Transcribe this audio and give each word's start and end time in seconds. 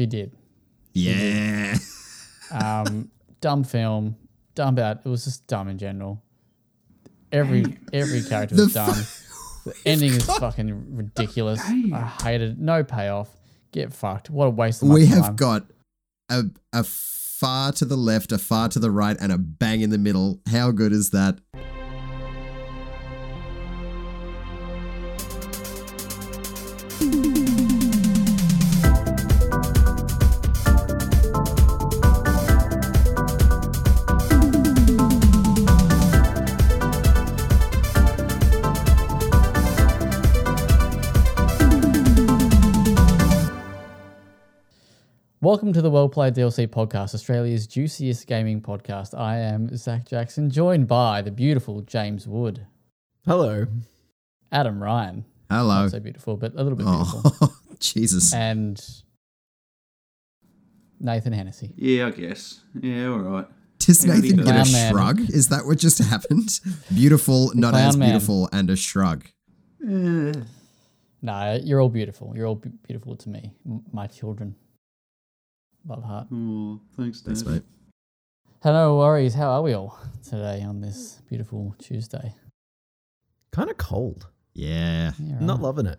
She 0.00 0.06
did. 0.06 0.32
Yeah. 0.94 1.76
Um, 2.52 3.12
dumb 3.40 3.62
film, 3.62 4.16
dumb 4.56 4.76
out. 4.80 5.02
It 5.04 5.08
was 5.08 5.22
just 5.22 5.46
dumb 5.46 5.68
in 5.68 5.78
general. 5.78 6.20
Every 7.30 7.78
every 7.92 8.24
character 8.24 8.56
was 8.56 8.72
The 8.72 8.86
dumb. 8.86 8.96
The 9.66 9.74
ending 9.86 10.14
is 10.14 10.24
fucking 10.38 10.96
ridiculous. 10.96 11.60
I 11.60 12.12
hated 12.24 12.52
it. 12.52 12.58
No 12.58 12.82
payoff. 12.82 13.28
Get 13.70 13.92
fucked. 13.92 14.30
What 14.30 14.46
a 14.46 14.50
waste 14.50 14.82
of 14.82 14.88
we 14.88 15.06
time. 15.06 15.22
have 15.22 15.36
got 15.36 15.66
a, 16.28 16.46
a 16.72 16.82
far 16.82 17.70
to 17.70 17.84
the 17.84 17.94
left, 17.94 18.32
a 18.32 18.38
far 18.38 18.68
to 18.70 18.80
the 18.80 18.90
right, 18.90 19.16
and 19.20 19.30
a 19.30 19.38
bang 19.38 19.80
in 19.82 19.90
the 19.90 19.98
middle. 19.98 20.40
How 20.50 20.72
good 20.72 20.90
is 20.90 21.10
that? 21.10 21.38
Welcome 46.10 46.34
to 46.34 46.40
the 46.40 46.46
Well 46.46 46.62
Played 46.64 46.66
DLC 46.66 46.88
podcast, 46.88 47.14
Australia's 47.14 47.66
juiciest 47.66 48.26
gaming 48.26 48.60
podcast. 48.60 49.16
I 49.18 49.38
am 49.38 49.74
Zach 49.76 50.06
Jackson, 50.08 50.50
joined 50.50 50.88
by 50.88 51.22
the 51.22 51.30
beautiful 51.30 51.82
James 51.82 52.26
Wood, 52.26 52.66
Hello. 53.26 53.66
Adam 54.50 54.82
Ryan, 54.82 55.24
Hello. 55.50 55.82
not 55.82 55.90
so 55.92 56.00
beautiful, 56.00 56.36
but 56.36 56.52
a 56.54 56.62
little 56.62 56.76
bit 56.76 56.86
beautiful, 56.86 57.22
Oh, 57.40 57.54
Jesus. 57.80 58.32
and 58.34 58.82
Nathan 60.98 61.32
Hennessy. 61.32 61.74
Yeah, 61.76 62.08
I 62.08 62.10
guess. 62.10 62.60
Yeah, 62.80 63.06
all 63.08 63.18
right. 63.18 63.46
Does 63.78 64.04
you 64.04 64.12
Nathan 64.12 64.36
get 64.38 64.40
a 64.40 64.42
Clown 64.44 64.72
man. 64.72 64.92
shrug? 64.92 65.20
Is 65.30 65.48
that 65.48 65.64
what 65.66 65.78
just 65.78 65.98
happened? 66.10 66.60
Beautiful, 66.92 67.52
not 67.54 67.70
clown 67.70 67.88
as 67.88 67.96
man. 67.96 68.10
beautiful, 68.10 68.48
and 68.52 68.68
a 68.70 68.76
shrug. 68.76 69.26
Eh, 69.88 70.32
No, 71.22 71.60
you're 71.62 71.80
all 71.80 71.88
beautiful. 71.88 72.32
You're 72.34 72.46
all 72.46 72.56
b- 72.56 72.70
beautiful 72.86 73.14
to 73.16 73.28
me, 73.28 73.52
m- 73.66 73.82
my 73.92 74.06
children. 74.08 74.56
Love 75.86 76.04
heart. 76.04 76.28
oh, 76.32 76.80
thanks, 76.96 77.20
Dad. 77.20 77.36
Thanks, 77.36 77.44
mate. 77.44 77.62
Hello, 78.62 78.98
worries. 78.98 79.34
How 79.34 79.50
are 79.50 79.62
we 79.62 79.72
all 79.72 79.98
today 80.22 80.62
on 80.62 80.80
this 80.80 81.20
beautiful 81.28 81.74
Tuesday? 81.78 82.34
Kind 83.52 83.70
of 83.70 83.78
cold. 83.78 84.28
Yeah. 84.52 85.12
Yeah, 85.18 85.40
Not 85.40 85.60
loving 85.60 85.86
it. 85.86 85.98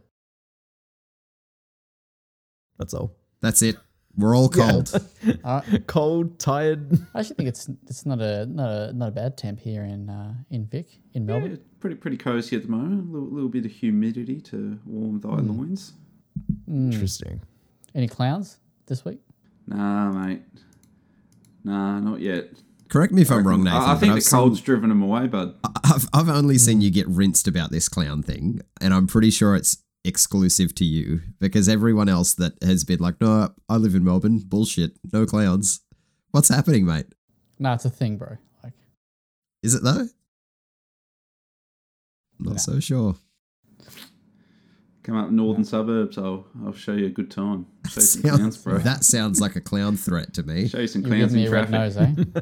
That's 2.77 2.93
all. 2.93 3.15
That's 3.41 3.61
it. 3.61 3.77
We're 4.15 4.35
all 4.35 4.49
cold. 4.49 4.91
Uh, 5.43 5.61
cold, 5.87 6.37
tired. 6.39 6.91
I 7.13 7.19
actually 7.19 7.35
think 7.35 7.49
it's 7.49 7.69
it's 7.87 8.05
not 8.07 8.19
a 8.21 8.45
not 8.47 8.69
a 8.71 8.93
not 8.93 9.07
a 9.09 9.11
bad 9.11 9.37
temp 9.37 9.59
here 9.59 9.83
in 9.83 10.09
uh, 10.09 10.33
in 10.49 10.65
Vic 10.65 10.87
in 11.13 11.23
Yeah, 11.23 11.33
Melbourne. 11.33 11.51
it's 11.53 11.63
pretty 11.79 11.95
pretty 11.95 12.17
cozy 12.17 12.55
at 12.55 12.63
the 12.63 12.67
moment. 12.69 13.07
A 13.09 13.11
little, 13.13 13.29
little 13.29 13.49
bit 13.49 13.65
of 13.65 13.71
humidity 13.71 14.41
to 14.41 14.79
warm 14.85 15.19
thy 15.21 15.29
loins. 15.35 15.93
Mm. 16.69 16.91
Interesting. 16.91 17.41
Any 17.95 18.07
clowns 18.07 18.57
this 18.87 19.05
week? 19.05 19.19
Nah, 19.75 20.11
mate. 20.11 20.41
Nah, 21.63 21.99
not 21.99 22.19
yet. 22.19 22.49
Correct 22.89 23.13
me 23.13 23.21
if 23.21 23.31
I'm 23.31 23.47
wrong, 23.47 23.65
I- 23.67 23.71
Nathan. 23.71 23.89
I, 23.89 23.95
think 23.95 23.99
but 23.99 24.07
the 24.07 24.13
I've 24.17 24.23
seen- 24.23 24.39
cold's 24.39 24.61
driven 24.61 24.89
them 24.89 25.01
away, 25.01 25.27
bud. 25.27 25.55
I've, 25.83 26.07
I've 26.13 26.29
only 26.29 26.57
seen 26.57 26.81
you 26.81 26.91
get 26.91 27.07
rinsed 27.07 27.47
about 27.47 27.71
this 27.71 27.87
clown 27.87 28.21
thing, 28.23 28.61
and 28.81 28.93
I'm 28.93 29.07
pretty 29.07 29.29
sure 29.29 29.55
it's 29.55 29.77
exclusive 30.03 30.73
to 30.75 30.83
you 30.85 31.21
because 31.39 31.69
everyone 31.69 32.09
else 32.09 32.33
that 32.33 32.53
has 32.63 32.83
been 32.83 32.99
like, 32.99 33.21
no, 33.21 33.49
I 33.69 33.77
live 33.77 33.95
in 33.95 34.03
Melbourne, 34.03 34.39
bullshit, 34.45 34.97
no 35.13 35.25
clowns. 35.25 35.81
What's 36.31 36.49
happening, 36.49 36.85
mate? 36.85 37.05
No, 37.59 37.73
it's 37.73 37.85
a 37.85 37.89
thing, 37.89 38.17
bro. 38.17 38.37
Like 38.63 38.73
Is 39.63 39.75
it 39.75 39.83
though? 39.83 40.07
Not 42.39 42.53
No. 42.53 42.57
so 42.57 42.79
sure. 42.79 43.15
Come 45.03 45.17
up 45.17 45.31
northern 45.31 45.63
suburbs. 45.63 46.17
I'll 46.17 46.45
I'll 46.63 46.73
show 46.73 46.93
you 46.93 47.07
a 47.07 47.09
good 47.09 47.31
time. 47.31 47.65
Show 47.89 48.01
you 48.01 48.05
some 48.05 48.21
Sounds- 48.21 48.37
clowns, 48.37 48.57
bro. 48.57 48.77
that 48.79 49.03
sounds 49.03 49.41
like 49.41 49.55
a 49.55 49.61
clown 49.61 49.97
threat 49.97 50.33
to 50.35 50.43
me. 50.43 50.67
Show 50.67 50.79
you 50.79 50.87
some 50.87 51.01
you're 51.01 51.09
clowns 51.09 51.33
giving 51.33 51.37
me 51.37 51.45
in 51.47 51.51
red 51.51 51.67
traffic. 51.69 52.35
nose, 52.35 52.35
eh? 52.35 52.41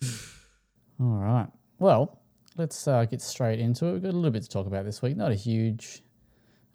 all 1.00 1.18
right. 1.18 1.48
Well, 1.78 2.20
let's 2.56 2.88
uh, 2.88 3.04
get 3.04 3.20
straight 3.20 3.60
into 3.60 3.86
it. 3.86 3.92
We've 3.92 4.02
got 4.02 4.12
a 4.12 4.16
little 4.16 4.30
bit 4.30 4.42
to 4.42 4.48
talk 4.48 4.66
about 4.66 4.84
this 4.84 5.02
week. 5.02 5.16
Not 5.16 5.30
a 5.30 5.34
huge 5.34 6.02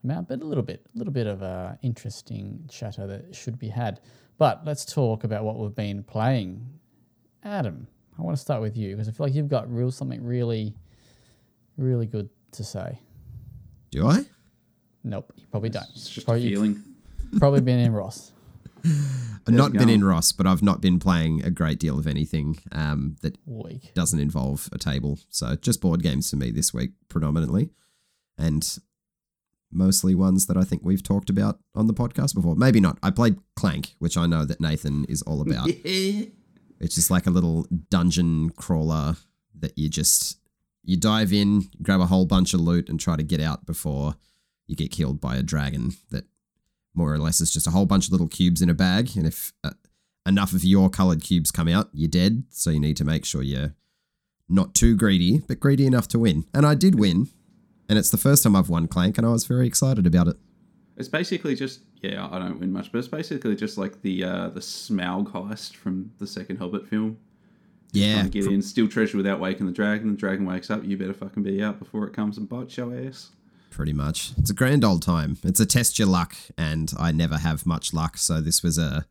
amount, 0.03 0.27
but 0.27 0.41
a 0.41 0.45
little 0.45 0.63
bit, 0.63 0.85
a 0.93 0.97
little 0.97 1.13
bit 1.13 1.27
of 1.27 1.41
uh, 1.43 1.73
interesting 1.81 2.63
chatter 2.69 3.07
that 3.07 3.35
should 3.35 3.57
be 3.59 3.69
had. 3.69 3.99
But 4.37 4.63
let's 4.65 4.85
talk 4.85 5.23
about 5.23 5.43
what 5.43 5.57
we've 5.57 5.75
been 5.75 6.03
playing. 6.03 6.65
Adam, 7.43 7.87
I 8.17 8.21
want 8.21 8.37
to 8.37 8.41
start 8.41 8.61
with 8.61 8.77
you 8.77 8.91
because 8.95 9.07
I 9.09 9.11
feel 9.11 9.25
like 9.25 9.33
you've 9.35 9.49
got 9.49 9.71
real 9.73 9.91
something 9.91 10.23
really, 10.23 10.75
really 11.77 12.05
good 12.05 12.29
to 12.51 12.63
say. 12.63 12.99
Do 13.91 14.07
I? 14.07 14.25
Nope, 15.03 15.33
you 15.35 15.45
probably 15.51 15.69
don't. 15.69 15.85
It's 15.93 16.09
just 16.09 16.19
a 16.19 16.25
probably, 16.25 16.49
feeling. 16.49 16.83
probably 17.37 17.61
been 17.61 17.79
in 17.79 17.93
Ross. 17.93 18.31
I've 19.47 19.53
not 19.53 19.73
been 19.73 19.89
in 19.89 20.03
Ross, 20.03 20.31
but 20.31 20.47
I've 20.47 20.63
not 20.63 20.81
been 20.81 20.99
playing 20.99 21.43
a 21.43 21.49
great 21.49 21.79
deal 21.79 21.99
of 21.99 22.07
anything 22.07 22.59
um, 22.71 23.17
that 23.21 23.37
Week. 23.45 23.93
doesn't 23.93 24.19
involve 24.19 24.69
a 24.71 24.77
table. 24.77 25.19
So 25.29 25.55
just 25.55 25.81
board 25.81 26.01
games 26.01 26.29
for 26.29 26.37
me 26.37 26.51
this 26.51 26.73
week 26.73 26.91
predominantly, 27.09 27.71
and 28.37 28.77
mostly 29.71 30.15
ones 30.15 30.45
that 30.47 30.57
I 30.57 30.63
think 30.63 30.81
we've 30.83 31.03
talked 31.03 31.29
about 31.29 31.59
on 31.75 31.87
the 31.87 31.93
podcast 31.93 32.35
before. 32.35 32.55
Maybe 32.55 32.79
not. 32.79 32.97
I 33.03 33.09
played 33.09 33.37
Clank, 33.55 33.95
which 33.99 34.17
I 34.17 34.27
know 34.27 34.45
that 34.45 34.61
Nathan 34.61 35.05
is 35.05 35.21
all 35.23 35.41
about. 35.41 35.69
It's 36.79 36.95
just 36.95 37.09
like 37.09 37.25
a 37.25 37.29
little 37.29 37.65
dungeon 37.89 38.49
crawler 38.49 39.15
that 39.57 39.77
you 39.77 39.87
just 39.87 40.37
you 40.83 40.97
dive 40.97 41.31
in, 41.31 41.69
grab 41.81 42.01
a 42.01 42.07
whole 42.07 42.25
bunch 42.25 42.53
of 42.53 42.59
loot, 42.59 42.89
and 42.89 42.99
try 42.99 43.15
to 43.15 43.23
get 43.23 43.39
out 43.39 43.65
before 43.65 44.15
you 44.67 44.75
get 44.75 44.91
killed 44.91 45.19
by 45.19 45.35
a 45.35 45.43
dragon. 45.43 45.91
That 46.11 46.25
more 46.93 47.13
or 47.13 47.19
less 47.19 47.41
is 47.41 47.51
just 47.51 47.67
a 47.67 47.71
whole 47.71 47.85
bunch 47.85 48.07
of 48.07 48.11
little 48.11 48.27
cubes 48.27 48.61
in 48.61 48.69
a 48.69 48.73
bag, 48.73 49.11
and 49.15 49.25
if 49.25 49.53
uh, 49.63 49.71
enough 50.25 50.53
of 50.53 50.63
your 50.63 50.89
colored 50.89 51.23
cubes 51.23 51.51
come 51.51 51.67
out, 51.67 51.89
you're 51.93 52.09
dead. 52.09 52.43
So 52.49 52.69
you 52.69 52.79
need 52.79 52.97
to 52.97 53.05
make 53.05 53.25
sure 53.25 53.41
you're 53.41 53.75
not 54.49 54.75
too 54.75 54.95
greedy, 54.95 55.41
but 55.47 55.59
greedy 55.59 55.85
enough 55.85 56.07
to 56.09 56.19
win. 56.19 56.45
And 56.53 56.65
I 56.65 56.75
did 56.75 56.99
win, 56.99 57.29
and 57.89 57.97
it's 57.97 58.11
the 58.11 58.17
first 58.17 58.43
time 58.43 58.55
I've 58.55 58.69
won 58.69 58.87
Clank, 58.87 59.17
and 59.17 59.25
I 59.25 59.31
was 59.31 59.45
very 59.45 59.67
excited 59.67 60.05
about 60.05 60.27
it. 60.27 60.37
It's 60.95 61.09
basically 61.09 61.55
just 61.55 61.81
yeah. 62.01 62.27
I 62.31 62.37
don't 62.37 62.59
win 62.59 62.71
much, 62.71 62.91
but 62.91 62.99
it's 62.99 63.07
basically 63.07 63.55
just 63.55 63.77
like 63.77 64.01
the 64.01 64.23
uh, 64.23 64.49
the 64.49 64.59
Smaug 64.59 65.31
heist 65.31 65.75
from 65.75 66.11
the 66.19 66.27
second 66.27 66.57
Hobbit 66.57 66.87
film. 66.87 67.17
Yeah, 67.91 68.13
Trying 68.13 68.31
to 68.31 68.41
get 68.41 68.51
in, 68.51 68.61
steal 68.61 68.87
treasure 68.87 69.17
without 69.17 69.39
waking 69.39 69.67
the 69.67 69.71
dragon. 69.71 70.11
The 70.11 70.17
dragon 70.17 70.45
wakes 70.45 70.71
up. 70.71 70.83
You 70.83 70.97
better 70.97 71.13
fucking 71.13 71.43
be 71.43 71.63
out 71.63 71.77
before 71.77 72.07
it 72.07 72.13
comes 72.13 72.37
and 72.37 72.49
bites 72.49 72.75
your 72.75 72.95
ass. 73.07 73.29
Pretty 73.73 73.93
much. 73.93 74.31
It's 74.37 74.49
a 74.49 74.53
grand 74.53 74.83
old 74.85 75.01
time. 75.01 75.37
It's 75.43 75.59
a 75.59 75.65
test 75.65 75.97
your 75.99 76.07
luck, 76.07 76.35
and 76.57 76.91
I 76.97 77.11
never 77.11 77.37
have 77.37 77.65
much 77.65 77.93
luck, 77.93 78.17
so 78.17 78.39
this 78.41 78.63
was 78.63 78.77
a 78.77 79.05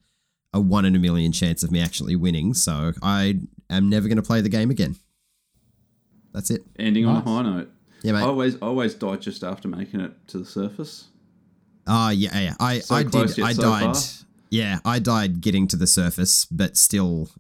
a 0.55 0.61
one 0.61 0.85
in 0.85 0.95
a 0.95 0.99
million 0.99 1.33
chance 1.33 1.63
of 1.63 1.71
me 1.73 1.81
actually 1.81 2.15
winning. 2.17 2.53
So 2.55 2.93
I 3.03 3.41
am 3.71 3.89
never 3.89 4.07
going 4.09 4.17
to 4.17 4.23
play 4.23 4.41
the 4.43 4.49
game 4.51 4.71
again. 4.71 4.97
That's 6.33 6.51
it. 6.51 6.63
Ending 6.79 7.05
Nice. 7.07 7.17
on 7.17 7.23
a 7.23 7.31
high 7.31 7.43
note. 7.59 7.71
Yeah, 8.03 8.13
mate. 8.13 8.23
always 8.23 8.57
I 8.57 8.67
always 8.67 8.95
died 8.95 9.21
just 9.23 9.45
after 9.45 9.69
making 9.69 10.01
it 10.01 10.13
to 10.29 10.39
the 10.39 10.45
surface. 10.45 11.09
Oh 11.87 12.11
yeah, 12.11 12.39
yeah. 12.39 12.55
I 12.61 12.79
So 12.81 12.95
I 12.95 13.05
close 13.05 13.35
did. 13.35 13.39
yet 13.39 13.47
I 13.49 13.53
so 13.55 13.63
died. 13.63 13.83
far. 13.97 14.03
Yeah, 14.51 14.79
I 14.85 14.99
died 14.99 15.41
getting 15.41 15.67
to 15.69 15.77
the 15.77 15.87
surface, 15.87 16.45
but 16.47 16.77
still 16.77 17.31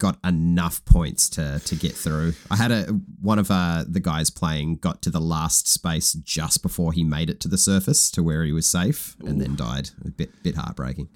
got 0.00 0.18
enough 0.24 0.84
points 0.84 1.28
to 1.30 1.60
to 1.60 1.76
get 1.76 1.92
through. 1.92 2.32
I 2.50 2.56
had 2.56 2.72
a 2.72 2.86
one 3.20 3.38
of 3.38 3.50
uh, 3.50 3.84
the 3.86 4.00
guys 4.00 4.30
playing 4.30 4.78
got 4.78 5.02
to 5.02 5.10
the 5.10 5.20
last 5.20 5.68
space 5.68 6.14
just 6.14 6.62
before 6.62 6.92
he 6.92 7.04
made 7.04 7.30
it 7.30 7.38
to 7.40 7.48
the 7.48 7.58
surface 7.58 8.10
to 8.12 8.22
where 8.24 8.42
he 8.44 8.50
was 8.50 8.66
safe, 8.66 9.14
and 9.24 9.40
then 9.40 9.54
died. 9.54 9.90
A 10.04 10.10
bit 10.10 10.42
bit 10.42 10.56
heartbreaking. 10.56 11.08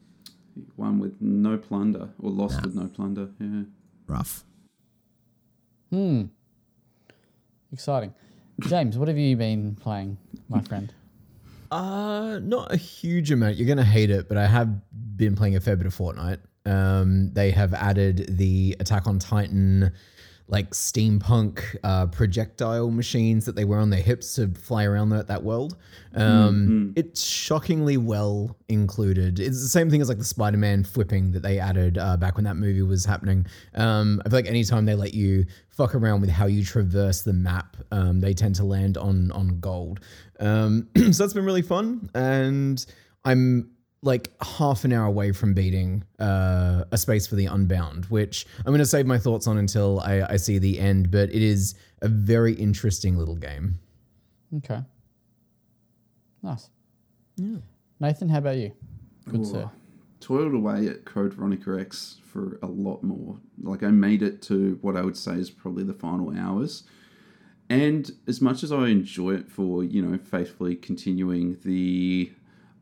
One 0.77 1.01
with 1.01 1.21
no 1.21 1.57
plunder 1.59 2.11
or 2.21 2.31
lost 2.31 2.63
with 2.63 2.77
no 2.77 2.87
plunder. 2.87 3.31
Yeah. 3.41 3.65
Rough. 4.07 4.45
Hmm. 5.91 6.27
Exciting. 7.73 8.15
James, 8.61 8.97
what 8.97 9.09
have 9.09 9.19
you 9.19 9.37
been 9.37 9.75
playing, 9.75 10.17
my 10.49 10.61
friend? 10.61 10.95
Uh, 11.73 12.39
not 12.41 12.73
a 12.73 12.77
huge 12.77 13.33
amount. 13.33 13.57
You're 13.57 13.67
gonna 13.67 13.83
hate 13.83 14.11
it, 14.11 14.29
but 14.29 14.37
I 14.37 14.47
have 14.47 14.69
been 15.17 15.35
playing 15.35 15.57
a 15.57 15.61
fair 15.61 15.75
bit 15.75 15.87
of 15.87 15.97
Fortnite. 15.97 16.39
Um, 16.67 17.33
they 17.33 17.51
have 17.51 17.75
added 17.75 18.27
the 18.39 18.77
Attack 18.81 19.07
on 19.07 19.19
Titan, 19.19 19.93
like 20.47 20.71
steampunk 20.71 21.63
uh, 21.85 22.07
projectile 22.07 22.91
machines 22.91 23.47
that 23.47 23.57
they 23.57 23.65
wear 23.65 23.79
on 23.79 23.89
their 23.89 24.03
hips 24.03 24.35
to 24.35 24.49
fly 24.49 24.85
around 24.85 25.09
that, 25.09 25.27
that 25.29 25.43
world. 25.43 25.77
Um, 26.15 26.93
It's 26.97 27.23
shockingly 27.23 27.97
well 27.97 28.55
included. 28.69 29.41
It's 29.41 29.63
the 29.63 29.69
same 29.69 29.91
thing 29.91 30.03
as 30.03 30.09
like 30.09 30.19
the 30.19 30.25
Spider-Man 30.25 30.85
flipping 30.85 31.33
that 31.33 31.43
they 31.43 31.59
added 31.59 31.97
uh, 31.97 32.17
back 32.19 32.37
when 32.37 32.45
that 32.45 32.57
movie 32.57 32.83
was 32.83 33.05
happening. 33.07 33.47
Um, 33.75 34.21
I 34.25 34.29
feel 34.29 34.39
like 34.39 34.47
anytime 34.47 34.85
they 34.85 34.95
let 34.95 35.15
you 35.15 35.47
fuck 35.71 35.95
around 35.95 36.21
with 36.21 36.31
how 36.31 36.47
you 36.47 36.63
traverse 36.63 37.23
the 37.23 37.33
map, 37.33 37.77
um, 37.91 38.21
they 38.21 38.35
tend 38.35 38.55
to 38.57 38.65
land 38.65 38.97
on 38.99 39.33
on 39.33 39.61
gold. 39.61 40.01
Um, 40.41 40.89
so 40.97 41.25
that's 41.25 41.33
been 41.33 41.47
really 41.47 41.63
fun, 41.63 42.11
and 42.15 42.85
I'm 43.25 43.71
like 44.05 44.31
half 44.43 44.85
an 44.85 44.93
hour 44.93 45.07
away 45.07 45.33
from 45.33 45.55
beating 45.55 46.05
uh, 46.21 46.85
a 46.93 46.99
space 46.99 47.27
for 47.27 47.35
the 47.35 47.47
unbound, 47.47 48.05
which 48.07 48.47
I'm 48.59 48.67
going 48.67 48.79
to 48.79 48.87
save 48.87 49.07
my 49.07 49.19
thoughts 49.19 49.47
on 49.47 49.59
until 49.59 50.01
I, 50.01 50.23
I 50.23 50.37
see 50.37 50.59
the 50.59 50.79
end. 50.79 51.11
But 51.11 51.31
it 51.31 51.43
is 51.43 51.75
a 52.03 52.09
very 52.09 52.53
interesting 52.55 53.17
little 53.17 53.37
game. 53.37 53.79
Okay. 54.59 54.81
Nice. 56.43 56.69
Yeah. 57.37 57.57
Nathan, 57.99 58.29
how 58.29 58.39
about 58.39 58.57
you? 58.57 58.73
Good 59.31 59.41
Ooh, 59.41 59.45
sir. 59.45 59.71
Toiled 60.21 60.55
away 60.55 60.87
at 60.87 61.05
Code 61.05 61.35
Veronica 61.35 61.79
X 61.81 62.17
for 62.23 62.59
a 62.63 62.67
lot 62.67 63.03
more. 63.03 63.39
Like 63.63 63.83
I 63.83 63.89
made 63.89 64.23
it 64.23 64.43
to 64.43 64.79
what 64.83 64.97
I 64.97 65.03
would 65.03 65.17
say 65.17 65.35
is 65.35 65.51
probably 65.51 65.85
the 65.85 65.95
final 65.95 66.37
hours. 66.39 66.85
And 67.71 68.11
as 68.29 68.43
much 68.43 68.63
as 68.63 68.71
I 68.71 68.89
enjoy 68.89 69.33
it 69.33 69.49
for, 69.49 69.83
you 69.83 70.03
know, 70.03 70.19
faithfully 70.19 70.77
continuing 70.77 71.57
the 71.65 72.31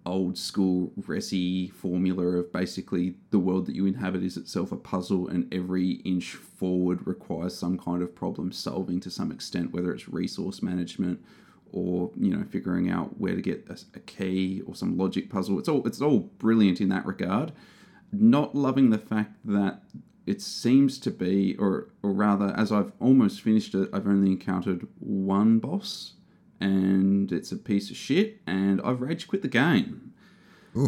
old 0.05 0.37
school 0.37 0.93
Resi 1.01 1.73
formula 1.73 2.25
of 2.39 2.53
basically 2.53 3.15
the 3.31 3.39
world 3.39 3.67
that 3.67 3.75
you 3.75 3.87
inhabit 3.87 4.23
is 4.23 4.37
itself 4.37 4.73
a 4.73 4.77
puzzle 4.77 5.29
and 5.29 5.53
every 5.55 5.93
inch 6.05 6.35
forward 6.35 7.07
requires 7.07 7.57
some 7.57 7.79
kind 7.79 8.03
of 8.03 8.15
problem 8.15 8.53
solving 8.53 9.01
to 9.01 9.11
some 9.11 9.31
extent, 9.31 9.73
whether 9.73 9.93
it's 9.93 10.09
resource 10.09 10.63
management 10.63 11.23
or 11.73 12.11
you 12.17 12.35
know 12.35 12.45
figuring 12.51 12.91
out 12.91 13.19
where 13.19 13.35
to 13.35 13.41
get 13.41 13.67
a, 13.69 13.79
a 13.95 14.01
key 14.01 14.63
or 14.67 14.75
some 14.75 14.97
logic 14.97 15.31
puzzle. 15.31 15.59
It's 15.59 15.69
all 15.69 15.87
it's 15.87 16.01
all 16.01 16.21
brilliant 16.39 16.81
in 16.81 16.89
that 16.91 17.07
regard. 17.07 17.53
Not 18.13 18.55
loving 18.55 18.91
the 18.91 18.99
fact 18.99 19.37
that 19.45 19.83
it 20.27 20.41
seems 20.41 20.99
to 21.01 21.11
be, 21.11 21.57
or 21.59 21.89
or 22.03 22.13
rather, 22.13 22.55
as 22.57 22.71
I've 22.71 22.93
almost 23.01 23.41
finished 23.41 23.75
it, 23.75 23.89
I've 23.93 24.07
only 24.07 24.33
encountered 24.33 24.87
one 24.99 25.59
boss, 25.59 26.15
and 26.63 27.33
it's 27.33 27.51
a 27.53 27.57
piece 27.57 27.91
of 27.91 27.97
shit, 27.97 28.41
and 28.47 28.81
I've 28.83 29.01
rage 29.01 29.27
quit 29.27 29.43
the 29.43 29.49
game. 29.49 30.13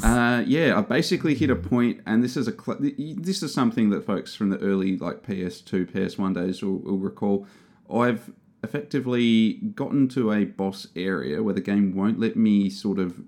Uh, 0.02 0.42
yeah, 0.46 0.78
I 0.78 0.80
basically 0.80 1.34
hit 1.34 1.50
a 1.50 1.56
point, 1.56 2.00
and 2.06 2.22
this 2.24 2.36
is 2.36 2.48
a 2.48 2.52
cl- 2.52 2.78
this 2.80 3.42
is 3.42 3.52
something 3.52 3.90
that 3.90 4.06
folks 4.06 4.34
from 4.34 4.48
the 4.48 4.58
early 4.60 4.96
like 4.96 5.22
PS2, 5.22 5.90
PS1 5.92 6.34
days 6.34 6.62
will, 6.62 6.78
will 6.78 6.98
recall. 6.98 7.46
I've 7.92 8.32
effectively 8.62 9.54
gotten 9.74 10.08
to 10.08 10.32
a 10.32 10.46
boss 10.46 10.86
area 10.96 11.42
where 11.42 11.52
the 11.52 11.60
game 11.60 11.94
won't 11.94 12.18
let 12.18 12.34
me 12.34 12.70
sort 12.70 12.98
of 12.98 13.20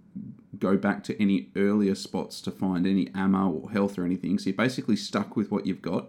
go 0.58 0.78
back 0.78 1.04
to 1.04 1.20
any 1.20 1.50
earlier 1.56 1.94
spots 1.94 2.40
to 2.40 2.50
find 2.50 2.86
any 2.86 3.10
ammo 3.14 3.50
or 3.50 3.70
health 3.70 3.98
or 3.98 4.04
anything. 4.06 4.38
So 4.38 4.46
you're 4.46 4.56
basically 4.56 4.96
stuck 4.96 5.36
with 5.36 5.50
what 5.50 5.66
you've 5.66 5.82
got 5.82 6.08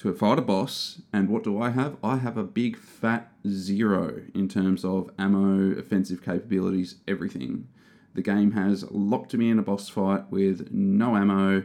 to 0.00 0.14
fight 0.14 0.38
a 0.38 0.42
boss. 0.42 1.02
And 1.12 1.28
what 1.28 1.44
do 1.44 1.60
I 1.60 1.70
have? 1.70 1.96
I 2.02 2.16
have 2.16 2.38
a 2.38 2.42
big 2.42 2.78
fat 2.78 3.30
zero 3.46 4.22
in 4.34 4.48
terms 4.48 4.82
of 4.82 5.10
ammo, 5.18 5.78
offensive 5.78 6.24
capabilities, 6.24 6.96
everything. 7.06 7.68
The 8.14 8.22
game 8.22 8.52
has 8.52 8.90
locked 8.90 9.34
me 9.34 9.50
in 9.50 9.58
a 9.58 9.62
boss 9.62 9.90
fight 9.90 10.24
with 10.30 10.72
no 10.72 11.16
ammo 11.16 11.64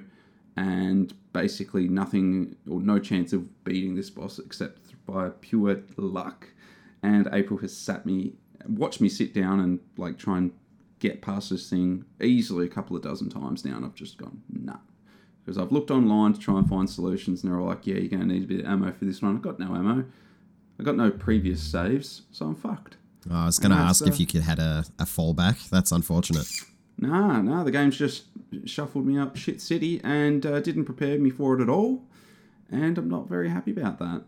and 0.58 1.14
basically 1.32 1.88
nothing 1.88 2.58
or 2.70 2.82
no 2.82 3.00
chance 3.00 3.32
of 3.32 3.64
beating 3.64 3.96
this 3.96 4.10
boss 4.10 4.38
except 4.38 4.94
by 5.06 5.30
pure 5.40 5.82
luck. 5.96 6.50
And 7.02 7.30
April 7.32 7.60
has 7.60 7.76
sat 7.76 8.06
me, 8.06 8.34
watched 8.68 9.00
me 9.00 9.08
sit 9.08 9.34
down 9.34 9.62
and 9.62 9.80
like 9.98 10.18
try 10.18 10.40
and 10.40 10.52
get 11.00 11.22
past 11.22 11.52
this 11.52 11.70
thing 11.70 12.04
easily 12.22 12.66
a 12.66 12.70
couple 12.70 12.98
of 12.98 13.02
dozen 13.02 13.30
times 13.30 13.64
now, 13.64 13.78
and 13.78 13.86
I've 13.86 13.96
just 13.96 14.18
gone 14.18 14.42
nah. 14.50 14.78
Because 15.46 15.60
I've 15.60 15.72
looked 15.72 15.92
online 15.92 16.34
to 16.34 16.40
try 16.40 16.58
and 16.58 16.68
find 16.68 16.90
solutions, 16.90 17.44
and 17.44 17.52
they're 17.52 17.60
all 17.60 17.68
like, 17.68 17.86
"Yeah, 17.86 17.96
you're 17.96 18.10
going 18.10 18.22
to 18.22 18.26
need 18.26 18.44
a 18.44 18.48
bit 18.48 18.60
of 18.62 18.66
ammo 18.66 18.92
for 18.92 19.06
this 19.06 19.22
one." 19.22 19.36
I've 19.36 19.42
got 19.42 19.60
no 19.60 19.76
ammo. 19.76 20.06
I've 20.80 20.86
got 20.86 20.96
no 20.96 21.12
previous 21.12 21.62
saves, 21.62 22.24
so 22.32 22.48
I'm 22.48 22.56
fucked. 22.56 22.98
Oh, 23.30 23.36
I 23.36 23.46
was 23.46 23.60
going 23.60 23.72
to 23.72 23.78
That's, 23.78 24.02
ask 24.02 24.08
if 24.08 24.20
you 24.20 24.28
could 24.28 24.42
had 24.42 24.60
a, 24.60 24.86
a 25.00 25.06
fallback. 25.06 25.70
That's 25.70 25.92
unfortunate. 25.92 26.48
Nah, 26.98 27.42
nah, 27.42 27.64
the 27.64 27.72
game's 27.72 27.98
just 27.98 28.26
shuffled 28.66 29.06
me 29.06 29.18
up 29.18 29.36
shit 29.36 29.62
city 29.62 30.00
and 30.04 30.46
uh, 30.46 30.60
didn't 30.62 30.86
prepare 30.86 31.20
me 31.20 31.30
for 31.30 31.60
it 31.60 31.62
at 31.62 31.70
all, 31.70 32.04
and 32.72 32.98
I'm 32.98 33.10
not 33.10 33.28
very 33.28 33.50
happy 33.50 33.72
about 33.72 34.00
that. 34.00 34.24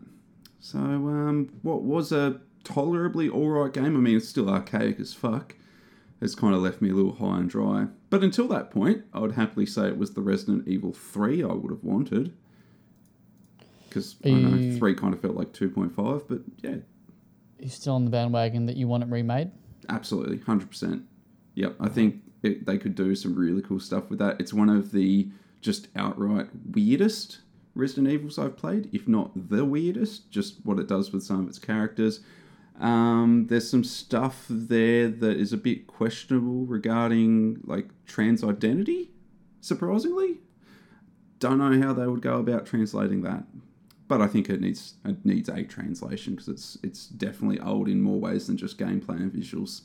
So, 0.60 0.78
um, 0.78 1.50
what 1.62 1.82
was 1.82 2.12
a 2.12 2.40
tolerably 2.64 3.28
alright 3.28 3.72
game, 3.72 3.96
I 3.96 4.00
mean, 4.00 4.16
it's 4.16 4.28
still 4.28 4.50
archaic 4.50 5.00
as 5.00 5.14
fuck, 5.14 5.54
has 6.20 6.34
kind 6.34 6.54
of 6.54 6.60
left 6.60 6.82
me 6.82 6.90
a 6.90 6.94
little 6.94 7.14
high 7.14 7.38
and 7.38 7.48
dry. 7.48 7.86
But 8.10 8.24
until 8.24 8.48
that 8.48 8.70
point, 8.70 9.04
I 9.12 9.20
would 9.20 9.32
happily 9.32 9.66
say 9.66 9.86
it 9.88 9.98
was 9.98 10.14
the 10.14 10.20
Resident 10.20 10.66
Evil 10.66 10.92
3 10.92 11.44
I 11.44 11.52
would 11.52 11.70
have 11.70 11.84
wanted. 11.84 12.34
Because, 13.88 14.16
I 14.24 14.30
know, 14.30 14.78
3 14.78 14.94
kind 14.94 15.14
of 15.14 15.20
felt 15.20 15.34
like 15.34 15.52
2.5, 15.52 16.24
but 16.28 16.40
yeah, 16.62 16.76
You 17.58 17.68
still 17.68 17.94
on 17.94 18.04
the 18.04 18.10
bandwagon 18.10 18.66
that 18.66 18.76
you 18.76 18.86
want 18.86 19.02
it 19.02 19.08
remade? 19.08 19.50
Absolutely, 19.88 20.38
hundred 20.38 20.68
percent. 20.68 21.04
Yep, 21.54 21.76
I 21.80 21.88
think 21.88 22.22
it, 22.42 22.66
they 22.66 22.76
could 22.76 22.94
do 22.94 23.14
some 23.14 23.34
really 23.34 23.62
cool 23.62 23.80
stuff 23.80 24.10
with 24.10 24.18
that. 24.18 24.38
It's 24.38 24.52
one 24.52 24.68
of 24.68 24.92
the 24.92 25.28
just 25.62 25.88
outright 25.96 26.48
weirdest 26.72 27.38
Resident 27.74 28.08
Evils 28.08 28.38
I've 28.38 28.56
played, 28.56 28.90
if 28.92 29.08
not 29.08 29.30
the 29.48 29.64
weirdest. 29.64 30.30
Just 30.30 30.56
what 30.64 30.78
it 30.78 30.86
does 30.86 31.10
with 31.12 31.22
some 31.22 31.40
of 31.40 31.48
its 31.48 31.58
characters. 31.58 32.20
Um, 32.78 33.46
there's 33.48 33.68
some 33.68 33.82
stuff 33.84 34.46
there 34.48 35.08
that 35.08 35.36
is 35.36 35.52
a 35.52 35.56
bit 35.56 35.86
questionable 35.86 36.64
regarding 36.64 37.60
like 37.64 37.88
trans 38.06 38.44
identity. 38.44 39.10
Surprisingly, 39.60 40.38
don't 41.40 41.58
know 41.58 41.84
how 41.84 41.92
they 41.92 42.06
would 42.06 42.22
go 42.22 42.38
about 42.38 42.66
translating 42.66 43.22
that 43.22 43.44
but 44.08 44.22
I 44.22 44.26
think 44.26 44.48
it 44.48 44.60
needs 44.60 44.94
it 45.04 45.24
needs 45.24 45.48
a 45.48 45.62
translation 45.62 46.34
because 46.34 46.48
it's 46.48 46.78
it's 46.82 47.06
definitely 47.06 47.60
old 47.60 47.88
in 47.88 48.00
more 48.00 48.18
ways 48.18 48.46
than 48.46 48.56
just 48.56 48.78
gameplay 48.78 49.16
and 49.16 49.32
visuals. 49.32 49.82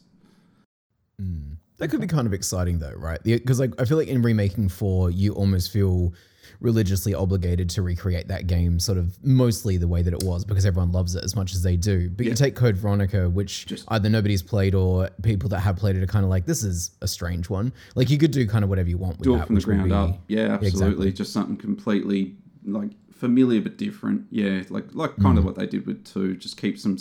That 1.77 1.89
could 1.89 2.01
be 2.01 2.07
kind 2.07 2.25
of 2.25 2.33
exciting 2.33 2.79
though, 2.79 2.93
right? 2.95 3.21
Because 3.21 3.59
like 3.59 3.79
I 3.79 3.85
feel 3.85 3.97
like 3.97 4.07
in 4.07 4.21
remaking 4.21 4.69
four, 4.69 5.11
you 5.11 5.33
almost 5.33 5.71
feel 5.71 6.13
religiously 6.59 7.13
obligated 7.13 7.69
to 7.71 7.81
recreate 7.81 8.27
that 8.27 8.47
game 8.47 8.79
sort 8.79 8.97
of 8.97 9.17
mostly 9.23 9.77
the 9.77 9.87
way 9.87 10.01
that 10.01 10.13
it 10.13 10.23
was 10.23 10.43
because 10.45 10.65
everyone 10.65 10.91
loves 10.91 11.15
it 11.15 11.23
as 11.23 11.35
much 11.35 11.53
as 11.53 11.61
they 11.63 11.75
do. 11.75 12.09
But 12.09 12.25
you 12.25 12.33
take 12.33 12.55
Code 12.55 12.75
Veronica, 12.77 13.29
which 13.29 13.65
Just- 13.65 13.85
either 13.89 14.09
nobody's 14.09 14.41
played 14.41 14.75
or 14.75 15.09
people 15.21 15.49
that 15.49 15.59
have 15.59 15.75
played 15.77 15.95
it 15.95 16.03
are 16.03 16.07
kind 16.07 16.23
of 16.23 16.29
like, 16.29 16.45
this 16.45 16.63
is 16.63 16.91
a 17.01 17.07
strange 17.07 17.49
one. 17.49 17.73
Like 17.95 18.09
you 18.09 18.17
could 18.17 18.31
do 18.31 18.47
kind 18.47 18.63
of 18.63 18.69
whatever 18.69 18.89
you 18.89 18.97
want 18.97 19.19
with 19.19 19.25
Do 19.25 19.33
that. 19.37 19.43
it 19.43 19.45
from 19.47 19.55
the 19.55 19.61
ground 19.61 19.89
be- 19.89 19.95
up. 19.95 20.21
Yeah, 20.27 20.39
absolutely. 20.53 20.67
exactly. 20.69 21.13
Just 21.13 21.33
something 21.33 21.57
completely 21.57 22.35
like 22.65 22.91
familiar 23.11 23.61
but 23.61 23.77
different. 23.77 24.25
Yeah, 24.31 24.63
like 24.69 24.93
like 24.93 25.15
kind 25.17 25.35
Mm. 25.35 25.39
of 25.39 25.45
what 25.45 25.55
they 25.55 25.65
did 25.65 25.85
with 25.85 26.03
two. 26.05 26.35
Just 26.37 26.57
keep 26.57 26.77
some 26.79 26.97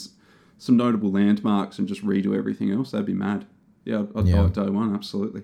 some 0.59 0.77
notable 0.77 1.11
landmarks 1.11 1.79
and 1.79 1.89
just 1.89 2.05
redo 2.05 2.37
everything 2.37 2.71
else. 2.71 2.93
That'd 2.93 3.06
be 3.06 3.15
mad. 3.15 3.47
Yeah, 3.85 4.00
I'd, 4.15 4.17
I'd 4.17 4.27
Yeah. 4.29 4.49
day 4.49 4.69
one. 4.71 4.94
Absolutely. 4.94 5.43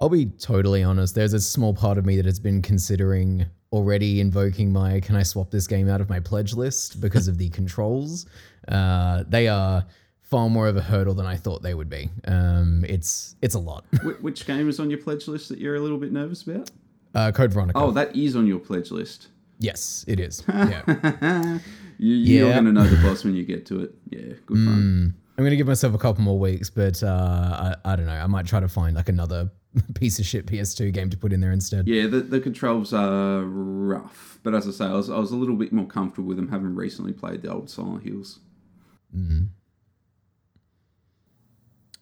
I'll 0.00 0.08
be 0.08 0.26
totally 0.26 0.82
honest. 0.82 1.14
There's 1.14 1.32
a 1.32 1.40
small 1.40 1.72
part 1.74 1.98
of 1.98 2.04
me 2.04 2.16
that 2.16 2.24
has 2.26 2.40
been 2.40 2.60
considering 2.62 3.46
already 3.72 4.20
invoking 4.20 4.72
my 4.72 5.00
can 5.00 5.16
I 5.16 5.22
swap 5.22 5.50
this 5.50 5.66
game 5.66 5.88
out 5.88 6.00
of 6.00 6.08
my 6.08 6.20
pledge 6.20 6.54
list 6.54 7.00
because 7.00 7.26
of 7.28 7.38
the 7.38 7.48
controls. 7.50 8.26
Uh, 8.68 9.24
they 9.28 9.48
are 9.48 9.84
far 10.22 10.48
more 10.50 10.68
of 10.68 10.76
a 10.76 10.80
hurdle 10.82 11.14
than 11.14 11.26
I 11.26 11.36
thought 11.36 11.62
they 11.62 11.74
would 11.74 11.88
be. 11.88 12.10
Um, 12.26 12.84
it's 12.88 13.36
it's 13.42 13.54
a 13.54 13.58
lot. 13.58 13.84
Which 14.20 14.46
game 14.46 14.68
is 14.68 14.80
on 14.80 14.90
your 14.90 14.98
pledge 14.98 15.28
list 15.28 15.48
that 15.50 15.58
you're 15.58 15.76
a 15.76 15.80
little 15.80 15.98
bit 15.98 16.12
nervous 16.12 16.42
about? 16.42 16.70
Uh, 17.14 17.30
Code 17.32 17.52
Veronica. 17.52 17.78
Oh, 17.78 17.90
that 17.92 18.14
is 18.16 18.34
on 18.36 18.46
your 18.46 18.58
pledge 18.58 18.90
list. 18.90 19.28
yes, 19.60 20.04
it 20.08 20.18
is. 20.20 20.42
Yeah. 20.48 21.58
You, 21.98 22.16
you're 22.16 22.48
Yeah. 22.48 22.54
going 22.54 22.64
to 22.64 22.72
know 22.72 22.82
the 22.84 22.96
boss 23.08 23.22
when 23.24 23.36
you 23.36 23.44
get 23.44 23.64
to 23.66 23.80
it. 23.84 23.94
Yeah, 24.10 24.34
good 24.46 24.56
fun. 24.64 25.14
I'm 25.38 25.44
gonna 25.44 25.54
give 25.56 25.66
myself 25.68 25.94
a 25.94 25.98
couple 25.98 26.22
more 26.22 26.38
weeks, 26.38 26.70
but 26.70 27.02
uh, 27.02 27.74
I, 27.84 27.92
I 27.92 27.96
don't 27.96 28.06
know. 28.06 28.12
I 28.12 28.26
might 28.26 28.46
try 28.46 28.58
to 28.60 28.68
find 28.68 28.94
like 28.96 29.08
another 29.08 29.50
piece 29.94 30.18
of 30.18 30.26
shit 30.26 30.46
PS2 30.46 30.92
game 30.92 31.10
to 31.10 31.16
put 31.16 31.32
in 31.32 31.40
there 31.40 31.52
instead. 31.52 31.86
Yeah, 31.88 32.06
the, 32.06 32.20
the 32.20 32.40
controls 32.40 32.92
are 32.92 33.42
rough, 33.42 34.38
but 34.42 34.54
as 34.54 34.66
I 34.68 34.70
say, 34.70 34.84
I 34.86 34.92
was, 34.94 35.10
I 35.10 35.18
was 35.18 35.30
a 35.32 35.36
little 35.36 35.56
bit 35.56 35.72
more 35.72 35.86
comfortable 35.86 36.28
with 36.28 36.36
them 36.36 36.48
having 36.48 36.74
recently 36.74 37.12
played 37.12 37.42
the 37.42 37.52
old 37.52 37.68
Silent 37.70 38.04
Hills. 38.04 38.40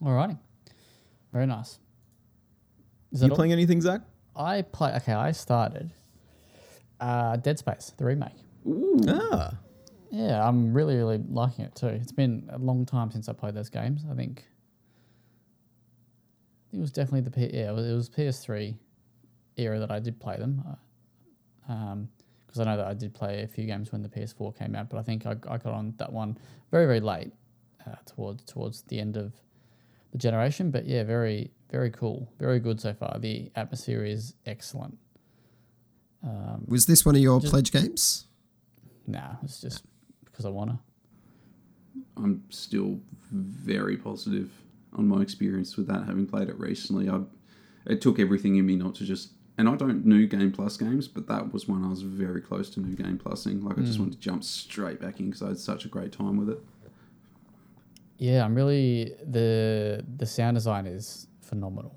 Alrighty. 0.03 0.39
Very 1.33 1.47
nice. 1.47 1.79
Is 3.13 3.21
you 3.23 3.29
that 3.29 3.31
all? 3.31 3.37
playing 3.37 3.53
anything, 3.53 3.81
Zach? 3.81 4.01
I 4.35 4.63
play. 4.63 4.93
Okay, 4.97 5.13
I 5.13 5.33
started 5.33 5.93
uh, 7.01 7.37
Dead 7.37 7.59
Space, 7.59 7.93
the 7.97 8.05
remake. 8.05 8.33
Ooh, 8.67 8.99
Ah, 9.09 9.55
Yeah, 10.11 10.47
I'm 10.47 10.73
really, 10.73 10.97
really 10.97 11.23
liking 11.29 11.65
it 11.65 11.75
too. 11.75 11.89
It's 11.89 12.13
been 12.13 12.49
a 12.53 12.59
long 12.59 12.87
time 12.87 13.11
since 13.11 13.29
I 13.29 13.33
played 13.33 13.55
those 13.55 13.69
games. 13.69 14.05
I 14.11 14.15
think 14.15 14.45
it 16.73 16.79
was 16.81 16.91
definitely 16.91 17.21
the 17.23 17.31
P- 17.31 17.51
yeah, 17.57 17.71
it 17.71 17.75
was, 17.75 17.87
it 17.87 17.95
was 17.95 18.09
PS3 18.11 18.75
era 19.57 19.79
that 19.79 19.91
I 19.91 19.99
did 19.99 20.19
play 20.21 20.37
them. 20.37 20.63
Uh, 20.69 21.73
Um, 21.73 22.09
because 22.47 22.61
I 22.61 22.65
know 22.65 22.77
that 22.77 22.87
I 22.87 22.93
did 22.93 23.15
play 23.15 23.43
a 23.43 23.47
few 23.47 23.65
games 23.65 23.93
when 23.93 24.03
the 24.03 24.09
PS4 24.11 24.55
came 24.59 24.75
out, 24.75 24.91
but 24.91 24.99
I 24.99 25.03
think 25.03 25.25
I, 25.25 25.31
I 25.31 25.57
got 25.57 25.73
on 25.73 25.95
that 25.97 26.13
one 26.13 26.37
very, 26.71 26.85
very 26.85 27.01
late, 27.01 27.33
uh, 27.87 27.95
towards 28.05 28.45
towards 28.45 28.83
the 28.83 29.01
end 29.01 29.17
of 29.17 29.33
the 30.11 30.19
generation. 30.19 30.71
But 30.71 30.85
yeah, 30.85 31.03
very, 31.03 31.51
very 31.71 31.91
cool, 31.91 32.29
very 32.39 32.61
good 32.61 32.79
so 32.79 32.93
far. 32.93 33.19
The 33.19 33.51
atmosphere 33.57 34.05
is 34.05 34.35
excellent. 34.45 34.99
Was 36.67 36.85
this 36.87 37.05
one 37.07 37.15
of 37.17 37.23
your 37.23 37.41
pledge 37.41 37.73
games? 37.73 38.27
Nah, 39.07 39.37
it's 39.43 39.61
just 39.61 39.85
because 40.27 40.45
I 40.45 40.51
wanna. 40.51 40.79
I'm 42.19 42.43
still 42.51 43.01
very 43.31 43.97
positive 43.97 44.51
on 44.95 45.09
my 45.09 45.23
experience 45.23 45.77
with 45.77 45.87
that, 45.89 46.05
having 46.07 46.27
played 46.27 46.49
it 46.49 46.59
recently. 46.59 47.09
I, 47.09 47.21
it 47.87 48.01
took 48.01 48.19
everything 48.19 48.57
in 48.57 48.67
me 48.67 48.77
not 48.77 48.95
to 48.97 49.05
just. 49.05 49.33
And 49.59 49.69
I 49.69 49.77
don't 49.77 50.07
new 50.07 50.27
Game 50.27 50.51
Plus 50.51 50.79
games, 50.79 51.09
but 51.09 51.27
that 51.29 51.53
was 51.53 51.69
one 51.69 51.85
I 51.85 51.89
was 51.89 52.01
very 52.03 52.41
close 52.41 52.71
to 52.71 52.81
new 52.81 52.97
Game 52.97 53.19
Plusing. 53.19 53.63
Like 53.63 53.79
I 53.79 53.83
just 53.83 53.99
wanted 53.99 54.15
to 54.15 54.19
jump 54.19 54.45
straight 54.45 54.99
back 54.99 55.21
in 55.21 55.27
because 55.27 55.43
I 55.43 55.49
had 55.49 55.59
such 55.59 55.85
a 55.85 55.89
great 55.89 56.11
time 56.11 56.39
with 56.39 56.49
it. 56.49 56.59
Yeah, 58.17 58.45
I'm 58.45 58.55
really 58.55 59.15
the 59.25 60.05
the 60.17 60.25
sound 60.25 60.55
design 60.55 60.87
is 60.87 61.27
phenomenal. 61.43 61.95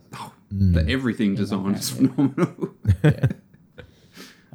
The 0.51 0.85
everything 0.89 1.35
design 1.35 1.75
is 1.75 1.89
phenomenal. 1.91 2.75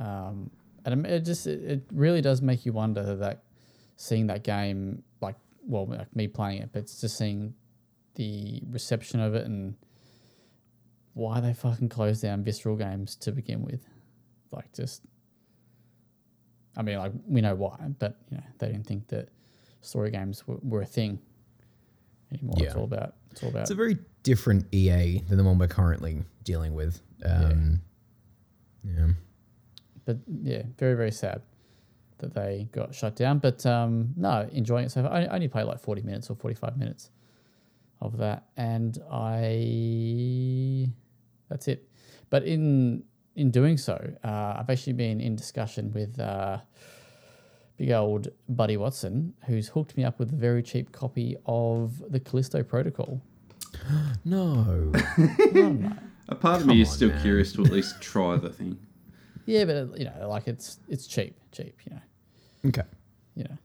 Um, 0.01 0.51
and 0.85 1.07
it 1.07 1.13
it 1.13 1.25
just 1.25 1.47
it, 1.47 1.63
it 1.63 1.83
really 1.93 2.23
does 2.23 2.41
make 2.41 2.65
you 2.65 2.73
wonder 2.73 3.17
that 3.17 3.43
seeing 3.97 4.29
that 4.29 4.43
game 4.43 5.03
like 5.21 5.37
well 5.67 5.87
like 5.87 6.15
me 6.17 6.27
playing 6.27 6.63
it, 6.63 6.71
but 6.73 6.81
it's 6.81 7.01
just 7.01 7.19
seeing 7.19 7.55
the 8.15 8.63
reception 8.69 9.21
of 9.21 9.35
it 9.35 9.47
and 9.47 9.75
why 11.15 11.41
they 11.41 11.53
fucking 11.53 11.89
closed 11.89 12.23
down 12.23 12.43
Visceral 12.43 12.77
Games 12.77 13.17
to 13.17 13.33
begin 13.33 13.63
with. 13.63 13.87
Like 14.53 14.73
just 14.73 15.03
I 16.77 16.83
mean 16.83 16.99
like 16.99 17.13
we 17.27 17.41
know 17.41 17.55
why, 17.55 17.77
but 17.99 18.17
you 18.31 18.39
know, 18.39 18.45
they 18.59 18.69
didn't 18.69 18.87
think 18.87 19.09
that 19.09 19.29
story 19.81 20.11
games 20.11 20.47
were, 20.47 20.59
were 20.63 20.83
a 20.83 20.87
thing 20.87 21.19
anymore. 22.33 22.57
It's 22.59 22.75
all 22.75 22.85
about 22.85 23.15
it's 23.31 23.43
all 23.43 23.51
about 23.51 23.63
It's 23.63 23.71
a 23.71 23.75
very 23.75 23.99
different 24.23 24.67
EA 24.73 25.21
than 25.29 25.39
the 25.39 25.45
one 25.45 25.59
we're 25.59 25.69
currently 25.69 26.23
dealing 26.45 26.75
with. 26.75 27.01
Um, 27.25 27.81
yeah. 28.85 29.09
but 30.05 30.19
yeah, 30.43 30.63
very 30.79 30.95
very 30.95 31.13
sad 31.13 31.43
that 32.19 32.35
they 32.35 32.69
got 32.73 32.95
shut 32.95 33.17
down. 33.17 33.39
But 33.39 33.65
um, 33.67 34.15
no, 34.17 34.49
enjoying 34.53 34.87
it 34.87 34.91
so 34.91 35.03
far. 35.03 35.13
I 35.13 35.25
I 35.25 35.35
only 35.35 35.49
played 35.49 35.65
like 35.65 35.81
forty 35.81 36.03
minutes 36.03 36.31
or 36.31 36.35
forty 36.35 36.55
five 36.55 36.77
minutes 36.77 37.11
of 38.01 38.17
that, 38.19 38.45
and 38.57 38.99
I 39.11 40.89
that's 41.49 41.69
it. 41.69 41.89
But 42.31 42.45
in 42.45 43.05
in 43.37 43.51
doing 43.51 43.77
so, 43.77 44.13
uh, 44.25 44.55
I've 44.59 44.71
actually 44.71 44.95
been 44.95 45.21
in 45.21 45.37
discussion 45.37 45.93
with 45.93 46.19
uh, 46.19 46.59
big 47.77 47.91
old 47.93 48.29
Buddy 48.49 48.77
Watson, 48.77 49.35
who's 49.47 49.69
hooked 49.69 49.97
me 49.97 50.05
up 50.05 50.19
with 50.19 50.33
a 50.33 50.37
very 50.37 50.63
cheap 50.63 50.93
copy 50.93 51.37
of 51.47 52.03
the 52.11 52.21
Callisto 52.21 52.63
Protocol. 52.63 53.23
No. 54.25 54.93
No. 55.53 55.93
A 56.29 56.35
part 56.35 56.61
of 56.61 56.67
me 56.67 56.81
is 56.83 56.89
on, 56.89 56.95
still 56.95 57.09
man. 57.09 57.23
curious 57.23 57.53
to 57.55 57.65
at 57.65 57.71
least 57.71 58.01
try 58.01 58.37
the 58.37 58.51
thing. 58.51 58.79
Yeah, 59.47 59.65
but 59.65 59.99
you 59.99 60.05
know, 60.05 60.29
like 60.29 60.47
it's 60.47 60.79
it's 60.89 61.07
cheap, 61.09 61.35
cheap. 61.51 61.75
You 61.85 61.93
know. 61.95 62.03
okay. 62.69 62.89
you 63.35 63.45
know, 63.45 63.57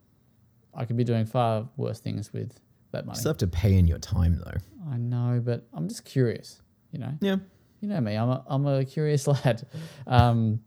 I 0.74 0.86
could 0.86 0.98
be 0.98 1.04
doing 1.04 1.25
far 1.25 1.68
worse 1.77 2.00
things 2.00 2.34
with 2.34 2.60
that 2.96 3.06
money. 3.06 3.18
Still 3.20 3.32
have 3.32 3.38
to 3.38 3.48
pay 3.48 3.78
in 3.78 3.88
your 3.88 4.00
time 4.00 4.42
though. 4.44 4.58
I 4.92 4.98
know, 4.98 5.42
but 5.44 5.68
I'm 5.74 5.88
just 5.88 6.06
curious. 6.06 6.62
You 6.92 7.00
know, 7.00 7.14
Yeah. 7.22 7.38
you 7.82 7.90
know 7.90 8.00
me. 8.02 8.16
I'm 8.16 8.30
a 8.30 8.44
I'm 8.48 8.66
a 8.66 8.86
curious 8.86 9.28
lad. 9.34 9.66
Um, 10.08 10.62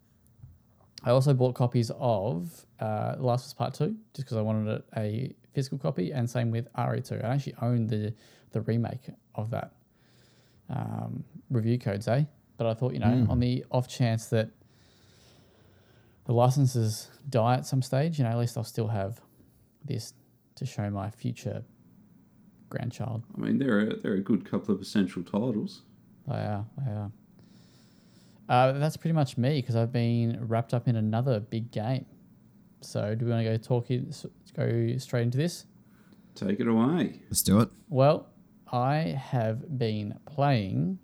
I 1.04 1.10
also 1.10 1.32
bought 1.32 1.54
copies 1.54 1.90
of 1.98 2.66
uh, 2.80 3.14
The 3.16 3.22
Last 3.22 3.42
of 3.44 3.46
Us 3.48 3.54
Part 3.54 3.74
Two 3.74 3.96
just 4.14 4.26
because 4.26 4.36
I 4.36 4.40
wanted 4.42 4.82
a, 4.96 4.98
a 5.00 5.34
physical 5.54 5.78
copy, 5.78 6.10
and 6.12 6.28
same 6.28 6.50
with 6.50 6.72
RE2. 6.74 7.24
I 7.24 7.34
actually 7.34 7.54
own 7.62 7.86
the 7.86 8.14
the 8.52 8.60
remake 8.62 9.08
of 9.34 9.50
that 9.50 9.72
um, 10.68 11.24
review 11.50 11.78
codes, 11.78 12.08
eh? 12.08 12.24
But 12.56 12.66
I 12.66 12.74
thought, 12.74 12.92
you 12.92 12.98
know, 12.98 13.26
on 13.30 13.38
the 13.38 13.64
off 13.70 13.86
chance 13.88 14.26
that 14.26 14.50
the 16.24 16.32
licenses 16.32 17.08
die 17.28 17.54
at 17.54 17.66
some 17.66 17.82
stage, 17.82 18.18
you 18.18 18.24
know, 18.24 18.30
at 18.30 18.38
least 18.38 18.56
I'll 18.56 18.64
still 18.64 18.88
have 18.88 19.20
this 19.84 20.12
to 20.56 20.66
show 20.66 20.90
my 20.90 21.08
future 21.10 21.62
grandchild. 22.70 23.22
I 23.36 23.40
mean, 23.40 23.58
they're 23.58 23.80
a, 23.80 23.96
they're 23.96 24.14
a 24.14 24.20
good 24.20 24.44
couple 24.48 24.74
of 24.74 24.80
essential 24.80 25.22
titles. 25.22 25.82
They 26.26 26.34
are. 26.34 26.64
They 26.84 26.90
are. 26.92 27.10
Uh, 28.48 28.72
that's 28.78 28.96
pretty 28.96 29.12
much 29.14 29.36
me 29.36 29.60
because 29.60 29.76
I've 29.76 29.92
been 29.92 30.38
wrapped 30.48 30.72
up 30.74 30.88
in 30.88 30.96
another 30.96 31.38
big 31.40 31.70
game. 31.70 32.06
So, 32.80 33.14
do 33.14 33.24
we 33.26 33.30
want 33.32 33.44
to 33.44 33.50
go 33.50 33.56
talk 33.56 33.90
it, 33.90 34.08
s- 34.08 34.26
go 34.56 34.96
straight 34.98 35.22
into 35.22 35.36
this? 35.38 35.66
Take 36.34 36.60
it 36.60 36.68
away. 36.68 37.20
Let's 37.28 37.42
do 37.42 37.60
it. 37.60 37.68
Well, 37.88 38.28
I 38.72 39.18
have 39.20 39.78
been 39.78 40.18
playing 40.26 40.98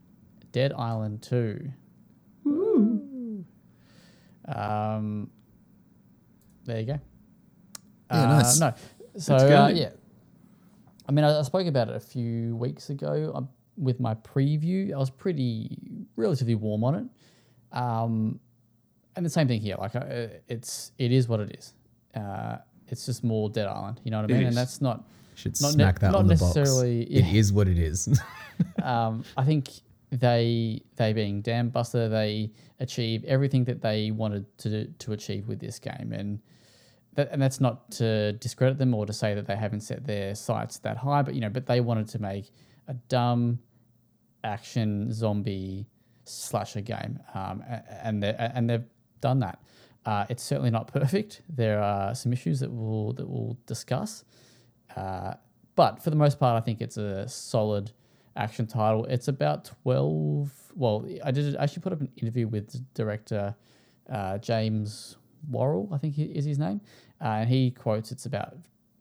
Dead 0.53 0.73
Island 0.73 1.23
2. 1.23 1.71
Um, 4.47 5.31
there 6.65 6.81
you 6.81 6.87
go. 6.87 7.01
Yeah, 8.11 8.23
Uh, 8.23 8.27
nice. 8.43 8.61
No, 8.61 8.75
so 9.19 9.33
That's 9.39 9.45
uh, 9.45 9.73
yeah. 9.75 9.91
I 11.09 11.13
mean, 11.13 11.25
I, 11.25 11.39
I 11.39 11.43
spoke 11.43 11.67
about 11.67 11.89
it 11.89 11.97
a 11.97 12.01
few 12.01 12.57
weeks 12.57 12.91
ago 12.91 13.33
um, 13.35 13.49
with 13.77 14.01
my 14.01 14.15
preview. 14.15 14.93
I 14.95 14.97
was 14.99 15.11
pretty 15.11 16.07
relatively 16.17 16.55
warm 16.55 16.85
on 16.85 16.95
it, 16.95 17.77
um, 17.77 18.41
and 19.17 19.25
the 19.25 19.31
same 19.31 19.49
thing 19.49 19.61
here. 19.61 19.77
Like, 19.79 19.95
uh, 19.97 20.29
it's 20.49 20.93
it 20.99 21.13
is 21.13 21.29
what 21.29 21.41
it 21.41 21.57
is. 21.59 21.75
Uh, 22.15 22.59
it's 22.89 23.07
just 23.07 23.25
more 23.25 23.49
Dead 23.51 23.67
Island. 23.67 24.01
You 24.05 24.11
know 24.11 24.21
what 24.23 24.31
I 24.31 24.35
It 24.35 24.37
mean? 24.39 24.47
And 24.47 24.49
is. 24.51 24.55
that's 24.57 24.81
not 24.81 25.05
Should 25.35 25.61
Not 25.61 25.69
ne- 25.69 25.73
smack 25.75 25.99
that 26.01 26.13
not 26.13 26.21
on 26.21 26.27
the 26.27 26.37
box. 26.37 26.55
necessarily- 26.57 27.03
It 27.05 27.25
yeah. 27.25 27.33
is 27.41 27.53
what 27.53 27.67
it 27.69 27.79
is. 27.79 28.09
um, 28.83 29.25
I 29.37 29.45
think 29.45 29.69
they 30.11 30.81
they 30.97 31.13
being 31.13 31.43
Dambuster, 31.43 32.09
they 32.09 32.51
achieve 32.81 33.25
everything 33.25 33.65
that 33.65 33.81
they 33.83 34.11
wanted 34.11 34.47
to 34.59 34.87
to 34.87 35.13
achieve 35.13 35.49
with 35.49 35.59
this 35.61 35.79
game, 35.79 36.13
and 36.13 36.39
that, 37.15 37.29
and 37.31 37.41
that's 37.41 37.61
not 37.61 37.91
to 37.93 38.33
discredit 38.35 38.79
them 38.79 38.95
or 38.95 39.07
to 39.07 39.13
say 39.13 39.35
that 39.35 39.47
they 39.47 39.57
haven't 39.57 39.81
set 39.81 40.07
their 40.07 40.35
sights 40.35 40.79
that 40.79 40.97
high, 40.97 41.23
but 41.23 41.35
you 41.35 41.41
know, 41.41 41.49
but 41.49 41.67
they 41.67 41.81
wanted 41.81 42.09
to 42.09 42.19
make 42.19 42.51
a 42.89 42.95
dumb 42.95 43.59
action 44.43 45.13
zombie 45.13 45.87
slasher 46.25 46.81
game, 46.81 47.21
um, 47.35 47.63
and 48.03 48.23
they 48.23 48.35
and 48.39 48.69
they've 48.69 48.85
done 49.21 49.41
that. 49.41 49.61
Uh, 50.05 50.27
it's 50.29 50.43
certainly 50.43 50.71
not 50.71 50.87
perfect. 50.93 51.43
There 51.49 51.83
are 51.83 52.15
some 52.15 52.33
issues 52.33 52.61
that 52.61 52.71
we'll 52.71 53.13
that 53.15 53.29
we'll 53.29 53.59
discuss. 53.67 54.25
Uh, 54.97 55.35
but 55.77 56.03
for 56.03 56.11
the 56.11 56.17
most 56.17 56.39
part, 56.39 56.61
I 56.61 56.65
think 56.65 56.81
it's 56.81 56.97
a 56.97 57.29
solid 57.29 57.91
action 58.37 58.67
title. 58.67 59.05
It's 59.07 59.29
about 59.29 59.71
12. 59.83 60.51
Well, 60.77 61.07
I 61.25 61.31
did 61.31 61.57
actually 61.57 61.83
put 61.83 61.93
up 61.93 62.01
an 62.01 62.11
interview 62.17 62.47
with 62.49 62.95
director 62.95 63.57
uh, 64.11 64.39
James 64.39 65.17
Worrell, 65.49 65.89
I 65.93 65.99
think 65.99 66.19
is 66.19 66.45
his 66.45 66.59
name. 66.59 66.81
Uh, 67.21 67.25
and 67.41 67.49
he 67.49 67.71
quotes 67.71 68.13
it's 68.13 68.27
about 68.27 68.57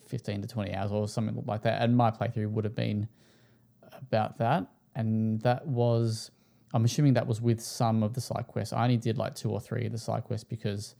15 0.07 0.41
to 0.41 0.47
20 0.47 0.73
hours 0.73 0.91
or 0.91 1.07
something 1.07 1.43
like 1.47 1.63
that. 1.63 1.81
And 1.81 1.95
my 1.97 2.11
playthrough 2.11 2.49
would 2.51 2.63
have 2.65 2.75
been 2.75 3.07
about 4.01 4.37
that. 4.37 4.67
And 4.95 5.41
that 5.41 5.65
was, 5.67 6.31
I'm 6.73 6.85
assuming 6.85 7.13
that 7.15 7.25
was 7.27 7.41
with 7.41 7.59
some 7.61 8.03
of 8.03 8.13
the 8.13 8.21
side 8.21 8.45
quests. 8.47 8.73
I 8.73 8.83
only 8.83 8.97
did 8.97 9.17
like 9.17 9.35
two 9.35 9.49
or 9.49 9.59
three 9.59 9.85
of 9.85 9.91
the 9.91 9.97
side 9.97 10.23
quests 10.23 10.43
because 10.43 10.95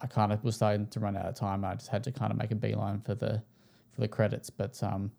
I 0.00 0.06
kind 0.08 0.32
of 0.32 0.42
was 0.42 0.56
starting 0.56 0.86
to 0.88 1.00
run 1.00 1.16
out 1.16 1.26
of 1.26 1.34
time. 1.36 1.64
I 1.64 1.74
just 1.74 1.88
had 1.88 2.02
to 2.04 2.12
kind 2.12 2.32
of 2.32 2.38
make 2.38 2.50
a 2.50 2.56
beeline 2.56 3.00
for 3.00 3.14
the 3.14 3.42
for 3.94 4.00
the 4.00 4.08
credits. 4.08 4.50
But 4.50 4.82
um, 4.82 5.12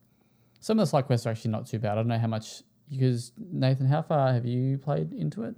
some 0.60 0.80
of 0.80 0.84
the 0.84 0.90
side 0.90 1.06
quests 1.06 1.26
are 1.26 1.30
actually 1.30 1.52
not 1.52 1.66
too 1.68 1.80
bad. 1.80 1.94
I 1.94 1.96
don't 1.96 2.08
know 2.08 2.18
how 2.18 2.28
much 2.28 2.64
because 2.90 3.32
Nathan, 3.38 3.86
how 3.88 4.02
far 4.02 4.34
have 4.34 4.46
you 4.46 4.78
played 4.78 5.14
into 5.14 5.44
it? 5.44 5.56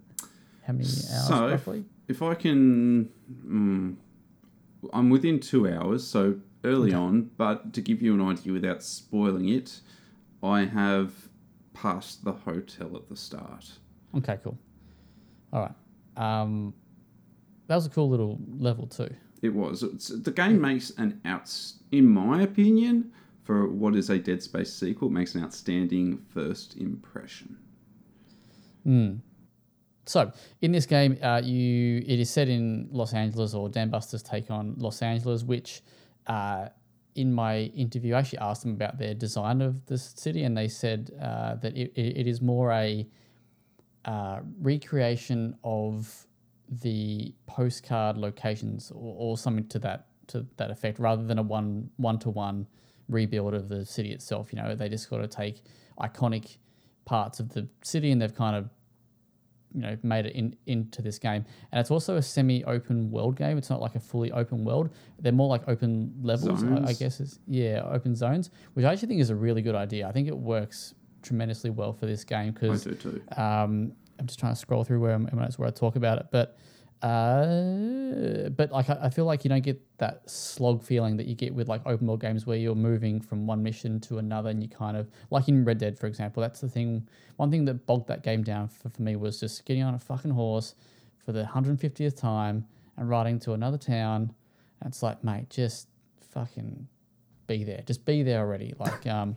How 0.67 0.73
many 0.73 0.85
hours 0.85 1.27
So, 1.27 1.45
if, 1.47 1.51
roughly? 1.51 1.85
if 2.07 2.21
I 2.21 2.35
can, 2.35 3.09
mm, 3.47 3.95
I'm 4.93 5.09
within 5.09 5.39
two 5.39 5.67
hours, 5.67 6.05
so 6.05 6.39
early 6.63 6.93
on. 6.93 7.31
But 7.37 7.73
to 7.73 7.81
give 7.81 8.01
you 8.01 8.13
an 8.13 8.21
idea 8.21 8.53
without 8.53 8.83
spoiling 8.83 9.49
it, 9.49 9.79
I 10.43 10.65
have 10.65 11.13
passed 11.73 12.23
the 12.23 12.31
hotel 12.31 12.95
at 12.95 13.09
the 13.09 13.15
start. 13.15 13.71
Okay, 14.17 14.39
cool. 14.43 14.57
All 15.51 15.61
right. 15.61 16.41
Um, 16.41 16.73
that 17.67 17.75
was 17.75 17.85
a 17.85 17.89
cool 17.89 18.09
little 18.09 18.39
level 18.57 18.87
too. 18.87 19.09
It 19.41 19.53
was. 19.53 19.83
It's, 19.83 20.07
the 20.07 20.31
game 20.31 20.59
makes 20.61 20.91
an 20.91 21.21
outs, 21.25 21.79
in 21.91 22.07
my 22.07 22.41
opinion, 22.41 23.11
for 23.43 23.67
what 23.67 23.95
is 23.95 24.09
a 24.09 24.17
Dead 24.17 24.41
Space 24.41 24.73
sequel, 24.73 25.09
makes 25.09 25.35
an 25.35 25.43
outstanding 25.43 26.17
first 26.29 26.77
impression. 26.77 27.57
So 30.05 30.31
in 30.61 30.71
this 30.71 30.85
game, 30.85 31.17
uh, 31.21 31.41
you 31.43 32.03
it 32.05 32.19
is 32.19 32.29
set 32.29 32.47
in 32.47 32.87
Los 32.91 33.13
Angeles, 33.13 33.53
or 33.53 33.69
Dambuster's 33.69 34.23
take 34.23 34.51
on 34.51 34.75
Los 34.77 35.01
Angeles, 35.01 35.43
which 35.43 35.81
uh, 36.27 36.69
in 37.15 37.33
my 37.33 37.59
interview, 37.75 38.13
I 38.13 38.19
actually 38.19 38.39
asked 38.39 38.63
them 38.63 38.73
about 38.73 38.97
their 38.97 39.13
design 39.13 39.61
of 39.61 39.85
the 39.85 39.97
city, 39.97 40.43
and 40.43 40.55
they 40.55 40.67
said 40.67 41.11
uh, 41.21 41.55
that 41.55 41.75
it, 41.75 41.91
it, 41.95 42.27
is 42.27 42.41
more 42.41 42.71
a 42.71 43.07
uh, 44.03 44.39
recreation 44.59 45.55
of 45.63 46.27
the 46.81 47.33
postcard 47.47 48.17
locations, 48.17 48.91
or, 48.91 49.15
or 49.17 49.37
something 49.37 49.67
to 49.69 49.79
that 49.79 50.07
to 50.27 50.45
that 50.57 50.71
effect, 50.71 50.99
rather 50.99 51.23
than 51.23 51.39
a 51.39 51.43
one 51.43 51.89
one 51.97 52.19
to 52.19 52.29
one 52.29 52.67
rebuild 53.07 53.53
of 53.53 53.69
the 53.69 53.85
city 53.85 54.11
itself. 54.11 54.51
You 54.51 54.61
know, 54.61 54.75
they 54.75 54.89
just 54.89 55.09
got 55.09 55.19
to 55.19 55.27
take 55.27 55.61
iconic 55.99 56.57
parts 57.05 57.39
of 57.39 57.53
the 57.53 57.67
city, 57.81 58.11
and 58.11 58.21
they've 58.21 58.35
kind 58.35 58.57
of 58.57 58.69
you 59.75 59.81
know 59.81 59.97
made 60.03 60.25
it 60.25 60.33
in 60.35 60.55
into 60.65 61.01
this 61.01 61.19
game. 61.19 61.45
And 61.71 61.79
it's 61.79 61.91
also 61.91 62.15
a 62.15 62.21
semi-open 62.21 63.11
world 63.11 63.35
game. 63.35 63.57
It's 63.57 63.69
not 63.69 63.81
like 63.81 63.95
a 63.95 63.99
fully 63.99 64.31
open 64.31 64.63
world. 64.63 64.89
They're 65.19 65.31
more 65.31 65.49
like 65.49 65.63
open 65.67 66.13
levels 66.21 66.63
I, 66.63 66.89
I 66.91 66.93
guess. 66.93 67.19
Is 67.19 67.39
yeah 67.47 67.81
open 67.91 68.15
zones 68.15 68.49
which 68.73 68.85
i 68.85 68.91
actually 68.91 69.09
think 69.09 69.21
is 69.21 69.29
a 69.29 69.35
really 69.35 69.61
good 69.61 69.75
idea. 69.75 70.07
I 70.07 70.11
think 70.11 70.27
it 70.27 70.37
works 70.37 70.93
tremendously 71.21 71.69
well 71.69 71.93
for 71.93 72.05
this 72.05 72.23
game 72.23 72.49
I 72.49 72.51
because 72.51 72.83
do 72.83 72.95
too. 72.95 73.21
um, 73.37 73.93
I'm 74.17 74.27
just 74.27 74.39
trying 74.39 74.53
to 74.53 74.59
scroll 74.59 74.83
through 74.83 75.01
where 75.01 75.13
I'm, 75.13 75.25
where 75.25 75.67
I 75.67 75.71
talk 75.71 75.95
about 75.97 76.19
it, 76.19 76.27
but 76.31 76.57
uh, 77.05 78.49
but 78.49 78.71
like 78.71 78.89
I, 78.89 78.97
I 79.03 79.09
feel 79.11 79.25
like 79.25 79.43
you 79.43 79.49
don't 79.49 79.61
get 79.61 79.79
that 79.99 80.27
slog 80.27 80.81
feeling 80.81 81.17
that 81.17 81.27
you 81.27 81.35
get 81.35 81.53
with 81.53 81.69
like 81.69 81.81
open 81.85 82.07
world 82.07 82.19
games 82.19 82.47
where 82.47 82.57
you're 82.57 82.73
moving 82.73 83.21
from 83.21 83.45
one 83.45 83.61
mission 83.61 83.99
to 84.01 84.17
another 84.17 84.49
and 84.49 84.63
you 84.63 84.67
kind 84.67 84.97
of 84.97 85.07
like 85.29 85.47
in 85.47 85.63
Red 85.63 85.77
Dead 85.77 85.99
for 85.99 86.07
example. 86.07 86.41
That's 86.41 86.61
the 86.61 86.67
thing. 86.67 87.07
One 87.35 87.51
thing 87.51 87.65
that 87.65 87.85
bogged 87.85 88.07
that 88.07 88.23
game 88.23 88.41
down 88.41 88.69
for, 88.69 88.89
for 88.89 89.03
me 89.03 89.15
was 89.17 89.39
just 89.39 89.65
getting 89.65 89.83
on 89.83 89.93
a 89.93 89.99
fucking 89.99 90.31
horse 90.31 90.73
for 91.23 91.31
the 91.31 91.43
150th 91.43 92.17
time 92.17 92.65
and 92.97 93.07
riding 93.07 93.37
to 93.41 93.53
another 93.53 93.77
town. 93.77 94.33
And 94.81 94.89
it's 94.89 95.03
like, 95.03 95.23
mate, 95.23 95.51
just 95.51 95.87
fucking 96.31 96.87
be 97.45 97.63
there. 97.63 97.83
Just 97.85 98.03
be 98.05 98.23
there 98.23 98.39
already. 98.39 98.73
Like, 98.79 99.05
um, 99.17 99.35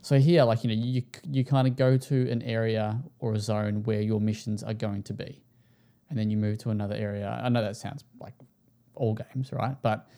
so 0.00 0.18
here, 0.18 0.42
like 0.42 0.64
you 0.64 0.74
know, 0.74 0.82
you 0.82 1.02
you 1.30 1.44
kind 1.44 1.68
of 1.68 1.76
go 1.76 1.96
to 1.96 2.28
an 2.28 2.42
area 2.42 3.00
or 3.20 3.34
a 3.34 3.38
zone 3.38 3.84
where 3.84 4.00
your 4.00 4.20
missions 4.20 4.64
are 4.64 4.74
going 4.74 5.04
to 5.04 5.14
be 5.14 5.43
and 6.10 6.18
then 6.18 6.30
you 6.30 6.36
move 6.36 6.58
to 6.58 6.70
another 6.70 6.94
area. 6.94 7.40
I 7.42 7.48
know 7.48 7.62
that 7.62 7.76
sounds 7.76 8.04
like 8.20 8.34
all 8.94 9.14
games, 9.14 9.52
right? 9.52 9.76
But 9.82 10.08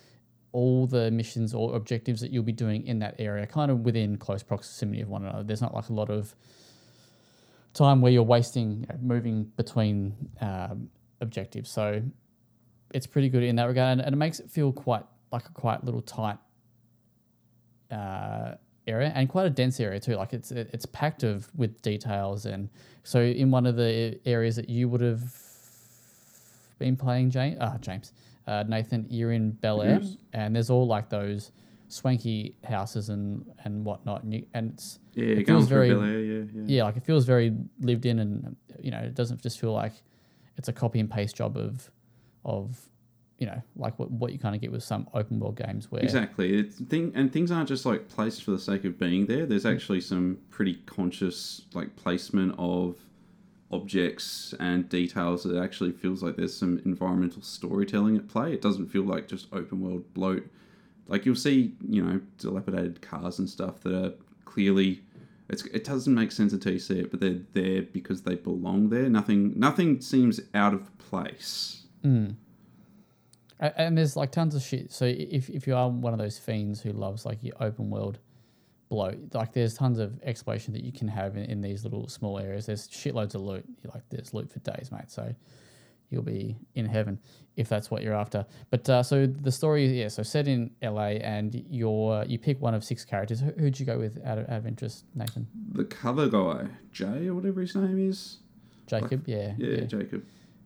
all 0.52 0.86
the 0.86 1.10
missions 1.10 1.52
or 1.52 1.76
objectives 1.76 2.20
that 2.20 2.30
you'll 2.30 2.42
be 2.42 2.52
doing 2.52 2.86
in 2.86 2.98
that 3.00 3.14
area 3.18 3.46
kind 3.46 3.70
of 3.70 3.80
within 3.80 4.16
close 4.16 4.42
proximity 4.42 5.02
of 5.02 5.08
one 5.08 5.22
another. 5.22 5.42
There's 5.42 5.60
not 5.60 5.74
like 5.74 5.88
a 5.88 5.92
lot 5.92 6.08
of 6.08 6.34
time 7.74 8.00
where 8.00 8.10
you're 8.10 8.22
wasting 8.22 8.80
you 8.80 8.86
know, 8.88 8.98
moving 9.02 9.44
between 9.56 10.14
um, 10.40 10.88
objectives. 11.20 11.70
So 11.70 12.02
it's 12.94 13.06
pretty 13.06 13.28
good 13.28 13.42
in 13.42 13.56
that 13.56 13.64
regard, 13.64 13.92
and, 13.92 14.00
and, 14.00 14.14
it 14.14 14.16
makes 14.16 14.40
it 14.40 14.50
feel 14.50 14.72
quite 14.72 15.04
like 15.30 15.46
a 15.46 15.52
quite 15.52 15.84
little 15.84 16.00
tight 16.00 16.38
uh, 17.90 18.54
area 18.86 19.12
and 19.14 19.28
quite 19.28 19.46
a 19.46 19.50
dense 19.50 19.78
area 19.80 20.00
too. 20.00 20.14
Like 20.14 20.32
it's 20.32 20.50
it's 20.52 20.86
packed 20.86 21.22
of 21.22 21.50
with 21.54 21.82
details, 21.82 22.46
and 22.46 22.70
so 23.02 23.20
in 23.20 23.50
one 23.50 23.66
of 23.66 23.76
the 23.76 24.18
areas 24.24 24.56
that 24.56 24.70
you 24.70 24.88
would 24.88 25.00
have 25.00 25.34
been 26.78 26.96
playing 26.96 27.30
James, 27.30 27.56
uh, 27.60 27.78
James, 27.78 28.12
uh, 28.46 28.64
Nathan, 28.66 29.06
you're 29.08 29.32
in 29.32 29.52
Bel 29.52 29.82
Air, 29.82 30.00
yes. 30.02 30.16
and 30.32 30.54
there's 30.54 30.70
all 30.70 30.86
like 30.86 31.08
those 31.08 31.52
swanky 31.88 32.56
houses 32.64 33.08
and 33.08 33.44
and 33.64 33.84
whatnot, 33.84 34.22
and, 34.22 34.34
you, 34.34 34.46
and 34.54 34.72
it's 34.72 34.98
yeah, 35.14 35.26
it 35.26 35.46
feels 35.46 35.68
very 35.68 35.90
Bel 35.90 36.02
Air, 36.02 36.20
yeah, 36.20 36.44
yeah, 36.52 36.62
yeah, 36.66 36.84
like 36.84 36.96
it 36.96 37.04
feels 37.04 37.24
very 37.24 37.54
lived 37.80 38.06
in, 38.06 38.18
and 38.18 38.56
you 38.80 38.90
know, 38.90 38.98
it 39.00 39.14
doesn't 39.14 39.42
just 39.42 39.58
feel 39.58 39.72
like 39.72 39.92
it's 40.56 40.68
a 40.68 40.72
copy 40.72 41.00
and 41.00 41.10
paste 41.10 41.36
job 41.36 41.56
of 41.56 41.90
of 42.44 42.88
you 43.38 43.46
know, 43.46 43.62
like 43.76 43.98
what, 43.98 44.10
what 44.10 44.32
you 44.32 44.38
kind 44.38 44.54
of 44.54 44.62
get 44.62 44.72
with 44.72 44.82
some 44.82 45.06
open 45.12 45.38
world 45.38 45.56
games 45.56 45.90
where 45.90 46.02
exactly 46.02 46.58
it's 46.58 46.80
thing 46.80 47.12
and 47.14 47.32
things 47.32 47.50
aren't 47.50 47.68
just 47.68 47.84
like 47.84 48.08
placed 48.08 48.42
for 48.42 48.50
the 48.50 48.58
sake 48.58 48.84
of 48.84 48.98
being 48.98 49.26
there. 49.26 49.44
There's 49.44 49.64
mm. 49.64 49.74
actually 49.74 50.00
some 50.00 50.38
pretty 50.50 50.74
conscious 50.86 51.62
like 51.74 51.94
placement 51.96 52.54
of 52.58 52.96
objects 53.70 54.54
and 54.60 54.88
details 54.88 55.44
it 55.44 55.56
actually 55.56 55.90
feels 55.90 56.22
like 56.22 56.36
there's 56.36 56.56
some 56.56 56.80
environmental 56.84 57.42
storytelling 57.42 58.16
at 58.16 58.28
play. 58.28 58.52
It 58.52 58.62
doesn't 58.62 58.88
feel 58.88 59.02
like 59.02 59.28
just 59.28 59.52
open 59.52 59.80
world 59.80 60.04
bloat. 60.14 60.46
Like 61.08 61.26
you'll 61.26 61.34
see 61.34 61.74
you 61.88 62.04
know 62.04 62.20
dilapidated 62.38 63.00
cars 63.02 63.38
and 63.38 63.48
stuff 63.48 63.80
that 63.80 63.94
are 63.94 64.12
clearly 64.44 65.02
it's, 65.48 65.64
it 65.66 65.84
doesn't 65.84 66.12
make 66.12 66.32
sense 66.32 66.52
until 66.52 66.72
you 66.72 66.78
see 66.78 66.98
it 67.00 67.10
but 67.10 67.20
they're 67.20 67.40
there 67.52 67.82
because 67.82 68.22
they 68.22 68.34
belong 68.34 68.88
there. 68.88 69.08
Nothing 69.08 69.58
nothing 69.58 70.00
seems 70.00 70.40
out 70.54 70.74
of 70.74 70.96
place. 70.98 71.82
Mm. 72.04 72.36
and 73.58 73.98
there's 73.98 74.14
like 74.16 74.30
tons 74.30 74.54
of 74.54 74.62
shit. 74.62 74.92
So 74.92 75.06
if, 75.06 75.48
if 75.48 75.66
you 75.66 75.74
are 75.74 75.88
one 75.88 76.12
of 76.12 76.20
those 76.20 76.38
fiends 76.38 76.82
who 76.82 76.92
loves 76.92 77.26
like 77.26 77.42
your 77.42 77.54
open 77.60 77.90
world 77.90 78.18
blow. 78.88 79.14
Like 79.32 79.52
there's 79.52 79.74
tons 79.74 79.98
of 79.98 80.20
exploration 80.22 80.72
that 80.74 80.82
you 80.82 80.92
can 80.92 81.08
have 81.08 81.36
in, 81.36 81.44
in 81.44 81.60
these 81.60 81.84
little 81.84 82.08
small 82.08 82.38
areas. 82.38 82.66
There's 82.66 82.88
shitloads 82.88 83.34
of 83.34 83.42
loot. 83.42 83.64
Like 83.92 84.02
there's 84.10 84.32
loot 84.34 84.50
for 84.50 84.58
days, 84.60 84.90
mate. 84.92 85.10
So 85.10 85.34
you'll 86.10 86.22
be 86.22 86.56
in 86.74 86.86
heaven 86.86 87.18
if 87.56 87.68
that's 87.68 87.90
what 87.90 88.02
you're 88.02 88.14
after. 88.14 88.46
But 88.70 88.88
uh, 88.88 89.02
so 89.02 89.26
the 89.26 89.52
story, 89.52 89.86
is 89.86 89.92
yeah. 89.92 90.08
So 90.08 90.22
set 90.22 90.46
in 90.48 90.70
LA, 90.82 91.18
and 91.22 91.64
you're 91.68 92.24
you 92.26 92.38
pick 92.38 92.60
one 92.60 92.74
of 92.74 92.84
six 92.84 93.04
characters. 93.04 93.40
Who, 93.40 93.52
would 93.58 93.78
you 93.78 93.86
go 93.86 93.98
with 93.98 94.24
out 94.24 94.38
of, 94.38 94.48
out 94.48 94.58
of 94.58 94.66
interest, 94.66 95.04
Nathan? 95.14 95.46
The 95.72 95.84
cover 95.84 96.28
guy, 96.28 96.66
Jay 96.92 97.28
or 97.28 97.34
whatever 97.34 97.60
his 97.60 97.74
name 97.74 98.08
is. 98.08 98.38
Jacob, 98.86 99.26
yeah, 99.26 99.54
yeah, 99.58 99.68
yeah, 99.68 99.80
Jacob. 99.80 100.24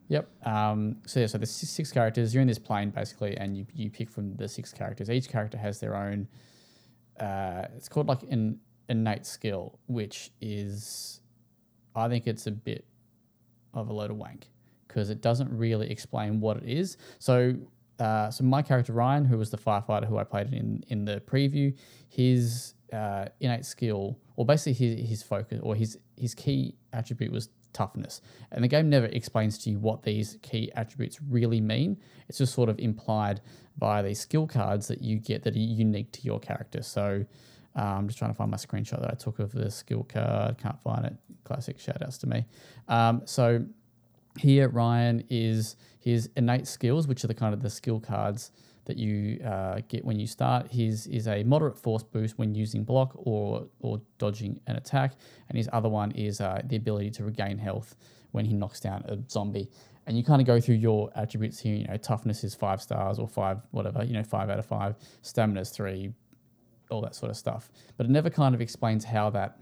Yep. 0.08 0.46
Um, 0.46 0.96
so 1.06 1.20
yeah, 1.20 1.26
so 1.26 1.38
there's 1.38 1.52
six 1.52 1.92
characters. 1.92 2.34
You're 2.34 2.42
in 2.42 2.48
this 2.48 2.58
plane 2.58 2.90
basically, 2.90 3.36
and 3.36 3.56
you, 3.56 3.64
you 3.72 3.90
pick 3.90 4.10
from 4.10 4.34
the 4.34 4.48
six 4.48 4.72
characters. 4.72 5.08
Each 5.08 5.28
character 5.28 5.56
has 5.56 5.78
their 5.78 5.96
own 5.96 6.26
uh, 7.20 7.66
it's 7.76 7.88
called 7.88 8.08
like 8.08 8.22
an 8.24 8.58
innate 8.88 9.26
skill, 9.26 9.78
which 9.86 10.30
is, 10.40 11.20
I 11.94 12.08
think 12.08 12.26
it's 12.26 12.46
a 12.46 12.50
bit 12.50 12.84
of 13.74 13.88
a 13.88 13.92
load 13.92 14.10
of 14.10 14.16
wank 14.16 14.48
because 14.88 15.10
it 15.10 15.20
doesn't 15.20 15.56
really 15.56 15.90
explain 15.90 16.40
what 16.40 16.56
it 16.56 16.64
is. 16.64 16.96
So, 17.18 17.54
uh, 17.98 18.30
so 18.30 18.44
my 18.44 18.62
character 18.62 18.92
Ryan, 18.92 19.24
who 19.24 19.38
was 19.38 19.50
the 19.50 19.58
firefighter 19.58 20.06
who 20.06 20.18
I 20.18 20.24
played 20.24 20.52
in 20.52 20.82
in 20.88 21.04
the 21.04 21.20
preview, 21.20 21.76
his 22.08 22.74
uh, 22.92 23.26
innate 23.40 23.64
skill, 23.64 24.18
or 24.36 24.44
basically 24.44 24.72
his 24.72 25.08
his 25.08 25.22
focus 25.22 25.60
or 25.62 25.74
his 25.74 25.98
his 26.16 26.34
key 26.34 26.74
attribute 26.92 27.30
was 27.30 27.50
toughness. 27.72 28.20
And 28.52 28.62
the 28.64 28.68
game 28.68 28.88
never 28.88 29.06
explains 29.06 29.58
to 29.58 29.70
you 29.70 29.78
what 29.78 30.02
these 30.02 30.38
key 30.42 30.70
attributes 30.74 31.18
really 31.28 31.60
mean. 31.60 31.98
It's 32.28 32.38
just 32.38 32.54
sort 32.54 32.68
of 32.68 32.78
implied 32.78 33.40
by 33.78 34.02
these 34.02 34.20
skill 34.20 34.46
cards 34.46 34.88
that 34.88 35.02
you 35.02 35.18
get 35.18 35.42
that 35.44 35.54
are 35.54 35.58
unique 35.58 36.12
to 36.12 36.22
your 36.22 36.40
character. 36.40 36.82
So 36.82 37.24
uh, 37.76 37.80
I'm 37.80 38.08
just 38.08 38.18
trying 38.18 38.32
to 38.32 38.36
find 38.36 38.50
my 38.50 38.56
screenshot 38.56 39.00
that 39.00 39.10
I 39.10 39.14
took 39.14 39.38
of 39.38 39.52
the 39.52 39.70
skill 39.70 40.04
card. 40.08 40.58
Can't 40.58 40.80
find 40.82 41.04
it. 41.06 41.14
Classic 41.44 41.78
shout 41.78 42.02
outs 42.02 42.18
to 42.18 42.26
me. 42.26 42.46
Um, 42.88 43.22
so 43.24 43.64
here, 44.38 44.68
Ryan 44.68 45.24
is 45.30 45.76
his 45.98 46.30
innate 46.36 46.66
skills, 46.66 47.06
which 47.06 47.24
are 47.24 47.28
the 47.28 47.34
kind 47.34 47.54
of 47.54 47.62
the 47.62 47.70
skill 47.70 48.00
cards 48.00 48.52
that 48.86 48.96
you 48.96 49.40
uh, 49.44 49.80
get 49.88 50.04
when 50.04 50.18
you 50.18 50.26
start. 50.26 50.70
His 50.70 51.06
is 51.06 51.28
a 51.28 51.42
moderate 51.44 51.76
force 51.76 52.02
boost 52.02 52.38
when 52.38 52.54
using 52.54 52.84
block 52.84 53.12
or 53.14 53.66
or 53.80 54.00
dodging 54.18 54.60
an 54.66 54.76
attack, 54.76 55.14
and 55.48 55.56
his 55.56 55.68
other 55.72 55.88
one 55.88 56.10
is 56.12 56.40
uh, 56.40 56.62
the 56.64 56.76
ability 56.76 57.10
to 57.12 57.24
regain 57.24 57.58
health 57.58 57.96
when 58.32 58.44
he 58.44 58.54
knocks 58.54 58.80
down 58.80 59.02
a 59.06 59.18
zombie. 59.30 59.70
And 60.06 60.16
you 60.16 60.24
kind 60.24 60.40
of 60.40 60.46
go 60.46 60.60
through 60.60 60.76
your 60.76 61.10
attributes 61.14 61.58
here. 61.58 61.76
You 61.76 61.86
know, 61.86 61.96
toughness 61.96 62.42
is 62.42 62.54
five 62.54 62.80
stars 62.80 63.18
or 63.18 63.28
five 63.28 63.58
whatever. 63.70 64.02
You 64.02 64.14
know, 64.14 64.24
five 64.24 64.50
out 64.50 64.58
of 64.58 64.66
five. 64.66 64.96
Stamina 65.22 65.60
is 65.60 65.70
three. 65.70 66.12
All 66.90 67.00
that 67.02 67.14
sort 67.14 67.30
of 67.30 67.36
stuff. 67.36 67.70
But 67.96 68.06
it 68.06 68.10
never 68.10 68.30
kind 68.30 68.54
of 68.54 68.60
explains 68.60 69.04
how 69.04 69.30
that 69.30 69.58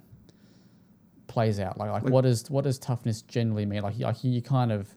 plays 1.26 1.61
out. 1.61 1.76
Like, 1.76 1.90
like, 1.90 2.02
like 2.04 2.12
what 2.12 2.24
is 2.24 2.50
what 2.50 2.64
does 2.64 2.78
toughness 2.78 3.22
generally 3.22 3.66
mean? 3.66 3.83
Like, 3.83 3.98
like 3.98 4.24
you 4.24 4.40
kind 4.40 4.72
of 4.72 4.94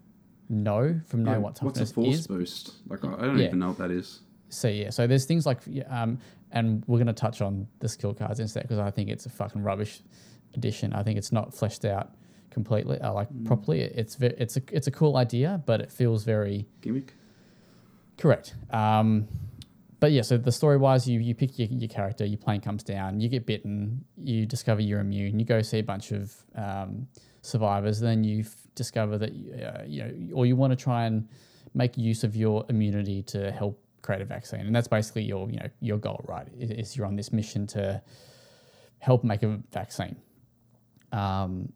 know 0.51 0.99
from 1.07 1.23
knowing 1.23 1.37
yeah, 1.37 1.43
what 1.43 1.55
toughness 1.55 1.79
what's 1.79 1.91
a 1.91 1.93
force 1.93 2.15
is. 2.15 2.27
boost? 2.27 2.73
Like 2.87 3.03
I 3.03 3.25
don't 3.25 3.37
yeah. 3.37 3.47
even 3.47 3.59
know 3.59 3.69
what 3.69 3.77
that 3.79 3.91
is. 3.91 4.21
So 4.49 4.67
yeah, 4.67 4.89
so 4.89 5.07
there's 5.07 5.25
things 5.25 5.45
like 5.45 5.59
um, 5.89 6.19
and 6.51 6.83
we're 6.87 6.99
gonna 6.99 7.13
touch 7.13 7.41
on 7.41 7.67
the 7.79 7.89
skill 7.89 8.13
cards 8.13 8.39
instead 8.39 8.63
because 8.63 8.79
I 8.79 8.91
think 8.91 9.09
it's 9.09 9.25
a 9.25 9.29
fucking 9.29 9.63
rubbish 9.63 10.01
addition. 10.53 10.93
I 10.93 11.03
think 11.03 11.17
it's 11.17 11.31
not 11.31 11.53
fleshed 11.53 11.85
out 11.85 12.11
completely, 12.49 12.99
uh, 12.99 13.13
like 13.13 13.31
mm. 13.33 13.45
properly. 13.45 13.81
It's 13.81 14.15
ve- 14.15 14.35
it's 14.37 14.57
a 14.57 14.61
it's 14.71 14.87
a 14.87 14.91
cool 14.91 15.17
idea, 15.17 15.63
but 15.65 15.81
it 15.81 15.91
feels 15.91 16.23
very 16.23 16.67
gimmick. 16.81 17.13
Correct. 18.17 18.55
Um, 18.71 19.27
but 19.99 20.11
yeah, 20.11 20.23
so 20.23 20.37
the 20.37 20.51
story 20.51 20.77
wise, 20.77 21.07
you 21.07 21.19
you 21.19 21.33
pick 21.33 21.57
your, 21.57 21.67
your 21.69 21.87
character, 21.87 22.25
your 22.25 22.37
plane 22.37 22.59
comes 22.61 22.83
down, 22.83 23.19
you 23.19 23.29
get 23.29 23.45
bitten, 23.45 24.03
you 24.17 24.45
discover 24.45 24.81
you're 24.81 24.99
immune, 24.99 25.39
you 25.39 25.45
go 25.45 25.61
see 25.61 25.79
a 25.79 25.83
bunch 25.83 26.11
of 26.11 26.33
um, 26.55 27.07
survivors, 27.41 27.99
then 27.99 28.23
you 28.23 28.41
f- 28.41 28.61
discover 28.75 29.17
that 29.17 29.29
uh, 29.29 29.84
you 29.86 30.03
know, 30.03 30.36
or 30.36 30.45
you 30.45 30.55
want 30.55 30.71
to 30.71 30.81
try 30.81 31.05
and 31.05 31.27
make 31.73 31.97
use 31.97 32.23
of 32.23 32.36
your 32.36 32.65
immunity 32.69 33.21
to 33.23 33.51
help 33.51 33.79
create 34.01 34.21
a 34.21 34.25
vaccine, 34.25 34.62
and 34.62 34.75
that's 34.75 34.88
basically 34.88 35.23
your 35.23 35.49
you 35.49 35.57
know 35.57 35.69
your 35.79 35.97
goal, 35.97 36.23
right? 36.27 36.47
Is 36.57 36.95
you're 36.95 37.05
on 37.05 37.15
this 37.15 37.31
mission 37.31 37.67
to 37.67 38.01
help 38.99 39.23
make 39.23 39.43
a 39.43 39.60
vaccine, 39.71 40.15
um, 41.12 41.71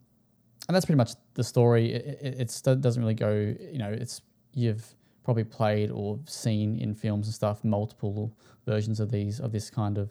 and 0.68 0.74
that's 0.74 0.84
pretty 0.84 0.98
much 0.98 1.12
the 1.34 1.44
story. 1.44 1.92
It, 1.92 2.40
it 2.66 2.80
doesn't 2.80 3.02
really 3.02 3.14
go, 3.14 3.54
you 3.60 3.78
know, 3.78 3.90
it's 3.90 4.22
you've 4.54 4.94
probably 5.22 5.44
played 5.44 5.90
or 5.90 6.18
seen 6.24 6.78
in 6.78 6.94
films 6.94 7.26
and 7.26 7.34
stuff 7.34 7.64
multiple 7.64 8.32
versions 8.64 9.00
of 9.00 9.10
these 9.10 9.40
of 9.40 9.50
this 9.52 9.70
kind 9.70 9.98
of 9.98 10.08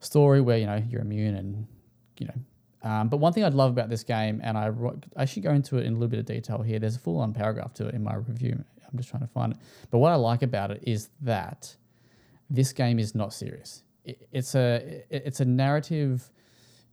story 0.00 0.40
where 0.40 0.56
you 0.56 0.66
know 0.66 0.82
you're 0.88 1.02
immune 1.02 1.34
and 1.34 1.66
you 2.18 2.26
know 2.26 2.34
um, 2.82 3.08
but 3.08 3.18
one 3.18 3.32
thing 3.32 3.44
I'd 3.44 3.54
love 3.54 3.70
about 3.70 3.88
this 3.88 4.02
game, 4.02 4.40
and 4.42 4.56
I, 4.56 4.70
I 5.16 5.24
should 5.24 5.42
go 5.42 5.52
into 5.52 5.76
it 5.78 5.84
in 5.84 5.92
a 5.92 5.96
little 5.96 6.08
bit 6.08 6.20
of 6.20 6.26
detail 6.26 6.62
here. 6.62 6.78
There's 6.78 6.96
a 6.96 7.00
full 7.00 7.18
on 7.18 7.32
paragraph 7.34 7.74
to 7.74 7.88
it 7.88 7.94
in 7.94 8.02
my 8.02 8.14
review. 8.14 8.64
I'm 8.90 8.98
just 8.98 9.10
trying 9.10 9.22
to 9.22 9.28
find 9.28 9.52
it. 9.52 9.58
But 9.90 9.98
what 9.98 10.12
I 10.12 10.16
like 10.16 10.42
about 10.42 10.70
it 10.70 10.82
is 10.86 11.10
that 11.20 11.76
this 12.48 12.72
game 12.72 12.98
is 12.98 13.14
not 13.14 13.32
serious. 13.32 13.82
It, 14.04 14.28
it's 14.32 14.54
a 14.54 15.04
it, 15.10 15.22
it's 15.26 15.40
a 15.40 15.44
narrative 15.44 16.30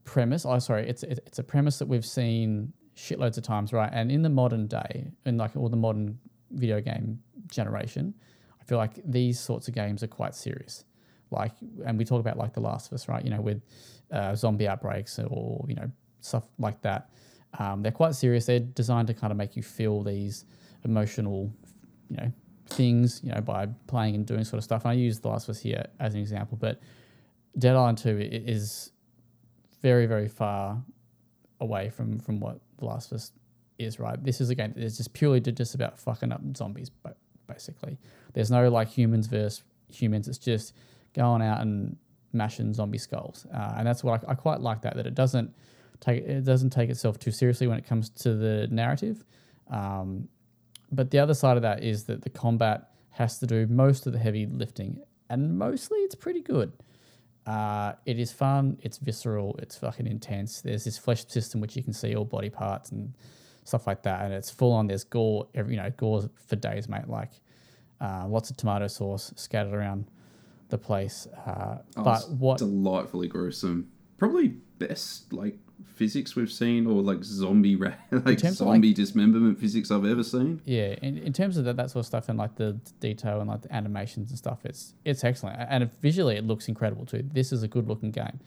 premise. 0.04 0.44
Oh, 0.44 0.58
sorry, 0.58 0.88
it's 0.88 1.02
it, 1.02 1.20
it's 1.26 1.38
a 1.38 1.42
premise 1.42 1.78
that 1.78 1.86
we've 1.86 2.06
seen 2.06 2.72
shitloads 2.96 3.38
of 3.38 3.44
times, 3.44 3.72
right? 3.72 3.90
And 3.92 4.12
in 4.12 4.22
the 4.22 4.28
modern 4.28 4.66
day, 4.66 5.10
in 5.24 5.36
like 5.36 5.56
all 5.56 5.68
the 5.68 5.76
modern 5.76 6.18
video 6.50 6.80
game 6.80 7.20
generation, 7.50 8.14
I 8.60 8.64
feel 8.64 8.78
like 8.78 9.00
these 9.04 9.40
sorts 9.40 9.68
of 9.68 9.74
games 9.74 10.02
are 10.02 10.08
quite 10.08 10.34
serious. 10.34 10.84
Like, 11.30 11.52
and 11.84 11.98
we 11.98 12.04
talk 12.04 12.20
about 12.20 12.38
like 12.38 12.54
The 12.54 12.60
Last 12.60 12.88
of 12.88 12.94
Us, 12.94 13.08
right? 13.08 13.22
You 13.22 13.30
know, 13.30 13.40
with 13.40 13.62
uh, 14.12 14.34
zombie 14.34 14.68
outbreaks 14.68 15.18
or 15.18 15.64
you 15.68 15.74
know 15.74 15.90
stuff 16.20 16.44
like 16.58 16.80
that. 16.82 17.10
Um, 17.58 17.82
they're 17.82 17.92
quite 17.92 18.14
serious. 18.14 18.46
They're 18.46 18.60
designed 18.60 19.08
to 19.08 19.14
kind 19.14 19.30
of 19.30 19.36
make 19.36 19.56
you 19.56 19.62
feel 19.62 20.02
these 20.02 20.44
emotional, 20.84 21.52
you 22.10 22.16
know, 22.16 22.32
things, 22.68 23.20
you 23.24 23.32
know, 23.32 23.40
by 23.40 23.66
playing 23.86 24.14
and 24.14 24.26
doing 24.26 24.44
sort 24.44 24.58
of 24.58 24.64
stuff. 24.64 24.84
And 24.84 24.92
I 24.92 24.94
use 24.94 25.18
The 25.20 25.28
Last 25.28 25.44
of 25.48 25.56
Us 25.56 25.60
here 25.60 25.86
as 25.98 26.14
an 26.14 26.20
example, 26.20 26.58
but 26.60 26.80
Dead 27.58 27.74
Island 27.74 27.98
2 27.98 28.18
is 28.20 28.92
very, 29.80 30.06
very 30.06 30.28
far 30.28 30.82
away 31.60 31.90
from 31.90 32.18
from 32.18 32.38
what 32.38 32.60
The 32.78 32.84
Last 32.84 33.10
of 33.10 33.16
Us 33.16 33.32
is, 33.78 33.98
right? 33.98 34.22
This 34.22 34.40
is 34.40 34.50
a 34.50 34.54
game 34.54 34.72
that 34.74 34.82
is 34.82 34.96
just 34.96 35.12
purely 35.12 35.40
just 35.40 35.74
about 35.74 35.98
fucking 35.98 36.32
up 36.32 36.40
zombies, 36.56 36.90
but 36.90 37.16
basically. 37.46 37.98
There's 38.34 38.50
no 38.50 38.68
like 38.68 38.88
humans 38.88 39.26
versus 39.26 39.62
humans. 39.90 40.28
It's 40.28 40.38
just 40.38 40.74
going 41.14 41.42
out 41.42 41.60
and 41.60 41.96
mashing 42.32 42.74
zombie 42.74 42.98
skulls, 42.98 43.46
uh, 43.54 43.74
and 43.76 43.86
that's 43.86 44.04
what 44.04 44.24
I, 44.24 44.32
I 44.32 44.34
quite 44.34 44.60
like 44.60 44.82
that 44.82 44.96
that 44.96 45.06
it 45.06 45.14
doesn't 45.14 45.54
take 46.00 46.24
it 46.24 46.44
doesn't 46.44 46.70
take 46.70 46.90
itself 46.90 47.18
too 47.18 47.30
seriously 47.30 47.66
when 47.66 47.78
it 47.78 47.86
comes 47.86 48.08
to 48.10 48.34
the 48.34 48.68
narrative. 48.70 49.24
Um, 49.70 50.28
but 50.90 51.10
the 51.10 51.18
other 51.18 51.34
side 51.34 51.56
of 51.56 51.62
that 51.62 51.82
is 51.82 52.04
that 52.04 52.22
the 52.22 52.30
combat 52.30 52.90
has 53.10 53.38
to 53.40 53.46
do 53.46 53.66
most 53.66 54.06
of 54.06 54.12
the 54.12 54.18
heavy 54.18 54.46
lifting, 54.46 55.00
and 55.28 55.58
mostly 55.58 55.98
it's 56.00 56.14
pretty 56.14 56.40
good. 56.40 56.72
Uh, 57.46 57.94
it 58.04 58.18
is 58.18 58.30
fun. 58.30 58.78
It's 58.82 58.98
visceral. 58.98 59.58
It's 59.62 59.76
fucking 59.76 60.06
intense. 60.06 60.60
There's 60.60 60.84
this 60.84 60.98
flesh 60.98 61.26
system 61.26 61.62
which 61.62 61.76
you 61.76 61.82
can 61.82 61.94
see 61.94 62.14
all 62.14 62.26
body 62.26 62.50
parts 62.50 62.92
and 62.92 63.14
stuff 63.64 63.86
like 63.86 64.02
that, 64.02 64.22
and 64.22 64.34
it's 64.34 64.50
full 64.50 64.72
on. 64.72 64.86
There's 64.86 65.04
gore. 65.04 65.48
Every 65.54 65.74
you 65.74 65.80
know, 65.80 65.90
gore 65.96 66.28
for 66.46 66.56
days, 66.56 66.88
mate. 66.88 67.08
Like 67.08 67.32
uh, 68.00 68.26
lots 68.28 68.50
of 68.50 68.56
tomato 68.56 68.86
sauce 68.86 69.32
scattered 69.36 69.74
around 69.74 70.06
the 70.68 70.78
place. 70.78 71.26
Uh, 71.46 71.78
Oh, 71.96 72.02
but 72.04 72.30
what? 72.30 72.58
delightfully 72.58 73.28
gruesome. 73.28 73.88
Probably 74.18 74.48
best 74.78 75.32
like 75.32 75.58
physics 75.84 76.36
we've 76.36 76.50
seen, 76.52 76.86
or 76.86 77.02
like 77.02 77.24
zombie 77.24 77.74
ra- 77.76 77.92
like 78.10 78.38
of, 78.38 78.42
like- 78.44 78.52
zombie 78.54 78.94
dismemberment 78.94 79.58
physics 79.58 79.90
I've 79.90 80.04
ever 80.04 80.22
seen. 80.22 80.60
Yeah, 80.64 80.94
in, 81.02 81.18
in 81.18 81.32
terms 81.32 81.56
of 81.56 81.64
that, 81.64 81.76
that 81.76 81.90
sort 81.90 82.00
of 82.02 82.06
stuff 82.06 82.28
and 82.28 82.38
like 82.38 82.54
the 82.56 82.72
detail 83.00 83.40
and 83.40 83.48
like 83.48 83.62
the 83.62 83.72
animations 83.74 84.30
and 84.30 84.38
stuff, 84.38 84.60
it's 84.64 84.94
it's 85.04 85.24
excellent. 85.24 85.56
And 85.68 85.84
it, 85.84 85.90
visually, 86.02 86.36
it 86.36 86.44
looks 86.46 86.68
incredible 86.68 87.06
too. 87.06 87.22
This 87.32 87.52
is 87.52 87.62
a 87.62 87.68
good 87.68 87.88
looking 87.88 88.10
game. 88.10 88.38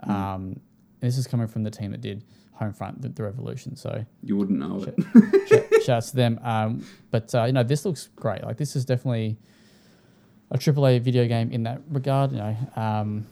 Um, 0.00 0.60
this 1.00 1.16
is 1.18 1.26
coming 1.26 1.46
from 1.46 1.62
the 1.62 1.70
team 1.70 1.92
that 1.92 2.00
did 2.00 2.24
Homefront, 2.60 3.00
the, 3.02 3.08
the 3.08 3.22
Revolution. 3.22 3.74
So 3.76 4.04
You 4.22 4.36
wouldn't 4.36 4.58
know 4.58 4.84
it. 4.86 5.48
shout, 5.48 5.64
shout 5.84 5.96
out 5.96 6.02
to 6.04 6.16
them. 6.16 6.38
Um, 6.42 6.84
but 7.10 7.34
uh, 7.34 7.44
you 7.44 7.52
know, 7.52 7.62
this 7.62 7.84
looks 7.84 8.08
great. 8.16 8.42
Like 8.44 8.56
this 8.58 8.76
is 8.76 8.84
definitely 8.84 9.38
a 10.50 10.58
AAA 10.58 11.00
video 11.00 11.26
game 11.26 11.52
in 11.52 11.62
that 11.64 11.80
regard. 11.88 12.32
You 12.32 12.38
know, 12.38 12.56
um, 12.76 13.26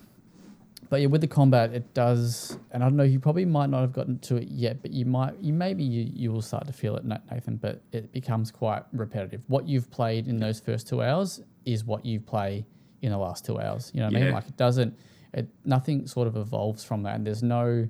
but 0.89 1.01
yeah, 1.01 1.07
with 1.07 1.21
the 1.21 1.27
combat, 1.27 1.73
it 1.73 1.93
does. 1.93 2.57
And 2.71 2.83
I 2.83 2.87
don't 2.87 2.95
know, 2.95 3.03
you 3.03 3.19
probably 3.19 3.45
might 3.45 3.69
not 3.69 3.81
have 3.81 3.93
gotten 3.93 4.17
to 4.19 4.37
it 4.37 4.47
yet, 4.47 4.81
but 4.81 4.91
you 4.91 5.05
might. 5.05 5.35
You 5.39 5.53
maybe 5.53 5.83
you, 5.83 6.09
you 6.11 6.31
will 6.31 6.41
start 6.41 6.65
to 6.67 6.73
feel 6.73 6.95
it, 6.95 7.05
Nathan. 7.05 7.57
But 7.57 7.81
it 7.91 8.11
becomes 8.11 8.51
quite 8.51 8.83
repetitive. 8.91 9.41
What 9.47 9.67
you've 9.67 9.91
played 9.91 10.27
in 10.27 10.37
those 10.37 10.59
first 10.59 10.87
two 10.87 11.03
hours 11.03 11.41
is 11.65 11.83
what 11.85 12.05
you 12.05 12.19
play 12.19 12.65
in 13.01 13.11
the 13.11 13.17
last 13.17 13.45
two 13.45 13.59
hours. 13.59 13.91
You 13.93 14.01
know 14.01 14.07
what 14.07 14.15
I 14.15 14.19
mean? 14.19 14.33
Like 14.33 14.47
it 14.47 14.57
doesn't. 14.57 14.97
It 15.33 15.47
nothing 15.63 16.07
sort 16.07 16.27
of 16.27 16.35
evolves 16.35 16.83
from 16.83 17.03
that. 17.03 17.15
And 17.15 17.27
there's 17.27 17.43
no. 17.43 17.87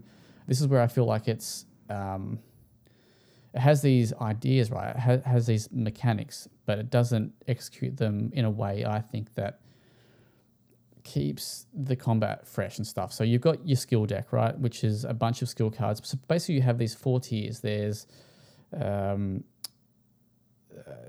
This 0.48 0.60
is 0.60 0.68
where 0.68 0.82
I 0.82 0.88
feel 0.88 1.06
like 1.06 1.28
it's. 1.28 1.66
Um, 1.90 2.40
it 3.54 3.60
has 3.60 3.82
these 3.82 4.14
ideas, 4.14 4.72
right? 4.72 4.96
It 4.96 5.00
ha- 5.00 5.30
has 5.30 5.48
these 5.48 5.70
mechanics, 5.72 6.48
but 6.66 6.80
it 6.80 6.90
doesn't 6.90 7.34
execute 7.48 7.98
them 7.98 8.32
in 8.34 8.46
a 8.46 8.50
way 8.52 8.86
I 8.86 9.02
think 9.02 9.34
that 9.36 9.60
keeps 11.04 11.66
the 11.74 11.96
combat 11.96 12.48
fresh 12.48 12.78
and 12.78 12.86
stuff. 12.86 13.12
So 13.12 13.24
you've 13.24 13.42
got 13.42 13.68
your 13.68 13.78
skill 13.78 14.06
deck, 14.06 14.32
right, 14.32 14.58
which 14.58 14.84
is 14.84 15.04
a 15.06 15.14
bunch 15.14 15.42
of 15.42 15.50
skill 15.50 15.72
cards. 15.72 16.02
So 16.04 16.18
basically, 16.28 16.56
you 16.56 16.62
have 16.62 16.78
these 16.78 16.94
four 16.94 17.20
tiers. 17.20 17.62
There's 17.62 18.06
um, 18.80 19.44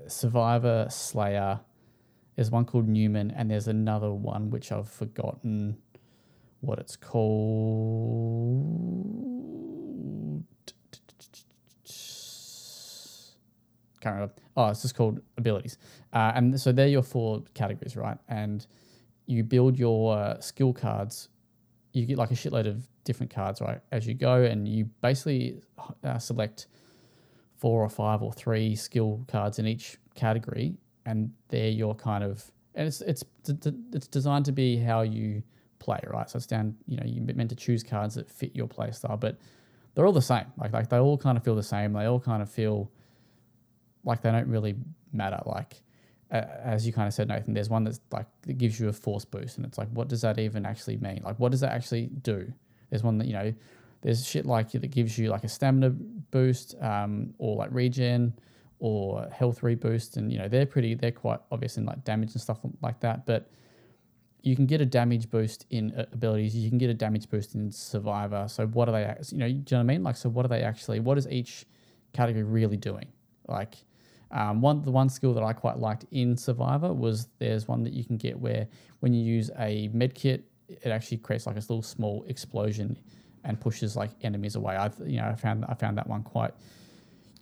Survivor, 0.07 0.87
Slayer. 0.89 1.59
There's 2.35 2.49
one 2.49 2.65
called 2.65 2.87
Numen, 2.87 3.31
and 3.35 3.51
there's 3.51 3.67
another 3.67 4.11
one 4.11 4.49
which 4.49 4.71
I've 4.71 4.89
forgotten 4.89 5.77
what 6.61 6.79
it's 6.79 6.95
called. 6.95 7.21
Can't 14.01 14.15
remember. 14.15 14.33
Oh, 14.57 14.69
it's 14.69 14.81
just 14.81 14.95
called 14.95 15.21
abilities. 15.37 15.77
Uh, 16.11 16.31
and 16.35 16.59
so 16.59 16.71
they're 16.71 16.87
your 16.87 17.03
four 17.03 17.43
categories, 17.53 17.95
right? 17.95 18.17
And 18.27 18.65
you 19.27 19.43
build 19.43 19.77
your 19.77 20.17
uh, 20.17 20.39
skill 20.39 20.73
cards. 20.73 21.29
You 21.93 22.05
get 22.05 22.17
like 22.17 22.31
a 22.31 22.35
shitload 22.35 22.67
of 22.67 22.87
different 23.03 23.33
cards, 23.33 23.61
right, 23.61 23.79
as 23.91 24.07
you 24.07 24.13
go, 24.13 24.43
and 24.43 24.67
you 24.67 24.85
basically 25.01 25.61
uh, 26.03 26.17
select 26.17 26.67
four 27.57 27.83
or 27.83 27.89
five 27.89 28.23
or 28.23 28.33
three 28.33 28.75
skill 28.75 29.23
cards 29.27 29.59
in 29.59 29.67
each 29.67 29.97
category, 30.15 30.75
and 31.05 31.31
they're 31.49 31.69
your 31.69 31.95
kind 31.95 32.23
of 32.23 32.51
and 32.75 32.87
it's 32.87 33.01
it's 33.01 33.23
it's 33.45 34.07
designed 34.07 34.45
to 34.45 34.51
be 34.51 34.77
how 34.77 35.01
you 35.01 35.43
play, 35.79 35.99
right? 36.07 36.29
So 36.29 36.37
it's 36.37 36.45
down, 36.45 36.75
you 36.87 36.97
know, 36.97 37.03
you're 37.05 37.23
meant 37.35 37.49
to 37.49 37.55
choose 37.55 37.83
cards 37.83 38.15
that 38.15 38.29
fit 38.29 38.55
your 38.55 38.67
play 38.67 38.91
style, 38.91 39.17
but 39.17 39.37
they're 39.93 40.05
all 40.05 40.13
the 40.13 40.21
same. 40.21 40.45
Like 40.57 40.73
like 40.73 40.89
they 40.89 40.97
all 40.97 41.17
kind 41.17 41.37
of 41.37 41.43
feel 41.43 41.55
the 41.55 41.63
same. 41.63 41.93
They 41.93 42.05
all 42.05 42.19
kind 42.19 42.41
of 42.41 42.49
feel 42.49 42.91
like 44.03 44.21
they 44.21 44.31
don't 44.31 44.47
really 44.47 44.75
matter. 45.13 45.41
Like 45.45 45.81
uh, 46.31 46.45
as 46.63 46.87
you 46.87 46.93
kind 46.93 47.07
of 47.07 47.13
said, 47.13 47.27
Nathan, 47.27 47.53
there's 47.53 47.69
one 47.69 47.83
that's 47.83 47.99
like 48.11 48.25
that 48.43 48.57
gives 48.57 48.79
you 48.79 48.89
a 48.89 48.93
force 48.93 49.25
boost, 49.25 49.57
and 49.57 49.65
it's 49.65 49.77
like, 49.77 49.89
what 49.89 50.07
does 50.07 50.21
that 50.21 50.39
even 50.39 50.65
actually 50.65 50.97
mean? 50.97 51.21
Like, 51.23 51.39
what 51.39 51.51
does 51.51 51.59
that 51.61 51.71
actually 51.71 52.07
do? 52.07 52.51
There's 52.89 53.03
one 53.03 53.17
that 53.17 53.27
you 53.27 53.33
know, 53.33 53.53
there's 54.01 54.25
shit 54.25 54.45
like 54.45 54.71
that 54.71 54.91
gives 54.91 55.17
you 55.17 55.29
like 55.29 55.43
a 55.43 55.49
stamina 55.49 55.89
boost, 55.89 56.75
um, 56.81 57.33
or 57.37 57.57
like 57.57 57.69
regen, 57.71 58.33
or 58.79 59.27
health 59.27 59.61
reboost, 59.61 60.17
and 60.17 60.31
you 60.31 60.39
know 60.39 60.47
they're 60.47 60.65
pretty, 60.65 60.93
they're 60.93 61.11
quite 61.11 61.39
obvious 61.51 61.77
in 61.77 61.85
like 61.85 62.03
damage 62.05 62.31
and 62.31 62.41
stuff 62.41 62.59
like 62.81 62.99
that. 63.01 63.25
But 63.25 63.49
you 64.41 64.55
can 64.55 64.65
get 64.65 64.81
a 64.81 64.85
damage 64.85 65.29
boost 65.29 65.65
in 65.69 65.93
uh, 65.95 66.05
abilities. 66.13 66.55
You 66.55 66.69
can 66.69 66.77
get 66.77 66.89
a 66.89 66.93
damage 66.93 67.29
boost 67.29 67.55
in 67.55 67.71
survivor. 67.71 68.45
So 68.47 68.67
what 68.67 68.87
are 68.87 68.93
they? 68.93 69.15
You 69.31 69.37
know, 69.37 69.47
do 69.47 69.53
you 69.53 69.59
know 69.71 69.77
what 69.77 69.79
I 69.79 69.83
mean? 69.83 70.03
Like, 70.03 70.15
so 70.15 70.29
what 70.29 70.45
are 70.45 70.49
they 70.49 70.61
actually? 70.61 71.01
What 71.01 71.17
is 71.17 71.27
each 71.27 71.65
category 72.13 72.43
really 72.43 72.77
doing? 72.77 73.07
Like, 73.47 73.75
um, 74.31 74.61
one 74.61 74.81
the 74.83 74.91
one 74.91 75.09
skill 75.09 75.33
that 75.33 75.43
I 75.43 75.53
quite 75.53 75.77
liked 75.79 76.05
in 76.11 76.37
Survivor 76.37 76.93
was 76.93 77.27
there's 77.39 77.67
one 77.67 77.83
that 77.83 77.93
you 77.93 78.03
can 78.03 78.17
get 78.17 78.39
where 78.39 78.67
when 78.99 79.13
you 79.13 79.23
use 79.23 79.49
a 79.59 79.89
med 79.93 80.15
kit, 80.15 80.45
it 80.69 80.87
actually 80.87 81.17
creates 81.17 81.45
like 81.45 81.55
a 81.55 81.59
little 81.59 81.81
small 81.81 82.23
explosion 82.27 82.97
and 83.43 83.59
pushes 83.59 83.95
like 83.95 84.11
enemies 84.21 84.55
away. 84.55 84.75
I 84.75 84.89
you 85.05 85.17
know 85.17 85.27
I 85.29 85.35
found 85.35 85.65
I 85.67 85.73
found 85.73 85.97
that 85.97 86.07
one 86.07 86.23
quite 86.23 86.53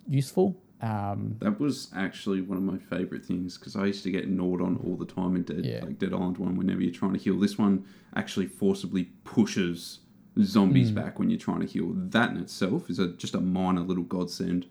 useful. 0.08 0.56
Um, 0.82 1.36
That 1.39 1.60
was 1.60 1.89
actually 1.93 2.41
one 2.41 2.58
of 2.58 2.63
my 2.63 2.78
favorite 2.78 3.25
things 3.25 3.58
because 3.58 3.75
I 3.75 3.86
used 3.86 4.04
to 4.04 4.12
get 4.12 4.30
gnawed 4.30 4.62
on 4.62 4.78
all 4.86 4.95
the 4.95 5.06
time 5.06 5.36
in 5.36 5.43
Dead, 5.43 5.65
Yeah. 5.65 5.84
like 5.84 5.99
Dead 5.99 6.13
Island 6.13 6.38
One. 6.38 6.56
Whenever 6.56 6.82
you're 6.82 6.93
trying 6.93 7.12
to 7.13 7.19
heal, 7.19 7.38
this 7.38 7.58
one 7.58 7.84
actually 8.15 8.45
forcibly 8.47 9.06
pushes 9.25 9.99
zombies 10.41 10.89
back 10.91 11.19
when 11.19 11.30
you're 11.30 11.39
trying 11.39 11.60
to 11.60 11.65
heal. 11.65 11.91
That 11.93 12.32
in 12.32 12.38
itself 12.38 12.89
is 12.89 12.97
a, 12.97 13.10
just 13.10 13.36
a 13.36 13.41
minor 13.41 13.82
little 13.82 14.06
godsend. 14.06 14.67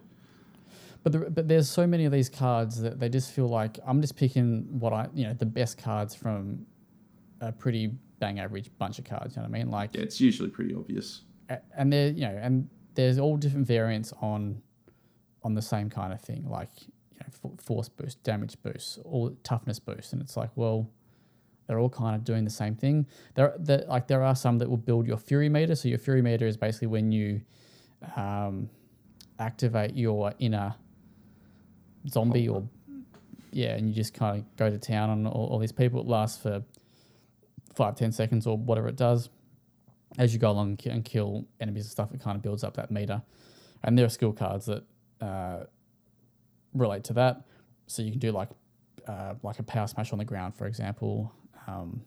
But 1.08 1.20
there, 1.20 1.30
but 1.30 1.48
there's 1.48 1.70
so 1.70 1.86
many 1.86 2.04
of 2.04 2.12
these 2.12 2.28
cards 2.28 2.82
that 2.82 3.00
they 3.00 3.08
just 3.08 3.30
feel 3.32 3.48
like 3.48 3.78
I'm 3.86 4.02
just 4.02 4.14
picking 4.14 4.66
what 4.78 4.92
I 4.92 5.08
you 5.14 5.26
know 5.26 5.32
the 5.32 5.46
best 5.46 5.78
cards 5.78 6.14
from 6.14 6.66
a 7.40 7.50
pretty 7.50 7.92
bang 8.18 8.40
average 8.40 8.70
bunch 8.78 8.98
of 8.98 9.06
cards. 9.06 9.34
You 9.34 9.40
know 9.42 9.48
what 9.48 9.56
I 9.56 9.58
mean? 9.58 9.70
Like, 9.70 9.94
Yeah, 9.94 10.02
it's 10.02 10.20
usually 10.20 10.50
pretty 10.50 10.74
obvious. 10.74 11.22
and 11.74 11.90
there 11.90 12.08
you 12.10 12.26
know 12.28 12.38
and 12.42 12.68
there's 12.94 13.18
all 13.18 13.38
different 13.38 13.66
variants 13.66 14.12
on 14.20 14.60
on 15.42 15.54
the 15.54 15.62
same 15.62 15.88
kind 15.88 16.12
of 16.12 16.20
thing, 16.20 16.46
like 16.46 16.68
you 16.82 17.20
know 17.20 17.52
force 17.56 17.88
boost, 17.88 18.22
damage 18.22 18.60
boost, 18.62 18.98
all 19.06 19.34
toughness 19.44 19.78
boost, 19.78 20.12
and 20.12 20.20
it's 20.20 20.36
like 20.36 20.50
well. 20.56 20.90
They're 21.66 21.78
all 21.80 21.90
kind 21.90 22.16
of 22.16 22.24
doing 22.24 22.44
the 22.44 22.50
same 22.50 22.74
thing. 22.74 23.06
There, 23.34 23.54
there, 23.58 23.84
like 23.88 24.08
there 24.08 24.22
are 24.22 24.34
some 24.34 24.56
that 24.56 24.70
will 24.70 24.78
build 24.78 25.06
your 25.06 25.18
fury 25.18 25.50
meter. 25.50 25.74
So 25.74 25.88
your 25.88 25.98
fury 25.98 26.22
meter 26.22 26.46
is 26.46 26.56
basically 26.56 26.88
when 26.88 27.12
you 27.12 27.42
um, 28.16 28.70
activate 29.38 29.94
your 29.94 30.32
inner 30.38 30.74
zombie 32.08 32.48
or 32.48 32.68
yeah, 33.50 33.74
and 33.74 33.88
you 33.88 33.94
just 33.94 34.14
kind 34.14 34.38
of 34.38 34.56
go 34.56 34.70
to 34.70 34.78
town 34.78 35.10
on 35.10 35.26
all, 35.26 35.48
all 35.48 35.58
these 35.58 35.72
people. 35.72 36.00
It 36.00 36.06
lasts 36.06 36.42
for 36.42 36.62
five, 37.74 37.96
ten 37.96 38.12
seconds 38.12 38.46
or 38.46 38.56
whatever 38.56 38.88
it 38.88 38.96
does. 38.96 39.30
As 40.18 40.32
you 40.32 40.38
go 40.38 40.50
along 40.50 40.68
and 40.70 40.86
and 40.86 41.04
kill 41.04 41.46
enemies 41.60 41.84
and 41.84 41.90
stuff, 41.90 42.12
it 42.12 42.22
kind 42.22 42.36
of 42.36 42.42
builds 42.42 42.64
up 42.64 42.74
that 42.74 42.90
meter. 42.90 43.22
And 43.82 43.96
there 43.96 44.04
are 44.04 44.10
skill 44.10 44.32
cards 44.32 44.66
that 44.66 44.84
uh, 45.20 45.64
relate 46.74 47.04
to 47.04 47.12
that. 47.14 47.42
So 47.86 48.02
you 48.02 48.10
can 48.10 48.20
do 48.20 48.32
like 48.32 48.48
uh, 49.06 49.34
like 49.42 49.58
a 49.58 49.62
power 49.62 49.86
smash 49.86 50.12
on 50.12 50.18
the 50.18 50.24
ground, 50.24 50.54
for 50.54 50.66
example. 50.66 51.32
Um, 51.66 52.02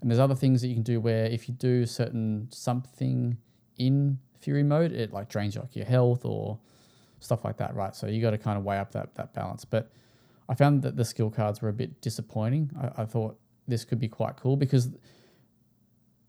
and 0.00 0.10
there's 0.10 0.20
other 0.20 0.34
things 0.34 0.60
that 0.62 0.68
you 0.68 0.74
can 0.74 0.82
do 0.82 1.00
where 1.00 1.26
if 1.26 1.48
you 1.48 1.54
do 1.54 1.86
certain 1.86 2.48
something 2.50 3.36
in 3.76 4.18
Fury 4.40 4.62
mode, 4.62 4.92
it 4.92 5.12
like 5.12 5.28
drains 5.28 5.56
like 5.56 5.74
your 5.74 5.86
health 5.86 6.24
or 6.24 6.58
stuff 7.20 7.44
like 7.44 7.56
that, 7.58 7.74
right? 7.74 7.94
So 7.94 8.06
you 8.06 8.20
got 8.22 8.30
to 8.30 8.38
kind 8.38 8.58
of 8.58 8.64
weigh 8.64 8.78
up 8.78 8.92
that 8.92 9.14
that 9.16 9.34
balance. 9.34 9.64
But 9.64 9.90
I 10.48 10.54
found 10.54 10.82
that 10.82 10.96
the 10.96 11.04
skill 11.04 11.30
cards 11.30 11.60
were 11.60 11.68
a 11.68 11.72
bit 11.72 12.00
disappointing. 12.00 12.70
I, 12.80 13.02
I 13.02 13.04
thought 13.04 13.38
this 13.66 13.84
could 13.84 14.00
be 14.00 14.08
quite 14.08 14.36
cool 14.36 14.56
because 14.56 14.90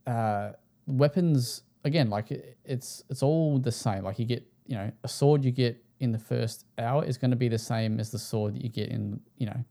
uh, 0.06 0.52
weapons 0.88 1.64
again, 1.84 2.10
like 2.10 2.32
it, 2.32 2.58
it's 2.66 3.04
it's 3.10 3.24
all 3.24 3.60
the 3.60 3.72
same. 3.72 4.04
Like 4.04 4.20
you 4.20 4.26
get 4.26 4.46
you 4.68 4.76
know 4.76 4.92
a 5.04 5.08
sword 5.08 5.44
you 5.44 5.52
get 5.52 5.84
in 6.00 6.12
the 6.12 6.20
first 6.20 6.66
hour 6.78 7.04
is 7.04 7.18
going 7.18 7.32
to 7.32 7.38
be 7.38 7.50
the 7.50 7.58
same 7.58 8.00
as 8.00 8.12
the 8.12 8.20
sword 8.20 8.56
that 8.56 8.64
you 8.64 8.70
get 8.70 8.90
in 8.90 9.20
you 9.38 9.46
know 9.46 9.66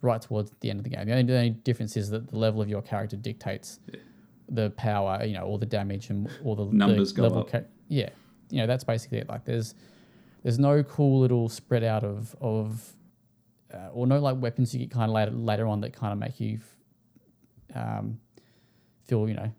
right 0.00 0.20
towards 0.20 0.52
the 0.60 0.70
end 0.70 0.80
of 0.80 0.84
the 0.84 0.90
game. 0.90 1.06
The 1.06 1.12
only, 1.12 1.22
the 1.24 1.36
only 1.36 1.50
difference 1.50 1.96
is 1.96 2.10
that 2.10 2.28
the 2.28 2.36
level 2.36 2.60
of 2.60 2.68
your 2.68 2.82
character 2.82 3.16
dictates 3.16 3.78
the 4.48 4.70
power, 4.70 5.24
you 5.24 5.34
know, 5.34 5.44
all 5.44 5.58
the 5.58 5.66
damage 5.66 6.10
and 6.10 6.28
all 6.44 6.56
the 6.56 6.66
Numbers 6.66 7.12
the 7.12 7.16
go 7.16 7.22
level 7.22 7.40
up. 7.40 7.50
ca- 7.50 7.64
yeah, 7.88 8.10
you 8.50 8.58
know 8.58 8.66
that's 8.66 8.84
basically 8.84 9.18
it. 9.18 9.28
Like 9.28 9.44
there's 9.44 9.74
there's 10.42 10.58
no 10.58 10.82
cool 10.82 11.20
little 11.20 11.48
spread 11.48 11.84
out 11.84 12.04
of 12.04 12.34
of 12.40 12.94
uh, 13.72 13.88
or 13.92 14.06
no 14.06 14.18
like 14.18 14.36
weapons 14.40 14.74
you 14.74 14.80
get 14.80 14.90
kind 14.90 15.10
of 15.10 15.14
later 15.14 15.30
later 15.30 15.66
on 15.66 15.80
that 15.80 15.92
kind 15.92 16.12
of 16.12 16.18
make 16.18 16.40
you 16.40 16.58
um, 17.74 18.18
feel 19.06 19.28
you 19.28 19.34
know 19.34 19.52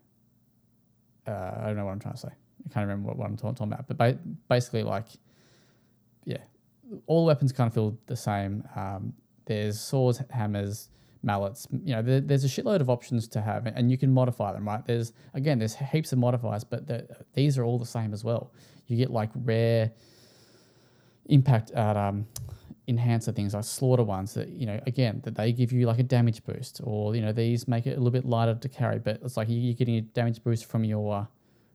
uh, 1.26 1.58
I 1.60 1.66
don't 1.66 1.76
know 1.76 1.84
what 1.84 1.92
I'm 1.92 2.00
trying 2.00 2.14
to 2.14 2.20
say. 2.20 2.28
I 2.28 2.72
can't 2.72 2.86
remember 2.86 3.08
what, 3.08 3.18
what 3.18 3.26
I'm 3.26 3.36
talking, 3.36 3.72
about. 3.72 3.86
But 3.86 3.96
ba- 3.96 4.18
basically, 4.48 4.82
like, 4.82 5.06
yeah, 6.24 6.38
all 7.06 7.26
weapons 7.26 7.52
kind 7.52 7.66
of 7.68 7.74
feel 7.74 7.98
the 8.06 8.16
same. 8.16 8.64
Um, 8.76 9.14
there's 9.46 9.80
swords, 9.80 10.22
hammers, 10.30 10.90
mallets. 11.22 11.66
You 11.70 11.96
know, 11.96 12.02
there, 12.02 12.20
there's 12.20 12.44
a 12.44 12.48
shitload 12.48 12.80
of 12.80 12.90
options 12.90 13.28
to 13.28 13.40
have, 13.40 13.66
and 13.66 13.90
you 13.90 13.98
can 13.98 14.12
modify 14.12 14.52
them. 14.52 14.66
Right? 14.66 14.84
There's 14.84 15.12
again, 15.34 15.58
there's 15.58 15.74
heaps 15.74 16.12
of 16.12 16.18
modifiers, 16.18 16.64
but 16.64 16.86
the, 16.86 17.06
these 17.34 17.58
are 17.58 17.64
all 17.64 17.78
the 17.78 17.86
same 17.86 18.12
as 18.12 18.24
well. 18.24 18.52
You 18.86 18.96
get 18.96 19.10
like 19.10 19.30
rare 19.34 19.92
impact 21.26 21.70
at 21.72 21.96
um, 21.96 22.26
enhancer 22.86 23.32
things 23.32 23.54
like 23.54 23.64
slaughter 23.64 24.02
ones 24.04 24.34
that 24.34 24.48
you 24.48 24.66
know 24.66 24.78
again 24.86 25.20
that 25.24 25.34
they 25.34 25.52
give 25.52 25.72
you 25.72 25.86
like 25.86 25.98
a 25.98 26.02
damage 26.02 26.44
boost 26.44 26.80
or 26.84 27.14
you 27.16 27.22
know 27.22 27.32
these 27.32 27.66
make 27.66 27.86
it 27.86 27.92
a 27.92 27.96
little 27.96 28.10
bit 28.10 28.26
lighter 28.26 28.54
to 28.54 28.68
carry 28.68 28.98
but 28.98 29.18
it's 29.24 29.36
like 29.38 29.48
you- 29.48 29.58
you're 29.58 29.74
getting 29.74 29.96
a 29.96 30.02
damage 30.02 30.42
boost 30.44 30.66
from 30.66 30.84
your 30.84 31.14
uh, 31.14 31.26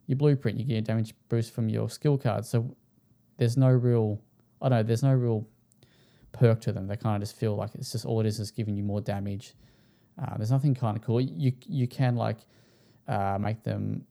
your 0.08 0.18
blueprint. 0.18 0.58
You 0.58 0.66
get 0.66 0.78
a 0.78 0.82
damage 0.82 1.14
boost 1.30 1.54
from 1.54 1.70
your 1.70 1.88
skill 1.90 2.18
card. 2.18 2.44
So 2.46 2.76
there's 3.38 3.58
no 3.58 3.70
real 3.70 4.20
I 4.62 4.70
don't 4.70 4.80
know 4.80 4.84
there's 4.84 5.04
no 5.04 5.14
real 5.14 5.48
perk 6.32 6.62
to 6.62 6.72
them. 6.72 6.88
They 6.88 6.96
kind 6.98 7.16
of 7.16 7.28
just 7.28 7.38
feel 7.40 7.56
like 7.56 7.76
it's 7.76 7.92
just 7.92 8.06
all 8.06 8.20
it 8.20 8.26
is 8.26 8.40
is 8.40 8.52
giving 8.52 8.76
you 8.76 8.84
more 8.84 9.02
damage. 9.02 9.54
Uh, 10.22 10.36
there's 10.38 10.52
nothing 10.52 10.76
kind 10.76 10.98
of 10.98 11.04
cool. 11.04 11.22
You 11.22 11.54
you 11.68 11.88
can 11.88 12.16
like 12.16 12.38
uh, 13.08 13.38
make 13.40 13.64
them 13.64 14.06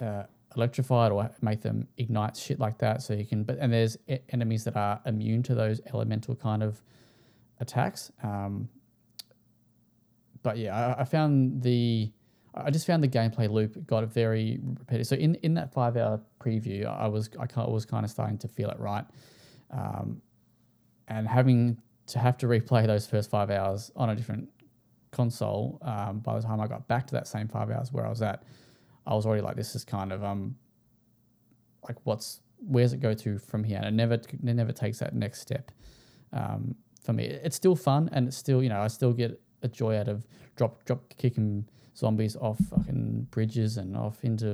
uh, 0.00 0.24
electrified 0.56 1.12
or 1.12 1.30
make 1.42 1.60
them 1.60 1.86
ignite 1.98 2.36
shit 2.36 2.58
like 2.58 2.78
that 2.78 3.02
so 3.02 3.12
you 3.12 3.24
can 3.24 3.44
but 3.44 3.58
and 3.58 3.72
there's 3.72 3.98
enemies 4.30 4.64
that 4.64 4.76
are 4.76 5.00
immune 5.06 5.42
to 5.42 5.54
those 5.54 5.80
elemental 5.92 6.34
kind 6.34 6.62
of 6.62 6.82
attacks 7.60 8.10
um, 8.22 8.68
but 10.42 10.56
yeah 10.56 10.94
I, 10.96 11.02
I 11.02 11.04
found 11.04 11.62
the 11.62 12.10
I 12.54 12.70
just 12.70 12.86
found 12.86 13.02
the 13.02 13.08
gameplay 13.08 13.48
loop 13.48 13.86
got 13.86 14.04
very 14.04 14.58
repetitive. 14.62 15.06
So 15.06 15.16
in, 15.16 15.36
in 15.36 15.54
that 15.54 15.72
five 15.72 15.96
hour 15.96 16.20
preview, 16.40 16.86
I 16.86 17.06
was 17.06 17.30
I 17.38 17.46
kind 17.46 17.70
was 17.72 17.84
kind 17.84 18.04
of 18.04 18.10
starting 18.10 18.38
to 18.38 18.48
feel 18.48 18.70
it 18.70 18.78
right, 18.80 19.04
um, 19.70 20.20
and 21.08 21.28
having 21.28 21.78
to 22.08 22.18
have 22.18 22.38
to 22.38 22.46
replay 22.46 22.86
those 22.86 23.06
first 23.06 23.30
five 23.30 23.50
hours 23.50 23.90
on 23.94 24.10
a 24.10 24.16
different 24.16 24.48
console. 25.12 25.78
Um, 25.82 26.20
by 26.20 26.36
the 26.36 26.42
time 26.42 26.60
I 26.60 26.66
got 26.66 26.88
back 26.88 27.06
to 27.08 27.14
that 27.14 27.28
same 27.28 27.48
five 27.48 27.70
hours 27.70 27.92
where 27.92 28.06
I 28.06 28.08
was 28.08 28.22
at, 28.22 28.42
I 29.08 29.14
was 29.14 29.24
already 29.24 29.42
like, 29.42 29.56
this 29.56 29.74
is 29.74 29.84
kind 29.84 30.12
of 30.12 30.22
um, 30.22 30.54
like 31.88 31.96
what's 32.04 32.42
where's 32.58 32.92
it 32.92 33.00
go 33.00 33.14
to 33.14 33.38
from 33.38 33.64
here? 33.64 33.78
And 33.78 33.86
it 33.86 33.94
never 33.94 34.14
it 34.14 34.44
never 34.44 34.72
takes 34.72 34.98
that 34.98 35.14
next 35.14 35.40
step. 35.40 35.72
Um, 36.32 36.74
for 37.02 37.14
me, 37.14 37.24
it's 37.24 37.56
still 37.56 37.74
fun, 37.74 38.10
and 38.12 38.28
it's 38.28 38.36
still 38.36 38.62
you 38.62 38.68
know 38.68 38.80
I 38.80 38.88
still 38.88 39.14
get 39.14 39.40
a 39.62 39.68
joy 39.68 39.96
out 39.98 40.08
of 40.08 40.26
drop 40.56 40.84
drop 40.84 41.02
kicking 41.16 41.66
zombies 41.96 42.36
off 42.36 42.58
fucking 42.58 43.28
bridges 43.30 43.78
and 43.78 43.96
off 43.96 44.22
into 44.22 44.46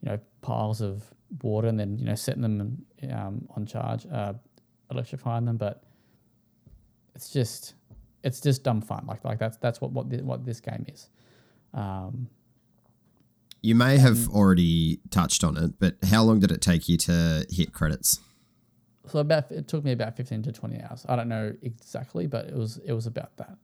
you 0.00 0.06
know 0.06 0.18
piles 0.40 0.80
of 0.80 1.04
water, 1.42 1.68
and 1.68 1.78
then 1.78 1.98
you 1.98 2.06
know 2.06 2.14
setting 2.14 2.40
them 2.40 2.86
um, 3.10 3.46
on 3.54 3.66
charge, 3.66 4.06
uh, 4.10 4.32
electrifying 4.90 5.44
them. 5.44 5.58
But 5.58 5.84
it's 7.14 7.28
just 7.28 7.74
it's 8.24 8.40
just 8.40 8.62
dumb 8.62 8.80
fun. 8.80 9.04
Like 9.06 9.22
like 9.22 9.38
that's 9.38 9.58
that's 9.58 9.82
what 9.82 9.92
what 9.92 10.08
thi- 10.08 10.22
what 10.22 10.46
this 10.46 10.60
game 10.60 10.86
is. 10.88 11.10
Um, 11.74 12.28
You 13.62 13.74
may 13.76 13.98
have 13.98 14.28
already 14.28 14.98
touched 15.10 15.44
on 15.44 15.56
it, 15.56 15.78
but 15.78 15.96
how 16.10 16.24
long 16.24 16.40
did 16.40 16.50
it 16.50 16.60
take 16.60 16.88
you 16.88 16.96
to 16.98 17.46
hit 17.48 17.72
credits? 17.72 18.20
so 19.08 19.18
about 19.18 19.50
it 19.50 19.66
took 19.68 19.84
me 19.84 19.92
about 19.92 20.16
fifteen 20.16 20.42
to 20.42 20.52
twenty 20.52 20.80
hours. 20.80 21.04
I 21.08 21.16
don't 21.16 21.28
know 21.28 21.52
exactly, 21.62 22.26
but 22.26 22.46
it 22.46 22.54
was 22.54 22.78
it 22.84 22.92
was 22.92 23.06
about 23.06 23.36
that. 23.36 23.56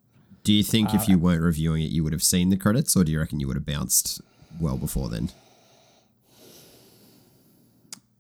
Do 0.44 0.52
you 0.52 0.62
think 0.62 0.94
if 0.94 1.08
you 1.08 1.18
weren't 1.18 1.42
reviewing 1.42 1.82
it, 1.82 1.90
you 1.90 2.02
would 2.04 2.12
have 2.12 2.22
seen 2.22 2.48
the 2.48 2.56
credits, 2.56 2.96
or 2.96 3.04
do 3.04 3.12
you 3.12 3.18
reckon 3.18 3.38
you 3.38 3.46
would 3.48 3.56
have 3.56 3.66
bounced 3.66 4.20
well 4.60 4.76
before 4.76 5.08
then? 5.08 5.30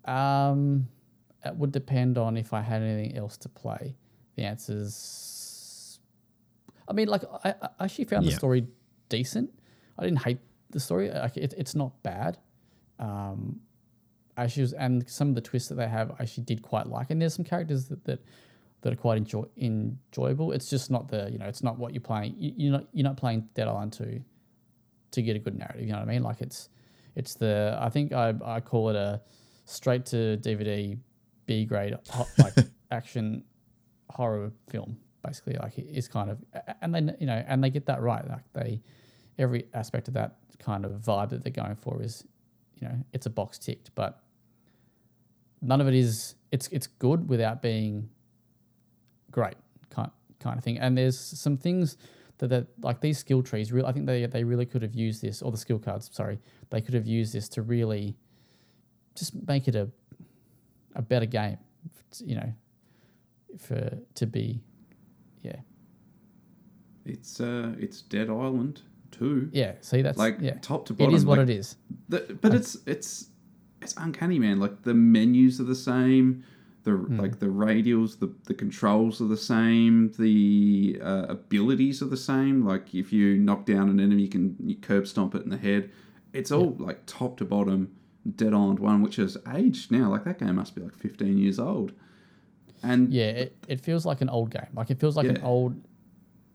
Um, 0.04 0.88
it 1.44 1.56
would 1.56 1.72
depend 1.72 2.18
on 2.18 2.36
if 2.36 2.52
I 2.52 2.60
had 2.60 2.82
anything 2.82 3.16
else 3.16 3.36
to 3.38 3.48
play. 3.48 3.96
The 4.36 4.44
answer's, 4.44 5.98
I 6.86 6.92
mean, 6.92 7.08
like 7.08 7.22
I, 7.44 7.54
I 7.62 7.84
actually 7.84 8.04
found 8.04 8.26
the 8.26 8.32
story 8.32 8.66
decent. 9.08 9.50
I 9.98 10.04
didn't 10.04 10.22
hate 10.22 10.38
the 10.70 10.80
story. 10.80 11.10
Like 11.10 11.36
it, 11.36 11.54
it's 11.56 11.74
not 11.74 12.02
bad. 12.02 12.38
Um, 12.98 13.60
actually, 14.36 14.62
was, 14.62 14.72
and 14.74 15.08
some 15.08 15.28
of 15.28 15.34
the 15.34 15.40
twists 15.40 15.68
that 15.68 15.76
they 15.76 15.88
have, 15.88 16.10
I 16.12 16.22
actually 16.22 16.44
did 16.44 16.62
quite 16.62 16.86
like. 16.86 17.10
And 17.10 17.20
there's 17.20 17.34
some 17.34 17.44
characters 17.44 17.88
that 17.88 18.04
that, 18.04 18.24
that 18.82 18.92
are 18.92 18.96
quite 18.96 19.18
enjoy, 19.18 19.44
enjoyable. 19.56 20.52
It's 20.52 20.70
just 20.70 20.90
not 20.90 21.08
the 21.08 21.28
you 21.30 21.38
know, 21.38 21.46
it's 21.46 21.62
not 21.62 21.78
what 21.78 21.94
you're 21.94 22.00
playing. 22.00 22.34
You, 22.38 22.52
you're 22.56 22.72
not 22.72 22.86
you're 22.92 23.04
not 23.04 23.16
playing 23.16 23.48
Dead 23.54 23.68
Island 23.68 23.92
two 23.92 24.22
to 25.12 25.22
get 25.22 25.36
a 25.36 25.38
good 25.38 25.58
narrative. 25.58 25.82
You 25.82 25.92
know 25.92 25.98
what 25.98 26.08
I 26.08 26.12
mean? 26.12 26.22
Like 26.22 26.40
it's 26.40 26.68
it's 27.16 27.34
the 27.34 27.76
I 27.80 27.88
think 27.88 28.12
I 28.12 28.34
I 28.44 28.60
call 28.60 28.90
it 28.90 28.96
a 28.96 29.20
straight 29.64 30.06
to 30.06 30.38
DVD 30.38 30.98
B 31.46 31.64
grade 31.64 31.94
like 32.38 32.54
action 32.90 33.44
horror 34.10 34.50
film 34.70 34.96
basically 35.22 35.54
like 35.60 35.76
it 35.78 35.86
is 35.92 36.08
kind 36.08 36.30
of 36.30 36.38
and 36.80 36.94
then 36.94 37.16
you 37.20 37.26
know 37.26 37.44
and 37.46 37.62
they 37.62 37.70
get 37.70 37.86
that 37.86 38.00
right 38.00 38.26
like 38.28 38.44
they 38.54 38.80
every 39.38 39.66
aspect 39.74 40.08
of 40.08 40.14
that 40.14 40.36
kind 40.58 40.84
of 40.84 40.92
vibe 40.92 41.30
that 41.30 41.42
they're 41.42 41.52
going 41.52 41.76
for 41.76 42.02
is 42.02 42.24
you 42.80 42.88
know 42.88 42.94
it's 43.12 43.26
a 43.26 43.30
box 43.30 43.58
ticked 43.58 43.90
but 43.94 44.22
none 45.60 45.80
of 45.80 45.88
it 45.88 45.94
is 45.94 46.34
it's 46.50 46.68
it's 46.68 46.86
good 46.86 47.28
without 47.28 47.62
being 47.62 48.08
great 49.30 49.56
kind 49.90 50.10
kind 50.40 50.58
of 50.58 50.64
thing. 50.64 50.78
And 50.78 50.96
there's 50.96 51.18
some 51.18 51.56
things 51.56 51.96
that, 52.38 52.48
that 52.48 52.66
like 52.82 53.00
these 53.00 53.18
skill 53.18 53.42
trees 53.42 53.72
real 53.72 53.86
I 53.86 53.92
think 53.92 54.06
they 54.06 54.26
they 54.26 54.44
really 54.44 54.66
could 54.66 54.82
have 54.82 54.94
used 54.94 55.22
this 55.22 55.42
or 55.42 55.50
the 55.50 55.58
skill 55.58 55.78
cards 55.78 56.10
sorry 56.12 56.38
they 56.70 56.80
could 56.80 56.94
have 56.94 57.06
used 57.06 57.32
this 57.32 57.48
to 57.50 57.62
really 57.62 58.16
just 59.14 59.34
make 59.46 59.68
it 59.68 59.74
a 59.74 59.88
a 60.94 61.02
better 61.02 61.26
game 61.26 61.58
you 62.24 62.36
know 62.36 62.52
for 63.58 63.98
to 64.14 64.26
be 64.26 64.60
yeah. 65.42 65.56
It's 67.04 67.40
uh, 67.40 67.74
it's 67.78 68.02
Dead 68.02 68.28
Island 68.28 68.82
too. 69.10 69.48
yeah 69.52 69.72
see 69.80 70.02
that's 70.02 70.18
Like 70.18 70.38
yeah 70.40 70.58
top 70.60 70.86
to 70.86 70.94
bottom. 70.94 71.14
It 71.14 71.16
is 71.16 71.26
what 71.26 71.38
like, 71.38 71.48
it 71.48 71.56
is 71.56 71.76
The, 72.08 72.38
but 72.40 72.54
it's 72.54 72.76
it's 72.86 73.28
it's 73.80 73.94
uncanny, 73.96 74.38
man. 74.38 74.58
Like 74.58 74.82
the 74.82 74.94
menus 74.94 75.60
are 75.60 75.64
the 75.64 75.74
same. 75.74 76.44
The 76.84 76.92
Hmm. 76.92 77.20
like 77.20 77.38
the 77.38 77.46
radials, 77.46 78.18
the 78.18 78.32
the 78.44 78.54
controls 78.54 79.20
are 79.20 79.28
the 79.28 79.36
same. 79.36 80.12
The 80.18 80.98
uh, 81.02 81.26
abilities 81.28 82.02
are 82.02 82.06
the 82.06 82.16
same. 82.16 82.64
Like 82.64 82.94
if 82.94 83.12
you 83.12 83.36
knock 83.38 83.66
down 83.66 83.88
an 83.88 84.00
enemy, 84.00 84.22
you 84.22 84.28
can 84.28 84.56
you 84.64 84.76
curb 84.76 85.06
stomp 85.06 85.34
it 85.34 85.42
in 85.42 85.50
the 85.50 85.58
head. 85.58 85.90
It's 86.32 86.50
all 86.52 86.76
like 86.78 87.02
top 87.06 87.36
to 87.38 87.44
bottom. 87.44 87.94
Dead 88.36 88.52
Island 88.52 88.78
One, 88.78 89.00
which 89.02 89.18
is 89.18 89.36
aged 89.54 89.90
now. 89.90 90.10
Like 90.10 90.24
that 90.24 90.38
game 90.38 90.56
must 90.56 90.74
be 90.74 90.82
like 90.82 90.94
fifteen 90.96 91.38
years 91.38 91.58
old. 91.58 91.92
And 92.82 93.12
yeah 93.12 93.30
it, 93.30 93.56
it 93.66 93.80
feels 93.80 94.06
like 94.06 94.20
an 94.20 94.28
old 94.28 94.50
game 94.50 94.68
like 94.72 94.88
it 94.88 95.00
feels 95.00 95.16
like 95.16 95.26
an 95.26 95.40
old 95.42 95.74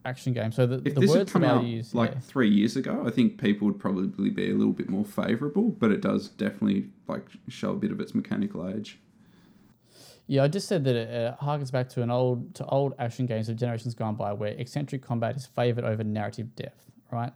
action 0.05 0.33
game 0.33 0.51
so 0.51 0.65
the, 0.65 0.75
if 0.85 0.95
the 0.95 1.01
this 1.01 1.13
had 1.13 1.29
come 1.29 1.43
out 1.43 1.63
use 1.63 1.95
like 1.95 2.11
yeah. 2.11 2.19
three 2.19 2.49
years 2.49 2.75
ago, 2.75 3.03
I 3.05 3.09
think 3.09 3.39
people 3.39 3.67
would 3.67 3.79
probably 3.79 4.29
be 4.29 4.51
a 4.51 4.53
little 4.53 4.73
bit 4.73 4.89
more 4.89 5.05
favourable. 5.05 5.69
But 5.69 5.91
it 5.91 6.01
does 6.01 6.29
definitely 6.29 6.89
like 7.07 7.27
show 7.47 7.71
a 7.71 7.75
bit 7.75 7.91
of 7.91 7.99
its 7.99 8.13
mechanical 8.13 8.67
age. 8.67 8.99
Yeah, 10.27 10.43
I 10.43 10.47
just 10.47 10.67
said 10.67 10.83
that 10.85 10.95
it 10.95 11.09
uh, 11.09 11.35
harkens 11.43 11.71
back 11.71 11.89
to 11.89 12.01
an 12.01 12.09
old 12.09 12.55
to 12.55 12.65
old 12.65 12.93
action 12.97 13.25
games 13.25 13.49
of 13.49 13.57
generations 13.57 13.93
gone 13.93 14.15
by, 14.15 14.33
where 14.33 14.51
eccentric 14.51 15.01
combat 15.01 15.35
is 15.35 15.45
favoured 15.45 15.83
over 15.83 16.03
narrative 16.03 16.55
depth, 16.55 16.91
right? 17.11 17.33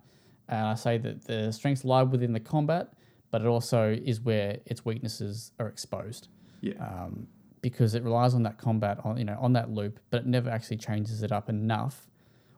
And 0.47 0.65
I 0.65 0.75
say 0.75 0.97
that 0.99 1.25
the 1.25 1.51
strengths 1.51 1.84
lie 1.84 2.03
within 2.03 2.32
the 2.32 2.39
combat, 2.39 2.93
but 3.30 3.41
it 3.41 3.47
also 3.47 3.91
is 3.91 4.21
where 4.21 4.60
its 4.65 4.86
weaknesses 4.86 5.51
are 5.60 5.67
exposed, 5.67 6.30
Yeah. 6.62 6.75
um, 6.80 7.27
because 7.62 7.93
it 7.93 8.03
relies 8.03 8.34
on 8.34 8.43
that 8.43 8.58
combat 8.58 8.99
on 9.03 9.17
you 9.17 9.25
know 9.25 9.38
on 9.39 9.51
that 9.53 9.69
loop, 9.69 9.99
but 10.10 10.21
it 10.21 10.27
never 10.27 10.49
actually 10.49 10.77
changes 10.77 11.23
it 11.23 11.34
up 11.34 11.49
enough, 11.49 12.08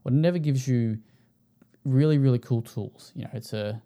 it 0.05 0.13
never 0.13 0.37
gives 0.37 0.67
you 0.67 0.99
really 1.85 2.17
really 2.17 2.39
cool 2.39 2.61
tools. 2.61 3.11
You 3.15 3.23
know, 3.23 3.29
it's 3.33 3.53
a 3.53 3.81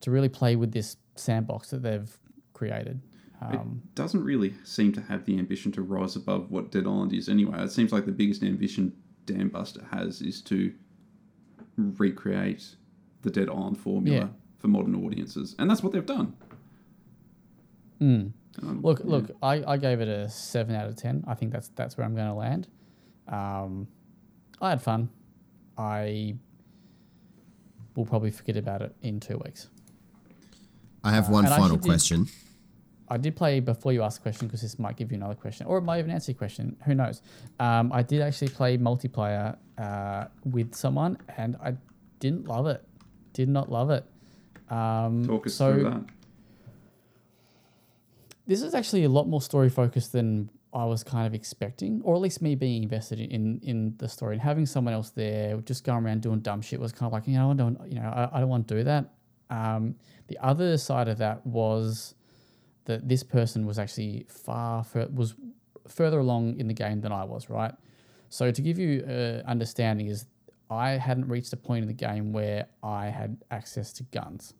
to 0.00 0.10
really 0.10 0.28
play 0.28 0.56
with 0.56 0.72
this 0.72 0.96
sandbox 1.16 1.70
that 1.70 1.82
they've 1.82 2.10
created. 2.52 3.00
Um, 3.40 3.82
it 3.84 3.94
doesn't 3.94 4.22
really 4.24 4.54
seem 4.64 4.92
to 4.94 5.00
have 5.02 5.24
the 5.24 5.38
ambition 5.38 5.70
to 5.72 5.82
rise 5.82 6.16
above 6.16 6.50
what 6.50 6.70
Dead 6.70 6.86
Island 6.86 7.12
is 7.12 7.28
anyway. 7.28 7.62
It 7.62 7.72
seems 7.72 7.92
like 7.92 8.06
the 8.06 8.12
biggest 8.12 8.42
ambition 8.42 8.92
Dambuster 9.26 9.86
has 9.90 10.20
is 10.22 10.40
to 10.42 10.72
recreate 11.76 12.76
the 13.22 13.30
Dead 13.30 13.48
Island 13.48 13.78
formula 13.78 14.16
Yeah. 14.18 14.28
for 14.58 14.68
modern 14.68 14.94
audiences. 14.94 15.54
And 15.58 15.68
that's 15.68 15.82
what 15.82 15.92
they've 15.92 16.04
done. 16.06 16.34
Mm. 18.00 18.32
Um, 18.62 18.82
Look, 18.82 19.00
yeah. 19.00 19.10
look, 19.10 19.30
I, 19.42 19.64
I 19.66 19.76
gave 19.76 20.00
it 20.00 20.08
a 20.08 20.28
seven 20.28 20.74
out 20.76 20.86
of 20.88 20.96
ten. 20.96 21.24
I 21.26 21.34
think 21.34 21.52
that's 21.52 21.68
that's 21.74 21.96
where 21.96 22.06
I'm 22.06 22.14
going 22.14 22.28
to 22.28 22.34
land. 22.34 22.68
Um, 23.28 23.88
I 24.60 24.70
had 24.70 24.82
fun. 24.82 25.08
I 25.76 26.36
will 27.96 28.06
probably 28.06 28.30
forget 28.30 28.56
about 28.56 28.82
it 28.82 28.94
in 29.02 29.20
two 29.20 29.40
weeks. 29.44 29.68
I 31.02 31.12
have 31.12 31.28
one 31.28 31.44
and 31.44 31.54
I 31.54 31.58
final 31.58 31.76
did- 31.76 31.84
question. 31.88 32.26
I 33.06 33.18
did 33.18 33.36
play 33.36 33.60
before 33.60 33.92
you 33.92 34.02
asked 34.02 34.16
the 34.16 34.22
question 34.22 34.48
because 34.48 34.62
this 34.62 34.78
might 34.78 34.96
give 34.96 35.10
you 35.12 35.16
another 35.18 35.34
question, 35.34 35.66
or 35.66 35.76
it 35.76 35.82
might 35.82 35.98
even 35.98 36.10
answer 36.10 36.32
your 36.32 36.38
question. 36.38 36.74
Who 36.86 36.94
knows? 36.94 37.20
Um, 37.60 37.92
I 37.92 38.02
did 38.02 38.22
actually 38.22 38.48
play 38.48 38.78
multiplayer 38.78 39.58
uh, 39.76 40.24
with 40.44 40.74
someone, 40.74 41.18
and 41.36 41.54
I 41.62 41.74
didn't 42.18 42.48
love 42.48 42.66
it. 42.66 42.82
Did 43.34 43.50
not 43.50 43.70
love 43.70 43.90
it. 43.90 44.04
Um, 44.70 45.26
Talk 45.26 45.46
us 45.46 45.54
so 45.54 45.74
through 45.74 45.84
that. 45.84 46.02
this 48.46 48.62
is 48.62 48.74
actually 48.74 49.04
a 49.04 49.08
lot 49.10 49.28
more 49.28 49.42
story 49.42 49.68
focused 49.68 50.12
than 50.12 50.48
I 50.74 50.84
was 50.84 51.04
kind 51.04 51.26
of 51.26 51.34
expecting, 51.34 52.02
or 52.02 52.16
at 52.16 52.20
least 52.20 52.42
me 52.42 52.56
being 52.56 52.82
invested 52.82 53.20
in 53.20 53.60
in 53.62 53.94
the 53.98 54.08
story 54.08 54.34
and 54.34 54.42
having 54.42 54.66
someone 54.66 54.92
else 54.92 55.10
there 55.10 55.56
just 55.58 55.84
going 55.84 56.04
around 56.04 56.22
doing 56.22 56.40
dumb 56.40 56.60
shit 56.62 56.80
was 56.80 56.92
kind 56.92 57.06
of 57.06 57.12
like 57.12 57.28
you 57.28 57.34
know 57.34 57.52
I 57.52 57.54
don't 57.54 57.78
you 57.88 58.00
know 58.00 58.08
I, 58.08 58.36
I 58.36 58.40
don't 58.40 58.48
want 58.48 58.66
to 58.68 58.74
do 58.76 58.84
that. 58.84 59.12
Um, 59.50 59.94
the 60.26 60.38
other 60.38 60.76
side 60.76 61.06
of 61.06 61.18
that 61.18 61.46
was 61.46 62.14
that 62.86 63.08
this 63.08 63.22
person 63.22 63.66
was 63.66 63.78
actually 63.78 64.26
far 64.28 64.82
fur- 64.82 65.08
was 65.14 65.34
further 65.86 66.18
along 66.18 66.58
in 66.58 66.66
the 66.66 66.74
game 66.74 67.00
than 67.00 67.12
I 67.12 67.24
was. 67.24 67.48
Right, 67.48 67.74
so 68.28 68.50
to 68.50 68.62
give 68.62 68.78
you 68.78 69.04
uh, 69.04 69.48
understanding 69.48 70.08
is 70.08 70.26
I 70.68 70.92
hadn't 70.92 71.28
reached 71.28 71.52
a 71.52 71.56
point 71.56 71.82
in 71.82 71.88
the 71.88 71.94
game 71.94 72.32
where 72.32 72.66
I 72.82 73.06
had 73.06 73.38
access 73.50 73.92
to 73.94 74.02
guns. 74.04 74.54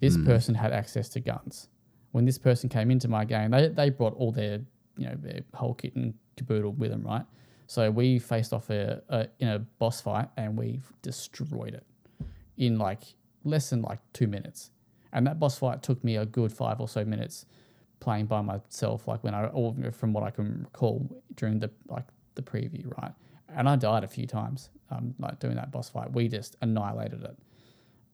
This 0.00 0.16
person 0.24 0.56
had 0.56 0.72
access 0.72 1.08
to 1.10 1.20
guns 1.20 1.68
when 2.14 2.24
this 2.24 2.38
person 2.38 2.68
came 2.68 2.92
into 2.92 3.08
my 3.08 3.24
game, 3.24 3.50
they, 3.50 3.66
they 3.66 3.90
brought 3.90 4.14
all 4.14 4.30
their 4.30 4.60
you 4.96 5.06
know 5.06 5.16
their 5.16 5.40
whole 5.52 5.74
kit 5.74 5.96
and 5.96 6.14
caboodle 6.36 6.70
with 6.70 6.92
them, 6.92 7.02
right? 7.02 7.24
So 7.66 7.90
we 7.90 8.20
faced 8.20 8.52
off 8.52 8.70
a, 8.70 9.02
a 9.08 9.26
in 9.40 9.48
a 9.48 9.58
boss 9.58 10.00
fight 10.00 10.28
and 10.36 10.56
we 10.56 10.80
destroyed 11.02 11.74
it 11.74 11.84
in 12.56 12.78
like 12.78 13.02
less 13.42 13.70
than 13.70 13.82
like 13.82 13.98
two 14.12 14.28
minutes. 14.28 14.70
And 15.12 15.26
that 15.26 15.40
boss 15.40 15.58
fight 15.58 15.82
took 15.82 16.04
me 16.04 16.16
a 16.16 16.24
good 16.24 16.52
five 16.52 16.80
or 16.80 16.86
so 16.86 17.04
minutes 17.04 17.46
playing 17.98 18.26
by 18.26 18.42
myself, 18.42 19.08
like 19.08 19.24
when 19.24 19.34
I 19.34 19.46
or 19.46 19.74
from 19.90 20.12
what 20.12 20.22
I 20.22 20.30
can 20.30 20.68
recall 20.72 21.20
during 21.34 21.58
the 21.58 21.70
like 21.88 22.04
the 22.36 22.42
preview, 22.42 22.96
right? 22.96 23.12
And 23.48 23.68
I 23.68 23.74
died 23.74 24.04
a 24.04 24.08
few 24.08 24.28
times, 24.28 24.70
um, 24.92 25.16
like 25.18 25.40
doing 25.40 25.56
that 25.56 25.72
boss 25.72 25.88
fight. 25.90 26.12
We 26.12 26.28
just 26.28 26.54
annihilated 26.62 27.24
it. 27.24 27.36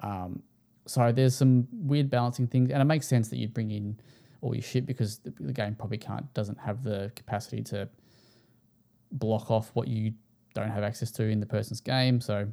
Um, 0.01 0.43
so 0.91 1.13
there's 1.13 1.37
some 1.37 1.69
weird 1.73 2.11
balancing 2.11 2.49
things, 2.49 2.73
and 2.73 2.83
it 2.83 2.85
makes 2.85 3.07
sense 3.07 3.29
that 3.29 3.37
you'd 3.37 3.55
bring 3.55 3.71
in 3.71 3.97
all 4.41 4.57
your 4.57 4.63
shit 4.63 4.87
because 4.87 5.19
the, 5.19 5.33
the 5.39 5.53
game 5.53 5.77
probably 5.77 5.99
can't 5.99 6.35
doesn't 6.35 6.59
have 6.59 6.83
the 6.83 7.13
capacity 7.15 7.63
to 7.63 7.89
block 9.13 9.53
off 9.53 9.71
what 9.75 9.87
you 9.87 10.13
don't 10.53 10.69
have 10.69 10.83
access 10.83 11.13
to 11.13 11.23
in 11.23 11.39
the 11.39 11.47
person's 11.47 11.81
game. 11.81 12.21
So, 12.21 12.49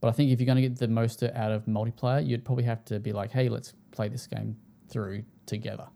but 0.00 0.08
I 0.08 0.12
think 0.12 0.30
if 0.30 0.40
you're 0.40 0.46
going 0.46 0.62
to 0.62 0.66
get 0.66 0.78
the 0.78 0.88
most 0.88 1.22
out 1.22 1.52
of 1.52 1.66
multiplayer, 1.66 2.26
you'd 2.26 2.42
probably 2.42 2.64
have 2.64 2.86
to 2.86 2.98
be 2.98 3.12
like, 3.12 3.30
hey, 3.30 3.50
let's 3.50 3.74
play 3.90 4.08
this 4.08 4.26
game 4.26 4.56
through 4.88 5.22
together. 5.44 5.88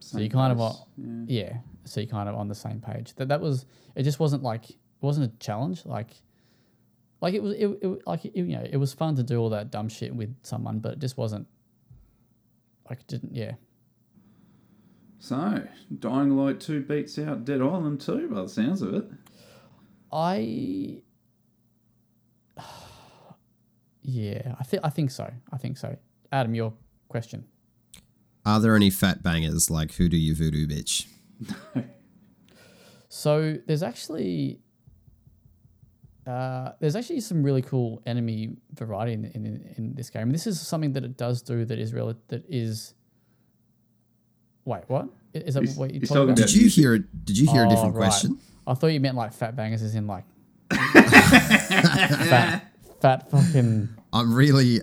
So 0.00 0.18
you 0.18 0.28
kind 0.28 0.52
of 0.52 0.58
place. 0.58 0.76
Yeah. 0.98 1.44
yeah. 1.44 1.56
So 1.86 2.00
you're 2.00 2.10
kind 2.10 2.28
of 2.28 2.34
on 2.34 2.46
the 2.46 2.54
same 2.54 2.82
page. 2.82 3.14
That 3.14 3.28
that 3.28 3.40
was 3.40 3.64
it. 3.94 4.02
Just 4.02 4.20
wasn't 4.20 4.42
like 4.42 4.68
it 4.68 4.76
wasn't 5.00 5.32
a 5.32 5.38
challenge. 5.38 5.86
Like 5.86 6.10
like 7.20 7.34
it 7.34 7.42
was 7.42 7.54
it, 7.54 7.66
it 7.82 8.06
like 8.06 8.24
it, 8.24 8.36
you 8.36 8.44
know 8.56 8.66
it 8.68 8.76
was 8.76 8.92
fun 8.92 9.16
to 9.16 9.22
do 9.22 9.38
all 9.38 9.50
that 9.50 9.70
dumb 9.70 9.88
shit 9.88 10.14
with 10.14 10.34
someone, 10.42 10.78
but 10.78 10.94
it 10.94 10.98
just 10.98 11.16
wasn't 11.16 11.46
like 12.88 13.00
it 13.00 13.06
didn't 13.06 13.34
yeah. 13.34 13.54
So, 15.20 15.64
Dying 15.98 16.36
Light 16.36 16.60
2 16.60 16.82
beats 16.82 17.18
out 17.18 17.44
Dead 17.44 17.60
Island 17.60 18.00
2 18.00 18.28
by 18.28 18.42
the 18.42 18.48
sounds 18.48 18.82
of 18.82 18.94
it. 18.94 19.04
I 20.12 21.02
yeah, 24.02 24.54
I 24.58 24.64
think 24.64 24.84
I 24.84 24.90
think 24.90 25.10
so. 25.10 25.28
I 25.52 25.56
think 25.56 25.76
so. 25.76 25.96
Adam, 26.30 26.54
your 26.54 26.72
question. 27.08 27.46
Are 28.46 28.60
there 28.60 28.76
any 28.76 28.90
fat 28.90 29.22
bangers 29.22 29.70
like 29.70 29.94
Who 29.94 30.08
Do 30.08 30.16
You 30.16 30.34
Voodoo 30.34 30.66
Bitch? 30.66 31.06
No. 31.74 31.84
So 33.10 33.56
there's 33.66 33.82
actually 33.82 34.60
uh, 36.28 36.72
there's 36.80 36.94
actually 36.94 37.20
some 37.20 37.42
really 37.42 37.62
cool 37.62 38.02
enemy 38.06 38.56
variety 38.74 39.14
in, 39.14 39.24
in 39.24 39.74
in 39.76 39.94
this 39.94 40.10
game. 40.10 40.30
This 40.30 40.46
is 40.46 40.60
something 40.60 40.92
that 40.92 41.04
it 41.04 41.16
does 41.16 41.40
do 41.42 41.64
that 41.64 41.78
is 41.78 41.92
real 41.94 42.14
that 42.28 42.44
is. 42.48 42.94
Wait, 44.64 44.82
what? 44.88 45.08
Is 45.32 45.54
that? 45.54 45.62
He's- 45.64 45.76
what 45.76 45.92
you 45.94 46.00
he's 46.00 46.08
talking 46.08 46.28
talking 46.28 46.42
about? 46.42 46.48
Did 46.48 46.54
you 46.54 46.68
hear 46.68 46.94
it? 46.94 47.24
Did 47.24 47.38
you 47.38 47.50
hear 47.50 47.64
a 47.64 47.66
Oh, 47.66 47.70
different 47.70 47.94
right. 47.94 48.04
question? 48.08 48.38
I 48.66 48.74
thought 48.74 48.88
you 48.88 49.00
meant 49.00 49.16
like 49.16 49.32
fat 49.32 49.56
bangers, 49.56 49.82
as 49.82 49.94
in 49.94 50.06
like 50.06 50.24
fat, 50.72 52.62
fat 53.00 53.30
fucking. 53.30 53.88
I'm 54.12 54.34
really, 54.34 54.80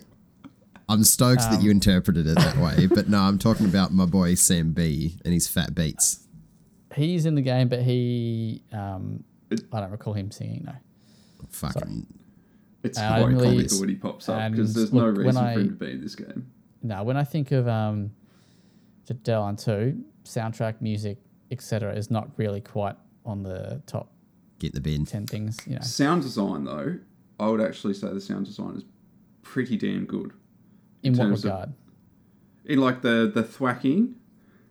I'm 0.88 1.04
stoked 1.04 1.40
that 1.42 1.54
Um, 1.58 1.60
you 1.60 1.70
interpreted 1.70 2.26
it 2.26 2.34
that 2.36 2.56
way. 2.58 2.86
But 2.86 3.08
no, 3.08 3.18
I'm 3.18 3.38
talking 3.38 3.66
about 3.66 3.92
my 3.92 4.06
boy 4.06 4.34
Sam 4.34 4.72
B 4.72 5.18
and 5.24 5.32
his 5.34 5.46
fat 5.48 5.74
beats. 5.74 6.26
He's 6.94 7.26
in 7.26 7.34
the 7.34 7.42
game, 7.42 7.68
but 7.68 7.82
he, 7.82 8.62
um, 8.72 9.22
I 9.72 9.80
don't 9.80 9.90
recall 9.90 10.14
him 10.14 10.30
singing. 10.30 10.64
No. 10.64 10.72
Fucking 11.50 12.06
It's 12.82 12.98
And 12.98 13.06
I 13.06 13.18
quite 13.20 13.28
didn't 13.30 13.42
really- 13.42 13.56
comical 13.56 13.80
when 13.80 13.88
he 13.88 13.94
pops 13.96 14.28
up 14.28 14.50
because 14.52 14.68
and 14.70 14.76
there's 14.76 14.92
no 14.92 15.06
look, 15.06 15.16
when 15.16 15.26
reason 15.26 15.42
for 15.42 15.48
I- 15.48 15.52
him 15.54 15.68
to 15.68 15.74
be 15.74 15.90
in 15.92 16.00
this 16.00 16.14
game. 16.14 16.46
No, 16.82 17.02
when 17.02 17.16
I 17.16 17.24
think 17.24 17.50
of 17.52 17.66
um, 17.66 18.12
the 19.06 19.14
Delon 19.14 19.62
2, 19.62 20.04
soundtrack, 20.24 20.80
music, 20.80 21.18
etc., 21.50 21.94
is 21.94 22.10
not 22.10 22.30
really 22.36 22.60
quite 22.60 22.96
on 23.24 23.42
the 23.42 23.82
top 23.86 24.12
get 24.58 24.72
the 24.72 24.80
bin. 24.80 25.04
10 25.04 25.26
things, 25.26 25.58
you 25.66 25.74
know. 25.74 25.80
Sound 25.82 26.22
design, 26.22 26.64
though, 26.64 26.98
I 27.40 27.48
would 27.48 27.60
actually 27.60 27.94
say 27.94 28.08
the 28.12 28.20
sound 28.20 28.46
design 28.46 28.76
is 28.76 28.84
pretty 29.42 29.76
damn 29.76 30.04
good. 30.06 30.32
In 31.02 31.12
what 31.14 31.24
terms 31.24 31.44
of- 31.44 31.50
regard? 31.50 31.72
In 32.64 32.80
like 32.80 33.02
the 33.02 33.30
the 33.32 33.42
thwacking, 33.42 34.14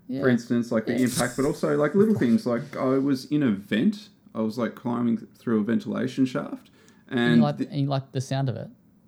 Yeah. 0.07 0.21
for 0.21 0.29
instance, 0.29 0.71
like 0.71 0.85
the 0.85 0.95
impact, 1.01 1.35
but 1.37 1.45
also 1.45 1.77
like 1.77 1.95
little 1.95 2.15
things. 2.15 2.45
Like 2.45 2.75
I 2.77 2.97
was 2.97 3.25
in 3.25 3.41
a 3.43 3.51
vent, 3.51 4.09
I 4.35 4.41
was 4.41 4.57
like 4.57 4.75
climbing 4.75 5.25
through 5.39 5.61
a 5.61 5.63
ventilation 5.63 6.25
shaft, 6.25 6.69
and, 7.09 7.19
and 7.19 7.35
you 7.37 7.41
like, 7.41 7.57
the- 7.57 7.69
and 7.69 7.79
you 7.81 7.87
like 7.87 8.11
the 8.11 8.21
sound 8.21 8.49
of 8.49 8.55
it. 8.57 8.67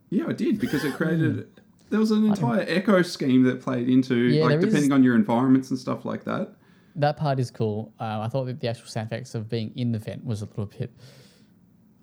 yeah, 0.09 0.25
I 0.27 0.33
did 0.33 0.59
because 0.59 0.83
it 0.85 0.93
created. 0.99 1.47
There 1.89 1.99
was 1.99 2.11
an 2.11 2.25
entire 2.25 2.65
echo 2.67 3.01
scheme 3.01 3.43
that 3.43 3.61
played 3.61 3.87
into 3.89 4.15
Yeah, 4.15 4.43
like 4.43 4.49
there 4.51 4.59
is- 4.59 4.65
depending 4.65 4.91
on 4.93 5.03
your 5.03 5.15
environments 5.15 5.69
and 5.69 5.77
stuff 5.79 6.05
like 6.05 6.23
that. 6.25 6.53
That 6.95 7.15
part 7.17 7.39
is 7.39 7.51
cool. 7.51 7.93
Um, 7.99 8.21
I 8.21 8.27
thought 8.27 8.45
that 8.45 8.59
the 8.59 8.67
actual 8.69 8.87
sound 8.87 9.07
effects 9.07 9.35
of 9.35 9.47
being 9.47 9.71
in 9.75 9.91
the 9.91 9.99
vent 9.99 10.25
was 10.25 10.41
a 10.41 10.45
little 10.45 10.65
bit 10.65 10.91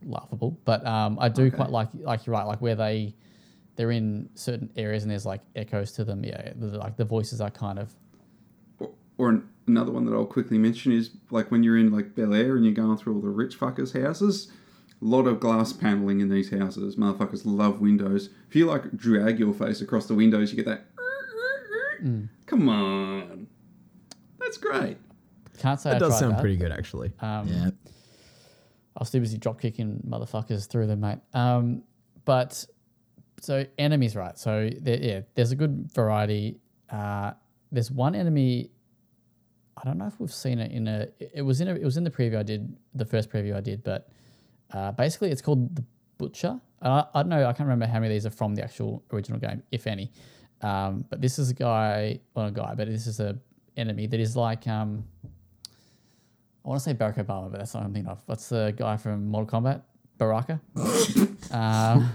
laughable, 0.04 0.58
but 0.64 0.86
um, 0.86 1.18
I 1.20 1.28
do 1.28 1.44
Okay. 1.46 1.56
quite 1.56 1.70
like, 1.70 1.88
like 1.94 2.26
you're 2.26 2.34
right, 2.34 2.44
like 2.46 2.60
where 2.60 2.74
they 2.76 3.14
they're 3.76 3.90
in 3.90 4.28
certain 4.34 4.70
areas 4.76 5.02
and 5.02 5.10
there's 5.10 5.26
like 5.26 5.40
echoes 5.56 5.90
to 5.92 6.04
them. 6.04 6.24
Yeah, 6.24 6.52
the, 6.56 6.78
like 6.78 6.96
the 6.96 7.04
voices 7.04 7.40
are 7.40 7.50
kind 7.50 7.78
of 7.78 7.92
Or, 9.18 9.26
or 9.26 9.30
an, 9.30 9.48
another 9.66 9.92
one 9.92 10.04
that 10.06 10.12
I'll 10.14 10.26
quickly 10.26 10.58
mention 10.58 10.92
is 10.92 11.10
like 11.30 11.50
when 11.50 11.62
you're 11.62 11.78
in 11.78 11.90
like 11.90 12.14
Bel 12.14 12.34
Air 12.34 12.56
and 12.56 12.64
you're 12.64 12.74
going 12.74 12.96
through 12.96 13.14
all 13.16 13.20
the 13.20 13.28
rich 13.28 13.58
fuckers' 13.58 14.00
houses. 14.00 14.50
A 15.02 15.04
lot 15.04 15.26
of 15.26 15.40
glass 15.40 15.72
paneling 15.72 16.20
in 16.20 16.28
these 16.30 16.50
houses. 16.50 16.96
Motherfuckers 16.96 17.42
love 17.44 17.80
windows. 17.80 18.30
If 18.48 18.56
you 18.56 18.66
like 18.66 18.96
drag 18.96 19.38
your 19.38 19.52
face 19.52 19.80
across 19.80 20.06
the 20.06 20.14
windows, 20.14 20.50
you 20.50 20.56
get 20.56 20.66
that. 20.66 20.86
Mm. 22.02 22.28
Come 22.46 22.68
on, 22.68 23.46
that's 24.38 24.56
great. 24.58 24.98
can't 25.58 25.80
say 25.80 25.90
I 25.90 25.92
That 25.94 25.98
does 26.00 26.10
tried 26.12 26.18
sound 26.20 26.32
that. 26.34 26.40
pretty 26.40 26.56
good, 26.56 26.72
actually. 26.72 27.12
Um, 27.20 27.48
Yeah, 27.48 27.70
I 28.96 28.98
was 28.98 29.10
too 29.10 29.20
busy 29.20 29.38
drop 29.38 29.60
kicking 29.60 30.02
motherfuckers 30.06 30.68
through 30.68 30.86
them, 30.86 31.00
mate. 31.00 31.18
Um, 31.32 31.82
but 32.24 32.64
so 33.40 33.64
enemies, 33.78 34.16
right? 34.16 34.38
So 34.38 34.70
there, 34.80 34.98
yeah, 35.00 35.20
there's 35.34 35.52
a 35.52 35.56
good 35.56 35.90
variety. 35.92 36.60
Uh, 36.90 37.32
there's 37.72 37.90
one 37.90 38.14
enemy. 38.14 38.70
I 39.76 39.84
don't 39.84 39.98
know 39.98 40.06
if 40.06 40.18
we've 40.20 40.32
seen 40.32 40.58
it 40.58 40.70
in 40.72 40.86
a. 40.88 41.08
It 41.18 41.42
was 41.42 41.60
in 41.60 41.68
a. 41.68 41.74
It 41.74 41.84
was 41.84 41.96
in 41.96 42.04
the 42.04 42.10
preview 42.10 42.38
I 42.38 42.42
did, 42.42 42.76
the 42.94 43.04
first 43.04 43.30
preview 43.30 43.56
I 43.56 43.60
did, 43.60 43.82
but 43.82 44.08
uh, 44.72 44.92
basically 44.92 45.30
it's 45.30 45.42
called 45.42 45.74
the 45.74 45.84
Butcher. 46.18 46.60
And 46.80 46.92
I, 46.92 47.06
I 47.14 47.22
don't 47.22 47.30
know. 47.30 47.46
I 47.46 47.52
can't 47.52 47.66
remember 47.66 47.86
how 47.86 47.94
many 47.94 48.06
of 48.06 48.12
these 48.12 48.26
are 48.26 48.34
from 48.34 48.54
the 48.54 48.62
actual 48.62 49.02
original 49.12 49.38
game, 49.40 49.62
if 49.72 49.86
any. 49.86 50.12
Um, 50.62 51.04
but 51.10 51.20
this 51.20 51.38
is 51.38 51.50
a 51.50 51.54
guy, 51.54 52.20
well, 52.34 52.46
a 52.46 52.50
guy, 52.50 52.74
but 52.76 52.88
this 52.88 53.06
is 53.06 53.20
a 53.20 53.36
enemy 53.76 54.06
that 54.06 54.20
is 54.20 54.36
like 54.36 54.66
um, 54.68 55.04
I 56.64 56.68
want 56.68 56.80
to 56.80 56.84
say 56.84 56.94
Barack 56.94 57.24
Obama, 57.24 57.50
but 57.50 57.58
that's 57.58 57.74
not 57.74 57.80
what 57.80 57.88
I'm 57.88 57.92
thinking 57.92 58.10
of. 58.10 58.22
What's 58.26 58.48
the 58.48 58.72
guy 58.76 58.96
from 58.96 59.26
Mortal 59.26 59.60
Kombat? 59.60 59.82
Baraka? 60.16 60.60
um, 61.50 62.10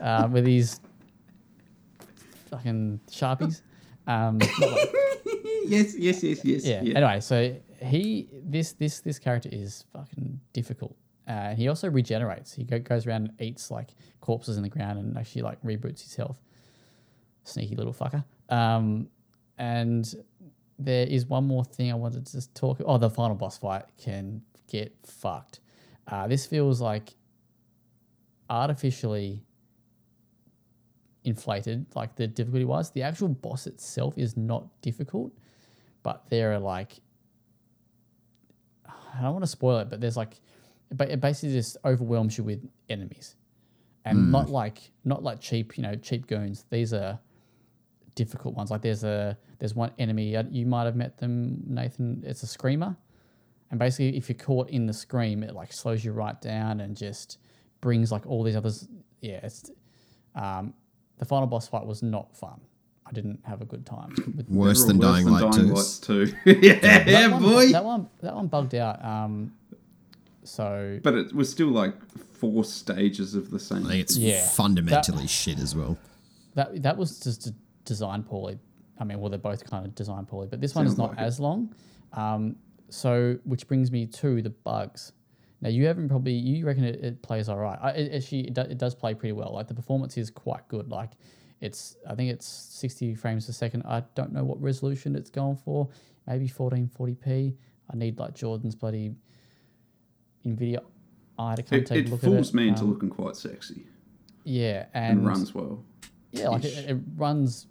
uh, 0.00 0.28
with 0.30 0.44
these 0.44 0.80
fucking 2.50 3.00
sharpies. 3.10 3.62
Um, 4.06 4.38
like- 4.60 4.94
yes, 5.66 5.96
yes, 5.96 6.22
yes, 6.22 6.44
yes. 6.44 6.64
yeah. 6.64 6.96
Anyway, 6.96 7.20
so 7.20 7.56
he 7.82 8.28
this 8.44 8.72
this 8.72 9.00
this 9.00 9.18
character 9.18 9.48
is 9.52 9.84
fucking 9.92 10.40
difficult. 10.52 10.96
Uh, 11.26 11.54
he 11.54 11.68
also 11.68 11.88
regenerates. 11.88 12.52
He 12.52 12.64
go, 12.64 12.78
goes 12.78 13.06
around 13.06 13.28
and 13.28 13.40
eats 13.40 13.70
like 13.70 13.90
corpses 14.20 14.56
in 14.56 14.62
the 14.62 14.68
ground 14.68 14.98
and 14.98 15.16
actually 15.16 15.42
like 15.42 15.62
reboots 15.62 16.02
his 16.02 16.16
health. 16.16 16.40
Sneaky 17.44 17.76
little 17.76 17.92
fucker. 17.92 18.24
Um, 18.48 19.08
and 19.58 20.12
there 20.78 21.06
is 21.06 21.26
one 21.26 21.46
more 21.46 21.64
thing 21.64 21.90
I 21.92 21.94
wanted 21.94 22.26
to 22.26 22.32
just 22.32 22.54
talk. 22.54 22.80
Oh, 22.84 22.98
the 22.98 23.10
final 23.10 23.36
boss 23.36 23.58
fight 23.58 23.84
can 23.96 24.42
get 24.66 24.94
fucked. 25.04 25.60
Uh, 26.08 26.26
this 26.26 26.46
feels 26.46 26.80
like 26.80 27.14
artificially 28.48 29.44
inflated, 31.24 31.86
like 31.94 32.16
the 32.16 32.26
difficulty 32.26 32.64
wise. 32.64 32.90
The 32.90 33.02
actual 33.02 33.28
boss 33.28 33.66
itself 33.66 34.16
is 34.16 34.36
not 34.36 34.66
difficult, 34.82 35.32
but 36.02 36.28
there 36.30 36.52
are 36.52 36.58
like 36.58 37.00
I 38.86 39.22
don't 39.22 39.32
want 39.32 39.44
to 39.44 39.50
spoil 39.50 39.78
it, 39.78 39.90
but 39.90 40.00
there's 40.00 40.16
like, 40.16 40.40
but 40.92 41.10
it 41.10 41.20
basically 41.20 41.54
just 41.54 41.76
overwhelms 41.84 42.38
you 42.38 42.44
with 42.44 42.68
enemies, 42.88 43.36
and 44.04 44.30
not 44.32 44.48
like 44.48 44.92
not 45.04 45.22
like 45.22 45.40
cheap, 45.40 45.76
you 45.76 45.82
know, 45.82 45.94
cheap 45.96 46.26
goons. 46.26 46.64
These 46.70 46.92
are 46.94 47.18
difficult 48.14 48.54
ones. 48.54 48.70
Like 48.70 48.82
there's 48.82 49.04
a 49.04 49.36
there's 49.58 49.74
one 49.74 49.92
enemy 49.98 50.36
uh, 50.36 50.44
you 50.50 50.66
might 50.66 50.84
have 50.84 50.96
met 50.96 51.18
them, 51.18 51.62
Nathan. 51.66 52.22
It's 52.26 52.42
a 52.42 52.46
screamer, 52.46 52.96
and 53.70 53.78
basically 53.78 54.16
if 54.16 54.28
you're 54.28 54.38
caught 54.38 54.70
in 54.70 54.86
the 54.86 54.92
scream, 54.92 55.42
it 55.42 55.54
like 55.54 55.72
slows 55.72 56.04
you 56.04 56.12
right 56.12 56.40
down 56.40 56.80
and 56.80 56.96
just 56.96 57.38
brings 57.80 58.10
like 58.12 58.26
all 58.26 58.42
these 58.42 58.56
others. 58.56 58.88
Yeah, 59.20 59.40
it's 59.42 59.70
um, 60.34 60.74
the 61.18 61.24
final 61.24 61.46
boss 61.46 61.68
fight 61.68 61.86
was 61.86 62.02
not 62.02 62.36
fun. 62.36 62.60
I 63.10 63.12
didn't 63.12 63.40
have 63.44 63.60
a 63.60 63.64
good 63.64 63.84
time. 63.84 64.14
With 64.36 64.48
Worse 64.48 64.84
than 64.84 65.02
all 65.02 65.12
Dying 65.12 65.26
Light 65.26 65.52
2. 65.52 65.62
Light 65.62 65.98
2. 66.02 66.32
yeah, 66.62 66.78
that 67.04 67.30
one, 67.32 67.42
boy. 67.42 67.72
That 67.72 67.84
one, 67.84 68.08
that 68.22 68.34
one 68.36 68.46
bugged 68.46 68.74
out. 68.76 69.04
Um, 69.04 69.52
so 70.44 71.00
But 71.02 71.14
it 71.14 71.34
was 71.34 71.50
still 71.50 71.68
like 71.68 71.94
four 72.34 72.64
stages 72.64 73.34
of 73.34 73.50
the 73.50 73.58
same. 73.58 73.84
I 73.86 73.88
think 73.90 74.00
it's 74.02 74.16
Yeah. 74.16 74.46
fundamentally 74.46 75.26
shit 75.26 75.58
as 75.58 75.74
well. 75.74 75.98
that 76.54 76.82
that 76.82 76.96
was 76.96 77.20
just 77.20 77.52
designed 77.84 78.26
poorly. 78.26 78.58
I 78.98 79.04
mean, 79.04 79.20
well, 79.20 79.30
they're 79.30 79.38
both 79.38 79.64
kind 79.68 79.86
of 79.86 79.94
designed 79.94 80.28
poorly, 80.28 80.48
but 80.48 80.60
this 80.60 80.74
one 80.74 80.86
is 80.86 80.96
not 80.98 81.10
like 81.10 81.18
it. 81.18 81.22
as 81.22 81.40
long. 81.40 81.74
Um, 82.12 82.56
so, 82.90 83.38
which 83.44 83.66
brings 83.68 83.90
me 83.92 84.06
to 84.06 84.42
the 84.42 84.50
bugs. 84.50 85.12
Now, 85.62 85.68
you 85.68 85.86
haven't 85.86 86.08
probably 86.08 86.32
you 86.32 86.66
reckon 86.66 86.84
it, 86.84 87.04
it 87.04 87.22
plays 87.22 87.48
all 87.48 87.58
right. 87.58 87.78
I, 87.80 87.90
it 87.90 88.14
actually 88.14 88.48
it, 88.48 88.54
do, 88.54 88.62
it 88.62 88.78
does 88.78 88.94
play 88.94 89.14
pretty 89.14 89.32
well. 89.32 89.52
Like 89.54 89.68
the 89.68 89.74
performance 89.74 90.16
is 90.16 90.30
quite 90.30 90.66
good. 90.68 90.90
Like 90.90 91.10
it's 91.60 91.96
I 92.08 92.14
think 92.14 92.30
it's 92.30 92.46
sixty 92.46 93.14
frames 93.14 93.46
per 93.46 93.52
second. 93.52 93.82
I 93.86 94.02
don't 94.14 94.32
know 94.32 94.44
what 94.44 94.60
resolution 94.60 95.14
it's 95.16 95.30
going 95.30 95.56
for. 95.56 95.88
Maybe 96.26 96.48
fourteen 96.48 96.88
forty 96.88 97.14
p. 97.14 97.56
I 97.92 97.96
need 97.96 98.18
like 98.18 98.34
Jordan's 98.34 98.74
bloody 98.74 99.14
Nvidia 100.46 100.80
eye 101.38 101.54
to 101.56 101.62
come 101.62 101.78
it 101.78 101.86
take 101.86 102.06
it 102.06 102.08
a 102.08 102.10
look 102.10 102.22
at 102.22 102.28
it. 102.28 102.32
It 102.32 102.36
fools 102.36 102.54
me 102.54 102.68
into 102.68 102.82
Um, 102.82 102.90
looking 102.90 103.10
quite 103.10 103.36
sexy 103.36 103.86
yeah, 104.44 104.86
and, 104.94 105.18
and 105.18 105.26
runs 105.26 105.54
well. 105.54 105.84
yeah, 106.32 106.48
like 106.48 106.64
it, 106.64 106.90
it 106.90 106.98
runs 107.16 107.66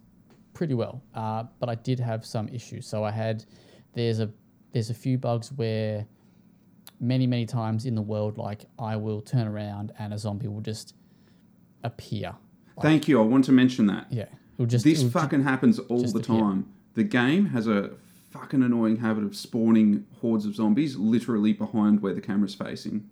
pretty 0.53 0.75
well. 0.75 1.01
Uh, 1.15 1.43
but 1.59 1.69
I 1.69 1.75
did 1.75 1.99
have 1.99 2.25
some 2.25 2.47
issues. 2.49 2.85
So 2.85 3.03
I 3.03 3.11
had 3.11 3.43
there's 3.93 4.19
a 4.19 4.29
there's 4.71 4.89
a 4.91 4.93
few 4.93 5.17
bugs 5.17 5.51
where 5.53 6.05
many 6.99 7.25
many 7.25 7.45
times 7.45 7.85
in 7.85 7.95
the 7.95 8.01
world, 8.01 8.37
like 8.37 8.65
I 8.77 8.97
will 8.97 9.21
turn 9.21 9.47
around 9.47 9.93
and 9.97 10.13
a 10.13 10.17
zombie 10.17 10.47
will 10.47 10.61
just 10.61 10.93
appear. 11.83 12.35
Thank 12.81 13.07
you. 13.07 13.19
I 13.19 13.23
want 13.23 13.45
to 13.45 13.51
mention 13.51 13.85
that. 13.87 14.07
Yeah, 14.11 14.25
it'll 14.57 14.65
just 14.67 14.85
This 14.85 14.99
it'll 14.99 15.11
fucking 15.11 15.43
happens 15.43 15.79
all 15.79 16.01
the 16.03 16.19
appear. 16.19 16.37
time. 16.39 16.71
The 16.95 17.03
game 17.03 17.47
has 17.47 17.67
a 17.67 17.91
fucking 18.31 18.61
annoying 18.61 18.97
habit 18.97 19.23
of 19.23 19.35
spawning 19.35 20.05
hordes 20.21 20.45
of 20.45 20.55
zombies 20.55 20.95
literally 20.97 21.51
behind 21.53 22.01
where 22.01 22.13
the 22.13 22.21
camera's 22.21 22.53
facing. 22.55 23.09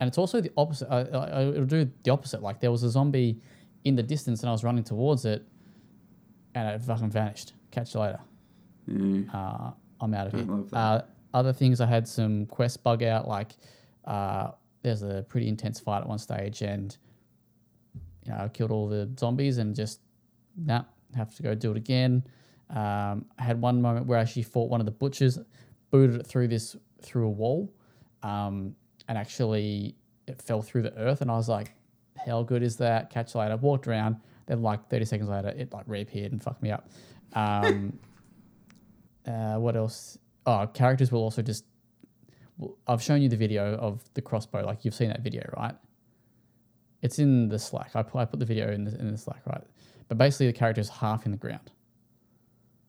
and 0.00 0.06
it's 0.08 0.18
also 0.18 0.40
the 0.40 0.50
opposite. 0.56 0.88
Uh, 0.90 1.06
uh, 1.12 1.52
it'll 1.54 1.64
do 1.64 1.90
the 2.04 2.10
opposite. 2.10 2.42
Like 2.42 2.60
there 2.60 2.70
was 2.70 2.82
a 2.82 2.90
zombie 2.90 3.40
in 3.84 3.96
the 3.96 4.02
distance, 4.02 4.40
and 4.42 4.48
I 4.48 4.52
was 4.52 4.62
running 4.64 4.84
towards 4.84 5.24
it, 5.24 5.44
and 6.54 6.68
it 6.68 6.82
fucking 6.82 7.10
vanished. 7.10 7.52
Catch 7.70 7.94
you 7.94 8.00
later. 8.00 8.20
Yeah. 8.86 9.20
uh, 9.32 9.70
I'm 10.00 10.14
out 10.14 10.28
of 10.28 10.34
I 10.34 10.38
here. 10.38 10.64
Uh, 10.72 11.00
other 11.34 11.52
things, 11.52 11.80
I 11.80 11.86
had 11.86 12.06
some 12.08 12.46
quest 12.46 12.82
bug 12.82 13.02
out. 13.02 13.28
Like 13.28 13.56
uh, 14.04 14.52
there's 14.82 15.02
a 15.02 15.24
pretty 15.28 15.48
intense 15.48 15.80
fight 15.80 16.00
at 16.02 16.08
one 16.08 16.18
stage, 16.18 16.62
and 16.62 16.96
I 18.30 18.48
killed 18.48 18.70
all 18.70 18.88
the 18.88 19.08
zombies, 19.18 19.58
and 19.58 19.74
just 19.74 20.00
nah, 20.56 20.82
have 21.14 21.34
to 21.36 21.42
go 21.42 21.54
do 21.54 21.70
it 21.70 21.76
again. 21.76 22.24
Um, 22.70 23.24
I 23.38 23.44
had 23.44 23.60
one 23.60 23.80
moment 23.80 24.06
where 24.06 24.18
I 24.18 24.22
actually 24.22 24.42
fought 24.42 24.70
one 24.70 24.80
of 24.80 24.86
the 24.86 24.92
butchers, 24.92 25.38
booted 25.90 26.20
it 26.20 26.26
through 26.26 26.48
this 26.48 26.76
through 27.02 27.26
a 27.26 27.30
wall, 27.30 27.72
um, 28.22 28.74
and 29.08 29.16
actually 29.16 29.94
it 30.26 30.40
fell 30.42 30.62
through 30.62 30.82
the 30.82 30.96
earth, 30.98 31.20
and 31.22 31.30
I 31.30 31.36
was 31.36 31.48
like, 31.48 31.72
"How 32.26 32.42
good 32.42 32.62
is 32.62 32.76
that?" 32.76 33.10
Catch 33.10 33.34
later. 33.34 33.56
Walked 33.56 33.86
around, 33.86 34.16
then 34.46 34.62
like 34.62 34.88
30 34.88 35.04
seconds 35.04 35.28
later, 35.28 35.48
it 35.48 35.72
like 35.72 35.84
reappeared 35.86 36.32
and 36.32 36.42
fucked 36.42 36.62
me 36.62 36.70
up. 36.70 36.90
Um, 37.32 37.98
uh, 39.26 39.56
what 39.56 39.76
else? 39.76 40.18
Oh, 40.46 40.66
characters 40.66 41.10
will 41.10 41.22
also 41.22 41.42
just. 41.42 41.64
I've 42.88 43.00
shown 43.00 43.22
you 43.22 43.28
the 43.28 43.36
video 43.36 43.76
of 43.76 44.02
the 44.14 44.20
crossbow. 44.20 44.64
Like 44.66 44.84
you've 44.84 44.94
seen 44.94 45.08
that 45.08 45.20
video, 45.20 45.48
right? 45.56 45.76
It's 47.02 47.18
in 47.18 47.48
the 47.48 47.58
Slack. 47.58 47.90
I 47.94 48.02
put, 48.02 48.18
I 48.18 48.24
put 48.24 48.40
the 48.40 48.46
video 48.46 48.72
in 48.72 48.84
the, 48.84 48.98
in 48.98 49.10
the 49.10 49.18
Slack, 49.18 49.42
right? 49.46 49.62
But 50.08 50.18
basically, 50.18 50.46
the 50.46 50.52
character 50.52 50.80
is 50.80 50.88
half 50.88 51.26
in 51.26 51.32
the 51.32 51.38
ground. 51.38 51.70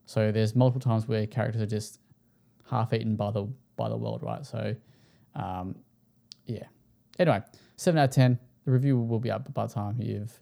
So 0.05 0.31
there's 0.31 0.55
multiple 0.55 0.81
times 0.81 1.07
where 1.07 1.27
characters 1.27 1.61
are 1.61 1.67
just 1.67 1.99
half 2.69 2.93
eaten 2.93 3.15
by 3.15 3.31
the 3.31 3.47
by 3.75 3.89
the 3.89 3.97
world, 3.97 4.23
right? 4.23 4.45
So, 4.45 4.75
um, 5.35 5.75
yeah. 6.45 6.63
Anyway, 7.19 7.41
seven 7.75 7.99
out 7.99 8.09
of 8.09 8.15
ten. 8.15 8.39
The 8.65 8.71
review 8.71 8.99
will 8.99 9.19
be 9.19 9.31
up 9.31 9.53
by 9.53 9.67
the 9.67 9.73
time 9.73 9.97
you've. 9.99 10.33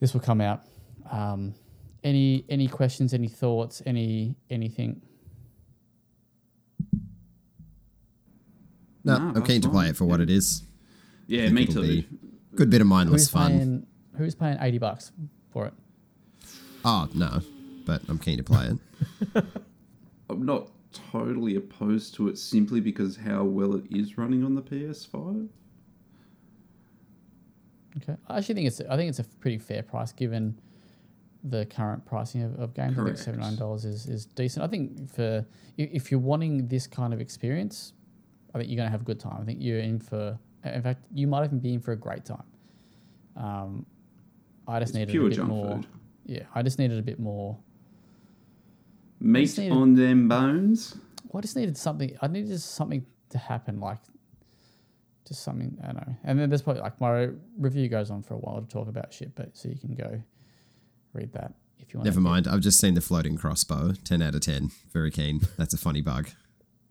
This 0.00 0.14
will 0.14 0.20
come 0.20 0.40
out. 0.40 0.62
Um, 1.10 1.54
any 2.04 2.44
any 2.48 2.68
questions? 2.68 3.12
Any 3.12 3.28
thoughts? 3.28 3.82
Any 3.84 4.36
anything? 4.48 5.02
No, 9.04 9.18
No, 9.18 9.32
I'm 9.36 9.42
keen 9.42 9.60
to 9.62 9.68
play 9.68 9.88
it 9.88 9.96
for 9.96 10.04
what 10.04 10.20
it 10.20 10.30
is. 10.30 10.62
Yeah, 11.28 11.42
think 11.44 11.54
me 11.54 11.66
too. 11.66 11.82
be- 11.82 12.08
Good 12.56 12.70
bit 12.70 12.80
of 12.80 12.86
mindless 12.88 13.22
Who's 13.22 13.30
fun. 13.30 13.50
paying? 13.52 13.86
Who's 14.16 14.34
paying 14.34 14.56
eighty 14.60 14.78
bucks 14.78 15.12
for 15.52 15.66
it? 15.66 15.74
Oh 16.84 17.08
no, 17.14 17.40
but 17.84 18.02
I'm 18.08 18.18
keen 18.18 18.38
to 18.38 18.42
play 18.42 18.72
it. 19.34 19.44
I'm 20.30 20.44
not 20.44 20.70
totally 20.92 21.54
opposed 21.56 22.14
to 22.16 22.28
it 22.28 22.38
simply 22.38 22.80
because 22.80 23.16
how 23.16 23.44
well 23.44 23.74
it 23.76 23.84
is 23.90 24.18
running 24.18 24.42
on 24.42 24.54
the 24.54 24.62
PS5. 24.62 25.48
Okay, 27.98 28.16
I 28.28 28.38
actually 28.38 28.54
think 28.56 28.66
it's 28.68 28.80
I 28.88 28.96
think 28.96 29.08
it's 29.10 29.18
a 29.18 29.24
pretty 29.24 29.58
fair 29.58 29.82
price 29.82 30.12
given 30.12 30.58
the 31.44 31.66
current 31.66 32.04
pricing 32.04 32.42
of, 32.42 32.58
of 32.58 32.74
games. 32.74 32.92
I 32.92 32.94
think 32.94 33.06
Correct. 33.06 33.18
seventy 33.20 33.42
nine 33.44 33.56
dollars 33.56 33.84
is, 33.84 34.06
is 34.06 34.26
decent. 34.26 34.64
I 34.64 34.68
think 34.68 35.10
for 35.12 35.44
if 35.76 36.10
you're 36.10 36.20
wanting 36.20 36.68
this 36.68 36.86
kind 36.86 37.12
of 37.12 37.20
experience, 37.20 37.92
I 38.54 38.58
think 38.58 38.70
you're 38.70 38.76
gonna 38.78 38.90
have 38.90 39.02
a 39.02 39.04
good 39.04 39.20
time. 39.20 39.38
I 39.40 39.44
think 39.44 39.58
you're 39.60 39.78
in 39.80 40.00
for. 40.00 40.38
In 40.64 40.82
fact, 40.82 41.04
you 41.14 41.26
might 41.26 41.44
even 41.44 41.58
be 41.60 41.74
in 41.74 41.80
for 41.80 41.92
a 41.92 41.96
great 41.96 42.24
time. 42.24 42.42
Um, 43.36 43.86
I 44.66 44.80
just 44.80 44.90
It's 44.90 44.96
needed 44.98 45.08
a 45.10 45.12
pure 45.12 45.28
bit 45.28 45.36
junk 45.36 45.48
more. 45.48 45.76
food. 45.76 45.86
Yeah, 46.26 46.42
I 46.54 46.62
just 46.62 46.78
needed 46.78 46.98
a 46.98 47.02
bit 47.02 47.18
more. 47.18 47.56
Meat 49.20 49.56
needed- 49.58 49.72
on 49.72 49.94
them 49.94 50.28
bones. 50.28 50.96
Well, 51.28 51.38
I 51.38 51.42
just 51.42 51.56
needed 51.56 51.76
something. 51.76 52.16
I 52.22 52.26
needed 52.28 52.48
just 52.48 52.72
something 52.72 53.04
to 53.30 53.38
happen, 53.38 53.80
like 53.80 53.98
just 55.26 55.42
something. 55.42 55.76
I 55.82 55.86
don't 55.92 56.06
know. 56.08 56.16
And 56.24 56.38
then 56.38 56.48
there's 56.48 56.62
probably 56.62 56.82
like 56.82 57.00
my 57.00 57.30
review 57.58 57.88
goes 57.88 58.10
on 58.10 58.22
for 58.22 58.34
a 58.34 58.38
while 58.38 58.60
to 58.60 58.66
talk 58.68 58.88
about 58.88 59.12
shit, 59.12 59.34
but 59.34 59.56
so 59.56 59.68
you 59.68 59.76
can 59.76 59.94
go 59.94 60.22
read 61.12 61.32
that 61.32 61.52
if 61.78 61.92
you 61.92 61.98
want. 61.98 62.06
Never 62.06 62.20
mind. 62.20 62.48
I've 62.48 62.60
just 62.60 62.80
seen 62.80 62.94
the 62.94 63.00
floating 63.00 63.36
crossbow. 63.36 63.92
Ten 64.04 64.22
out 64.22 64.34
of 64.34 64.40
ten. 64.40 64.70
Very 64.92 65.10
keen. 65.10 65.40
That's 65.56 65.74
a 65.74 65.78
funny 65.78 66.00
bug. 66.00 66.30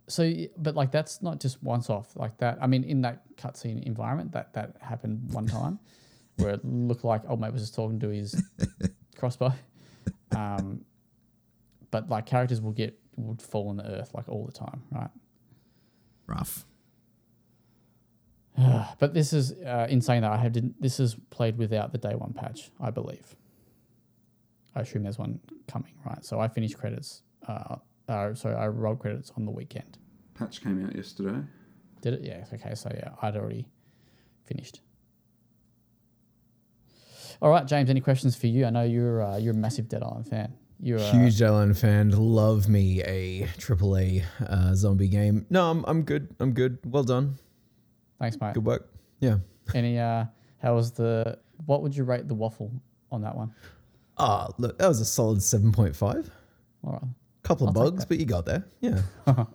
So, 0.09 0.31
but 0.57 0.75
like 0.75 0.91
that's 0.91 1.21
not 1.21 1.39
just 1.39 1.61
once 1.61 1.89
off 1.89 2.15
like 2.15 2.37
that. 2.37 2.57
I 2.61 2.67
mean, 2.67 2.83
in 2.83 3.01
that 3.01 3.23
cutscene 3.35 3.83
environment, 3.83 4.31
that 4.31 4.53
that 4.53 4.75
happened 4.81 5.33
one 5.33 5.47
time, 5.47 5.79
where 6.37 6.51
it 6.51 6.65
looked 6.65 7.03
like 7.03 7.29
old 7.29 7.41
mate 7.41 7.51
was 7.51 7.61
just 7.61 7.75
talking 7.75 7.99
to 7.99 8.09
his 8.09 8.41
crossbow. 9.17 9.53
Um, 10.35 10.85
but 11.91 12.09
like 12.09 12.25
characters 12.25 12.61
will 12.61 12.71
get 12.71 12.97
would 13.17 13.41
fall 13.41 13.69
on 13.69 13.77
the 13.77 13.85
earth 13.85 14.11
like 14.13 14.29
all 14.29 14.45
the 14.45 14.51
time, 14.51 14.83
right? 14.91 15.09
Rough. 16.27 16.65
but 18.99 19.13
this 19.13 19.33
is 19.33 19.53
uh, 19.65 19.87
in 19.89 20.01
saying 20.01 20.21
that 20.21 20.31
I 20.31 20.37
have 20.37 20.51
didn't, 20.51 20.81
this 20.81 20.99
is 20.99 21.15
played 21.29 21.57
without 21.57 21.91
the 21.91 21.97
day 21.97 22.15
one 22.15 22.33
patch, 22.33 22.71
I 22.79 22.91
believe. 22.91 23.35
I 24.75 24.81
assume 24.81 25.03
there's 25.03 25.17
one 25.17 25.39
coming, 25.67 25.93
right? 26.05 26.23
So 26.23 26.39
I 26.39 26.47
finished 26.47 26.77
credits. 26.77 27.23
Uh, 27.47 27.77
uh, 28.07 28.33
so 28.33 28.49
I 28.49 28.67
rolled 28.67 28.99
credits 28.99 29.31
on 29.37 29.45
the 29.45 29.51
weekend. 29.51 29.97
Patch 30.35 30.61
came 30.61 30.85
out 30.85 30.95
yesterday. 30.95 31.39
Did 32.01 32.13
it? 32.15 32.21
Yeah. 32.21 32.45
Okay. 32.53 32.75
So 32.75 32.91
yeah, 32.93 33.09
I'd 33.21 33.35
already 33.35 33.67
finished. 34.45 34.81
All 37.41 37.49
right, 37.49 37.65
James. 37.65 37.89
Any 37.89 38.01
questions 38.01 38.35
for 38.35 38.47
you? 38.47 38.65
I 38.65 38.69
know 38.69 38.83
you're 38.83 39.21
uh, 39.21 39.37
you're 39.37 39.53
a 39.53 39.57
massive 39.57 39.89
Dead 39.89 40.03
Island 40.03 40.27
fan. 40.27 40.53
You're 40.79 40.99
uh, 40.99 41.11
Huge 41.11 41.39
Dead 41.39 41.49
Island 41.49 41.77
fan. 41.77 42.11
Love 42.11 42.67
me 42.67 43.01
a 43.03 43.47
AAA 43.57 44.23
uh, 44.47 44.75
zombie 44.75 45.07
game. 45.07 45.45
No, 45.49 45.69
I'm, 45.71 45.83
I'm 45.87 46.03
good. 46.03 46.35
I'm 46.39 46.53
good. 46.53 46.77
Well 46.85 47.03
done. 47.03 47.37
Thanks, 48.19 48.39
mate. 48.39 48.53
Good 48.53 48.65
work. 48.65 48.89
Yeah. 49.19 49.37
Any? 49.73 49.99
Uh, 49.99 50.25
how 50.61 50.75
was 50.75 50.91
the? 50.91 51.37
What 51.65 51.81
would 51.81 51.95
you 51.95 52.03
rate 52.03 52.27
the 52.27 52.35
waffle 52.35 52.71
on 53.11 53.21
that 53.21 53.35
one? 53.35 53.53
Ah, 54.17 54.49
look, 54.57 54.77
that 54.79 54.87
was 54.87 54.99
a 54.99 55.05
solid 55.05 55.39
7.5. 55.39 56.29
All 56.83 56.93
right. 56.93 57.01
Couple 57.47 57.69
of 57.69 57.77
I'll 57.77 57.83
bugs, 57.91 58.03
but 58.05 58.19
you 58.19 58.25
got 58.25 58.45
there. 58.45 58.65
Yeah. 58.81 59.01
I 59.25 59.45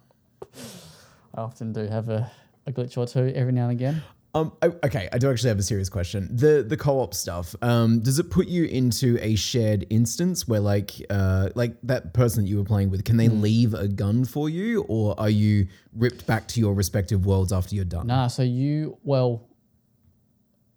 often 1.41 1.73
do 1.73 1.87
have 1.87 2.09
a, 2.09 2.31
a 2.67 2.73
glitch 2.73 2.97
or 2.97 3.07
two 3.07 3.33
every 3.35 3.53
now 3.53 3.65
and 3.65 3.73
again. 3.73 4.03
Um, 4.35 4.53
I, 4.63 4.69
okay, 4.69 5.11
I 5.13 5.19
do 5.19 5.31
actually 5.31 5.51
have 5.51 5.59
a 5.59 5.63
serious 5.63 5.91
question. 5.91 6.27
The 6.35 6.65
the 6.67 6.77
co-op 6.77 7.13
stuff, 7.13 7.55
um, 7.61 8.01
does 8.01 8.19
it 8.19 8.31
put 8.31 8.49
you 8.49 8.65
into 8.65 9.19
a 9.21 9.35
shared 9.35 9.85
instance 9.91 10.49
where 10.49 10.61
like 10.61 10.91
uh 11.11 11.51
like 11.55 11.75
that 11.83 12.15
person 12.15 12.45
that 12.45 12.49
you 12.49 12.57
were 12.57 12.65
playing 12.65 12.89
with, 12.89 13.05
can 13.05 13.19
they 13.19 13.27
Hmm. 13.27 13.43
leave 13.43 13.75
a 13.75 13.89
gun 13.89 14.25
for 14.25 14.49
you, 14.49 14.85
or 14.89 15.15
are 15.21 15.29
you 15.29 15.67
ripped 15.95 16.27
back 16.27 16.49
to 16.49 16.61
your 16.61 16.73
respective 16.73 17.27
worlds 17.27 17.53
after 17.53 17.75
you're 17.75 17.85
done? 17.85 18.07
Nah, 18.07 18.29
so 18.29 18.43
you 18.43 18.97
well, 19.05 19.47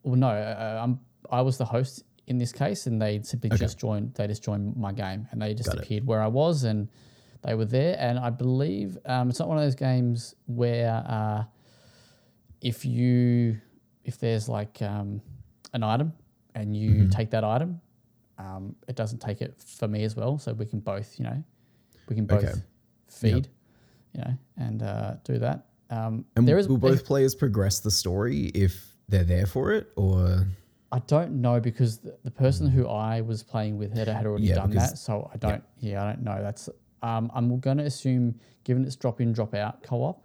well 0.04 0.16
no, 0.18 0.28
uh, 0.28 0.82
I'm 0.84 1.00
I 1.32 1.42
was 1.42 1.58
the 1.58 1.66
host 1.66 2.04
in 2.28 2.38
this 2.38 2.52
case, 2.52 2.88
and 2.88 3.02
they 3.02 3.22
simply 3.24 3.50
just 3.52 3.78
joined. 3.78 4.14
They 4.16 4.28
just 4.28 4.44
joined 4.44 4.76
my 4.76 4.92
game, 4.92 5.28
and 5.32 5.42
they 5.42 5.54
just 5.54 5.68
Got 5.70 5.78
it. 5.78 5.84
appeared 5.84 6.06
where 6.08 6.22
I 6.22 6.28
was, 6.28 6.64
and 6.64 6.88
they 7.44 7.54
were 7.56 7.66
there. 7.66 7.96
And 8.00 8.18
I 8.20 8.30
believe 8.32 8.98
um, 9.06 9.30
it's 9.30 9.40
not 9.40 9.48
one 9.48 9.58
of 9.58 9.64
those 9.64 9.76
games 9.76 10.34
where 10.48 11.04
uh, 11.08 11.44
if 12.62 12.86
you 12.86 13.60
if 14.04 14.20
there's 14.20 14.48
like 14.50 14.82
um, 14.82 15.22
an 15.74 15.84
item 15.84 16.14
and 16.54 16.76
you 16.76 17.02
Mm-hmm. 17.02 17.10
take 17.10 17.32
that 17.32 17.44
item, 17.44 17.82
um, 18.38 18.76
it 18.88 18.96
doesn't 18.96 19.20
take 19.20 19.42
it 19.42 19.56
for 19.62 19.88
me 19.88 20.04
as 20.04 20.16
well. 20.16 20.38
So 20.38 20.54
we 20.54 20.66
can 20.66 20.80
both, 20.80 21.18
you 21.20 21.26
know, 21.26 21.44
we 22.08 22.16
can 22.16 22.26
both 22.26 22.44
Okay. 22.44 22.54
feed, 23.08 23.48
you 24.14 24.22
know, 24.22 24.38
and 24.58 24.82
uh, 24.84 25.16
do 25.24 25.38
that. 25.40 25.66
Um, 25.90 26.26
And 26.36 26.48
there 26.48 26.58
is 26.58 26.68
will 26.68 26.78
both 26.78 27.06
players 27.06 27.36
progress 27.36 27.80
the 27.80 27.92
story 27.92 28.46
if 28.56 28.96
they're 29.10 29.24
there 29.24 29.46
for 29.46 29.72
it, 29.74 29.92
or 29.96 30.48
I 30.92 31.00
don't 31.00 31.42
know 31.42 31.60
because 31.60 31.98
the, 31.98 32.18
the 32.24 32.32
person 32.32 32.68
who 32.68 32.88
I 32.88 33.22
was 33.22 33.44
playing 33.44 33.78
with 33.78 33.94
had, 33.98 34.08
had 34.08 34.26
already 34.26 34.46
Yeah, 34.46 34.56
done 34.56 34.72
that, 34.72 34.98
so 34.98 35.30
I 35.34 35.38
don't. 35.38 35.64
Yeah, 35.80 36.04
I 36.04 36.08
don't 36.14 36.24
know. 36.24 36.42
That's 36.42 36.70
um, 37.02 37.32
I'm 37.34 37.60
going 37.60 37.78
to 37.78 37.84
assume, 37.84 38.40
given 38.64 38.86
it's 38.86 38.96
drop 38.96 39.22
in, 39.22 39.34
drop 39.34 39.54
out 39.54 39.84
co-op, 39.84 40.24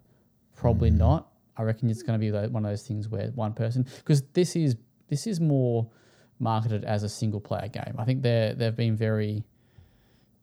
probably 0.54 0.90
not. 0.90 1.28
I 1.56 1.62
reckon 1.62 1.90
it's 1.90 2.02
going 2.02 2.18
to 2.18 2.24
be 2.24 2.30
one 2.48 2.64
of 2.64 2.70
those 2.70 2.86
things 2.86 3.08
where 3.08 3.28
one 3.34 3.52
person 3.52 3.86
because 3.98 4.22
this 4.32 4.56
is 4.56 4.76
this 5.08 5.26
is 5.26 5.40
more 5.40 5.90
marketed 6.38 6.84
as 6.84 7.02
a 7.02 7.08
single 7.08 7.40
player 7.40 7.68
game. 7.68 7.94
I 7.98 8.04
think 8.04 8.22
they're 8.22 8.54
they've 8.54 8.76
been 8.76 8.96
very 8.96 9.44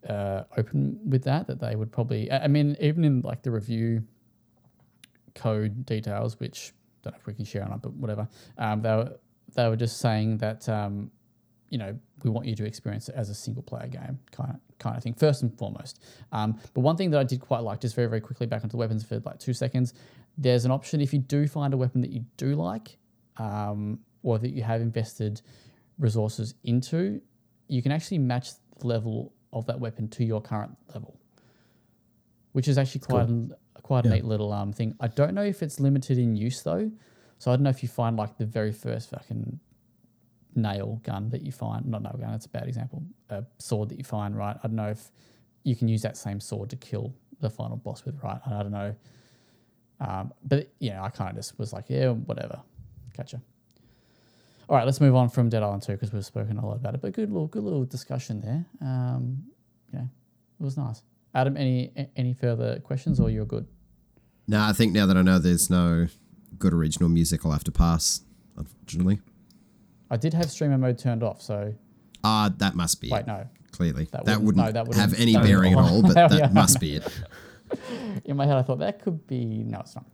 uh, 0.08 0.44
open 0.58 1.00
with 1.08 1.24
that. 1.24 1.48
That 1.48 1.60
they 1.60 1.76
would 1.76 1.92
probably. 1.92 2.30
I 2.30 2.44
I 2.44 2.48
mean, 2.48 2.76
even 2.80 3.04
in 3.04 3.22
like 3.22 3.42
the 3.44 3.52
review 3.52 4.04
code 5.34 5.86
details, 5.86 6.40
which 6.40 6.74
don't 7.04 7.14
know 7.14 7.20
if 7.20 7.28
we 7.28 7.34
can 7.34 7.46
share 7.46 7.64
or 7.64 7.70
not, 7.70 7.82
but 7.82 7.94
whatever. 7.94 8.28
Um, 8.58 8.82
they 8.82 8.90
were 8.90 9.18
they 9.58 9.68
were 9.68 9.76
just 9.76 9.98
saying 9.98 10.38
that 10.38 10.70
um, 10.70 11.12
you 11.70 11.78
know 11.78 11.98
we 12.24 12.30
want 12.30 12.46
you 12.48 12.56
to 12.56 12.66
experience 12.66 13.10
it 13.10 13.16
as 13.16 13.30
a 13.30 13.36
single 13.36 13.62
player 13.64 13.88
game, 13.88 14.18
kind 14.32 14.52
of 14.52 14.60
kind 14.80 14.96
of 14.96 15.04
thing. 15.04 15.14
First 15.16 15.42
and 15.42 15.52
foremost. 15.58 16.00
Um, 16.32 16.58
but 16.74 16.82
one 16.82 16.96
thing 16.96 17.10
that 17.12 17.20
I 17.20 17.24
did 17.26 17.42
quite 17.42 17.60
like, 17.64 17.82
just 17.82 17.96
very 17.96 18.08
very 18.08 18.22
quickly 18.22 18.48
back 18.48 18.64
onto 18.64 18.72
the 18.72 18.78
weapons 18.78 19.04
for 19.04 19.20
like 19.26 19.40
two 19.40 19.54
seconds. 19.54 19.94
There's 20.38 20.66
an 20.66 20.72
option 20.72 21.02
if 21.02 21.12
you 21.14 21.20
do 21.20 21.48
find 21.48 21.74
a 21.74 21.78
weapon 21.78 22.00
that 22.02 22.12
you 22.12 22.24
do 22.38 22.54
like, 22.56 22.98
um, 23.38 24.00
or 24.24 24.38
that 24.40 24.52
you 24.52 24.62
have 24.64 24.82
invested 24.82 25.42
resources 25.98 26.54
into, 26.64 27.20
you 27.68 27.82
can 27.82 27.92
actually 27.92 28.20
match 28.20 28.50
the 28.80 28.86
level 28.86 29.34
of 29.52 29.66
that 29.66 29.80
weapon 29.80 30.08
to 30.10 30.24
your 30.24 30.40
current 30.40 30.78
level, 30.94 31.20
which 32.52 32.68
is 32.68 32.78
actually 32.78 33.02
quite 33.02 33.28
a, 33.28 33.82
quite 33.82 34.06
a 34.06 34.10
Yeah. 34.10 34.16
neat 34.16 34.26
little 34.26 34.54
um, 34.54 34.72
thing. 34.72 34.96
I 35.00 35.08
don't 35.08 35.34
know 35.34 35.44
if 35.44 35.64
it's 35.64 35.80
limited 35.80 36.20
in 36.20 36.36
use 36.36 36.62
though, 36.62 36.92
so 37.40 37.52
I 37.52 37.56
don't 37.56 37.64
know 37.64 37.70
if 37.70 37.84
you 37.84 37.90
find 37.90 38.18
like 38.18 38.38
the 38.38 38.46
very 38.46 38.72
first 38.72 39.10
fucking 39.10 39.60
nail 40.56 41.00
gun 41.04 41.30
that 41.30 41.42
you 41.42 41.52
find, 41.52 41.86
not 41.86 42.02
nail 42.02 42.18
gun, 42.20 42.34
it's 42.34 42.46
a 42.46 42.50
bad 42.50 42.68
example, 42.68 43.04
a 43.30 43.44
sword 43.60 43.90
that 43.90 43.98
you 43.98 44.04
find, 44.04 44.36
right? 44.36 44.58
I 44.64 44.68
don't 44.68 44.76
know 44.76 44.90
if 44.90 45.12
you 45.64 45.76
can 45.76 45.88
use 45.88 46.02
that 46.02 46.18
same 46.18 46.40
sword 46.40 46.70
to 46.72 46.76
kill 46.76 47.14
the 47.40 47.50
final 47.50 47.78
boss 47.78 48.04
with, 48.06 48.22
right? 48.24 48.40
I 48.46 48.64
don't 48.64 48.72
know. 48.72 48.96
Um, 50.00 50.34
but 50.44 50.72
yeah, 50.80 51.04
I 51.04 51.10
kind 51.10 51.30
of 51.30 51.36
just 51.36 51.58
was 51.60 51.74
like, 51.74 51.86
yeah, 51.90 52.10
whatever. 52.10 52.60
Gotcha. 53.16 53.42
All 54.70 54.76
right, 54.76 54.86
let's 54.86 55.00
move 55.00 55.16
on 55.16 55.30
from 55.30 55.50
Dead 55.50 55.64
Island 55.64 55.84
2 55.84 55.94
because 55.94 56.12
we've 56.12 56.26
spoken 56.26 56.58
a 56.58 56.66
lot 56.66 56.76
about 56.76 56.94
it. 56.94 57.02
But 57.02 57.14
good 57.14 57.32
little, 57.32 57.48
good 57.48 57.64
little 57.64 57.86
discussion 57.86 58.42
there. 58.42 58.66
Um, 58.82 59.44
yeah, 59.94 60.02
it 60.02 60.64
was 60.64 60.78
nice. 60.78 61.04
Adam, 61.34 61.56
any 61.56 61.92
any 62.16 62.34
further 62.34 62.80
questions 62.80 63.20
or 63.20 63.30
you're 63.30 63.46
good? 63.46 63.68
No, 64.48 64.62
I 64.62 64.74
think 64.74 64.94
now 64.94 65.06
that 65.06 65.16
I 65.16 65.22
know 65.22 65.40
there's 65.40 65.70
no 65.70 66.08
good 66.60 66.74
original 66.74 67.10
music, 67.10 67.46
I'll 67.46 67.52
have 67.52 67.64
to 67.66 67.72
pass, 67.72 68.22
unfortunately. 68.58 69.20
I 70.10 70.18
did 70.18 70.34
have 70.34 70.50
streamer 70.50 70.78
mode 70.78 70.98
turned 70.98 71.24
off, 71.24 71.42
so 71.42 71.74
Ah, 72.24 72.52
that 72.58 72.76
must 72.76 73.02
be 73.02 73.10
wait, 73.10 73.22
it, 73.22 73.28
no. 73.28 73.46
clearly. 73.72 74.06
that 74.12 74.26
That, 74.26 74.42
wouldn't- 74.42 74.46
wouldn't, 74.46 74.66
no, 74.66 74.72
that 74.72 74.88
wouldn't- 74.88 75.02
have 75.12 75.20
any 75.20 75.34
bearing 75.34 75.74
at 75.74 75.80
all, 75.80 76.02
but 76.02 76.14
that 76.16 76.32
Yeah. 76.34 76.50
must 76.54 76.80
be 76.80 76.96
it. 76.96 77.22
In 78.26 78.38
my 78.38 78.46
head, 78.46 78.56
I 78.56 78.62
thought 78.62 78.80
that 78.80 79.02
could 79.02 79.28
be. 79.28 79.46
No, 79.64 79.80
it's 79.82 79.96
not. 79.96 80.06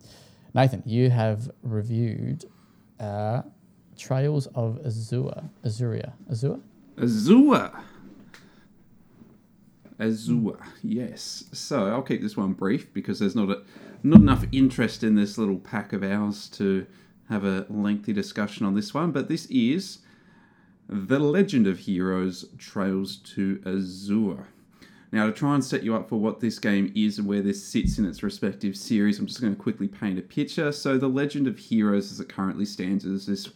Nathan, 0.55 0.81
you 0.85 1.09
have 1.11 1.49
reviewed 1.61 2.45
uh, 2.99 3.43
Trails 3.97 4.47
of 4.55 4.79
Azure. 4.85 5.43
Azuria. 5.63 6.13
Azure? 6.31 6.59
Azua. 6.97 7.81
Azua, 9.99 10.57
yes. 10.81 11.45
So 11.53 11.85
I'll 11.87 12.01
keep 12.01 12.21
this 12.21 12.35
one 12.35 12.53
brief 12.53 12.91
because 12.93 13.19
there's 13.19 13.35
not 13.35 13.49
a, 13.49 13.61
not 14.03 14.19
enough 14.19 14.45
interest 14.51 15.03
in 15.03 15.15
this 15.15 15.37
little 15.37 15.57
pack 15.57 15.93
of 15.93 16.03
ours 16.03 16.49
to 16.49 16.85
have 17.29 17.45
a 17.45 17.65
lengthy 17.69 18.13
discussion 18.13 18.65
on 18.65 18.75
this 18.75 18.93
one. 18.93 19.11
But 19.11 19.29
this 19.29 19.45
is 19.47 19.99
The 20.89 21.19
Legend 21.19 21.67
of 21.67 21.79
Heroes 21.79 22.45
Trails 22.57 23.17
to 23.35 23.61
Azure. 23.65 24.47
Now, 25.11 25.27
to 25.27 25.31
try 25.31 25.53
and 25.53 25.63
set 25.63 25.83
you 25.83 25.95
up 25.95 26.09
for 26.09 26.19
what 26.19 26.39
this 26.39 26.57
game 26.57 26.91
is 26.95 27.19
and 27.19 27.27
where 27.27 27.43
this 27.43 27.63
sits 27.63 27.99
in 27.99 28.05
its 28.05 28.23
respective 28.23 28.75
series, 28.75 29.19
I'm 29.19 29.27
just 29.27 29.41
going 29.41 29.55
to 29.55 29.61
quickly 29.61 29.87
paint 29.87 30.17
a 30.17 30.23
picture. 30.23 30.71
So, 30.71 30.97
The 30.97 31.07
Legend 31.07 31.47
of 31.47 31.57
Heroes, 31.57 32.11
as 32.11 32.19
it 32.19 32.29
currently 32.29 32.65
stands, 32.65 33.05
is 33.05 33.27
this 33.27 33.49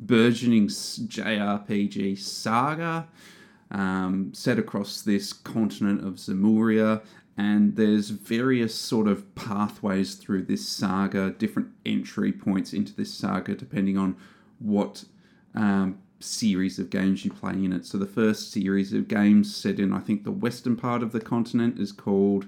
burgeoning 0.00 0.66
JRPG 0.66 2.18
saga 2.18 3.06
um, 3.70 4.32
set 4.34 4.58
across 4.58 5.02
this 5.02 5.32
continent 5.32 6.04
of 6.04 6.14
Zemuria. 6.14 7.02
And 7.36 7.74
there's 7.74 8.10
various 8.10 8.74
sort 8.74 9.08
of 9.08 9.34
pathways 9.34 10.14
through 10.14 10.42
this 10.42 10.68
saga, 10.68 11.30
different 11.30 11.70
entry 11.84 12.30
points 12.30 12.72
into 12.72 12.94
this 12.94 13.12
saga, 13.12 13.54
depending 13.54 13.98
on 13.98 14.16
what 14.60 15.04
um, 15.54 15.98
series 16.20 16.78
of 16.78 16.90
games 16.90 17.24
you 17.24 17.32
play 17.32 17.52
in 17.52 17.72
it. 17.72 17.86
So 17.86 17.98
the 17.98 18.06
first 18.06 18.52
series 18.52 18.92
of 18.92 19.08
games 19.08 19.54
set 19.54 19.80
in, 19.80 19.92
I 19.92 19.98
think, 19.98 20.22
the 20.22 20.30
western 20.30 20.76
part 20.76 21.02
of 21.02 21.12
the 21.12 21.20
continent 21.20 21.78
is 21.80 21.92
called 21.92 22.46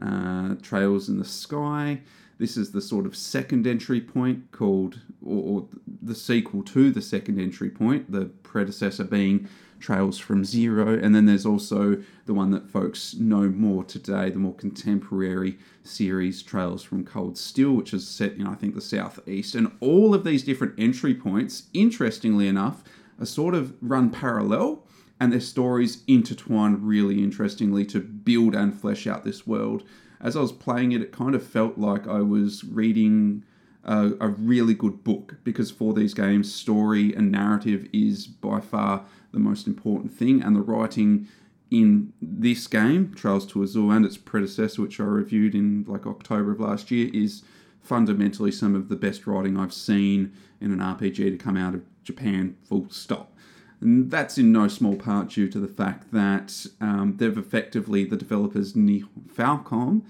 uh, 0.00 0.54
Trails 0.62 1.08
in 1.08 1.18
the 1.18 1.24
Sky. 1.24 2.00
This 2.38 2.56
is 2.56 2.72
the 2.72 2.80
sort 2.80 3.06
of 3.06 3.14
second 3.14 3.66
entry 3.66 4.00
point 4.00 4.50
called, 4.50 4.98
or, 5.24 5.42
or 5.42 5.68
the 6.00 6.14
sequel 6.14 6.62
to 6.64 6.90
the 6.90 7.02
second 7.02 7.38
entry 7.38 7.70
point, 7.70 8.10
the 8.10 8.24
predecessor 8.42 9.04
being 9.04 9.48
Trails 9.82 10.18
from 10.18 10.44
Zero. 10.44 10.98
And 10.98 11.14
then 11.14 11.26
there's 11.26 11.44
also 11.44 12.02
the 12.24 12.32
one 12.32 12.50
that 12.52 12.70
folks 12.70 13.14
know 13.14 13.48
more 13.48 13.84
today, 13.84 14.30
the 14.30 14.38
more 14.38 14.54
contemporary 14.54 15.58
series, 15.82 16.42
Trails 16.42 16.82
from 16.82 17.04
Cold 17.04 17.36
Steel, 17.36 17.72
which 17.72 17.92
is 17.92 18.08
set 18.08 18.32
in, 18.34 18.46
I 18.46 18.54
think, 18.54 18.74
the 18.74 18.80
southeast. 18.80 19.54
And 19.54 19.72
all 19.80 20.14
of 20.14 20.24
these 20.24 20.44
different 20.44 20.74
entry 20.78 21.14
points, 21.14 21.64
interestingly 21.74 22.48
enough, 22.48 22.82
are 23.20 23.26
sort 23.26 23.54
of 23.54 23.74
run 23.82 24.10
parallel 24.10 24.84
and 25.20 25.32
their 25.32 25.40
stories 25.40 26.02
intertwine 26.08 26.78
really 26.80 27.22
interestingly 27.22 27.84
to 27.86 28.00
build 28.00 28.54
and 28.54 28.74
flesh 28.74 29.06
out 29.06 29.22
this 29.22 29.46
world. 29.46 29.84
As 30.20 30.36
I 30.36 30.40
was 30.40 30.52
playing 30.52 30.92
it, 30.92 31.00
it 31.00 31.12
kind 31.12 31.34
of 31.34 31.46
felt 31.46 31.78
like 31.78 32.08
I 32.08 32.20
was 32.20 32.64
reading 32.64 33.44
a, 33.84 34.12
a 34.20 34.28
really 34.28 34.74
good 34.74 35.04
book 35.04 35.36
because 35.44 35.70
for 35.70 35.92
these 35.92 36.14
games, 36.14 36.52
story 36.52 37.14
and 37.14 37.30
narrative 37.30 37.88
is 37.92 38.26
by 38.26 38.60
far 38.60 39.04
the 39.32 39.38
most 39.38 39.66
important 39.66 40.12
thing, 40.12 40.42
and 40.42 40.54
the 40.54 40.60
writing 40.60 41.28
in 41.70 42.12
this 42.20 42.66
game, 42.66 43.14
Trails 43.14 43.46
to 43.46 43.62
Azure, 43.62 43.92
and 43.92 44.04
its 44.04 44.18
predecessor, 44.18 44.82
which 44.82 45.00
I 45.00 45.04
reviewed 45.04 45.54
in 45.54 45.84
like 45.88 46.06
October 46.06 46.52
of 46.52 46.60
last 46.60 46.90
year, 46.90 47.10
is 47.14 47.42
fundamentally 47.80 48.52
some 48.52 48.74
of 48.74 48.88
the 48.88 48.96
best 48.96 49.26
writing 49.26 49.58
I've 49.58 49.72
seen 49.72 50.32
in 50.60 50.70
an 50.70 50.78
RPG 50.78 51.16
to 51.16 51.36
come 51.36 51.56
out 51.56 51.74
of 51.74 51.82
Japan, 52.04 52.56
full 52.64 52.88
stop. 52.90 53.36
And 53.80 54.10
that's 54.10 54.38
in 54.38 54.52
no 54.52 54.68
small 54.68 54.96
part 54.96 55.30
due 55.30 55.48
to 55.48 55.58
the 55.58 55.66
fact 55.66 56.12
that 56.12 56.66
um, 56.80 57.16
they've 57.16 57.36
effectively, 57.36 58.04
the 58.04 58.16
developers 58.16 58.74
Falcom, 58.74 60.02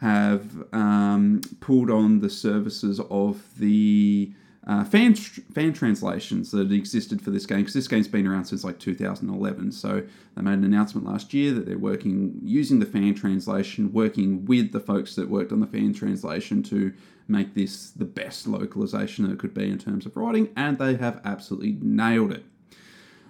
have 0.00 0.64
um, 0.72 1.40
pulled 1.60 1.90
on 1.90 2.20
the 2.20 2.30
services 2.30 3.00
of 3.10 3.58
the 3.58 4.32
uh, 4.66 4.82
fan 4.84 5.14
fan 5.14 5.72
translations 5.72 6.50
that 6.50 6.72
existed 6.72 7.22
for 7.22 7.30
this 7.30 7.46
game 7.46 7.58
because 7.58 7.74
this 7.74 7.86
game's 7.86 8.08
been 8.08 8.26
around 8.26 8.46
since 8.46 8.64
like 8.64 8.80
2011. 8.80 9.70
So 9.70 10.02
they 10.34 10.42
made 10.42 10.54
an 10.54 10.64
announcement 10.64 11.06
last 11.06 11.32
year 11.32 11.52
that 11.52 11.66
they're 11.66 11.78
working 11.78 12.40
using 12.42 12.80
the 12.80 12.86
fan 12.86 13.14
translation, 13.14 13.92
working 13.92 14.44
with 14.44 14.72
the 14.72 14.80
folks 14.80 15.14
that 15.14 15.30
worked 15.30 15.52
on 15.52 15.60
the 15.60 15.68
fan 15.68 15.94
translation 15.94 16.64
to 16.64 16.92
make 17.28 17.54
this 17.54 17.90
the 17.90 18.04
best 18.04 18.46
localization 18.48 19.24
that 19.24 19.32
it 19.32 19.38
could 19.38 19.54
be 19.54 19.70
in 19.70 19.78
terms 19.78 20.04
of 20.04 20.16
writing, 20.16 20.48
and 20.56 20.78
they 20.78 20.96
have 20.96 21.20
absolutely 21.24 21.76
nailed 21.80 22.32
it. 22.32 22.44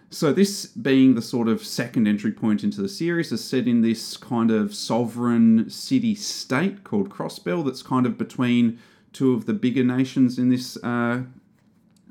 So, 0.09 0.33
this 0.33 0.67
being 0.67 1.17
the 1.17 1.23
sort 1.23 1.49
of 1.49 1.65
second 1.65 2.07
entry 2.07 2.33
point 2.33 2.63
into 2.65 2.81
the 2.81 2.89
series, 2.89 3.33
is 3.33 3.45
set 3.45 3.67
in 3.67 3.83
this 3.83 4.17
kind 4.17 4.51
of 4.51 4.75
sovereign 4.75 5.69
city 5.69 6.15
state 6.15 6.85
called 6.85 7.11
Crossbell 7.11 7.65
that's 7.65 7.83
kind 7.83 8.07
of 8.07 8.17
between 8.17 8.79
two 9.17 9.33
of 9.33 9.47
the 9.47 9.55
bigger 9.55 9.83
nations 9.83 10.39
in 10.39 10.51
this 10.51 10.77
uh, 10.85 11.23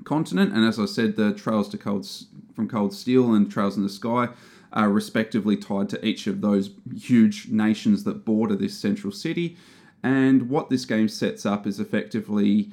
continent. 0.05 0.53
And 0.53 0.65
as 0.65 0.79
I 0.79 0.85
said, 0.85 1.15
the 1.15 1.33
Trails 1.33 1.69
to 1.69 1.77
Cold, 1.77 2.07
from 2.55 2.67
Cold 2.67 2.93
Steel 2.95 3.31
and 3.33 3.49
Trails 3.49 3.77
in 3.77 3.83
the 3.83 3.89
Sky 3.89 4.29
are 4.73 4.89
respectively 4.89 5.55
tied 5.55 5.87
to 5.89 6.03
each 6.03 6.25
of 6.25 6.41
those 6.41 6.71
huge 6.97 7.49
nations 7.49 8.05
that 8.05 8.25
border 8.25 8.55
this 8.55 8.75
central 8.75 9.13
city. 9.13 9.55
And 10.01 10.49
what 10.49 10.71
this 10.71 10.85
game 10.85 11.07
sets 11.07 11.45
up 11.45 11.67
is 11.67 11.79
effectively 11.79 12.71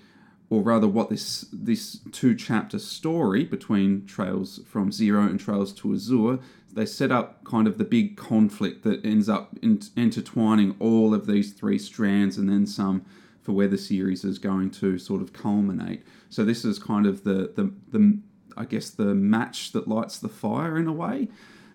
or 0.49 0.63
rather 0.63 0.89
what 0.89 1.09
this 1.09 1.47
this 1.53 2.01
two 2.11 2.35
chapter 2.35 2.79
story 2.79 3.45
between 3.45 4.05
Trails 4.07 4.61
from 4.67 4.93
Zero 4.93 5.23
and 5.23 5.39
Trails 5.41 5.73
to 5.75 5.95
Azure, 5.95 6.41
they 6.73 6.85
set 6.87 7.11
up 7.11 7.45
kind 7.45 7.67
of 7.67 7.77
the 7.79 7.85
big 7.85 8.17
conflict 8.17 8.83
that 8.85 9.05
ends 9.05 9.29
up 9.29 9.59
in, 9.63 9.81
intertwining 9.97 10.75
all 10.79 11.15
of 11.15 11.27
these 11.27 11.53
three 11.53 11.79
strands 11.79 12.37
and 12.37 12.51
then 12.51 12.67
some 12.67 13.03
for 13.43 13.53
where 13.53 13.69
the 13.69 13.79
series 13.79 14.25
is 14.25 14.39
going 14.39 14.71
to 14.71 14.99
sort 14.99 15.21
of 15.21 15.33
culminate. 15.33 16.05
So 16.31 16.45
this 16.45 16.65
is 16.65 16.79
kind 16.79 17.07
of 17.07 17.25
the 17.25 17.53
the, 17.55 17.73
the 17.91 18.19
I 18.57 18.65
guess 18.65 18.91
the 18.91 19.15
match 19.15 19.73
that 19.73 19.89
lights 19.89 20.19
the 20.19 20.29
fire 20.29 20.79
in 20.79 20.87
a 20.87 20.93
way. 20.93 21.29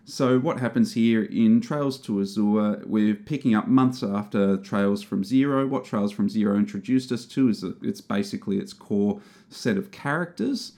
So 0.09 0.39
what 0.39 0.61
happens 0.61 0.93
here 0.93 1.23
in 1.23 1.59
Trails 1.59 1.99
to 2.03 2.21
Azure, 2.21 2.81
we're 2.85 3.13
picking 3.13 3.55
up 3.55 3.67
months 3.67 4.01
after 4.03 4.55
Trails 4.55 5.03
from 5.03 5.25
Zero. 5.25 5.67
What 5.67 5.83
Trails 5.83 6.13
from 6.13 6.29
Zero 6.29 6.55
introduced 6.55 7.11
us 7.11 7.25
to 7.25 7.49
is 7.49 7.65
it's 7.81 7.99
basically 7.99 8.57
its 8.57 8.71
core 8.71 9.19
set 9.49 9.75
of 9.75 9.91
characters, 9.91 10.71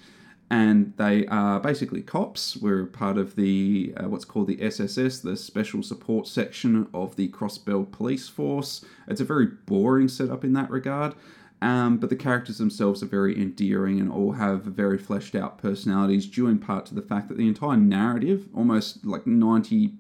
and 0.50 0.94
they 0.98 1.28
are 1.28 1.60
basically 1.60 2.02
cops. 2.02 2.58
We're 2.58 2.86
part 2.86 3.18
of 3.18 3.36
the 3.36 3.94
uh, 3.98 4.10
what's 4.10 4.26
called 4.26 4.48
the 4.48 4.62
SSS, 4.62 5.20
the 5.20 5.38
Special 5.38 5.84
Support 5.84 6.28
Section 6.28 6.88
of 6.94 7.16
the 7.16 7.30
Crossbell 7.30 7.92
Police 7.92 8.28
Force. 8.28 8.84
It's 9.08 9.22
a 9.22 9.26
very 9.26 9.46
boring 9.46 10.08
setup 10.08 10.44
in 10.44 10.54
that 10.54 10.70
regard. 10.70 11.14
Um, 11.62 11.98
but 11.98 12.10
the 12.10 12.16
characters 12.16 12.58
themselves 12.58 13.04
are 13.04 13.08
very 13.08 13.40
endearing 13.40 14.00
and 14.00 14.10
all 14.10 14.32
have 14.32 14.64
very 14.64 14.98
fleshed 14.98 15.36
out 15.36 15.58
personalities, 15.58 16.26
due 16.26 16.48
in 16.48 16.58
part 16.58 16.86
to 16.88 16.96
the 16.96 17.02
fact 17.02 17.28
that 17.28 17.38
the 17.38 17.48
entire 17.48 17.78
narrative, 17.78 18.48
almost 18.56 19.06
like 19.06 19.26
90% 19.26 19.92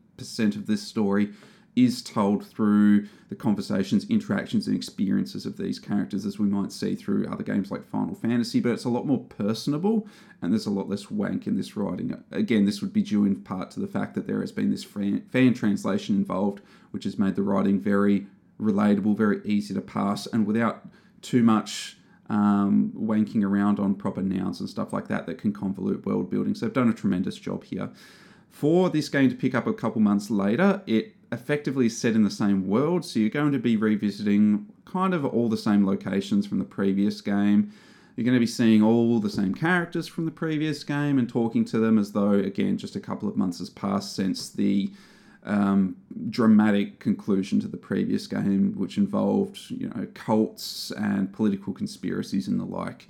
of 0.56 0.68
this 0.68 0.82
story, 0.82 1.34
is 1.76 2.02
told 2.02 2.46
through 2.46 3.08
the 3.30 3.36
conversations, 3.36 4.10
interactions, 4.10 4.68
and 4.68 4.76
experiences 4.76 5.46
of 5.46 5.58
these 5.58 5.80
characters, 5.80 6.26
as 6.26 6.40
we 6.40 6.48
might 6.48 6.72
see 6.72 6.96
through 6.96 7.28
other 7.28 7.44
games 7.44 7.72
like 7.72 7.86
Final 7.86 8.16
Fantasy. 8.16 8.60
But 8.60 8.74
it's 8.74 8.86
a 8.86 8.90
lot 8.90 9.06
more 9.06 9.24
personable, 9.26 10.08
and 10.42 10.52
there's 10.52 10.66
a 10.66 10.72
lot 10.72 10.90
less 10.90 11.10
wank 11.10 11.48
in 11.48 11.56
this 11.56 11.78
writing. 11.78 12.22
Again, 12.32 12.66
this 12.66 12.82
would 12.82 12.94
be 12.94 13.04
due 13.04 13.26
in 13.26 13.38
part 13.38 13.72
to 13.72 13.80
the 13.80 13.88
fact 13.88 14.16
that 14.16 14.28
there 14.28 14.42
has 14.42 14.52
been 14.52 14.72
this 14.72 14.84
fan, 14.84 15.54
translation 15.54 16.16
involved, 16.16 16.62
which 16.92 17.04
has 17.04 17.20
made 17.20 17.36
the 17.36 17.44
writing 17.44 17.80
very 17.80 18.28
relatable, 18.60 19.16
very 19.16 19.42
easy 19.46 19.74
to 19.74 19.82
pass, 19.82 20.26
and 20.28 20.46
without 20.46 20.88
too 21.22 21.44
much 21.44 21.98
um, 22.30 22.94
wanking 22.96 23.44
around 23.44 23.80
on 23.80 23.96
proper 23.96 24.22
nouns 24.22 24.60
and 24.60 24.70
stuff 24.70 24.94
like 24.94 25.08
that 25.08 25.26
that 25.26 25.38
can 25.38 25.52
convolute 25.52 26.06
world 26.06 26.30
building. 26.30 26.54
So 26.56 26.66
they've 26.66 26.74
done 26.74 26.90
a 26.90 26.94
tremendous 26.94 27.36
job 27.36 27.64
here. 27.64 27.90
For 28.50 28.90
this 28.90 29.10
game 29.10 29.30
to 29.30 29.36
pick 29.36 29.56
up 29.56 29.68
a 29.68 29.74
couple 29.74 30.02
months 30.02 30.30
later, 30.30 30.82
it 30.86 31.16
effectively 31.32 31.90
set 31.90 32.16
in 32.16 32.24
the 32.24 32.32
same 32.32 32.68
world, 32.68 33.06
so 33.06 33.20
you're 33.20 33.30
going 33.30 33.52
to 33.52 33.60
be 33.60 33.78
revisiting 33.78 34.68
kind 34.86 35.14
of 35.14 35.26
all 35.26 35.50
the 35.50 35.58
same 35.58 35.86
locations 35.86 36.48
from 36.48 36.60
the 36.60 36.66
previous 36.66 37.22
game. 37.22 37.72
You're 38.16 38.26
going 38.26 38.36
to 38.36 38.40
be 38.40 38.48
seeing 38.48 38.82
all 38.82 39.20
the 39.20 39.30
same 39.30 39.54
characters 39.54 40.08
from 40.08 40.26
the 40.26 40.32
previous 40.32 40.84
game 40.84 41.18
and 41.18 41.30
talking 41.30 41.64
to 41.66 41.80
them 41.80 41.98
as 41.98 42.12
though, 42.12 42.34
again, 42.34 42.78
just 42.78 42.96
a 42.96 43.00
couple 43.00 43.30
of 43.30 43.38
months 43.38 43.60
has 43.60 43.70
passed 43.70 44.16
since 44.16 44.50
the 44.50 44.92
um, 45.44 45.96
dramatic 46.30 47.00
conclusion 47.00 47.60
to 47.62 47.68
the 47.68 47.78
previous 47.78 48.28
game, 48.28 48.74
which 48.76 48.98
involved 48.98 49.70
you 49.70 49.88
know 49.88 50.08
cults 50.14 50.92
and 50.92 51.32
political 51.32 51.74
conspiracies 51.74 52.48
and 52.48 52.60
the 52.60 52.66
like. 52.66 53.08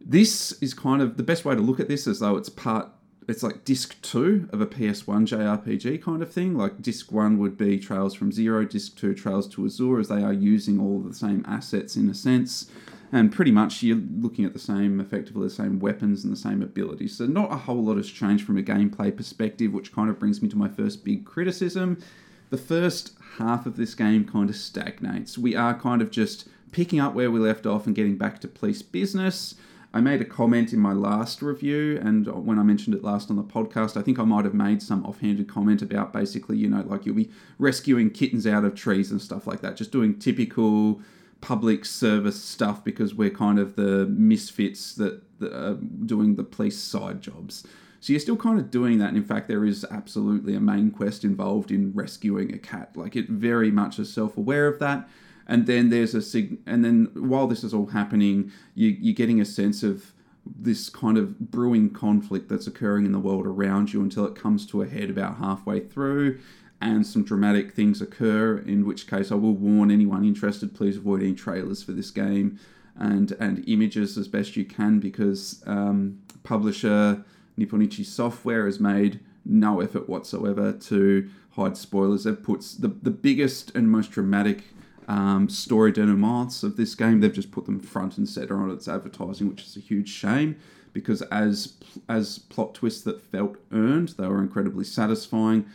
This 0.00 0.52
is 0.62 0.72
kind 0.72 1.02
of 1.02 1.16
the 1.16 1.22
best 1.22 1.44
way 1.44 1.54
to 1.56 1.60
look 1.60 1.80
at 1.80 1.88
this, 1.88 2.06
as 2.06 2.20
though 2.20 2.36
it's 2.36 2.48
part. 2.48 2.88
It's 3.28 3.42
like 3.42 3.64
disc 3.64 4.00
two 4.02 4.48
of 4.52 4.60
a 4.60 4.66
PS1 4.66 5.26
JRPG 5.26 6.02
kind 6.02 6.22
of 6.22 6.32
thing. 6.32 6.56
Like 6.56 6.80
disc 6.80 7.10
one 7.10 7.38
would 7.38 7.56
be 7.56 7.78
Trails 7.78 8.14
from 8.14 8.30
Zero, 8.30 8.64
disc 8.64 8.96
two 8.96 9.14
Trails 9.14 9.48
to 9.48 9.66
Azure, 9.66 9.98
as 9.98 10.08
they 10.08 10.22
are 10.22 10.32
using 10.32 10.80
all 10.80 11.00
the 11.00 11.14
same 11.14 11.44
assets 11.46 11.96
in 11.96 12.08
a 12.08 12.14
sense 12.14 12.70
and 13.12 13.32
pretty 13.32 13.50
much 13.50 13.82
you're 13.82 13.96
looking 13.96 14.44
at 14.44 14.52
the 14.52 14.58
same, 14.58 15.00
effectively 15.00 15.44
the 15.44 15.54
same 15.54 15.78
weapons 15.78 16.24
and 16.24 16.32
the 16.32 16.38
same 16.38 16.62
abilities. 16.62 17.16
So 17.16 17.26
not 17.26 17.52
a 17.52 17.56
whole 17.56 17.84
lot 17.84 17.96
has 17.96 18.10
changed 18.10 18.44
from 18.44 18.58
a 18.58 18.62
gameplay 18.62 19.16
perspective, 19.16 19.72
which 19.72 19.92
kind 19.92 20.10
of 20.10 20.18
brings 20.18 20.42
me 20.42 20.48
to 20.48 20.56
my 20.56 20.68
first 20.68 21.04
big 21.04 21.24
criticism. 21.24 22.02
The 22.50 22.58
first 22.58 23.12
half 23.38 23.66
of 23.66 23.76
this 23.76 23.94
game 23.94 24.24
kind 24.24 24.50
of 24.50 24.56
stagnates. 24.56 25.38
We 25.38 25.54
are 25.54 25.78
kind 25.78 26.02
of 26.02 26.10
just 26.10 26.48
picking 26.72 27.00
up 27.00 27.14
where 27.14 27.30
we 27.30 27.40
left 27.40 27.66
off 27.66 27.86
and 27.86 27.94
getting 27.94 28.16
back 28.16 28.40
to 28.40 28.48
police 28.48 28.82
business. 28.82 29.54
I 29.96 30.00
made 30.02 30.20
a 30.20 30.26
comment 30.26 30.74
in 30.74 30.78
my 30.78 30.92
last 30.92 31.40
review, 31.40 31.98
and 32.04 32.26
when 32.44 32.58
I 32.58 32.62
mentioned 32.62 32.94
it 32.94 33.02
last 33.02 33.30
on 33.30 33.36
the 33.36 33.42
podcast, 33.42 33.96
I 33.96 34.02
think 34.02 34.18
I 34.18 34.24
might 34.24 34.44
have 34.44 34.52
made 34.52 34.82
some 34.82 35.06
offhanded 35.06 35.48
comment 35.48 35.80
about 35.80 36.12
basically, 36.12 36.58
you 36.58 36.68
know, 36.68 36.84
like 36.86 37.06
you'll 37.06 37.14
be 37.14 37.30
rescuing 37.58 38.10
kittens 38.10 38.46
out 38.46 38.66
of 38.66 38.74
trees 38.74 39.10
and 39.10 39.22
stuff 39.22 39.46
like 39.46 39.62
that, 39.62 39.74
just 39.74 39.92
doing 39.92 40.18
typical 40.18 41.00
public 41.40 41.86
service 41.86 42.38
stuff 42.38 42.84
because 42.84 43.14
we're 43.14 43.30
kind 43.30 43.58
of 43.58 43.76
the 43.76 44.04
misfits 44.08 44.94
that, 44.96 45.22
that 45.38 45.54
are 45.54 45.76
doing 46.04 46.36
the 46.36 46.44
police 46.44 46.78
side 46.78 47.22
jobs. 47.22 47.66
So 48.00 48.12
you're 48.12 48.20
still 48.20 48.36
kind 48.36 48.58
of 48.58 48.70
doing 48.70 48.98
that. 48.98 49.08
And 49.08 49.16
in 49.16 49.24
fact, 49.24 49.48
there 49.48 49.64
is 49.64 49.86
absolutely 49.90 50.54
a 50.54 50.60
main 50.60 50.90
quest 50.90 51.24
involved 51.24 51.70
in 51.70 51.94
rescuing 51.94 52.52
a 52.52 52.58
cat. 52.58 52.94
Like 52.98 53.16
it 53.16 53.30
very 53.30 53.70
much 53.70 53.98
is 53.98 54.12
self 54.12 54.36
aware 54.36 54.68
of 54.68 54.78
that. 54.80 55.08
And 55.46 55.66
then 55.66 55.90
there's 55.90 56.14
a 56.14 56.22
sig- 56.22 56.58
and 56.66 56.84
then 56.84 57.10
while 57.14 57.46
this 57.46 57.62
is 57.62 57.72
all 57.72 57.86
happening, 57.86 58.50
you, 58.74 58.96
you're 59.00 59.14
getting 59.14 59.40
a 59.40 59.44
sense 59.44 59.82
of 59.82 60.12
this 60.44 60.88
kind 60.88 61.18
of 61.18 61.38
brewing 61.50 61.90
conflict 61.90 62.48
that's 62.48 62.66
occurring 62.66 63.06
in 63.06 63.12
the 63.12 63.18
world 63.18 63.46
around 63.46 63.92
you 63.92 64.00
until 64.00 64.24
it 64.24 64.34
comes 64.34 64.66
to 64.66 64.82
a 64.82 64.86
head 64.86 65.10
about 65.10 65.38
halfway 65.38 65.80
through 65.80 66.38
and 66.80 67.06
some 67.06 67.24
dramatic 67.24 67.72
things 67.72 68.02
occur, 68.02 68.58
in 68.58 68.86
which 68.86 69.06
case 69.06 69.32
I 69.32 69.34
will 69.36 69.54
warn 69.54 69.90
anyone 69.90 70.24
interested 70.24 70.74
please 70.74 70.96
avoid 70.96 71.22
any 71.22 71.34
trailers 71.34 71.82
for 71.82 71.92
this 71.92 72.10
game 72.10 72.58
and, 72.96 73.32
and 73.32 73.66
images 73.68 74.16
as 74.18 74.28
best 74.28 74.56
you 74.56 74.64
can 74.64 75.00
because 75.00 75.62
um, 75.66 76.20
publisher 76.42 77.24
Nippon 77.56 77.82
Ichi 77.82 78.04
Software 78.04 78.66
has 78.66 78.78
made 78.78 79.20
no 79.44 79.80
effort 79.80 80.08
whatsoever 80.08 80.72
to 80.72 81.28
hide 81.52 81.76
spoilers. 81.76 82.24
They've 82.24 82.42
put 82.42 82.62
the, 82.78 82.88
the 82.88 83.10
biggest 83.10 83.74
and 83.74 83.90
most 83.90 84.10
dramatic 84.10 84.64
um, 85.06 85.48
story 85.48 85.92
denouements 85.92 86.62
of 86.62 86.76
this 86.76 86.94
game, 86.94 87.20
they've 87.20 87.32
just 87.32 87.50
put 87.50 87.66
them 87.66 87.80
front 87.80 88.18
and 88.18 88.28
center 88.28 88.60
on 88.60 88.70
its 88.70 88.88
advertising, 88.88 89.48
which 89.48 89.62
is 89.62 89.76
a 89.76 89.80
huge 89.80 90.08
shame 90.08 90.56
because 90.92 91.20
as 91.22 91.74
as 92.08 92.38
plot 92.38 92.74
twists 92.74 93.02
that 93.02 93.20
felt 93.20 93.56
earned, 93.70 94.10
they 94.18 94.26
were 94.26 94.40
incredibly 94.40 94.84
satisfying 94.84 95.66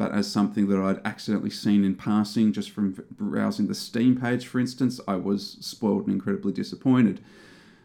but 0.00 0.14
as 0.14 0.32
something 0.32 0.68
that 0.68 0.80
I'd 0.80 1.06
accidentally 1.06 1.50
seen 1.50 1.84
in 1.84 1.94
passing 1.94 2.54
just 2.54 2.70
from 2.70 3.04
browsing 3.10 3.66
the 3.66 3.74
Steam 3.74 4.18
page, 4.18 4.46
for 4.46 4.58
instance, 4.58 4.98
I 5.06 5.16
was 5.16 5.58
spoiled 5.60 6.06
and 6.06 6.14
incredibly 6.14 6.54
disappointed. 6.54 7.20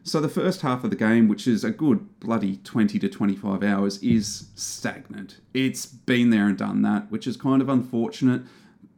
So 0.03 0.22
the 0.22 0.30
first 0.30 0.62
half 0.62 0.86
of 0.86 0.91
the 0.91 0.95
game, 0.95 1.28
which 1.28 1.45
is 1.45 1.66
a 1.66 1.72
good 1.72 2.22
bloody 2.22 2.56
20 2.64 2.99
to 2.99 3.10
25 3.10 3.64
hours, 3.64 4.01
is 4.01 4.47
stagnant. 4.56 5.41
It's 5.53 5.86
been 5.86 6.30
there 6.30 6.47
and 6.47 6.58
done 6.58 6.84
that, 6.84 7.12
which 7.12 7.28
is 7.28 7.36
kind 7.36 7.62
of 7.62 7.68
unfortunate. 7.68 8.43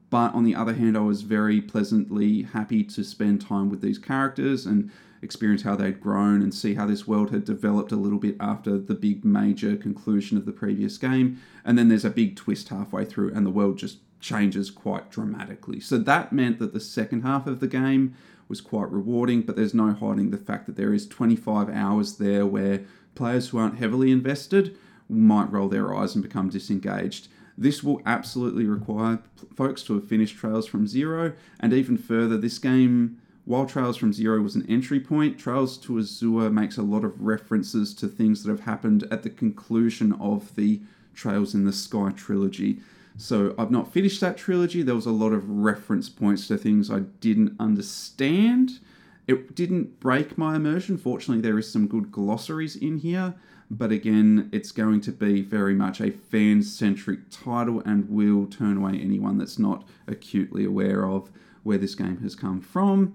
But 0.09 0.33
on 0.33 0.43
the 0.43 0.55
other 0.55 0.73
hand, 0.73 0.97
I 0.97 1.01
was 1.01 1.21
very 1.21 1.59
pleasantly 1.61 2.43
happy 2.43 2.83
to 2.83 3.03
spend 3.03 3.41
time 3.41 3.69
with 3.69 3.81
these 3.81 3.97
characters 3.97 4.65
and 4.65 4.89
experience 5.21 5.63
how 5.63 5.75
they'd 5.75 5.99
grown 5.99 6.41
and 6.41 6.53
see 6.53 6.75
how 6.75 6.85
this 6.85 7.07
world 7.07 7.31
had 7.31 7.43
developed 7.43 7.91
a 7.91 7.97
little 7.97 8.19
bit 8.19 8.35
after 8.39 8.77
the 8.77 8.93
big 8.93 9.25
major 9.25 9.75
conclusion 9.75 10.37
of 10.37 10.45
the 10.45 10.51
previous 10.51 10.97
game. 10.97 11.41
And 11.65 11.77
then 11.77 11.89
there's 11.89 12.05
a 12.05 12.09
big 12.09 12.35
twist 12.35 12.69
halfway 12.69 13.03
through, 13.03 13.33
and 13.33 13.45
the 13.45 13.51
world 13.51 13.77
just 13.77 13.97
changes 14.19 14.71
quite 14.71 15.11
dramatically. 15.11 15.79
So 15.79 15.97
that 15.97 16.31
meant 16.31 16.59
that 16.59 16.73
the 16.73 16.79
second 16.79 17.23
half 17.23 17.47
of 17.47 17.59
the 17.59 17.67
game 17.67 18.15
was 18.47 18.61
quite 18.61 18.91
rewarding, 18.91 19.41
but 19.41 19.55
there's 19.55 19.73
no 19.73 19.93
hiding 19.93 20.31
the 20.31 20.37
fact 20.37 20.67
that 20.67 20.75
there 20.75 20.93
is 20.93 21.07
25 21.07 21.69
hours 21.69 22.17
there 22.17 22.45
where 22.45 22.81
players 23.15 23.49
who 23.49 23.57
aren't 23.57 23.77
heavily 23.77 24.11
invested 24.11 24.77
might 25.09 25.51
roll 25.51 25.67
their 25.67 25.93
eyes 25.93 26.15
and 26.15 26.23
become 26.23 26.49
disengaged. 26.49 27.27
This 27.57 27.83
will 27.83 28.01
absolutely 28.05 28.65
require 28.65 29.19
folks 29.55 29.81
to 29.83 29.95
have 29.95 30.07
finished 30.07 30.37
Trails 30.37 30.67
from 30.67 30.87
Zero, 30.87 31.33
and 31.59 31.73
even 31.73 31.97
further, 31.97 32.37
this 32.37 32.59
game 32.59 33.19
while 33.47 33.65
Trails 33.65 33.95
from 33.95 34.11
Zero 34.11 34.41
was 34.41 34.55
an 34.55 34.65
entry 34.67 34.99
point, 34.99 35.39
Trails 35.39 35.77
to 35.77 35.97
Azure 35.97 36.49
makes 36.49 36.75
a 36.75 36.81
lot 36.81 37.05
of 37.05 37.21
references 37.21 37.93
to 37.93 38.09
things 38.09 38.43
that 38.43 38.51
have 38.51 38.59
happened 38.59 39.07
at 39.09 39.23
the 39.23 39.29
conclusion 39.29 40.11
of 40.19 40.53
the 40.57 40.81
Trails 41.15 41.55
in 41.55 41.63
the 41.63 41.71
Sky 41.71 42.11
trilogy. 42.11 42.79
So 43.15 43.55
I've 43.57 43.71
not 43.71 43.93
finished 43.93 44.19
that 44.19 44.35
trilogy. 44.35 44.81
There 44.81 44.95
was 44.95 45.05
a 45.05 45.11
lot 45.11 45.31
of 45.31 45.49
reference 45.49 46.09
points 46.09 46.45
to 46.49 46.57
things 46.57 46.91
I 46.91 46.99
didn't 47.21 47.55
understand. 47.57 48.79
It 49.27 49.55
didn't 49.55 50.01
break 50.01 50.37
my 50.37 50.57
immersion. 50.57 50.97
Fortunately, 50.97 51.41
there 51.41 51.57
is 51.57 51.71
some 51.71 51.87
good 51.87 52.11
glossaries 52.11 52.75
in 52.75 52.97
here. 52.97 53.33
But 53.69 53.91
again, 53.91 54.49
it's 54.53 54.71
going 54.71 55.01
to 55.01 55.11
be 55.11 55.41
very 55.41 55.73
much 55.73 55.99
a 55.99 56.11
fan 56.11 56.61
centric 56.61 57.29
title 57.29 57.81
and 57.85 58.09
will 58.09 58.45
turn 58.45 58.77
away 58.77 58.93
anyone 58.99 59.37
that's 59.37 59.59
not 59.59 59.87
acutely 60.07 60.63
aware 60.63 61.05
of 61.05 61.29
where 61.63 61.77
this 61.77 61.95
game 61.95 62.19
has 62.19 62.33
come 62.33 62.61
from. 62.61 63.13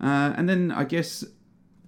Uh, 0.00 0.34
and 0.36 0.48
then 0.48 0.70
I 0.70 0.84
guess, 0.84 1.24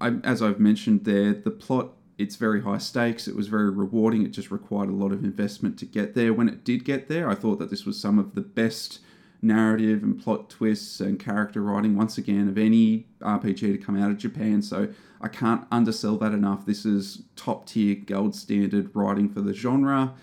I, 0.00 0.14
as 0.24 0.42
I've 0.42 0.58
mentioned 0.58 1.04
there, 1.04 1.32
the 1.32 1.50
plot. 1.50 1.92
It's 2.18 2.36
very 2.36 2.60
high 2.60 2.76
stakes. 2.76 3.26
It 3.26 3.34
was 3.34 3.48
very 3.48 3.70
rewarding. 3.70 4.26
It 4.26 4.32
just 4.32 4.50
required 4.50 4.90
a 4.90 4.92
lot 4.92 5.10
of 5.10 5.24
investment 5.24 5.78
to 5.78 5.86
get 5.86 6.14
there. 6.14 6.34
When 6.34 6.50
it 6.50 6.64
did 6.64 6.84
get 6.84 7.08
there, 7.08 7.30
I 7.30 7.34
thought 7.34 7.58
that 7.60 7.70
this 7.70 7.86
was 7.86 7.98
some 7.98 8.18
of 8.18 8.34
the 8.34 8.42
best 8.42 8.98
narrative 9.42 10.02
and 10.02 10.20
plot 10.22 10.50
twists 10.50 11.00
and 11.00 11.18
character 11.18 11.62
writing 11.62 11.96
once 11.96 12.18
again 12.18 12.48
of 12.48 12.58
any 12.58 13.06
RPG 13.20 13.60
to 13.60 13.78
come 13.78 14.00
out 14.00 14.10
of 14.10 14.18
Japan. 14.18 14.62
So 14.62 14.88
I 15.20 15.28
can't 15.28 15.66
undersell 15.70 16.16
that 16.18 16.32
enough. 16.32 16.66
This 16.66 16.84
is 16.84 17.22
top 17.36 17.66
tier, 17.66 17.94
gold 17.94 18.34
standard 18.34 18.90
writing 18.94 19.28
for 19.28 19.40
the 19.40 19.52
genre. 19.54 20.14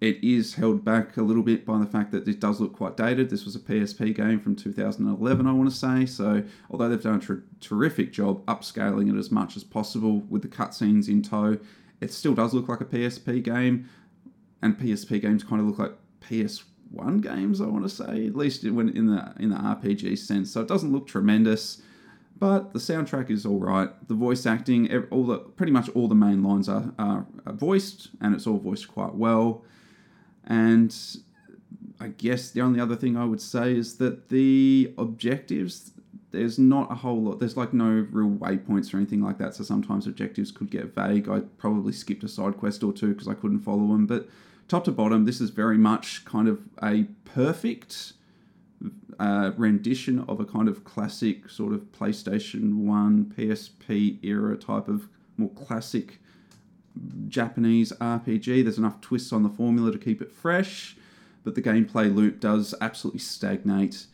It 0.00 0.22
is 0.22 0.54
held 0.54 0.84
back 0.84 1.16
a 1.16 1.22
little 1.22 1.42
bit 1.42 1.66
by 1.66 1.78
the 1.78 1.86
fact 1.86 2.12
that 2.12 2.28
it 2.28 2.38
does 2.38 2.60
look 2.60 2.72
quite 2.72 2.96
dated. 2.96 3.30
This 3.30 3.44
was 3.44 3.56
a 3.56 3.58
PSP 3.58 4.14
game 4.14 4.38
from 4.38 4.54
2011, 4.54 5.46
I 5.46 5.52
want 5.52 5.68
to 5.68 5.74
say. 5.74 6.06
So, 6.06 6.44
although 6.70 6.88
they've 6.88 7.02
done 7.02 7.16
a 7.16 7.20
ter- 7.20 7.42
terrific 7.60 8.12
job 8.12 8.46
upscaling 8.46 9.12
it 9.12 9.18
as 9.18 9.32
much 9.32 9.56
as 9.56 9.64
possible 9.64 10.20
with 10.30 10.42
the 10.42 10.48
cutscenes 10.48 11.08
in 11.08 11.20
tow, 11.22 11.58
it 12.00 12.12
still 12.12 12.34
does 12.34 12.54
look 12.54 12.68
like 12.68 12.80
a 12.80 12.84
PSP 12.84 13.42
game. 13.42 13.88
And 14.62 14.78
PSP 14.78 15.20
games 15.20 15.42
kind 15.42 15.60
of 15.60 15.66
look 15.66 15.78
like 15.80 15.94
PS1 16.94 17.22
games, 17.22 17.60
I 17.60 17.66
want 17.66 17.84
to 17.84 17.88
say, 17.88 18.26
at 18.26 18.36
least 18.36 18.64
in 18.64 18.76
the 18.76 19.34
in 19.38 19.50
the 19.50 19.56
RPG 19.56 20.18
sense. 20.18 20.50
So 20.50 20.60
it 20.60 20.68
doesn't 20.68 20.92
look 20.92 21.06
tremendous, 21.06 21.82
but 22.38 22.72
the 22.72 22.78
soundtrack 22.78 23.30
is 23.30 23.44
all 23.46 23.58
right. 23.58 23.90
The 24.08 24.14
voice 24.14 24.46
acting, 24.46 24.90
all 25.10 25.26
the 25.26 25.38
pretty 25.38 25.72
much 25.72 25.88
all 25.90 26.08
the 26.08 26.14
main 26.14 26.42
lines 26.42 26.68
are, 26.68 26.92
are 26.98 27.26
voiced, 27.46 28.10
and 28.20 28.34
it's 28.34 28.46
all 28.46 28.58
voiced 28.58 28.88
quite 28.88 29.14
well. 29.14 29.64
And 30.46 30.94
I 32.00 32.08
guess 32.08 32.50
the 32.50 32.60
only 32.62 32.80
other 32.80 32.96
thing 32.96 33.16
I 33.16 33.24
would 33.24 33.40
say 33.40 33.74
is 33.74 33.98
that 33.98 34.28
the 34.28 34.94
objectives, 34.96 35.92
there's 36.30 36.58
not 36.58 36.90
a 36.90 36.94
whole 36.94 37.22
lot. 37.22 37.38
There's 37.40 37.56
like 37.56 37.72
no 37.74 38.06
real 38.10 38.30
waypoints 38.30 38.94
or 38.94 38.98
anything 38.98 39.22
like 39.22 39.38
that. 39.38 39.54
So 39.54 39.64
sometimes 39.64 40.06
objectives 40.06 40.50
could 40.50 40.70
get 40.70 40.94
vague. 40.94 41.28
I 41.28 41.40
probably 41.58 41.92
skipped 41.92 42.24
a 42.24 42.28
side 42.28 42.56
quest 42.56 42.82
or 42.82 42.92
two 42.92 43.08
because 43.08 43.28
I 43.28 43.34
couldn't 43.34 43.60
follow 43.60 43.88
them. 43.88 44.06
But 44.06 44.28
top 44.68 44.84
to 44.84 44.92
bottom, 44.92 45.24
this 45.24 45.40
is 45.40 45.50
very 45.50 45.78
much 45.78 46.24
kind 46.24 46.46
of 46.46 46.60
a 46.82 47.04
perfect 47.24 48.12
uh, 49.18 49.52
rendition 49.56 50.20
of 50.28 50.38
a 50.40 50.44
kind 50.44 50.68
of 50.68 50.84
classic 50.84 51.48
sort 51.48 51.72
of 51.72 51.80
PlayStation 51.92 52.84
1, 52.84 53.34
PSP 53.36 54.22
era 54.22 54.56
type 54.56 54.88
of 54.88 55.08
more 55.36 55.50
classic 55.50 56.20
Japanese 57.28 57.92
RPG. 57.92 58.62
There's 58.62 58.78
enough 58.78 59.00
twists 59.00 59.32
on 59.32 59.42
the 59.42 59.48
formula 59.48 59.90
to 59.92 59.98
keep 59.98 60.20
it 60.22 60.30
fresh, 60.30 60.96
but 61.44 61.54
the 61.54 61.62
gameplay 61.62 62.14
loop 62.14 62.40
does 62.40 62.74
absolutely 62.80 63.20
stagnate. 63.20 64.06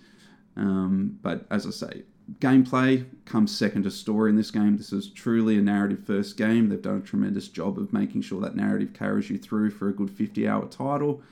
Um, 0.56 1.18
but 1.20 1.46
as 1.50 1.66
I 1.66 1.70
say, 1.70 2.02
gameplay 2.40 3.06
comes 3.24 3.56
second 3.56 3.82
to 3.84 3.90
story 3.90 4.30
in 4.30 4.36
this 4.36 4.50
game. 4.50 4.76
This 4.76 4.92
is 4.92 5.08
truly 5.08 5.58
a 5.58 5.62
narrative 5.62 6.04
first 6.04 6.36
game. 6.36 6.68
They've 6.68 6.80
done 6.80 6.98
a 6.98 7.00
tremendous 7.00 7.48
job 7.48 7.78
of 7.78 7.92
making 7.92 8.22
sure 8.22 8.40
that 8.40 8.56
narrative 8.56 8.92
carries 8.94 9.30
you 9.30 9.38
through 9.38 9.70
for 9.70 9.88
a 9.88 9.92
good 9.92 10.10
50 10.10 10.48
hour 10.48 10.66
title. 10.66 11.22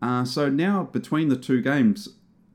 Uh, 0.00 0.24
so 0.24 0.48
now 0.48 0.84
between 0.84 1.28
the 1.28 1.36
two 1.36 1.60
games, 1.60 2.10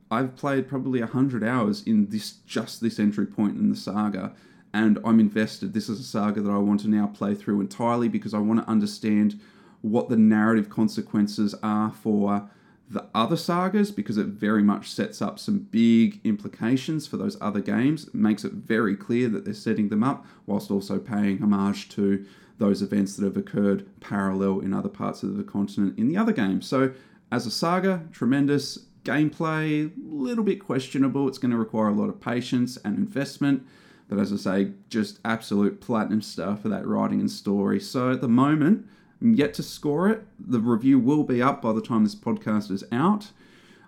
I've 0.10 0.36
played 0.36 0.68
probably 0.68 1.00
100 1.00 1.44
hours 1.44 1.84
in 1.84 2.10
this 2.10 2.34
just 2.46 2.82
this 2.82 3.00
entry 3.00 3.26
point 3.26 3.58
in 3.58 3.70
the 3.70 3.76
saga 3.76 4.34
and 4.74 5.00
I'm 5.06 5.20
invested. 5.20 5.74
This 5.74 5.88
is 5.88 6.00
a 6.00 6.04
saga 6.04 6.42
that 6.42 6.52
I 6.52 6.58
want 6.58 6.82
to 6.82 6.90
now 6.90 7.08
play 7.08 7.36
through 7.36 7.62
entirely 7.62 8.08
because 8.08 8.34
I 8.34 8.40
want 8.40 8.60
to 8.60 8.70
understand 8.70 9.40
what 9.82 10.10
the 10.10 10.18
narrative 10.18 10.70
consequences 10.70 11.54
are 11.62 11.92
for 11.92 12.50
the 12.90 13.06
other 13.16 13.38
sagas 13.38 13.92
because 13.92 14.18
it 14.18 14.28
very 14.28 14.62
much 14.62 14.92
sets 14.92 15.22
up 15.22 15.40
some 15.40 15.60
big 15.60 16.20
implications 16.24 17.08
for 17.08 17.18
those 17.18 17.38
other 17.42 17.62
games. 17.62 18.14
Makes 18.14 18.44
it 18.44 18.54
very 18.54 18.96
clear 18.96 19.30
that 19.30 19.46
they're 19.46 19.54
setting 19.54 19.90
them 19.90 20.04
up 20.04 20.26
whilst 20.46 20.70
also 20.70 21.00
paying 21.00 21.42
homage 21.42 21.90
to 21.90 22.26
those 22.60 22.82
events 22.82 23.16
that 23.16 23.26
have 23.26 23.38
occurred 23.38 23.86
parallel 24.00 24.60
in 24.60 24.74
other 24.74 24.90
parts 24.90 25.24
of 25.24 25.38
the 25.38 25.44
continent 25.44 25.98
in 25.98 26.08
the 26.08 26.18
other 26.18 26.32
games. 26.32 26.68
So, 26.68 26.94
as 27.32 27.48
a 27.48 27.52
saga, 27.52 28.04
tremendous 28.12 28.78
gameplay, 29.04 29.88
a 29.88 30.16
little 30.16 30.44
bit 30.44 30.64
questionable. 30.64 31.28
It's 31.28 31.40
going 31.40 31.52
to 31.52 31.58
require 31.58 31.88
a 31.88 31.94
lot 31.94 32.10
of 32.10 32.22
patience 32.22 32.78
and 32.86 32.98
investment. 32.98 33.66
But 34.08 34.20
as 34.20 34.32
I 34.32 34.36
say, 34.36 34.72
just 34.90 35.20
absolute 35.26 35.82
platinum 35.82 36.22
stuff 36.22 36.62
for 36.62 36.70
that 36.70 36.86
writing 36.86 37.20
and 37.20 37.32
story. 37.32 37.80
So 37.80 38.12
at 38.12 38.22
the 38.22 38.28
moment, 38.28 38.86
yet 39.24 39.54
to 39.56 39.64
score 39.64 40.10
it. 40.10 40.26
The 40.40 40.60
review 40.60 41.00
will 41.00 41.24
be 41.24 41.42
up 41.42 41.62
by 41.62 41.72
the 41.72 41.82
time 41.82 42.04
this 42.04 42.16
podcast 42.16 42.70
is 42.70 42.84
out. 42.92 43.32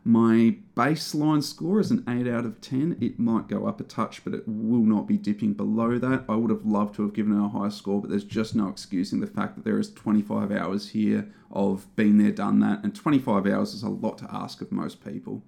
My 0.08 0.58
baseline 0.78 1.42
score 1.42 1.80
is 1.80 1.90
an 1.90 2.04
8 2.08 2.28
out 2.28 2.46
of 2.46 2.62
10. 2.62 2.98
It 3.02 3.18
might 3.18 3.48
go 3.48 3.66
up 3.66 3.82
a 3.82 3.84
touch, 3.84 4.24
but 4.24 4.36
it 4.36 4.44
will 4.46 4.84
not 4.84 5.08
be 5.08 5.18
dipping 5.18 5.54
below 5.54 5.98
that. 5.98 6.26
I 6.30 6.36
would 6.36 6.52
have 6.52 6.64
loved 6.64 6.94
to 6.96 7.02
have 7.02 7.14
given 7.14 7.34
it 7.34 7.44
a 7.44 7.50
higher 7.50 7.72
score, 7.72 8.02
but 8.02 8.12
there's 8.12 8.24
just 8.24 8.56
no 8.56 8.68
excusing 8.68 9.20
the 9.20 9.26
fact 9.26 9.56
that 9.56 9.66
there 9.66 9.80
is 9.80 9.92
25 9.92 10.52
hours 10.52 10.90
here 10.90 11.28
of 11.52 11.94
been 11.96 12.20
there, 12.20 12.32
done 12.32 12.60
that, 12.60 12.84
and 12.84 12.94
25 12.94 13.48
hours 13.48 13.74
is 13.74 13.82
a 13.82 13.90
lot 13.90 14.20
to 14.20 14.28
ask 14.32 14.62
of 14.62 14.72
most 14.72 15.04
people. 15.04 15.42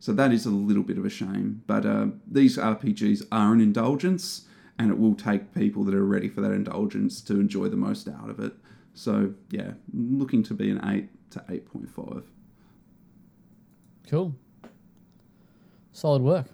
So 0.00 0.14
that 0.14 0.32
is 0.32 0.46
a 0.46 0.50
little 0.50 0.84
bit 0.84 0.96
of 0.96 1.04
a 1.04 1.10
shame. 1.10 1.62
But 1.66 1.84
uh, 1.84 2.06
these 2.26 2.56
RPGs 2.56 3.26
are 3.30 3.52
an 3.52 3.60
indulgence, 3.60 4.46
and 4.78 4.90
it 4.90 4.98
will 4.98 5.16
take 5.16 5.54
people 5.54 5.84
that 5.84 5.94
are 5.94 6.06
ready 6.06 6.30
for 6.30 6.40
that 6.40 6.52
indulgence 6.52 7.20
to 7.22 7.38
enjoy 7.38 7.68
the 7.68 7.76
most 7.76 8.08
out 8.08 8.30
of 8.30 8.40
it. 8.40 8.54
So 8.94 9.34
yeah, 9.50 9.72
looking 9.92 10.42
to 10.44 10.54
be 10.54 10.70
an 10.70 10.80
8 10.84 11.30
to 11.30 11.40
8.5. 11.40 12.24
Cool. 14.08 14.34
Solid 15.92 16.22
work. 16.22 16.46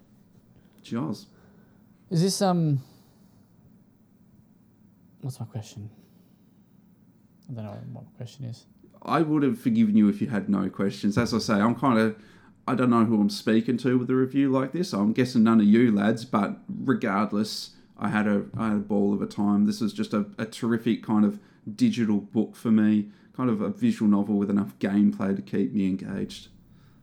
Jaws. 0.81 1.27
Is 2.09 2.21
this 2.21 2.41
um? 2.41 2.81
What's 5.21 5.39
my 5.39 5.45
question? 5.45 5.89
I 7.49 7.53
don't 7.53 7.65
know 7.65 7.71
what 7.71 8.05
my 8.05 8.17
question 8.17 8.45
is. 8.45 8.65
I 9.01 9.21
would 9.21 9.43
have 9.43 9.59
forgiven 9.59 9.95
you 9.95 10.09
if 10.09 10.21
you 10.21 10.27
had 10.27 10.49
no 10.49 10.69
questions. 10.69 11.17
As 11.17 11.33
I 11.33 11.39
say, 11.39 11.53
I'm 11.53 11.75
kind 11.75 11.99
of 11.99 12.15
I 12.67 12.75
don't 12.75 12.89
know 12.89 13.05
who 13.05 13.21
I'm 13.21 13.29
speaking 13.29 13.77
to 13.77 13.97
with 13.97 14.09
a 14.09 14.15
review 14.15 14.51
like 14.51 14.71
this. 14.71 14.93
I'm 14.93 15.13
guessing 15.13 15.43
none 15.43 15.59
of 15.59 15.67
you 15.67 15.91
lads, 15.91 16.25
but 16.25 16.57
regardless, 16.67 17.71
I 17.97 18.09
had 18.09 18.27
a 18.27 18.45
I 18.57 18.69
had 18.69 18.77
a 18.77 18.79
ball 18.79 19.13
of 19.13 19.21
a 19.21 19.27
time. 19.27 19.65
This 19.65 19.81
was 19.81 19.93
just 19.93 20.13
a, 20.13 20.25
a 20.37 20.45
terrific 20.45 21.03
kind 21.03 21.23
of 21.23 21.39
digital 21.71 22.19
book 22.19 22.55
for 22.55 22.71
me, 22.71 23.09
kind 23.35 23.49
of 23.49 23.61
a 23.61 23.69
visual 23.69 24.09
novel 24.09 24.35
with 24.35 24.49
enough 24.49 24.77
gameplay 24.79 25.35
to 25.35 25.41
keep 25.41 25.73
me 25.73 25.87
engaged. 25.87 26.49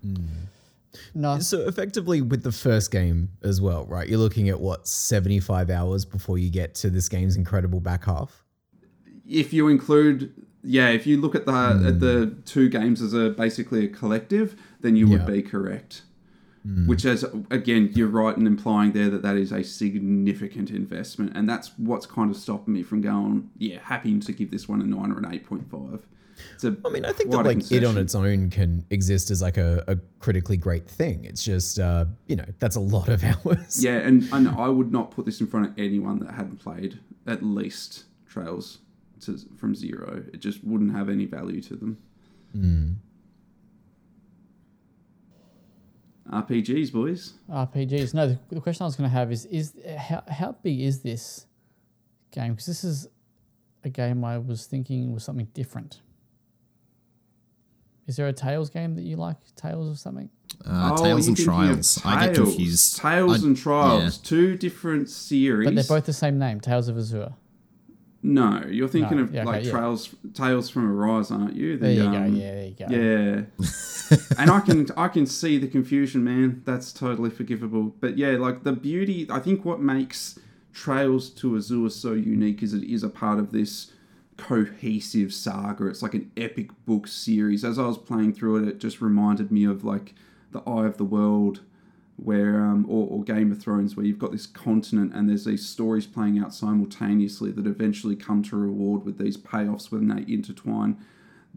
Mm. 0.06 0.26
No, 1.14 1.38
So 1.38 1.60
effectively 1.60 2.20
with 2.20 2.42
the 2.42 2.52
first 2.52 2.90
game 2.90 3.30
as 3.42 3.60
well, 3.60 3.86
right? 3.86 4.08
You're 4.08 4.18
looking 4.18 4.48
at 4.48 4.60
what 4.60 4.86
75 4.86 5.70
hours 5.70 6.04
before 6.04 6.38
you 6.38 6.50
get 6.50 6.74
to 6.76 6.90
this 6.90 7.08
game's 7.08 7.36
incredible 7.36 7.80
back 7.80 8.04
half. 8.04 8.44
If 9.26 9.52
you 9.52 9.68
include, 9.68 10.34
yeah, 10.62 10.90
if 10.90 11.06
you 11.06 11.20
look 11.20 11.34
at 11.34 11.46
the 11.46 11.52
at 11.86 12.00
the 12.00 12.26
mm. 12.26 12.44
two 12.44 12.68
games 12.68 13.00
as 13.00 13.14
a 13.14 13.30
basically 13.30 13.84
a 13.86 13.88
collective, 13.88 14.60
then 14.80 14.96
you 14.96 15.08
would 15.08 15.26
be 15.26 15.42
correct. 15.42 16.02
Which 16.64 17.04
is 17.04 17.24
again, 17.50 17.90
you're 17.92 18.08
right 18.08 18.36
in 18.36 18.46
implying 18.46 18.92
there 18.92 19.10
that 19.10 19.22
that 19.22 19.36
is 19.36 19.50
a 19.50 19.64
significant 19.64 20.70
investment, 20.70 21.36
and 21.36 21.48
that's 21.48 21.76
what's 21.76 22.06
kind 22.06 22.30
of 22.30 22.36
stopping 22.36 22.74
me 22.74 22.84
from 22.84 23.00
going. 23.00 23.50
Yeah, 23.58 23.80
happy 23.82 24.16
to 24.16 24.32
give 24.32 24.52
this 24.52 24.68
one 24.68 24.80
a 24.80 24.84
nine 24.84 25.10
or 25.10 25.18
an 25.18 25.32
eight 25.32 25.44
point 25.44 25.68
five. 25.68 26.06
It's 26.54 26.64
a 26.64 26.76
I 26.84 26.90
mean, 26.90 27.04
I 27.04 27.12
think 27.12 27.32
that 27.32 27.44
like 27.44 27.72
it 27.72 27.84
on 27.84 27.98
its 27.98 28.14
own 28.14 28.50
can 28.50 28.84
exist 28.90 29.30
as 29.30 29.42
like 29.42 29.56
a, 29.56 29.82
a 29.88 29.96
critically 30.20 30.56
great 30.56 30.88
thing. 30.88 31.24
It's 31.24 31.42
just 31.42 31.80
uh, 31.80 32.04
you 32.26 32.36
know, 32.36 32.46
that's 32.60 32.76
a 32.76 32.80
lot 32.80 33.08
of 33.08 33.24
hours. 33.44 33.82
Yeah, 33.82 33.98
and, 33.98 34.22
and 34.32 34.48
I 34.48 34.68
would 34.68 34.92
not 34.92 35.10
put 35.10 35.24
this 35.24 35.40
in 35.40 35.48
front 35.48 35.66
of 35.66 35.78
anyone 35.78 36.20
that 36.20 36.32
hadn't 36.32 36.58
played 36.58 37.00
at 37.26 37.42
least 37.42 38.04
Trails 38.28 38.78
to, 39.22 39.38
from 39.56 39.74
Zero. 39.74 40.22
It 40.32 40.40
just 40.40 40.62
wouldn't 40.64 40.94
have 40.94 41.08
any 41.08 41.26
value 41.26 41.60
to 41.62 41.76
them. 41.76 41.98
RPGs, 46.30 46.92
boys. 46.92 47.34
RPGs. 47.50 48.14
No, 48.14 48.28
the, 48.28 48.38
the 48.48 48.60
question 48.60 48.84
I 48.84 48.86
was 48.86 48.96
going 48.96 49.08
to 49.10 49.14
have 49.16 49.32
is 49.32 49.44
is 49.46 49.74
how 49.98 50.22
how 50.28 50.56
big 50.62 50.80
is 50.80 51.02
this 51.02 51.46
game? 52.30 52.52
Because 52.52 52.66
this 52.66 52.84
is 52.84 53.08
a 53.84 53.88
game 53.90 54.24
I 54.24 54.38
was 54.38 54.66
thinking 54.66 55.12
was 55.12 55.24
something 55.24 55.48
different. 55.52 56.00
Is 58.06 58.16
there 58.16 58.26
a 58.28 58.32
Tales 58.32 58.68
game 58.70 58.94
that 58.96 59.02
you 59.02 59.16
like? 59.16 59.36
Tales 59.56 59.90
or 59.92 59.96
something? 59.96 60.28
Uh, 60.66 60.90
Oh, 60.98 61.02
Tales 61.04 61.26
and 61.28 61.36
thinking 61.36 61.52
of 61.54 61.58
Trials. 61.60 62.00
I 62.04 62.26
get 62.26 62.34
Tales. 62.34 62.48
confused. 62.48 62.96
Tales 62.98 63.42
I- 63.42 63.46
and 63.46 63.56
Trials, 63.56 64.18
two 64.18 64.56
different 64.56 65.08
series. 65.08 65.66
But 65.66 65.74
they're 65.76 65.84
both 65.84 66.06
the 66.06 66.12
same 66.12 66.38
name, 66.38 66.60
Tales 66.60 66.88
of 66.88 66.98
Azure. 66.98 67.34
No, 68.24 68.64
you're 68.68 68.86
thinking 68.88 69.16
No, 69.16 69.24
of 69.24 69.30
okay, 69.30 69.44
like 69.44 69.64
yeah. 69.64 69.70
Trails, 69.72 70.14
Tales 70.32 70.70
from 70.70 70.88
Arise, 70.88 71.30
aren't 71.32 71.56
you? 71.56 71.76
The, 71.76 71.86
There 71.86 71.92
you 71.92 72.02
go. 72.02 72.16
um, 72.18 72.34
Yeah, 72.36 72.52
there 72.52 72.66
you 72.66 72.74
go. 72.78 72.86
Yeah. 72.88 74.18
and 74.38 74.50
I 74.50 74.60
can 74.60 74.86
I 74.96 75.08
can 75.08 75.26
see 75.26 75.58
the 75.58 75.66
confusion, 75.66 76.22
man. 76.22 76.62
That's 76.64 76.92
totally 76.92 77.30
forgivable. 77.30 77.94
But 78.00 78.16
yeah, 78.18 78.30
like 78.38 78.62
the 78.62 78.72
beauty, 78.72 79.26
I 79.28 79.40
think 79.40 79.64
what 79.64 79.80
makes 79.80 80.38
Trails 80.72 81.30
to 81.30 81.56
Azure 81.56 81.90
so 81.90 82.12
unique 82.12 82.62
is 82.62 82.74
it 82.74 82.84
is 82.84 83.02
a 83.02 83.08
part 83.08 83.38
of 83.40 83.50
this 83.50 83.90
cohesive 84.36 85.32
saga. 85.32 85.86
It's 85.86 86.02
like 86.02 86.14
an 86.14 86.30
epic 86.36 86.70
book 86.86 87.06
series. 87.06 87.64
As 87.64 87.78
I 87.78 87.86
was 87.86 87.98
playing 87.98 88.34
through 88.34 88.56
it, 88.62 88.68
it 88.68 88.78
just 88.78 89.00
reminded 89.00 89.50
me 89.50 89.64
of 89.64 89.84
like 89.84 90.14
the 90.50 90.60
Eye 90.60 90.86
of 90.86 90.96
the 90.96 91.04
World, 91.04 91.60
where 92.16 92.62
um, 92.62 92.86
or, 92.88 93.08
or 93.08 93.24
Game 93.24 93.50
of 93.50 93.60
Thrones, 93.60 93.96
where 93.96 94.06
you've 94.06 94.18
got 94.18 94.32
this 94.32 94.46
continent 94.46 95.12
and 95.14 95.28
there's 95.28 95.44
these 95.44 95.66
stories 95.68 96.06
playing 96.06 96.38
out 96.38 96.54
simultaneously 96.54 97.50
that 97.52 97.66
eventually 97.66 98.16
come 98.16 98.42
to 98.44 98.56
reward 98.56 99.04
with 99.04 99.18
these 99.18 99.36
payoffs 99.36 99.90
when 99.90 100.08
they 100.08 100.24
intertwine. 100.32 100.96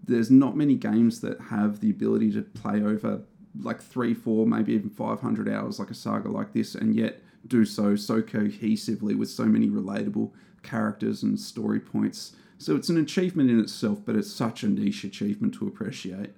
There's 0.04 0.32
not 0.32 0.56
many 0.56 0.76
games 0.76 1.22
that 1.22 1.40
have 1.50 1.80
the 1.80 1.90
ability 1.90 2.32
to 2.34 2.42
play 2.42 2.82
over 2.82 3.22
like 3.62 3.82
three, 3.82 4.14
four, 4.14 4.46
maybe 4.46 4.74
even 4.74 4.90
500 4.90 5.50
hours 5.50 5.80
like 5.80 5.90
a 5.90 5.96
saga 5.96 6.30
like 6.30 6.54
this, 6.54 6.76
and 6.76 6.96
yet 6.96 7.22
do 7.48 7.64
so 7.64 7.96
so 7.96 8.22
cohesively 8.22 9.18
with 9.18 9.30
so 9.30 9.46
many 9.46 9.68
relatable 9.68 10.32
characters 10.64 11.24
and 11.24 11.40
story 11.40 11.80
points. 11.80 12.34
So 12.58 12.76
it's 12.76 12.90
an 12.90 12.98
achievement 12.98 13.50
in 13.50 13.60
itself, 13.60 14.00
but 14.06 14.16
it's 14.16 14.32
such 14.32 14.64
a 14.64 14.68
niche 14.68 15.04
achievement 15.04 15.54
to 15.56 15.68
appreciate. 15.68 16.32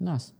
Nice. 0.00 0.32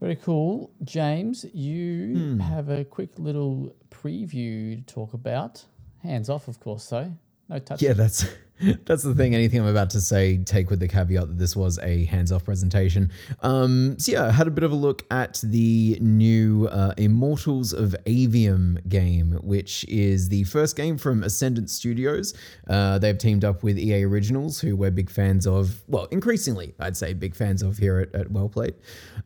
Very 0.00 0.16
cool. 0.16 0.70
James, 0.84 1.44
you 1.52 2.14
hmm. 2.14 2.38
have 2.40 2.68
a 2.68 2.84
quick 2.84 3.18
little 3.18 3.74
preview 3.90 4.76
to 4.86 4.94
talk 4.94 5.12
about. 5.12 5.64
Hands 6.02 6.28
off, 6.28 6.46
of 6.46 6.60
course, 6.60 6.88
though. 6.88 7.12
No 7.48 7.58
touch. 7.58 7.82
Yeah, 7.82 7.94
that's 7.94 8.26
that's 8.84 9.02
the 9.02 9.14
thing. 9.14 9.34
Anything 9.34 9.60
I'm 9.60 9.66
about 9.66 9.90
to 9.90 10.00
say, 10.00 10.38
take 10.38 10.70
with 10.70 10.80
the 10.80 10.88
caveat 10.88 11.28
that 11.28 11.38
this 11.38 11.54
was 11.54 11.78
a 11.80 12.04
hands-off 12.06 12.44
presentation. 12.44 13.10
Um, 13.42 13.98
so 13.98 14.12
yeah, 14.12 14.26
I 14.26 14.30
had 14.30 14.46
a 14.46 14.50
bit 14.50 14.64
of 14.64 14.72
a 14.72 14.76
look 14.76 15.04
at 15.10 15.40
the 15.42 15.98
new 16.00 16.68
uh, 16.68 16.94
Immortals 16.96 17.72
of 17.72 17.94
Aveum 18.06 18.86
game, 18.88 19.38
which 19.42 19.84
is 19.88 20.28
the 20.28 20.44
first 20.44 20.76
game 20.76 20.98
from 20.98 21.22
Ascendant 21.22 21.70
Studios. 21.70 22.34
Uh, 22.68 22.98
they've 22.98 23.18
teamed 23.18 23.44
up 23.44 23.62
with 23.62 23.78
EA 23.78 24.04
Originals, 24.04 24.60
who 24.60 24.76
we're 24.76 24.90
big 24.90 25.10
fans 25.10 25.46
of. 25.46 25.82
Well, 25.86 26.06
increasingly, 26.06 26.74
I'd 26.80 26.96
say 26.96 27.14
big 27.14 27.34
fans 27.34 27.62
of 27.62 27.78
here 27.78 28.00
at, 28.00 28.14
at 28.14 28.30
Wellplayed. 28.30 28.74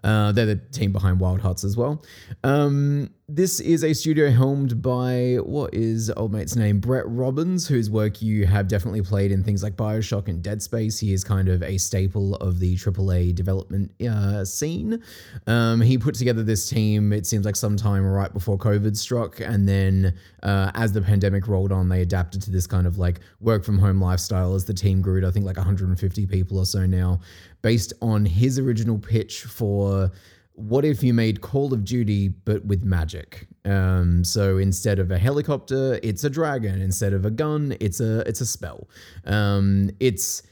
Uh, 0.04 0.32
they're 0.32 0.46
the 0.46 0.56
team 0.56 0.92
behind 0.92 1.20
Wild 1.20 1.40
Hearts 1.40 1.64
as 1.64 1.76
well. 1.76 2.02
Um, 2.44 3.10
this 3.28 3.60
is 3.60 3.84
a 3.84 3.94
studio 3.94 4.30
helmed 4.30 4.82
by 4.82 5.36
what 5.42 5.72
is 5.72 6.10
old 6.16 6.32
mate's 6.32 6.56
name? 6.56 6.80
Bret 6.80 7.08
Robbins, 7.08 7.66
whose 7.66 7.88
work 7.88 8.20
you 8.20 8.46
have 8.46 8.68
definitely 8.68 9.00
played 9.00 9.21
in 9.30 9.44
things 9.44 9.62
like 9.62 9.76
Bioshock 9.76 10.28
and 10.28 10.42
Dead 10.42 10.62
Space. 10.62 10.98
He 10.98 11.12
is 11.12 11.22
kind 11.22 11.48
of 11.48 11.62
a 11.62 11.78
staple 11.78 12.34
of 12.36 12.58
the 12.58 12.74
AAA 12.76 13.34
development 13.34 13.92
uh, 14.02 14.44
scene. 14.44 15.02
Um, 15.46 15.80
he 15.80 15.98
put 15.98 16.14
together 16.14 16.42
this 16.42 16.68
team, 16.68 17.12
it 17.12 17.26
seems 17.26 17.44
like 17.44 17.56
sometime 17.56 18.04
right 18.04 18.32
before 18.32 18.58
COVID 18.58 18.96
struck. 18.96 19.40
And 19.40 19.68
then 19.68 20.14
uh, 20.42 20.72
as 20.74 20.92
the 20.92 21.02
pandemic 21.02 21.46
rolled 21.46 21.72
on, 21.72 21.88
they 21.88 22.00
adapted 22.00 22.42
to 22.42 22.50
this 22.50 22.66
kind 22.66 22.86
of 22.86 22.98
like 22.98 23.20
work 23.40 23.64
from 23.64 23.78
home 23.78 24.00
lifestyle 24.00 24.54
as 24.54 24.64
the 24.64 24.74
team 24.74 25.02
grew 25.02 25.20
to, 25.20 25.28
I 25.28 25.30
think, 25.30 25.46
like 25.46 25.56
150 25.56 26.26
people 26.26 26.58
or 26.58 26.66
so 26.66 26.86
now, 26.86 27.20
based 27.60 27.92
on 28.02 28.24
his 28.24 28.58
original 28.58 28.98
pitch 28.98 29.42
for 29.42 30.10
what 30.54 30.84
if 30.84 31.02
you 31.02 31.14
made 31.14 31.40
Call 31.40 31.72
of 31.72 31.84
Duty 31.84 32.28
but 32.28 32.64
with 32.64 32.84
magic? 32.84 33.46
Um, 33.64 34.24
so 34.24 34.58
instead 34.58 34.98
of 34.98 35.10
a 35.10 35.18
helicopter, 35.18 35.98
it's 36.02 36.24
a 36.24 36.30
dragon. 36.30 36.80
Instead 36.80 37.12
of 37.12 37.24
a 37.24 37.30
gun, 37.30 37.76
it's 37.80 38.00
a 38.00 38.20
it's 38.20 38.40
a 38.40 38.46
spell. 38.46 38.88
Um, 39.24 39.90
it's 40.00 40.42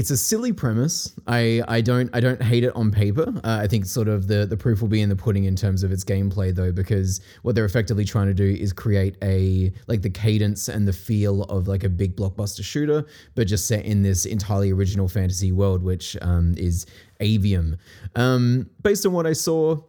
it's 0.00 0.10
a 0.10 0.16
silly 0.16 0.50
premise. 0.50 1.14
I, 1.26 1.62
I 1.68 1.82
don't 1.82 2.08
I 2.16 2.20
don't 2.20 2.42
hate 2.42 2.64
it 2.64 2.74
on 2.74 2.90
paper. 2.90 3.34
Uh, 3.44 3.58
I 3.60 3.66
think 3.66 3.84
sort 3.84 4.08
of 4.08 4.28
the 4.28 4.46
the 4.46 4.56
proof 4.56 4.80
will 4.80 4.88
be 4.88 5.02
in 5.02 5.10
the 5.10 5.14
pudding 5.14 5.44
in 5.44 5.54
terms 5.54 5.82
of 5.82 5.92
its 5.92 6.04
gameplay 6.04 6.54
though, 6.54 6.72
because 6.72 7.20
what 7.42 7.54
they're 7.54 7.66
effectively 7.66 8.06
trying 8.06 8.28
to 8.28 8.32
do 8.32 8.46
is 8.46 8.72
create 8.72 9.18
a 9.22 9.70
like 9.88 10.00
the 10.00 10.08
cadence 10.08 10.68
and 10.68 10.88
the 10.88 10.92
feel 10.94 11.42
of 11.42 11.68
like 11.68 11.84
a 11.84 11.90
big 11.90 12.16
blockbuster 12.16 12.64
shooter, 12.64 13.04
but 13.34 13.46
just 13.46 13.68
set 13.68 13.84
in 13.84 14.00
this 14.00 14.24
entirely 14.24 14.72
original 14.72 15.06
fantasy 15.06 15.52
world, 15.52 15.82
which 15.82 16.16
um, 16.22 16.54
is 16.56 16.86
Aveum. 17.20 17.76
Um, 18.16 18.70
based 18.80 19.04
on 19.04 19.12
what 19.12 19.26
I 19.26 19.34
saw, 19.34 19.82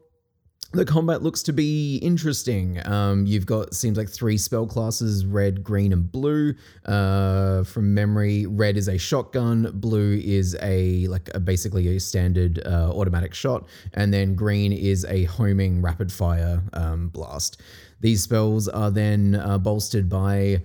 the 0.74 0.86
combat 0.86 1.22
looks 1.22 1.44
to 1.44 1.54
be 1.54 1.98
interesting. 1.98 2.86
Um, 2.88 3.26
you've 3.26 3.46
got 3.46 3.74
seems 3.74 3.98
like 3.98 4.10
three 4.10 4.38
spell 4.38 4.66
classes: 4.66 5.26
red, 5.26 5.64
green, 5.64 5.92
and 5.92 6.10
blue. 6.10 6.54
Uh, 6.86 7.64
from 7.64 7.94
memory, 7.94 8.46
red 8.46 8.78
is 8.78 8.88
a 8.88 8.98
shotgun, 8.98 9.70
blue 9.74 10.22
is 10.24 10.56
a 10.62 11.08
like 11.08 11.30
a, 11.34 11.40
basically 11.40 11.96
a 11.96 12.00
standard 12.00 12.62
uh, 12.66 12.92
automatic 12.94 13.34
shot, 13.34 13.68
and 13.94 14.14
then 14.14 14.36
green 14.36 14.72
is 14.72 15.06
a 15.06 15.26
homing 15.26 15.82
rapid 15.82 16.12
fire 16.12 16.62
um, 16.74 17.10
blast. 17.10 17.62
These 18.00 18.24
spells 18.24 18.68
are 18.68 18.90
then 18.90 19.36
uh, 19.36 19.58
bolstered 19.58 20.10
by 20.10 20.64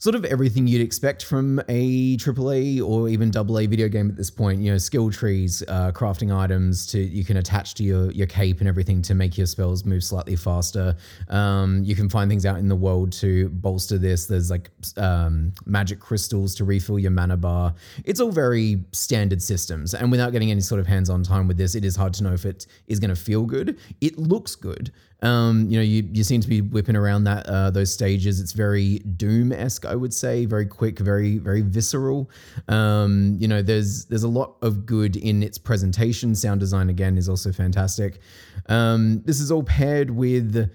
sort 0.00 0.14
of 0.14 0.24
everything 0.24 0.68
you'd 0.68 0.80
expect 0.80 1.24
from 1.24 1.58
a 1.68 2.16
AAA 2.18 2.80
or 2.80 3.08
even 3.08 3.36
AA 3.36 3.66
video 3.66 3.88
game 3.88 4.08
at 4.08 4.16
this 4.16 4.30
point. 4.30 4.60
You 4.60 4.70
know, 4.70 4.78
skill 4.78 5.10
trees, 5.10 5.62
uh, 5.66 5.90
crafting 5.92 6.34
items 6.36 6.86
to 6.88 7.00
you 7.00 7.24
can 7.24 7.36
attach 7.36 7.74
to 7.74 7.82
your 7.82 8.10
your 8.12 8.28
cape 8.28 8.60
and 8.60 8.68
everything 8.68 9.02
to 9.02 9.14
make 9.14 9.36
your 9.36 9.46
spells 9.46 9.84
move 9.84 10.04
slightly 10.04 10.36
faster. 10.36 10.96
Um, 11.28 11.82
you 11.82 11.96
can 11.96 12.08
find 12.08 12.30
things 12.30 12.46
out 12.46 12.58
in 12.58 12.68
the 12.68 12.76
world 12.76 13.12
to 13.14 13.48
bolster 13.48 13.98
this. 13.98 14.26
There's 14.26 14.50
like 14.50 14.70
um, 14.96 15.52
magic 15.66 15.98
crystals 15.98 16.54
to 16.56 16.64
refill 16.64 16.98
your 16.98 17.10
mana 17.10 17.36
bar. 17.36 17.74
It's 18.04 18.20
all 18.20 18.30
very 18.30 18.84
standard 18.92 19.42
systems, 19.42 19.94
and 19.94 20.12
without 20.12 20.30
getting 20.30 20.52
any 20.52 20.60
sort 20.60 20.80
of 20.80 20.86
hands-on 20.86 21.24
time 21.24 21.48
with 21.48 21.56
this, 21.56 21.74
it 21.74 21.84
is 21.84 21.96
hard 21.96 22.14
to 22.14 22.22
know 22.22 22.32
if 22.32 22.44
it 22.44 22.66
is 22.86 23.00
going 23.00 23.10
to 23.10 23.16
feel 23.16 23.44
good. 23.44 23.78
It 24.00 24.16
looks 24.16 24.54
good. 24.54 24.92
Um, 25.20 25.68
you 25.68 25.78
know, 25.78 25.82
you, 25.82 26.08
you 26.12 26.22
seem 26.22 26.40
to 26.40 26.48
be 26.48 26.60
whipping 26.60 26.94
around 26.94 27.24
that 27.24 27.46
uh, 27.46 27.70
those 27.70 27.92
stages. 27.92 28.40
It's 28.40 28.52
very 28.52 29.00
Doom 29.00 29.52
esque, 29.52 29.84
I 29.84 29.96
would 29.96 30.14
say. 30.14 30.44
Very 30.44 30.66
quick, 30.66 30.98
very 30.98 31.38
very 31.38 31.62
visceral. 31.62 32.30
Um, 32.68 33.36
you 33.40 33.48
know, 33.48 33.60
there's 33.60 34.04
there's 34.06 34.22
a 34.22 34.28
lot 34.28 34.56
of 34.62 34.86
good 34.86 35.16
in 35.16 35.42
its 35.42 35.58
presentation. 35.58 36.34
Sound 36.34 36.60
design 36.60 36.88
again 36.88 37.18
is 37.18 37.28
also 37.28 37.52
fantastic. 37.52 38.20
Um, 38.68 39.22
this 39.24 39.40
is 39.40 39.50
all 39.50 39.64
paired 39.64 40.10
with 40.10 40.70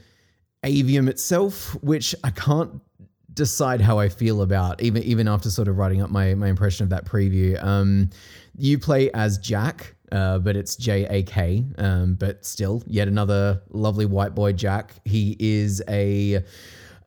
Aveum 0.63 1.09
itself, 1.09 1.81
which 1.81 2.13
I 2.23 2.29
can't 2.31 2.81
decide 3.33 3.81
how 3.81 3.97
I 3.97 4.09
feel 4.09 4.41
about 4.41 4.81
even 4.81 5.03
even 5.03 5.27
after 5.27 5.49
sort 5.49 5.67
of 5.67 5.77
writing 5.77 6.01
up 6.01 6.09
my 6.09 6.35
my 6.35 6.47
impression 6.47 6.83
of 6.83 6.89
that 6.89 7.05
preview. 7.05 7.61
Um, 7.63 8.09
you 8.57 8.77
play 8.77 9.09
as 9.11 9.37
Jack, 9.37 9.95
uh, 10.13 10.39
but 10.39 10.55
it's 10.55 10.77
J 10.77 11.05
A 11.09 11.23
K. 11.23 11.65
Um, 11.77 12.15
but 12.15 12.45
still, 12.45 12.83
yet 12.87 13.07
another 13.09 13.61
lovely 13.71 14.05
white 14.05 14.33
boy 14.35 14.53
Jack. 14.53 14.93
He 15.03 15.35
is 15.39 15.81
a 15.89 16.43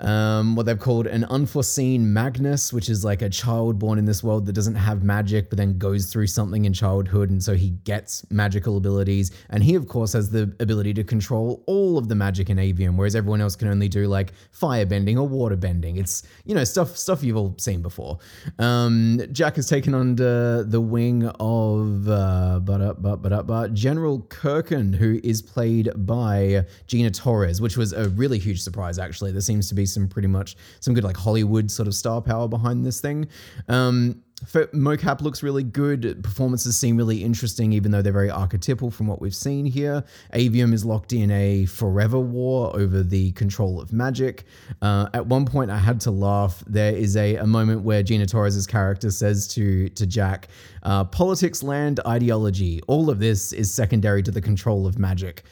um, 0.00 0.56
what 0.56 0.66
they've 0.66 0.78
called 0.78 1.06
an 1.06 1.24
unforeseen 1.24 2.12
Magnus, 2.12 2.72
which 2.72 2.88
is 2.88 3.04
like 3.04 3.22
a 3.22 3.28
child 3.28 3.78
born 3.78 3.98
in 3.98 4.04
this 4.04 4.22
world 4.22 4.46
that 4.46 4.52
doesn't 4.52 4.74
have 4.74 5.02
magic, 5.02 5.48
but 5.50 5.56
then 5.56 5.78
goes 5.78 6.06
through 6.12 6.26
something 6.26 6.64
in 6.64 6.72
childhood, 6.72 7.30
and 7.30 7.42
so 7.42 7.54
he 7.54 7.70
gets 7.84 8.28
magical 8.30 8.76
abilities. 8.76 9.30
And 9.50 9.62
he, 9.62 9.74
of 9.74 9.88
course, 9.88 10.12
has 10.12 10.30
the 10.30 10.54
ability 10.60 10.94
to 10.94 11.04
control 11.04 11.62
all 11.66 11.98
of 11.98 12.08
the 12.08 12.14
magic 12.14 12.50
in 12.50 12.58
Aveum, 12.58 12.96
whereas 12.96 13.16
everyone 13.16 13.40
else 13.40 13.56
can 13.56 13.68
only 13.68 13.88
do 13.88 14.06
like 14.06 14.32
fire 14.50 14.86
bending 14.86 15.18
or 15.18 15.26
water 15.26 15.56
bending. 15.56 15.96
It's 15.96 16.22
you 16.44 16.54
know 16.54 16.64
stuff 16.64 16.96
stuff 16.96 17.22
you've 17.22 17.36
all 17.36 17.54
seen 17.58 17.82
before. 17.82 18.18
Um, 18.58 19.20
Jack 19.32 19.56
has 19.56 19.68
taken 19.68 19.94
under 19.94 20.64
the 20.64 20.80
wing 20.80 21.26
of 21.40 22.08
uh, 22.08 22.60
but 22.62 22.80
up 22.80 23.02
but 23.02 23.16
but 23.22 23.32
up 23.32 23.46
but 23.46 23.74
General 23.74 24.20
Kirkan, 24.22 24.94
who 24.94 25.20
is 25.24 25.40
played 25.40 25.90
by 26.06 26.66
Gina 26.86 27.10
Torres, 27.10 27.60
which 27.60 27.76
was 27.76 27.92
a 27.92 28.08
really 28.10 28.38
huge 28.38 28.60
surprise. 28.60 28.98
Actually, 28.98 29.32
there 29.32 29.40
seems 29.40 29.68
to 29.68 29.74
be 29.74 29.85
some 29.86 30.08
pretty 30.08 30.28
much 30.28 30.56
some 30.80 30.94
good 30.94 31.04
like 31.04 31.16
Hollywood 31.16 31.70
sort 31.70 31.88
of 31.88 31.94
star 31.94 32.20
power 32.20 32.48
behind 32.48 32.84
this 32.84 33.00
thing. 33.00 33.28
Um, 33.68 34.22
mocap 34.44 35.22
looks 35.22 35.42
really 35.42 35.62
good. 35.62 36.22
Performances 36.22 36.76
seem 36.76 36.96
really 36.96 37.24
interesting, 37.24 37.72
even 37.72 37.90
though 37.90 38.02
they're 38.02 38.12
very 38.12 38.30
archetypal 38.30 38.90
from 38.90 39.06
what 39.06 39.20
we've 39.20 39.34
seen 39.34 39.64
here. 39.64 40.04
Aveum 40.34 40.72
is 40.72 40.84
locked 40.84 41.12
in 41.12 41.30
a 41.30 41.64
forever 41.66 42.20
war 42.20 42.74
over 42.76 43.02
the 43.02 43.32
control 43.32 43.80
of 43.80 43.92
magic. 43.92 44.44
Uh, 44.82 45.08
at 45.14 45.26
one 45.26 45.46
point, 45.46 45.70
I 45.70 45.78
had 45.78 46.00
to 46.02 46.10
laugh. 46.10 46.62
There 46.66 46.94
is 46.94 47.16
a, 47.16 47.36
a 47.36 47.46
moment 47.46 47.82
where 47.82 48.02
Gina 48.02 48.26
Torres' 48.26 48.66
character 48.66 49.10
says 49.10 49.48
to 49.48 49.88
to 49.90 50.06
Jack, 50.06 50.48
uh, 50.82 51.04
"Politics, 51.04 51.62
land, 51.62 52.00
ideology. 52.06 52.80
All 52.86 53.08
of 53.08 53.18
this 53.18 53.52
is 53.52 53.72
secondary 53.72 54.22
to 54.22 54.30
the 54.30 54.42
control 54.42 54.86
of 54.86 54.98
magic." 54.98 55.44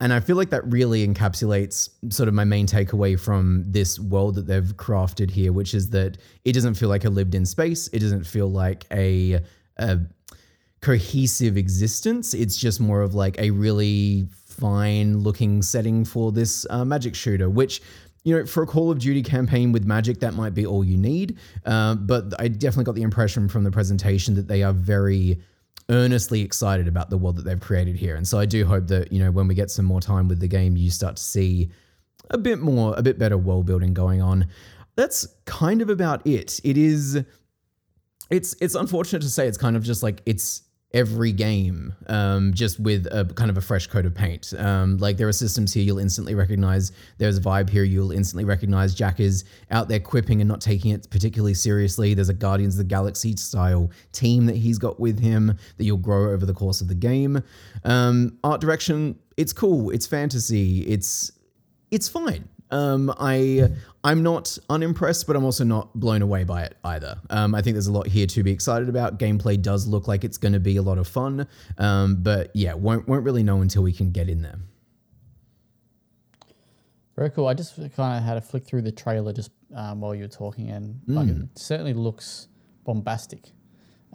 And 0.00 0.12
I 0.14 0.20
feel 0.20 0.36
like 0.36 0.50
that 0.50 0.64
really 0.66 1.06
encapsulates 1.06 1.90
sort 2.10 2.28
of 2.28 2.34
my 2.34 2.44
main 2.44 2.66
takeaway 2.66 3.20
from 3.20 3.64
this 3.66 4.00
world 4.00 4.34
that 4.36 4.46
they've 4.46 4.76
crafted 4.76 5.30
here, 5.30 5.52
which 5.52 5.74
is 5.74 5.90
that 5.90 6.16
it 6.44 6.52
doesn't 6.52 6.74
feel 6.74 6.88
like 6.88 7.04
a 7.04 7.10
lived 7.10 7.34
in 7.34 7.44
space. 7.44 7.88
It 7.88 7.98
doesn't 7.98 8.24
feel 8.24 8.50
like 8.50 8.86
a, 8.90 9.40
a 9.76 9.98
cohesive 10.80 11.58
existence. 11.58 12.32
It's 12.32 12.56
just 12.56 12.80
more 12.80 13.02
of 13.02 13.14
like 13.14 13.38
a 13.38 13.50
really 13.50 14.28
fine 14.46 15.18
looking 15.18 15.60
setting 15.60 16.04
for 16.04 16.32
this 16.32 16.66
uh, 16.70 16.84
magic 16.84 17.14
shooter, 17.14 17.50
which 17.50 17.82
you 18.24 18.36
know, 18.36 18.44
for 18.44 18.62
a 18.62 18.66
Call 18.66 18.90
of 18.90 18.98
Duty 18.98 19.22
campaign 19.22 19.72
with 19.72 19.84
magic, 19.84 20.20
that 20.20 20.34
might 20.34 20.54
be 20.54 20.66
all 20.66 20.84
you 20.84 20.98
need. 20.98 21.38
Uh, 21.64 21.94
but 21.94 22.34
I 22.38 22.48
definitely 22.48 22.84
got 22.84 22.94
the 22.94 23.02
impression 23.02 23.48
from 23.48 23.64
the 23.64 23.70
presentation 23.70 24.34
that 24.34 24.46
they 24.46 24.62
are 24.62 24.74
very 24.74 25.40
earnestly 25.90 26.40
excited 26.40 26.88
about 26.88 27.10
the 27.10 27.18
world 27.18 27.36
that 27.36 27.44
they've 27.44 27.60
created 27.60 27.96
here. 27.96 28.16
And 28.16 28.26
so 28.26 28.38
I 28.38 28.46
do 28.46 28.64
hope 28.64 28.86
that, 28.86 29.12
you 29.12 29.22
know, 29.22 29.30
when 29.30 29.48
we 29.48 29.54
get 29.54 29.70
some 29.70 29.84
more 29.84 30.00
time 30.00 30.28
with 30.28 30.40
the 30.40 30.48
game, 30.48 30.76
you 30.76 30.90
start 30.90 31.16
to 31.16 31.22
see 31.22 31.70
a 32.30 32.38
bit 32.38 32.60
more, 32.60 32.94
a 32.96 33.02
bit 33.02 33.18
better 33.18 33.36
world 33.36 33.66
building 33.66 33.92
going 33.92 34.22
on. 34.22 34.46
That's 34.96 35.26
kind 35.44 35.82
of 35.82 35.90
about 35.90 36.26
it. 36.26 36.60
It 36.64 36.78
is. 36.78 37.22
It's 38.30 38.54
it's 38.60 38.76
unfortunate 38.76 39.22
to 39.22 39.28
say 39.28 39.48
it's 39.48 39.58
kind 39.58 39.76
of 39.76 39.82
just 39.82 40.02
like 40.02 40.22
it's 40.24 40.62
every 40.92 41.30
game, 41.30 41.94
um, 42.08 42.52
just 42.52 42.80
with 42.80 43.06
a 43.06 43.24
kind 43.34 43.48
of 43.48 43.56
a 43.56 43.60
fresh 43.60 43.86
coat 43.86 44.04
of 44.04 44.14
paint. 44.14 44.52
Um, 44.58 44.98
like 44.98 45.16
there 45.16 45.28
are 45.28 45.32
systems 45.32 45.72
here 45.72 45.84
you'll 45.84 45.98
instantly 45.98 46.34
recognize. 46.34 46.92
There's 47.18 47.38
a 47.38 47.40
vibe 47.40 47.70
here 47.70 47.84
you'll 47.84 48.10
instantly 48.10 48.44
recognize. 48.44 48.94
Jack 48.94 49.20
is 49.20 49.44
out 49.70 49.88
there 49.88 50.00
quipping 50.00 50.40
and 50.40 50.48
not 50.48 50.60
taking 50.60 50.90
it 50.90 51.08
particularly 51.10 51.54
seriously. 51.54 52.14
There's 52.14 52.28
a 52.28 52.34
Guardians 52.34 52.74
of 52.74 52.78
the 52.78 52.84
Galaxy 52.84 53.36
style 53.36 53.90
team 54.12 54.46
that 54.46 54.56
he's 54.56 54.78
got 54.78 54.98
with 54.98 55.20
him 55.20 55.56
that 55.76 55.84
you'll 55.84 55.96
grow 55.96 56.32
over 56.32 56.44
the 56.44 56.54
course 56.54 56.80
of 56.80 56.88
the 56.88 56.94
game. 56.94 57.42
Um, 57.84 58.38
art 58.42 58.60
direction, 58.60 59.18
it's 59.36 59.52
cool. 59.52 59.90
It's 59.90 60.06
fantasy. 60.06 60.80
It's 60.82 61.30
it's 61.90 62.08
fine. 62.08 62.48
Um, 62.70 63.12
I 63.18 63.68
I'm 64.04 64.22
not 64.22 64.56
unimpressed, 64.68 65.26
but 65.26 65.36
I'm 65.36 65.44
also 65.44 65.64
not 65.64 65.92
blown 65.98 66.22
away 66.22 66.44
by 66.44 66.62
it 66.64 66.76
either. 66.84 67.18
Um, 67.28 67.54
I 67.54 67.62
think 67.62 67.74
there's 67.74 67.88
a 67.88 67.92
lot 67.92 68.06
here 68.06 68.26
to 68.28 68.42
be 68.42 68.50
excited 68.52 68.88
about. 68.88 69.18
Gameplay 69.18 69.60
does 69.60 69.86
look 69.86 70.06
like 70.08 70.22
it's 70.24 70.38
going 70.38 70.52
to 70.52 70.60
be 70.60 70.76
a 70.76 70.82
lot 70.82 70.98
of 70.98 71.08
fun, 71.08 71.46
um, 71.78 72.22
but 72.22 72.50
yeah, 72.54 72.74
won't 72.74 73.08
won't 73.08 73.24
really 73.24 73.42
know 73.42 73.60
until 73.60 73.82
we 73.82 73.92
can 73.92 74.10
get 74.12 74.28
in 74.28 74.42
there. 74.42 74.58
Very 77.16 77.30
cool. 77.30 77.48
I 77.48 77.54
just 77.54 77.76
kind 77.76 78.16
of 78.16 78.22
had 78.22 78.36
a 78.36 78.40
flick 78.40 78.64
through 78.64 78.82
the 78.82 78.92
trailer 78.92 79.32
just 79.32 79.50
um, 79.74 80.00
while 80.00 80.14
you 80.14 80.22
were 80.22 80.28
talking, 80.28 80.70
and 80.70 81.00
like 81.06 81.28
Hmm. 81.28 81.42
it 81.42 81.58
certainly 81.58 81.92
looks 81.92 82.48
bombastic. 82.84 83.50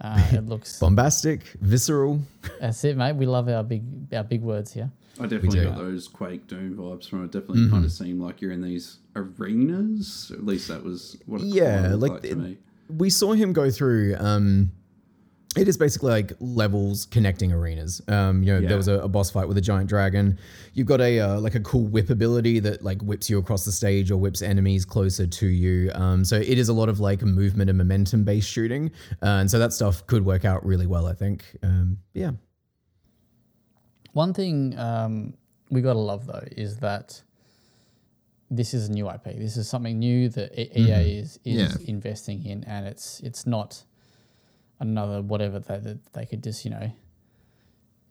Uh, 0.00 0.20
it 0.32 0.44
looks. 0.48 0.78
Bombastic, 0.80 1.42
visceral. 1.60 2.20
that's 2.60 2.82
it, 2.84 2.96
mate. 2.96 3.12
We 3.14 3.26
love 3.26 3.48
our 3.48 3.62
big 3.62 3.84
our 4.12 4.24
big 4.24 4.42
words 4.42 4.72
here. 4.72 4.90
I 5.18 5.22
definitely 5.26 5.64
got 5.64 5.76
those 5.78 6.08
Quake 6.08 6.46
Doom 6.46 6.76
vibes 6.76 7.08
from 7.08 7.24
it. 7.24 7.32
Definitely 7.32 7.68
kind 7.70 7.84
of 7.84 7.92
seemed 7.92 8.20
like 8.20 8.40
you're 8.42 8.52
in 8.52 8.60
these 8.62 8.98
arenas. 9.14 10.30
At 10.34 10.44
least 10.44 10.68
that 10.68 10.82
was 10.84 11.16
what 11.26 11.40
it 11.40 11.46
Yeah, 11.46 11.94
like 11.94 12.12
like 12.12 12.24
it- 12.24 12.36
me. 12.38 12.58
we 12.88 13.10
saw 13.10 13.32
him 13.32 13.52
go 13.52 13.70
through 13.70 14.14
um 14.18 14.70
it 15.56 15.66
is 15.68 15.78
basically 15.78 16.10
like 16.10 16.32
levels 16.38 17.06
connecting 17.06 17.50
arenas 17.50 18.00
um 18.08 18.42
you 18.42 18.52
know 18.52 18.58
Yeah. 18.60 18.68
there 18.68 18.76
was 18.76 18.88
a, 18.88 19.00
a 19.00 19.08
boss 19.08 19.30
fight 19.30 19.48
with 19.48 19.56
a 19.56 19.60
giant 19.60 19.88
dragon 19.88 20.38
you've 20.74 20.86
got 20.86 21.00
a 21.00 21.18
uh, 21.18 21.40
like 21.40 21.54
a 21.56 21.60
cool 21.60 21.86
whip 21.86 22.10
ability 22.10 22.58
that 22.60 22.82
like 22.84 23.00
whips 23.02 23.28
you 23.30 23.38
across 23.38 23.64
the 23.64 23.72
stage 23.72 24.10
or 24.10 24.18
whips 24.18 24.40
enemies 24.42 24.84
closer 24.84 25.26
to 25.26 25.46
you 25.46 25.90
um 25.94 26.24
so 26.24 26.36
it 26.36 26.58
is 26.58 26.68
a 26.68 26.72
lot 26.74 26.88
of 26.90 27.00
like 27.00 27.22
movement 27.22 27.70
and 27.70 27.78
momentum 27.78 28.22
based 28.22 28.48
shooting 28.50 28.90
uh, 29.22 29.40
and 29.40 29.50
so 29.50 29.58
that 29.58 29.72
stuff 29.72 30.06
could 30.06 30.24
work 30.26 30.44
out 30.44 30.64
really 30.64 30.86
well 30.86 31.06
i 31.06 31.14
think 31.14 31.42
um 31.62 31.96
yeah 32.12 32.30
One 34.16 34.32
thing 34.32 34.78
um, 34.78 35.34
we 35.70 35.82
gotta 35.82 35.98
love 35.98 36.26
though 36.26 36.42
is 36.52 36.78
that 36.78 37.22
this 38.50 38.72
is 38.72 38.88
a 38.88 38.92
new 38.92 39.10
IP. 39.10 39.24
This 39.24 39.58
is 39.58 39.68
something 39.68 39.98
new 39.98 40.30
that 40.30 40.58
E- 40.58 40.70
EA 40.74 41.18
is 41.18 41.38
is 41.44 41.56
Yeah. 41.60 41.76
investing 41.86 42.42
in, 42.46 42.64
and 42.64 42.86
it's 42.86 43.20
it's 43.20 43.46
not 43.46 43.84
another 44.80 45.20
whatever 45.20 45.58
that, 45.58 45.84
that 45.84 46.12
they 46.14 46.24
could 46.24 46.42
just 46.42 46.64
you 46.64 46.70
know 46.70 46.90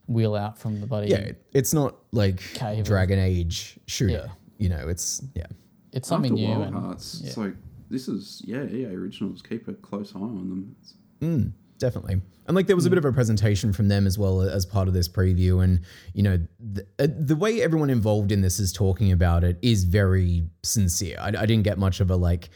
wheel 0.08 0.36
out 0.36 0.60
from 0.60 0.80
the 0.80 0.86
body. 0.86 1.08
yeah 1.08 1.32
it's 1.54 1.74
not 1.74 1.96
like 2.12 2.38
Cave 2.54 2.80
of- 2.82 2.86
dragon 2.86 3.18
age 3.18 3.80
shooter 3.88 4.14
Yeah. 4.14 4.28
you 4.60 4.70
know 4.70 4.88
it's 4.88 5.24
yeah 5.34 5.48
it's 5.92 6.08
something 6.08 6.34
After 6.34 6.44
new. 6.44 6.50
Wild 6.50 6.68
And, 6.68 6.76
Hearts, 6.76 7.22
it's 7.26 7.38
like 7.38 7.56
this 7.90 8.08
is 8.08 8.44
yeah, 8.46 8.64
EA 8.66 8.94
originals. 8.96 9.42
Keep 9.42 9.68
a 9.70 9.74
close 9.74 10.16
eye 10.16 10.20
on 10.20 10.50
them. 10.50 10.76
Mm, 11.22 11.52
definitely. 11.78 12.22
And 12.48 12.56
like 12.56 12.68
there 12.68 12.76
was 12.76 12.86
a 12.86 12.90
bit 12.90 12.98
of 12.98 13.06
a 13.06 13.12
presentation 13.12 13.74
from 13.74 13.88
them 13.88 14.06
as 14.06 14.18
well 14.18 14.42
as 14.42 14.66
part 14.66 14.88
of 14.88 14.94
this 14.94 15.08
preview. 15.08 15.64
And, 15.64 15.82
you 16.14 16.24
know, 16.24 16.40
the, 16.60 16.86
uh, 17.00 17.08
the 17.10 17.36
way 17.36 17.62
everyone 17.62 17.90
involved 17.90 18.32
in 18.32 18.42
this 18.42 18.60
is 18.60 18.72
talking 18.72 19.12
about 19.12 19.44
it 19.44 19.58
is 19.62 19.84
very 19.84 20.48
sincere. 20.64 21.18
I, 21.20 21.30
I 21.30 21.46
didn't 21.46 21.64
get 21.64 21.78
much 21.78 22.00
of 22.00 22.12
a 22.12 22.16
like, 22.16 22.50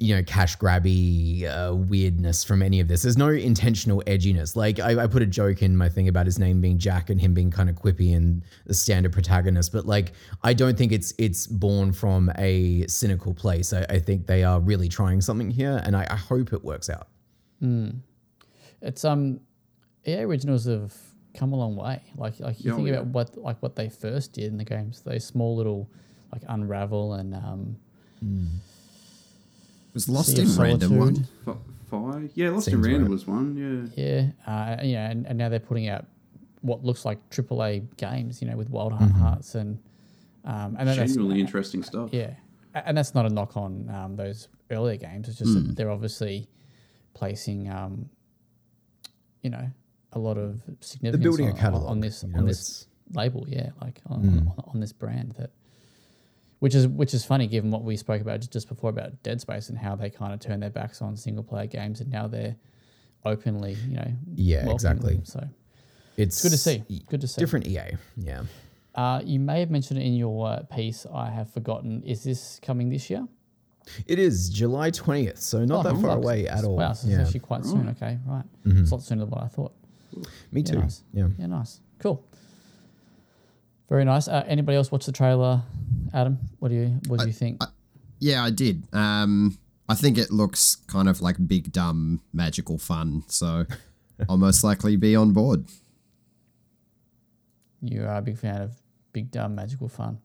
you 0.00 0.14
know, 0.14 0.22
cash 0.22 0.56
grabby 0.58 1.44
uh, 1.44 1.74
weirdness 1.74 2.44
from 2.44 2.62
any 2.62 2.78
of 2.80 2.86
this. 2.86 3.02
There's 3.02 3.16
no 3.16 3.30
intentional 3.30 4.02
edginess. 4.06 4.54
Like 4.54 4.78
I, 4.78 5.02
I 5.02 5.06
put 5.08 5.22
a 5.22 5.26
joke 5.26 5.62
in 5.62 5.76
my 5.76 5.88
thing 5.88 6.06
about 6.06 6.26
his 6.26 6.38
name 6.38 6.60
being 6.60 6.78
Jack 6.78 7.10
and 7.10 7.20
him 7.20 7.34
being 7.34 7.50
kind 7.50 7.68
of 7.68 7.76
quippy 7.76 8.14
and 8.14 8.44
the 8.66 8.74
standard 8.74 9.12
protagonist, 9.12 9.72
but 9.72 9.86
like 9.86 10.12
I 10.44 10.54
don't 10.54 10.78
think 10.78 10.92
it's 10.92 11.12
it's 11.18 11.48
born 11.48 11.92
from 11.92 12.30
a 12.38 12.86
cynical 12.86 13.34
place. 13.34 13.72
I, 13.72 13.86
I 13.88 13.98
think 13.98 14.26
they 14.26 14.44
are 14.44 14.60
really 14.60 14.88
trying 14.88 15.20
something 15.20 15.50
here, 15.50 15.82
and 15.84 15.96
I, 15.96 16.06
I 16.08 16.16
hope 16.16 16.52
it 16.52 16.62
works 16.62 16.88
out. 16.88 17.08
It's 18.82 19.04
um 19.04 19.40
EA 20.06 20.20
originals 20.22 20.64
have 20.66 20.94
come 21.34 21.52
a 21.52 21.56
long 21.56 21.76
way. 21.76 22.02
Like 22.16 22.40
like 22.40 22.62
you 22.64 22.70
Yeah, 22.70 22.76
think 22.76 22.88
yeah. 22.88 22.94
about 22.94 23.06
what 23.08 23.36
like 23.38 23.62
what 23.62 23.76
they 23.76 23.88
first 23.88 24.32
did 24.32 24.44
in 24.44 24.56
the 24.58 24.64
games, 24.64 25.02
those 25.02 25.24
small 25.24 25.56
little 25.56 25.88
like 26.32 26.42
Unravel 26.48 27.14
and 27.14 27.34
um 27.34 27.76
Was 29.94 30.08
Lost 30.08 30.36
Sea 30.36 30.42
in 30.42 30.56
random 30.56 30.96
one? 30.98 31.14
Solitude. 31.14 31.26
Fi- 31.44 31.56
Fire, 31.90 32.28
yeah, 32.34 32.50
Lost 32.50 32.66
Seems 32.66 32.74
in 32.74 32.82
Random 32.82 33.02
right. 33.04 33.10
was 33.10 33.26
one. 33.26 33.90
Yeah, 33.96 34.04
Yeah, 34.04 34.30
uh, 34.46 34.76
yeah, 34.82 35.10
and, 35.10 35.26
and 35.26 35.38
now 35.38 35.48
they're 35.48 35.58
putting 35.58 35.88
out 35.88 36.04
what 36.60 36.84
looks 36.84 37.04
like 37.06 37.18
AAA 37.30 37.96
games, 37.96 38.42
you 38.42 38.48
know, 38.48 38.56
with 38.56 38.68
Wild 38.68 38.92
Mm-hmm. 38.92 39.18
Hearts 39.18 39.54
and 39.54 39.78
um, 40.44 40.76
and 40.78 40.86
that's, 40.88 40.98
genuinely 40.98 41.40
interesting 41.40 41.82
stuff. 41.82 42.10
yeah, 42.12 42.34
and 42.74 42.96
that's 42.96 43.14
not 43.14 43.24
a 43.26 43.30
knock 43.30 43.56
on 43.56 43.88
um, 43.90 44.16
those 44.16 44.48
earlier 44.70 44.96
games. 44.96 45.28
It's 45.28 45.38
just 45.38 45.50
Mm. 45.56 45.66
that 45.68 45.76
they're 45.76 45.90
obviously 45.90 46.46
placing, 47.14 47.70
um, 47.70 48.08
you 49.48 49.52
know, 49.56 49.70
a 50.12 50.18
lot 50.18 50.36
of 50.36 50.60
significance 50.80 51.00
They're 51.00 51.30
building 51.30 51.48
a 51.48 51.52
on, 51.52 51.56
catalog 51.56 51.90
on 51.90 52.00
this 52.00 52.22
you 52.22 52.34
on 52.36 52.44
this 52.44 52.86
label, 53.14 53.46
yeah, 53.48 53.70
like 53.80 54.00
on, 54.06 54.22
Mm. 54.22 54.46
on, 54.58 54.64
on 54.74 54.80
this 54.80 54.92
brand 54.92 55.32
that. 55.38 55.50
Which 56.58 56.74
is 56.74 56.86
which 56.88 57.14
is 57.14 57.24
funny 57.24 57.46
given 57.46 57.70
what 57.70 57.82
we 57.84 57.96
spoke 57.96 58.20
about 58.20 58.40
just- 58.50 58.68
before 58.68 58.90
about 58.90 59.22
Dead 59.22 59.40
Space 59.40 59.70
and 59.70 59.78
how 59.78 59.94
they 59.96 60.10
kind 60.10 60.34
of 60.34 60.40
turn 60.40 60.60
their 60.60 60.70
backs 60.80 61.00
on 61.00 61.16
single 61.16 61.44
player 61.44 61.66
games 61.66 62.00
and 62.02 62.10
now 62.10 62.26
they're 62.26 62.56
openly, 63.24 63.74
you 63.88 63.94
know, 63.96 64.12
Yeah, 64.34 64.68
exactly. 64.70 65.14
them. 65.14 65.24
So 65.24 65.48
It's 66.18 66.42
good 66.42 66.50
to 66.50 66.58
see. 66.58 66.82
Good 67.08 67.20
to 67.22 67.28
see. 67.28 67.38
Different 67.40 67.66
EA. 67.66 67.96
Yeah. 68.16 68.42
Uh, 68.94 69.22
you 69.24 69.38
may 69.40 69.60
have 69.60 69.70
mentioned 69.70 70.00
it 70.00 70.04
in 70.04 70.14
your 70.14 70.48
uh, 70.48 70.62
piece. 70.64 71.06
I 71.06 71.30
have 71.30 71.48
forgotten. 71.50 72.02
Is 72.02 72.24
this 72.24 72.58
coming 72.60 72.88
this 72.90 73.08
year? 73.08 73.26
It 74.06 74.18
is 74.18 74.48
July 74.50 74.90
20th, 74.90 75.38
so 75.38 75.64
not 75.64 75.84
Oh, 75.86 75.92
that 75.92 76.00
far 76.02 76.16
away 76.16 76.46
at 76.48 76.64
all. 76.64 76.76
Wow, 76.76 76.92
so 76.92 77.02
it's 77.02 77.04
yeah. 77.06 77.12
Mm-hmm. 77.16 77.24
actually 77.26 77.40
quite 77.40 77.64
soon. 77.64 77.88
Okay, 77.90 78.18
right. 78.26 78.44
It's 78.64 78.90
a 78.90 78.94
lot 78.94 79.02
sooner 79.02 79.22
than 79.22 79.30
what 79.30 79.42
I 79.44 79.48
thought. 79.48 79.72
Me 80.52 80.60
Yeah, 80.60 80.62
too. 80.72 80.78
nice. 80.80 81.02
Yeah. 81.12 81.28
Yeah, 81.38 81.46
nice. 81.46 81.80
Cool. 81.98 82.24
Very 83.88 84.04
nice. 84.04 84.28
Uh, 84.28 84.44
anybody 84.46 84.76
else 84.76 84.90
watch 84.92 85.06
the 85.06 85.12
trailer? 85.12 85.62
Adam, 86.12 86.38
what 86.58 86.68
do 86.68 86.74
you 86.74 87.00
what 87.08 87.20
do 87.20 87.26
you 87.26 87.32
think? 87.32 87.62
Yeah, 88.18 88.42
I 88.44 88.50
did. 88.50 88.82
Um, 88.92 89.56
I 89.88 89.94
think 89.94 90.18
it 90.18 90.30
looks 90.30 90.76
kind 90.86 91.08
of 91.08 91.20
like 91.22 91.36
big, 91.46 91.72
dumb, 91.72 92.20
magical 92.32 92.76
fun. 92.78 93.22
So 93.28 93.64
I'll 94.28 94.36
most 94.36 94.62
likely 94.64 94.96
be 94.96 95.14
on 95.16 95.32
board. 95.32 95.64
you 97.80 98.02
are 98.04 98.16
a 98.16 98.22
big 98.22 98.38
fan 98.38 98.60
of 98.60 98.74
big 99.12 99.30
dumb 99.30 99.54
magical 99.54 99.88
fun. 99.88 100.18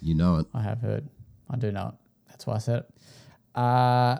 You 0.00 0.14
know 0.14 0.36
it. 0.36 0.46
I 0.54 0.62
have 0.62 0.80
heard. 0.80 1.08
I 1.50 1.56
do 1.56 1.72
know 1.72 1.88
it. 1.88 1.94
That's 2.28 2.46
why 2.46 2.54
I 2.54 2.58
said 2.58 2.78
it. 2.80 3.58
Uh, 3.58 4.18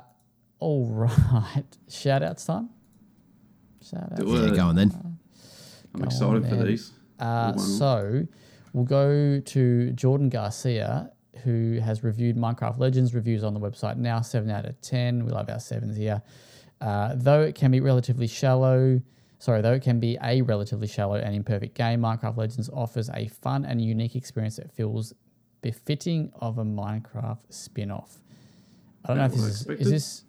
all 0.58 0.86
right. 0.86 1.64
Shout 1.88 2.22
outs 2.22 2.44
time. 2.44 2.70
Shout 3.88 4.12
outs. 4.12 4.20
Do 4.22 4.26
Yeah, 4.28 4.46
it. 4.52 4.56
go 4.56 4.66
on 4.66 4.74
then. 4.76 4.90
I'm 5.94 6.00
Go 6.00 6.06
excited 6.06 6.42
on 6.44 6.48
for 6.48 6.56
then. 6.56 6.66
these. 6.66 6.92
Uh, 7.18 7.56
so 7.56 8.26
we'll 8.72 8.84
go 8.84 9.40
to 9.40 9.92
Jordan 9.92 10.28
Garcia, 10.28 11.10
who 11.44 11.78
has 11.82 12.02
reviewed 12.02 12.36
Minecraft 12.36 12.78
Legends 12.78 13.14
reviews 13.14 13.44
on 13.44 13.54
the 13.54 13.60
website 13.60 13.96
now, 13.96 14.20
7 14.20 14.50
out 14.50 14.64
of 14.66 14.80
10. 14.80 15.24
We 15.24 15.30
love 15.32 15.48
our 15.48 15.60
sevens 15.60 15.96
here. 15.96 16.22
Uh, 16.80 17.14
though 17.16 17.42
it 17.42 17.54
can 17.54 17.70
be 17.70 17.80
relatively 17.80 18.26
shallow, 18.26 19.00
sorry, 19.38 19.62
though 19.62 19.72
it 19.72 19.82
can 19.82 19.98
be 19.98 20.16
a 20.22 20.42
relatively 20.42 20.86
shallow 20.86 21.16
and 21.16 21.34
imperfect 21.34 21.74
game, 21.74 22.00
Minecraft 22.02 22.36
Legends 22.36 22.68
offers 22.72 23.08
a 23.14 23.26
fun 23.28 23.64
and 23.64 23.80
unique 23.80 24.14
experience 24.14 24.56
that 24.56 24.70
feels 24.72 25.12
befitting 25.60 26.32
of 26.40 26.58
a 26.58 26.64
Minecraft 26.64 27.40
spin 27.50 27.90
off. 27.90 28.18
I 29.04 29.08
don't 29.08 29.16
know 29.18 29.24
if 29.26 29.32
this 29.32 29.66
what 29.66 29.76
I 29.76 29.80
is, 29.80 29.86
is 29.86 29.90
this 29.92 30.24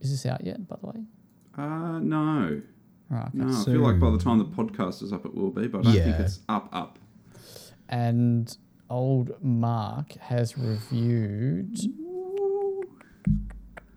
is 0.00 0.10
this 0.10 0.26
out 0.26 0.44
yet, 0.44 0.66
by 0.68 0.76
the 0.80 0.86
way? 0.86 1.04
Uh, 1.56 1.98
no. 2.00 2.60
Right, 3.10 3.28
okay. 3.28 3.38
No, 3.38 3.48
I 3.60 3.64
feel 3.64 3.80
like 3.80 4.00
by 4.00 4.10
the 4.10 4.18
time 4.18 4.38
the 4.38 4.44
podcast 4.44 5.02
is 5.02 5.12
up, 5.12 5.24
it 5.26 5.34
will 5.34 5.50
be, 5.50 5.66
but 5.68 5.80
I 5.80 5.82
don't 5.82 5.92
think 5.94 6.06
Yeah. 6.18 6.22
it's 6.24 6.40
up, 6.48 6.68
up. 6.72 6.98
and 7.88 8.56
old 8.90 9.32
Mark 9.42 10.12
has 10.14 10.56
reviewed 10.58 11.78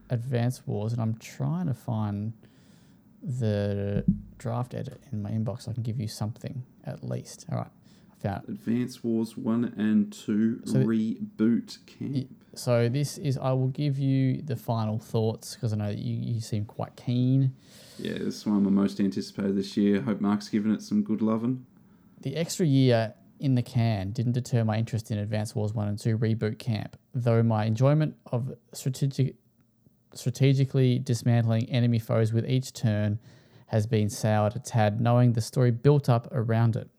Advance 0.09 0.65
Wars, 0.65 0.93
and 0.93 1.01
I'm 1.01 1.15
trying 1.17 1.67
to 1.67 1.73
find 1.73 2.33
the 3.21 4.05
draft 4.37 4.73
edit 4.73 5.01
in 5.11 5.21
my 5.21 5.31
inbox. 5.31 5.63
So 5.63 5.71
I 5.71 5.73
can 5.73 5.83
give 5.83 5.99
you 5.99 6.07
something 6.07 6.63
at 6.85 7.03
least. 7.03 7.45
All 7.51 7.57
right, 7.57 7.71
Found. 8.23 8.49
Advance 8.49 9.03
Wars 9.03 9.37
1 9.37 9.73
and 9.77 10.11
2 10.11 10.61
So- 10.65 10.83
Reboot 10.83 11.77
Camp. 11.85 12.27
So 12.55 12.89
this 12.89 13.19
is. 13.19 13.37
I 13.37 13.51
will 13.51 13.67
give 13.67 13.99
you 13.99 14.41
the 14.41 14.55
final 14.55 14.97
thoughts 14.97 15.53
because 15.53 15.73
I 15.73 15.75
know 15.75 15.87
that 15.87 15.99
you, 15.99 16.33
you 16.33 16.41
seem 16.41 16.65
quite 16.65 16.95
keen. 16.95 17.53
Yeah, 17.99 18.13
this 18.13 18.37
is 18.37 18.45
one 18.47 18.57
of 18.57 18.63
my 18.63 18.71
most 18.71 18.99
anticipated 18.99 19.55
this 19.55 19.77
year. 19.77 20.01
Hope 20.01 20.19
Mark's 20.19 20.49
given 20.49 20.71
it 20.71 20.81
some 20.81 21.03
good 21.03 21.21
loving. 21.21 21.65
The 22.21 22.35
extra 22.35 22.65
year 22.65 23.13
in 23.39 23.53
the 23.53 23.61
can 23.61 24.09
didn't 24.11 24.31
deter 24.31 24.63
my 24.63 24.77
interest 24.77 25.11
in 25.11 25.19
Advance 25.19 25.53
Wars 25.53 25.73
1 25.73 25.87
and 25.87 25.99
2 25.99 26.17
Reboot 26.17 26.57
Camp, 26.57 26.97
though 27.13 27.43
my 27.43 27.65
enjoyment 27.65 28.15
of 28.31 28.51
strategic, 28.73 29.35
strategically 30.13 30.97
dismantling 30.97 31.69
enemy 31.69 31.99
foes 31.99 32.33
with 32.33 32.49
each 32.49 32.73
turn 32.73 33.19
has 33.67 33.85
been 33.85 34.09
soured 34.09 34.55
a 34.55 34.59
tad, 34.59 34.99
knowing 34.99 35.33
the 35.33 35.41
story 35.41 35.69
built 35.71 36.09
up 36.09 36.27
around 36.31 36.75
it. 36.75 36.89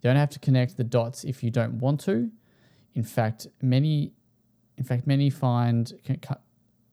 You 0.00 0.08
don't 0.08 0.16
have 0.16 0.30
to 0.30 0.38
connect 0.38 0.76
the 0.76 0.84
dots 0.84 1.24
if 1.24 1.42
you 1.42 1.50
don't 1.50 1.74
want 1.74 2.00
to. 2.00 2.30
In 2.94 3.04
fact, 3.04 3.46
many, 3.62 4.12
in 4.76 4.84
fact, 4.84 5.06
many 5.06 5.30
find 5.30 5.92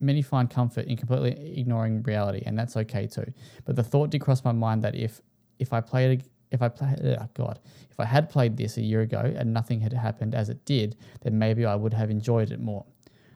many 0.00 0.22
find 0.22 0.48
comfort 0.48 0.86
in 0.86 0.96
completely 0.96 1.58
ignoring 1.58 2.02
reality, 2.02 2.42
and 2.46 2.56
that's 2.58 2.76
okay 2.76 3.06
too. 3.06 3.32
But 3.64 3.76
the 3.76 3.82
thought 3.82 4.10
did 4.10 4.20
cross 4.20 4.44
my 4.44 4.52
mind 4.52 4.82
that 4.82 4.94
if 4.94 5.20
if 5.58 5.72
I 5.72 5.80
played 5.80 6.24
if 6.50 6.62
I 6.62 6.68
played 6.68 7.00
oh 7.04 7.28
God 7.34 7.60
if 7.90 7.98
I 7.98 8.04
had 8.04 8.30
played 8.30 8.56
this 8.56 8.76
a 8.76 8.82
year 8.82 9.00
ago 9.00 9.20
and 9.36 9.52
nothing 9.52 9.80
had 9.80 9.92
happened 9.92 10.34
as 10.34 10.48
it 10.48 10.64
did, 10.64 10.96
then 11.22 11.38
maybe 11.38 11.66
I 11.66 11.74
would 11.74 11.92
have 11.92 12.10
enjoyed 12.10 12.52
it 12.52 12.60
more. 12.60 12.84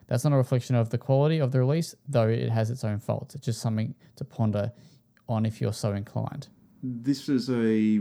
That's 0.06 0.24
not 0.24 0.32
a 0.32 0.36
reflection 0.36 0.76
of 0.76 0.90
the 0.90 0.98
quality 0.98 1.38
of 1.38 1.50
the 1.50 1.58
release, 1.58 1.94
though 2.08 2.28
it 2.28 2.50
has 2.50 2.70
its 2.70 2.84
own 2.84 3.00
faults. 3.00 3.34
It's 3.34 3.44
just 3.44 3.60
something 3.60 3.94
to 4.16 4.24
ponder 4.24 4.70
on 5.28 5.44
if 5.46 5.60
you're 5.60 5.72
so 5.72 5.94
inclined. 5.94 6.48
This 6.82 7.28
is 7.28 7.48
a. 7.48 8.00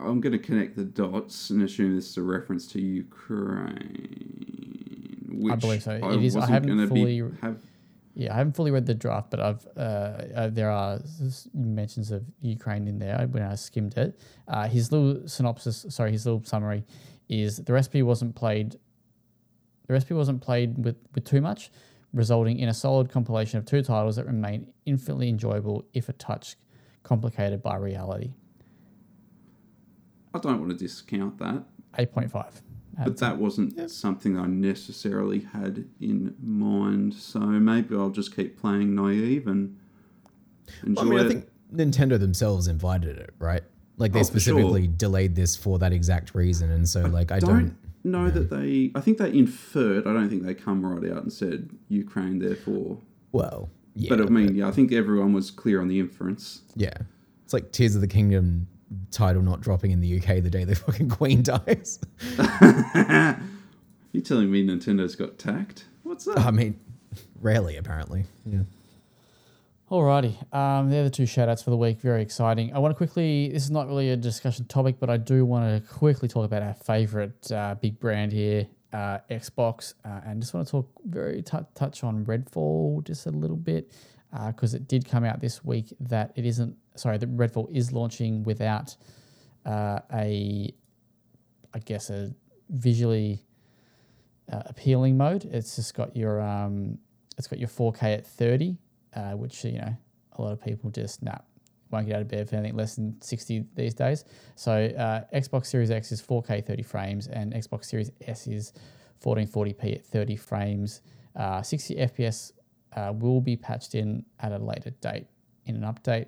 I'm 0.00 0.20
going 0.20 0.32
to 0.32 0.38
connect 0.38 0.76
the 0.76 0.84
dots 0.84 1.50
and 1.50 1.62
assume 1.62 1.94
this 1.94 2.08
is 2.08 2.16
a 2.16 2.22
reference 2.22 2.66
to 2.68 2.80
Ukraine. 2.80 5.26
Which 5.28 5.52
I 5.52 5.56
believe 5.56 5.82
so. 5.82 5.92
I 6.02 6.14
It 6.14 6.22
is- 6.24 6.36
I 6.36 6.46
haven't 6.46 6.88
fully- 6.88 7.20
Be, 7.20 7.28
have, 7.42 7.58
Yeah, 8.14 8.34
I 8.34 8.36
haven't 8.36 8.52
fully 8.54 8.70
read 8.70 8.84
the 8.86 8.94
draft, 8.94 9.30
but 9.30 9.40
I've 9.40 9.66
uh, 9.76 9.80
uh, 9.80 10.48
there 10.50 10.70
are 10.70 11.00
mentions 11.54 12.10
of 12.10 12.24
Ukraine 12.40 12.86
in 12.86 12.98
there 12.98 13.26
when 13.30 13.42
I 13.42 13.54
skimmed 13.54 13.96
it. 13.96 14.18
Uh, 14.48 14.68
his 14.68 14.92
little 14.92 15.26
synopsis, 15.26 15.86
sorry, 15.88 16.12
his 16.12 16.26
little 16.26 16.42
summary 16.44 16.84
is 17.28 17.56
the 17.58 17.72
recipe 17.72 18.02
wasn't 18.02 18.34
played. 18.34 18.72
The 19.86 19.92
recipe 19.94 20.14
wasn't 20.14 20.40
played 20.42 20.84
with, 20.84 20.96
with 21.14 21.24
too 21.24 21.40
much, 21.40 21.70
resulting 22.12 22.58
in 22.58 22.68
a 22.68 22.74
solid 22.74 23.08
compilation 23.10 23.58
of 23.58 23.64
two 23.64 23.82
titles 23.82 24.16
that 24.16 24.26
remain 24.26 24.66
infinitely 24.86 25.28
enjoyable, 25.30 25.84
if 25.94 26.08
a 26.08 26.12
touch 26.12 26.56
complicated 27.02 27.62
by 27.62 27.76
reality. 27.76 28.32
I 30.34 30.38
don't 30.38 30.60
want 30.60 30.70
to 30.70 30.76
discount 30.78 31.38
that, 31.38 31.64
Eight 31.98 32.12
point 32.12 32.30
five. 32.30 32.62
but 33.04 33.18
that 33.18 33.36
wasn't 33.36 33.90
something 33.90 34.38
I 34.38 34.46
necessarily 34.46 35.40
had 35.40 35.84
in 36.00 36.34
mind. 36.42 37.14
So 37.14 37.38
maybe 37.40 37.94
I'll 37.96 38.10
just 38.10 38.34
keep 38.34 38.58
playing 38.58 38.94
naive 38.94 39.46
and 39.46 39.76
enjoy 40.84 41.02
I 41.02 41.04
mean, 41.04 41.18
I 41.18 41.28
think 41.28 41.48
Nintendo 41.74 42.18
themselves 42.18 42.66
invited 42.68 43.18
it, 43.18 43.34
right? 43.38 43.62
Like 43.98 44.12
they 44.12 44.20
Oh, 44.20 44.24
specifically 44.24 44.84
sure. 44.84 44.92
delayed 44.96 45.34
this 45.34 45.54
for 45.54 45.78
that 45.80 45.92
exact 45.92 46.34
reason, 46.34 46.70
and 46.70 46.88
so 46.88 47.02
like 47.02 47.30
I 47.30 47.38
don't, 47.38 47.48
don't. 47.50 47.76
know 48.04 48.30
that 48.30 48.48
they. 48.48 48.90
I 48.94 49.00
think 49.02 49.18
they 49.18 49.30
inferred. 49.36 50.06
I 50.06 50.14
don't 50.14 50.30
think 50.30 50.44
they 50.44 50.54
come 50.54 50.84
right 50.84 51.10
out 51.12 51.22
and 51.22 51.32
said 51.32 51.68
Ukraine. 51.88 52.38
Therefore, 52.38 52.98
Well, 53.32 53.68
yeah, 53.94 54.08
but 54.08 54.20
I 54.20 54.24
mean, 54.24 54.54
yeah, 54.54 54.68
I 54.68 54.70
think 54.70 54.92
everyone 54.92 55.32
was 55.32 55.50
clear 55.50 55.80
on 55.80 55.88
the 55.88 56.00
inference. 56.00 56.62
yeah, 56.74 56.94
it's 57.44 57.52
like 57.52 57.72
Tears 57.72 57.94
of 57.94 58.00
the 58.00 58.08
Kingdom 58.08 58.66
title 59.10 59.42
not 59.42 59.60
dropping 59.60 59.90
in 59.90 60.00
the 60.00 60.18
UK 60.18 60.42
the 60.42 60.50
day 60.50 60.64
the 60.64 60.74
fucking 60.74 61.08
Queen 61.08 61.42
dies. 61.44 61.98
You 64.12 64.20
telling 64.20 64.50
me 64.50 64.62
Nintendo's 64.62 65.16
got 65.16 65.38
tact? 65.38 65.86
What's 66.02 66.26
that? 66.26 66.38
I 66.38 66.50
mean, 66.50 66.78
rarely 67.40 67.78
apparently. 67.78 68.24
Yeah. 68.44 68.60
Alrighty, 69.90 70.54
um, 70.54 70.90
they're 70.90 71.04
the 71.04 71.10
two 71.10 71.22
shoutouts 71.22 71.64
for 71.64 71.70
the 71.70 71.78
week. 71.78 71.98
Very 72.00 72.20
exciting. 72.20 72.74
I 72.74 72.78
want 72.78 72.92
to 72.92 72.96
quickly. 72.96 73.48
This 73.48 73.64
is 73.64 73.70
not 73.70 73.88
really 73.88 74.10
a 74.10 74.16
discussion 74.16 74.66
topic, 74.66 74.96
but 75.00 75.08
I 75.08 75.16
do 75.16 75.46
want 75.46 75.82
to 75.82 75.92
quickly 75.94 76.28
talk 76.28 76.44
about 76.44 76.62
our 76.62 76.74
favorite 76.74 77.50
uh, 77.50 77.74
big 77.80 77.98
brand 78.00 78.32
here, 78.32 78.66
uh, 78.92 79.18
Xbox, 79.30 79.94
uh, 80.04 80.20
and 80.26 80.40
just 80.40 80.54
want 80.54 80.66
to 80.66 80.70
talk 80.70 80.88
very 81.04 81.42
tou 81.42 81.66
touch 81.74 82.04
on 82.04 82.24
Redfall 82.24 83.04
just 83.04 83.26
a 83.26 83.30
little 83.30 83.56
bit 83.56 83.90
because 84.48 84.72
it 84.74 84.88
did 84.88 85.06
come 85.06 85.24
out 85.24 85.40
this 85.40 85.64
week 85.64 85.92
that 86.00 86.32
it 86.36 86.46
isn't. 86.46 86.76
Sorry, 86.96 87.18
that 87.18 87.36
Redfall 87.36 87.70
is 87.70 87.92
launching 87.92 88.42
without 88.44 88.96
uh, 89.64 90.00
a, 90.12 90.72
I 91.74 91.78
guess 91.78 92.10
a 92.10 92.34
visually 92.70 93.44
uh, 94.50 94.62
appealing 94.66 95.16
mode. 95.16 95.44
It's 95.44 95.76
just 95.76 95.94
got 95.94 96.16
your 96.16 96.40
um, 96.40 96.98
it's 97.38 97.46
got 97.46 97.58
your 97.58 97.68
4K 97.68 98.18
at 98.18 98.26
30, 98.26 98.76
uh, 99.14 99.32
which 99.32 99.64
you 99.64 99.78
know 99.78 99.96
a 100.32 100.42
lot 100.42 100.52
of 100.52 100.62
people 100.62 100.90
just 100.90 101.22
nah 101.22 101.38
won't 101.92 102.06
get 102.06 102.16
out 102.16 102.22
of 102.22 102.28
bed 102.28 102.48
for 102.48 102.56
anything 102.56 102.76
less 102.76 102.96
than 102.96 103.20
60 103.20 103.66
these 103.74 103.94
days. 103.94 104.24
So 104.56 104.72
uh, 104.72 105.24
Xbox 105.34 105.66
Series 105.66 105.90
X 105.90 106.12
is 106.12 106.22
4K 106.22 106.64
30 106.64 106.82
frames, 106.82 107.26
and 107.28 107.52
Xbox 107.52 107.86
Series 107.86 108.10
S 108.26 108.46
is 108.46 108.72
1440p 109.24 109.96
at 109.96 110.04
30 110.06 110.36
frames. 110.36 111.02
Uh, 111.36 111.62
60 111.62 111.96
FPS 111.96 112.52
uh, 112.96 113.12
will 113.14 113.40
be 113.40 113.56
patched 113.56 113.94
in 113.94 114.24
at 114.40 114.52
a 114.52 114.58
later 114.58 114.90
date 115.00 115.26
in 115.66 115.76
an 115.76 115.82
update. 115.82 116.26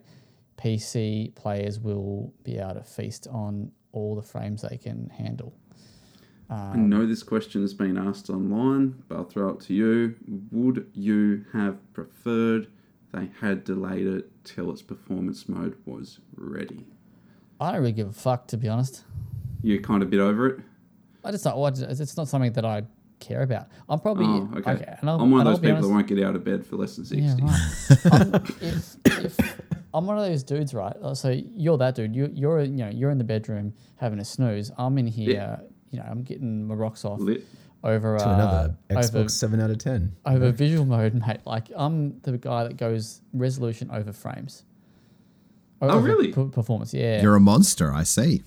PC 0.57 1.35
players 1.35 1.81
will 1.81 2.33
be 2.45 2.59
able 2.59 2.75
to 2.75 2.85
feast 2.85 3.27
on 3.29 3.73
all 3.93 4.15
the 4.15 4.23
frames 4.23 4.63
they 4.63 4.77
can 4.77 5.11
handle. 5.11 5.55
I 6.51 6.77
know 6.77 7.07
this 7.07 7.23
question 7.23 7.63
has 7.63 7.75
been 7.75 7.97
asked 7.97 8.31
online, 8.31 9.03
but 9.09 9.17
I'll 9.17 9.25
throw 9.25 9.51
it 9.51 9.61
to 9.63 9.75
you. 9.75 10.15
Would 10.53 10.89
you 10.93 11.45
have 11.53 11.79
preferred 11.93 12.69
they 13.15 13.31
had 13.41 13.65
delayed 13.65 14.07
it 14.07 14.31
till 14.45 14.71
its 14.71 14.83
performance 14.83 15.49
mode 15.49 15.77
was 15.87 16.21
ready? 16.37 16.87
I 17.61 17.73
don't 17.73 17.81
really 17.81 17.93
give 17.93 18.09
a 18.09 18.13
fuck, 18.13 18.47
to 18.49 18.57
be 18.57 18.69
honest. 18.69 19.05
You're 19.63 19.81
kind 19.81 20.03
of 20.03 20.11
bit 20.11 20.21
over 20.21 20.47
it. 20.49 20.61
I 21.25 21.31
just 21.31 21.45
not. 21.45 21.57
what- 21.57 21.79
It's 21.79 22.17
not 22.17 22.29
something 22.29 22.53
that 22.53 22.65
I 22.65 22.83
care 23.21 23.43
about. 23.43 23.69
I'm 23.89 24.01
probably 24.01 24.27
Oh, 24.27 24.51
okay. 24.59 24.97
and 25.01 25.09
I'll, 25.09 25.21
I'm 25.21 25.31
one 25.31 25.41
of 25.41 25.47
those 25.47 25.61
people 25.61 25.81
that 25.81 25.89
won't 25.89 26.07
get 26.07 26.23
out 26.23 26.35
of 26.37 26.45
bed 26.45 26.67
for 26.67 26.77
less 26.77 26.97
than 26.97 27.05
60. 27.07 27.25
Yeah, 27.25 27.37
right. 27.41 28.13
I'm, 28.13 28.35
if, 28.61 28.97
if 29.07 29.61
I'm 29.95 30.05
one 30.07 30.19
of 30.19 30.25
those 30.27 30.43
dudes, 30.43 30.75
right? 30.75 30.95
uh, 31.01 31.15
So 31.15 31.31
you're 31.31 31.79
that 31.79 31.95
dude. 31.95 32.15
You, 32.15 32.31
you're 32.35 32.61
you 32.63 32.73
know 32.77 32.91
you're 32.91 33.11
in 33.11 33.19
the 33.19 33.25
bedroom 33.25 33.73
having 33.97 34.19
a 34.19 34.25
snooze. 34.25 34.71
I'm 34.77 34.99
in 34.99 35.07
here. 35.07 35.31
Yeah. 35.31 35.57
You 35.91 36.01
know, 36.01 36.07
I'm 36.11 36.23
getting 36.25 36.67
my 36.67 36.75
rocks 36.75 37.05
off 37.05 37.21
Lit. 37.21 37.45
Over 37.85 38.19
To 38.19 38.29
uh, 38.29 38.35
another 38.35 38.75
Xbox 38.91 39.15
over, 39.21 39.29
seven 39.29 39.61
out 39.61 39.71
of 39.71 39.79
ten. 39.79 40.17
over 40.27 40.51
visual 40.51 40.85
mode, 40.85 41.15
mate. 41.27 41.41
Like 41.45 41.69
I'm 41.77 42.19
the 42.23 42.37
guy 42.39 42.65
that 42.65 42.77
goes 42.77 43.21
resolution 43.33 43.91
over 43.93 44.13
frames. 44.13 44.65
O- 45.81 45.89
Oh, 45.89 45.99
over 45.99 46.07
really? 46.09 46.33
p- 46.33 46.49
performance, 46.51 46.93
yeah. 46.95 47.21
You're 47.23 47.37
a 47.37 47.41
monster, 47.41 47.93
I 47.93 48.05
see. 48.05 48.43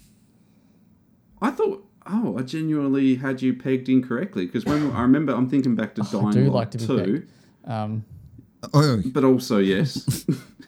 I 1.42 1.52
thought, 1.52 1.86
oh, 2.08 2.36
I 2.38 2.42
genuinely 2.42 3.16
had 3.16 3.42
you 3.44 3.54
pegged 3.54 3.90
incorrectly 3.90 4.48
because 4.48 4.66
when 4.66 4.92
I 4.92 5.02
remember, 5.02 5.34
I'm 5.34 5.48
thinking 5.48 5.76
back 5.76 5.94
to 5.96 6.02
Dying 6.02 6.26
I 6.28 6.32
do 6.32 6.44
Light 6.46 6.52
like 6.54 6.72
to 6.72 6.78
be 6.80 6.86
2. 6.88 7.24
Um, 7.66 8.06
Oh, 8.74 9.02
but 9.06 9.24
also, 9.24 9.60
yes. 9.60 10.26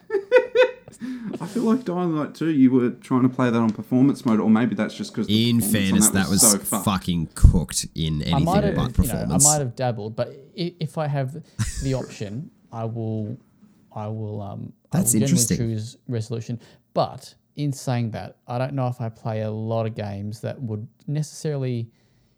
I 1.41 1.45
feel 1.47 1.63
like 1.63 1.85
Dying 1.85 2.15
Light 2.15 2.35
2, 2.35 2.49
you 2.49 2.71
were 2.71 2.89
trying 2.89 3.23
to 3.23 3.29
play 3.29 3.49
that 3.49 3.57
on 3.57 3.69
performance 3.71 4.25
mode, 4.25 4.39
or 4.39 4.49
maybe 4.49 4.75
that's 4.75 4.93
just 4.93 5.13
because 5.13 5.27
in 5.29 5.61
fairness, 5.61 6.09
that 6.09 6.27
was, 6.27 6.41
so 6.41 6.57
fucked. 6.57 6.85
fucking 6.85 7.29
cooked 7.35 7.85
in 7.95 8.21
I 8.33 8.39
might 8.39 8.63
anything 8.63 8.79
have, 8.79 8.95
but 8.95 9.05
you 9.05 9.13
know, 9.13 9.35
I 9.35 9.37
might 9.37 9.59
have 9.59 9.75
dabbled, 9.75 10.15
but 10.15 10.33
if 10.55 10.97
I 10.97 11.07
have 11.07 11.41
the 11.83 11.93
option, 11.93 12.51
I 12.71 12.85
will, 12.85 13.37
I 13.93 14.07
will, 14.07 14.41
um, 14.41 14.73
That's 14.91 15.13
I 15.13 15.17
will 15.17 15.23
interesting. 15.23 15.57
choose 15.57 15.97
resolution. 16.07 16.59
But 16.93 17.33
in 17.55 17.71
saying 17.71 18.11
that, 18.11 18.37
I 18.47 18.57
don't 18.57 18.73
know 18.73 18.87
if 18.87 18.99
I 18.99 19.09
play 19.09 19.41
a 19.41 19.51
lot 19.51 19.85
of 19.85 19.95
games 19.95 20.41
that 20.41 20.61
would 20.61 20.87
necessarily 21.07 21.89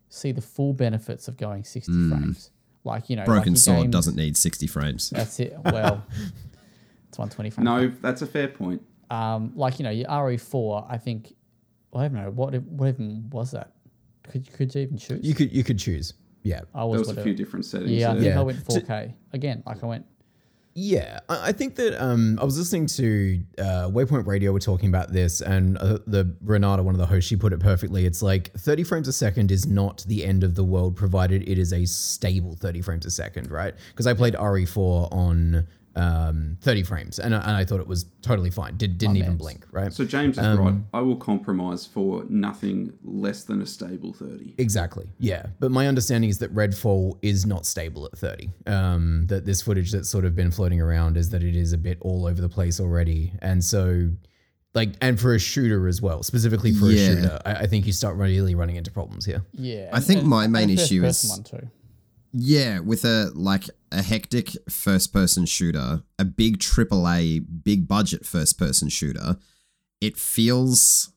see 0.10 0.32
the 0.32 0.41
full 0.41 0.73
benefits 0.73 1.28
of 1.28 1.38
going 1.38 1.64
sixty 1.64 2.10
frames. 2.10 2.52
Like 2.84 3.10
you 3.10 3.15
know. 3.15 3.26
Broken 3.26 3.53
your 3.53 3.57
Sword 3.57 3.82
games- 3.84 3.91
doesn't 3.94 4.15
need 4.15 4.36
60 4.36 4.68
frames. 4.68 5.10
That's 5.11 5.40
it. 5.40 5.56
Well, 5.65 6.03
it's 7.10 7.18
one 7.18 7.30
twenty 7.30 7.49
frames. 7.49 7.65
No, 7.65 7.91
that's 8.02 8.22
a 8.22 8.28
fair 8.28 8.48
point. 8.48 8.82
Um, 9.11 9.51
like 9.55 9.77
you 9.77 9.83
know, 9.83 9.91
your 9.91 10.07
RE4, 10.07 10.88
I 10.89 10.97
think. 10.97 11.33
Well, 11.91 12.03
I 12.03 12.07
don't 12.07 12.23
know 12.23 12.31
what. 12.31 12.55
What 12.63 12.88
even 12.88 13.29
was 13.29 13.51
that? 13.51 13.73
Could 14.23 14.51
could 14.53 14.73
you 14.73 14.81
even 14.81 14.97
choose? 14.97 15.19
You 15.21 15.35
could 15.35 15.51
you 15.51 15.63
could 15.63 15.77
choose. 15.77 16.13
Yeah. 16.43 16.61
I 16.73 16.79
There 16.79 16.88
was, 16.88 17.07
was 17.07 17.17
a 17.17 17.23
few 17.23 17.33
different 17.33 17.65
settings. 17.65 17.91
Yeah, 17.91 18.11
I 18.11 18.13
there. 18.15 18.23
think 18.23 18.35
I 18.35 18.41
went 18.41 18.59
4K 18.65 19.13
again. 19.33 19.63
Like 19.65 19.83
I 19.83 19.85
went. 19.85 20.05
Yeah, 20.73 21.19
I 21.27 21.49
I 21.49 21.51
think 21.51 21.75
that 21.75 22.01
um, 22.01 22.39
I 22.41 22.45
was 22.45 22.57
listening 22.57 22.85
to 22.88 23.43
uh, 23.59 23.89
Waypoint 23.89 24.25
Radio. 24.25 24.53
We're 24.53 24.59
talking 24.59 24.88
about 24.88 25.11
this, 25.11 25.41
and 25.41 25.77
uh, 25.77 25.99
the 26.07 26.33
Renata, 26.41 26.81
one 26.81 26.95
of 26.95 26.99
the 26.99 27.05
hosts, 27.05 27.27
she 27.27 27.35
put 27.35 27.51
it 27.51 27.59
perfectly. 27.59 28.05
It's 28.05 28.21
like 28.21 28.53
30 28.53 28.85
frames 28.85 29.07
a 29.09 29.13
second 29.13 29.51
is 29.51 29.67
not 29.67 30.05
the 30.07 30.23
end 30.23 30.45
of 30.45 30.55
the 30.55 30.63
world, 30.63 30.95
provided 30.95 31.41
it 31.47 31.57
is 31.57 31.73
a 31.73 31.85
stable 31.85 32.55
30 32.55 32.81
frames 32.81 33.05
a 33.05 33.11
second, 33.11 33.51
right? 33.51 33.73
Because 33.89 34.07
I 34.07 34.13
played 34.13 34.33
RE4 34.35 35.11
on 35.11 35.67
um, 35.95 36.57
30 36.61 36.84
frames, 36.84 37.19
and 37.19 37.35
I, 37.35 37.39
and 37.41 37.51
I 37.51 37.65
thought 37.65 37.80
it 37.81 37.88
was 37.88 38.05
totally 38.22 38.49
fine. 38.49 38.77
Did, 38.77 38.97
didn't 38.97 39.18
even 39.18 39.30
man. 39.31 39.38
blink, 39.38 39.65
right? 39.72 39.91
So 39.91 40.05
James 40.05 40.38
is 40.38 40.43
Um, 40.45 40.59
right. 40.59 40.76
I 40.93 41.01
will 41.01 41.15
compromise 41.18 41.85
for 41.85 42.23
nothing 42.30 42.93
less 43.03 43.43
than 43.43 43.61
a 43.61 43.65
stable 43.65 44.13
30. 44.13 44.55
Exactly. 44.57 45.07
Yeah. 45.19 45.47
But 45.59 45.72
my 45.72 45.88
understanding 45.88 46.30
is 46.30 46.38
that 46.39 46.53
Redfall 46.55 47.18
is 47.22 47.45
not 47.45 47.65
stable 47.65 48.05
at 48.05 48.18
30. 48.18 48.49
Um, 48.68 49.26
that 49.27 49.45
this 49.45 49.61
footage 49.61 49.91
that's 49.91 50.09
sort 50.09 50.23
of 50.26 50.35
been 50.35 50.51
floating 50.51 50.80
around 50.80 51.18
is 51.18 51.30
that 51.31 51.43
it 51.43 51.55
is 51.55 51.73
a 51.73 51.77
bit 51.77 51.97
all 52.01 52.26
over 52.26 52.39
the 52.41 52.49
place 52.49 52.80
already. 52.80 53.34
And 53.41 53.63
so 53.63 54.09
Like, 54.73 54.91
and 55.01 55.19
for 55.19 55.35
a 55.35 55.39
shooter 55.39 55.89
as 55.89 56.01
well, 56.01 56.23
specifically 56.23 56.72
for 56.73 56.85
Yeah. 56.89 57.01
a 57.01 57.15
shooter, 57.15 57.39
I, 57.45 57.51
I 57.55 57.68
think 57.68 57.85
you 57.85 57.91
start 57.91 58.15
really 58.15 58.55
running 58.55 58.77
into 58.77 58.89
problems 58.91 59.26
here. 59.26 59.43
Yeah, 59.51 59.89
I 59.91 59.99
think 59.99 60.23
my 60.23 60.47
main 60.47 60.69
a 60.69 60.73
issue 60.73 61.03
is- 61.03 61.27
one 61.30 61.43
too. 61.43 61.68
Yeah, 62.34 62.80
with 62.80 63.03
a 63.03 63.32
like 63.34 63.70
a 63.91 64.02
hectic 64.02 64.56
first 64.70 65.12
person 65.12 65.45
shooter, 65.45 66.03
a 66.18 66.26
big 66.26 66.60
AAA, 66.60 67.45
big 67.64 67.88
budget 67.88 68.26
first 68.26 68.58
person 68.58 68.90
shooter, 68.90 69.38
it 69.99 70.18
feels 70.18 71.12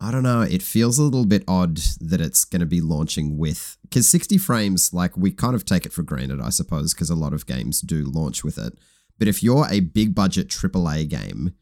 I 0.00 0.10
don't 0.10 0.22
know, 0.22 0.40
it 0.40 0.62
feels 0.62 0.98
a 0.98 1.02
little 1.02 1.26
bit 1.26 1.44
odd 1.46 1.76
that 2.00 2.20
it's 2.20 2.44
going 2.44 2.60
to 2.60 2.66
be 2.66 2.80
launching 2.80 3.38
with 3.38 3.76
cuz 3.90 4.08
60 4.08 4.38
frames 4.38 4.92
like 4.92 5.16
we 5.16 5.30
kind 5.30 5.54
of 5.54 5.64
take 5.64 5.86
it 5.86 5.92
for 5.92 6.02
granted 6.02 6.40
I 6.40 6.48
suppose 6.48 6.94
because 6.94 7.10
a 7.10 7.14
lot 7.14 7.34
of 7.34 7.46
games 7.46 7.80
do 7.80 8.04
launch 8.04 8.42
with 8.42 8.58
it. 8.58 8.78
But 9.18 9.28
if 9.28 9.42
you're 9.42 9.68
a 9.70 9.80
big 9.80 10.14
budget 10.14 10.48
AAA 10.48 11.08
game, 11.08 11.52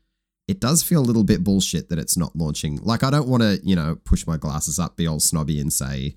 it 0.47 0.61
does 0.61 0.83
feel 0.83 1.01
a 1.01 1.09
little 1.11 1.25
bit 1.25 1.45
bullshit 1.45 1.89
that 1.89 1.99
it's 1.99 2.17
not 2.17 2.37
launching. 2.37 2.77
Like 2.83 3.03
I 3.03 3.11
don't 3.11 3.29
want 3.29 3.43
to, 3.43 3.61
you 3.65 3.75
know, 3.75 3.97
push 4.05 4.27
my 4.29 4.37
glasses 4.37 4.79
up, 4.79 4.97
be 4.97 5.09
all 5.09 5.21
snobby 5.21 5.61
and 5.61 5.73
say 5.73 6.15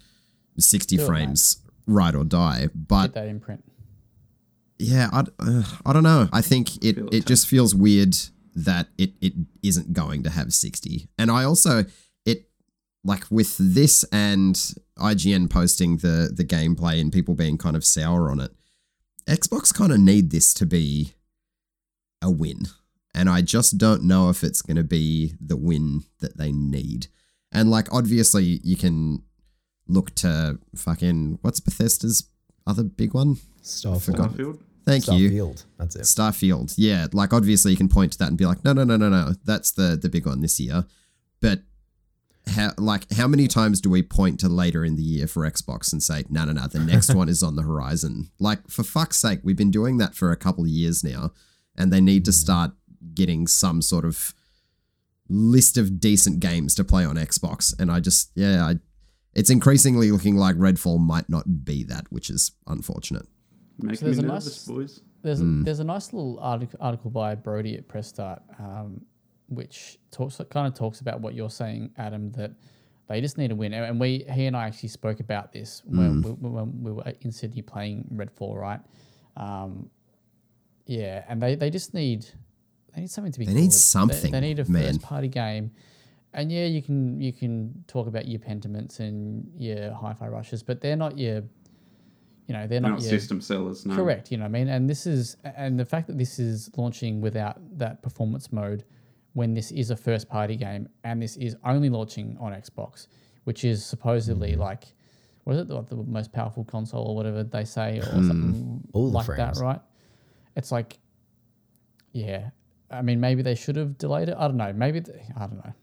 60 0.57 0.95
Do 0.95 1.01
it, 1.01 1.03
mate. 1.03 1.07
frames 1.07 1.62
ride 1.85 2.15
or 2.15 2.23
die, 2.23 2.69
but 2.73 3.07
Get 3.07 3.13
that 3.15 3.27
imprint. 3.27 3.63
yeah, 4.79 5.09
I, 5.11 5.23
uh, 5.39 5.63
I 5.85 5.93
don't 5.93 6.03
know. 6.03 6.29
I 6.31 6.41
think 6.41 6.83
it, 6.83 6.95
Feel 6.95 7.07
it 7.07 7.13
it 7.13 7.25
just 7.25 7.47
feels 7.47 7.73
weird 7.75 8.15
that 8.55 8.87
it, 8.97 9.13
it 9.21 9.33
isn't 9.63 9.93
going 9.93 10.23
to 10.23 10.29
have 10.29 10.53
60. 10.53 11.09
And 11.17 11.31
I 11.31 11.43
also, 11.43 11.85
it 12.25 12.49
like 13.03 13.25
with 13.31 13.57
this 13.57 14.03
and 14.11 14.55
IGN 14.99 15.49
posting 15.49 15.97
the, 15.97 16.31
the 16.33 16.45
gameplay 16.45 17.01
and 17.01 17.11
people 17.11 17.33
being 17.33 17.57
kind 17.57 17.75
of 17.75 17.83
sour 17.83 18.29
on 18.29 18.39
it, 18.39 18.51
Xbox 19.27 19.73
kind 19.73 19.91
of 19.91 19.99
need 19.99 20.31
this 20.31 20.53
to 20.55 20.65
be 20.65 21.13
a 22.21 22.29
win. 22.29 22.63
And 23.15 23.29
I 23.29 23.41
just 23.41 23.77
don't 23.77 24.03
know 24.03 24.29
if 24.29 24.43
it's 24.43 24.61
going 24.61 24.77
to 24.77 24.83
be 24.83 25.33
the 25.39 25.57
win 25.57 26.03
that 26.19 26.37
they 26.37 26.51
need. 26.51 27.07
And 27.51 27.69
like, 27.69 27.91
obviously, 27.93 28.59
you 28.63 28.75
can 28.75 29.23
look 29.87 30.13
to 30.15 30.59
fucking, 30.75 31.39
what's 31.41 31.59
Bethesda's 31.59 32.29
other 32.65 32.83
big 32.83 33.13
one? 33.13 33.37
Starfield. 33.61 34.03
Forgot. 34.03 34.31
Starfield. 34.31 34.59
Thank 34.85 35.07
you. 35.07 35.29
Starfield. 35.29 35.65
That's 35.77 35.95
it. 35.95 36.01
Starfield. 36.01 36.73
Yeah, 36.77 37.07
like 37.13 37.33
obviously 37.33 37.71
you 37.71 37.77
can 37.77 37.89
point 37.89 38.13
to 38.13 38.17
that 38.19 38.29
and 38.29 38.37
be 38.37 38.45
like, 38.45 38.63
no, 38.63 38.73
no, 38.73 38.83
no, 38.83 38.97
no, 38.97 39.09
no, 39.09 39.33
that's 39.45 39.71
the 39.71 39.97
the 40.01 40.09
big 40.09 40.25
one 40.25 40.41
this 40.41 40.59
year. 40.59 40.85
But 41.39 41.61
how 42.47 42.71
like 42.77 43.11
how 43.13 43.27
many 43.27 43.47
times 43.47 43.79
do 43.79 43.89
we 43.89 44.03
point 44.03 44.39
to 44.41 44.49
later 44.49 44.83
in 44.83 44.97
the 44.97 45.03
year 45.03 45.27
for 45.27 45.49
Xbox 45.49 45.93
and 45.93 46.03
say, 46.03 46.25
no, 46.29 46.43
no, 46.43 46.51
no, 46.51 46.67
the 46.67 46.79
next 46.79 47.13
one 47.15 47.29
is 47.29 47.41
on 47.41 47.55
the 47.55 47.61
horizon? 47.61 48.29
Like 48.39 48.67
for 48.69 48.83
fuck's 48.83 49.17
sake, 49.17 49.39
we've 49.43 49.55
been 49.57 49.71
doing 49.71 49.97
that 49.99 50.15
for 50.15 50.31
a 50.31 50.37
couple 50.37 50.65
of 50.65 50.69
years 50.69 51.03
now, 51.03 51.31
and 51.77 51.91
they 51.91 52.01
need 52.01 52.25
to 52.25 52.31
mm. 52.31 52.35
start 52.35 52.71
getting 53.13 53.47
some 53.47 53.81
sort 53.81 54.05
of 54.05 54.33
list 55.29 55.77
of 55.77 55.99
decent 55.99 56.39
games 56.39 56.75
to 56.75 56.83
play 56.83 57.05
on 57.05 57.15
Xbox. 57.15 57.77
And 57.79 57.91
I 57.91 57.99
just, 57.99 58.31
yeah, 58.35 58.63
I, 58.63 58.75
it's 59.35 59.49
increasingly 59.49 60.11
looking 60.11 60.35
like 60.37 60.55
Redfall 60.55 60.99
might 60.99 61.27
not 61.29 61.65
be 61.65 61.83
that, 61.85 62.11
which 62.11 62.29
is 62.29 62.51
unfortunate. 62.67 63.25
Making 63.79 63.95
So 63.97 64.05
there's 64.05 64.17
me 64.19 64.23
a 64.23 64.27
nervous, 64.27 64.67
nice- 64.67 64.75
boys. 64.75 65.01
There's 65.23 65.39
Hmm. 65.39 65.63
there's 65.63 65.79
a 65.79 65.83
nice 65.85 66.11
little 66.11 66.37
article, 66.41 66.77
article 66.81 67.09
by 67.09 67.35
Brody 67.35 67.75
at 67.77 67.87
Press 67.87 68.07
Start, 68.09 68.41
um, 68.59 69.05
which 69.47 69.97
talks 70.11 70.39
kind 70.49 70.67
of 70.67 70.73
talks 70.73 70.99
about 71.01 71.21
what 71.21 71.33
you're 71.33 71.49
saying, 71.49 71.91
Adam, 71.97 72.31
that 72.33 72.51
they 73.07 73.21
just 73.21 73.37
need 73.37 73.51
a 73.51 73.55
win. 73.55 73.73
And 73.73 73.99
we 73.99 74.25
he 74.31 74.45
and 74.47 74.55
I 74.57 74.67
actually 74.67 74.89
spoke 74.89 75.19
about 75.21 75.53
this 75.53 75.81
when, 75.85 76.21
Hmm. 76.21 76.41
we, 76.41 76.49
when 76.49 76.83
we 76.83 76.91
were 76.91 77.13
in 77.21 77.31
Sydney 77.31 77.61
playing 77.61 78.09
Redfall, 78.13 78.55
right? 78.55 78.81
Um, 79.37 79.89
yeah, 80.85 81.23
and 81.29 81.41
they, 81.41 81.55
they 81.55 81.69
just 81.69 81.93
need 81.93 82.25
they 82.93 83.01
need 83.01 83.09
something 83.09 83.31
to 83.31 83.39
be. 83.39 83.45
They 83.45 83.53
need 83.53 83.67
good. 83.67 83.73
something, 83.73 84.31
They, 84.31 84.39
need 84.41 84.59
a 84.59 84.69
man. 84.69 84.83
first 84.83 85.01
party 85.01 85.27
game. 85.29 85.71
And 86.33 86.51
yeah, 86.51 86.65
you 86.65 86.81
can 86.81 87.21
you 87.21 87.31
can 87.31 87.83
talk 87.87 88.07
about 88.07 88.27
your 88.27 88.39
pentiments 88.39 88.99
and 88.99 89.49
your 89.57 89.93
hi-fi 89.93 90.27
rushes, 90.27 90.63
but 90.63 90.81
they're 90.81 90.95
not 90.95 91.17
your, 91.17 91.43
you 92.47 92.53
know, 92.53 92.61
they're 92.61 92.67
They're 92.67 92.81
not 92.81 92.91
not 92.93 93.01
your 93.01 93.09
system 93.11 93.39
sellers, 93.41 93.85
no. 93.85 93.95
Correct. 93.95 94.31
You 94.31 94.37
know 94.37 94.43
what 94.45 94.49
I 94.49 94.51
mean? 94.51 94.67
And 94.67 94.89
this 94.89 95.05
is 95.05 95.37
and 95.43 95.79
the 95.79 95.85
fact 95.85 96.07
that 96.07 96.17
this 96.17 96.39
is 96.39 96.69
launching 96.75 97.21
without 97.21 97.57
that 97.77 98.01
performance 98.01 98.51
mode 98.51 98.83
when 99.33 99.53
this 99.53 99.71
is 99.71 99.89
a 99.91 99.95
first 99.95 100.27
party 100.29 100.55
game 100.55 100.87
and 101.03 101.21
this 101.21 101.37
is 101.37 101.55
only 101.65 101.89
launching 101.89 102.37
on 102.39 102.51
Xbox, 102.51 103.07
which 103.43 103.63
is 103.63 103.85
supposedly 103.85 104.51
Mm-hmm. 104.53 104.61
like 104.61 104.85
what 105.43 105.53
is 105.55 105.61
it, 105.61 105.69
like 105.69 105.87
the 105.89 105.95
most 105.97 106.31
powerful 106.31 106.63
console 106.63 107.05
or 107.05 107.15
whatever 107.15 107.43
they 107.43 107.65
say 107.65 107.99
or 107.99 108.03
Hmm. 108.05 108.27
something 108.27 108.81
All 108.93 109.09
the 109.11 109.17
like 109.17 109.27
that, 109.37 109.57
right? 109.57 109.81
It's 110.55 110.71
like 110.71 110.97
yeah. 112.11 112.49
I 112.91 113.01
mean 113.01 113.19
maybe 113.19 113.41
they 113.41 113.55
should 113.55 113.75
have 113.75 113.97
delayed 113.97 114.29
it. 114.29 114.35
I 114.37 114.47
don't 114.47 114.57
know. 114.57 114.71
Maybe 114.73 115.01
th- 115.01 115.17
I 115.35 115.47
don't 115.47 115.57
know. 115.63 115.73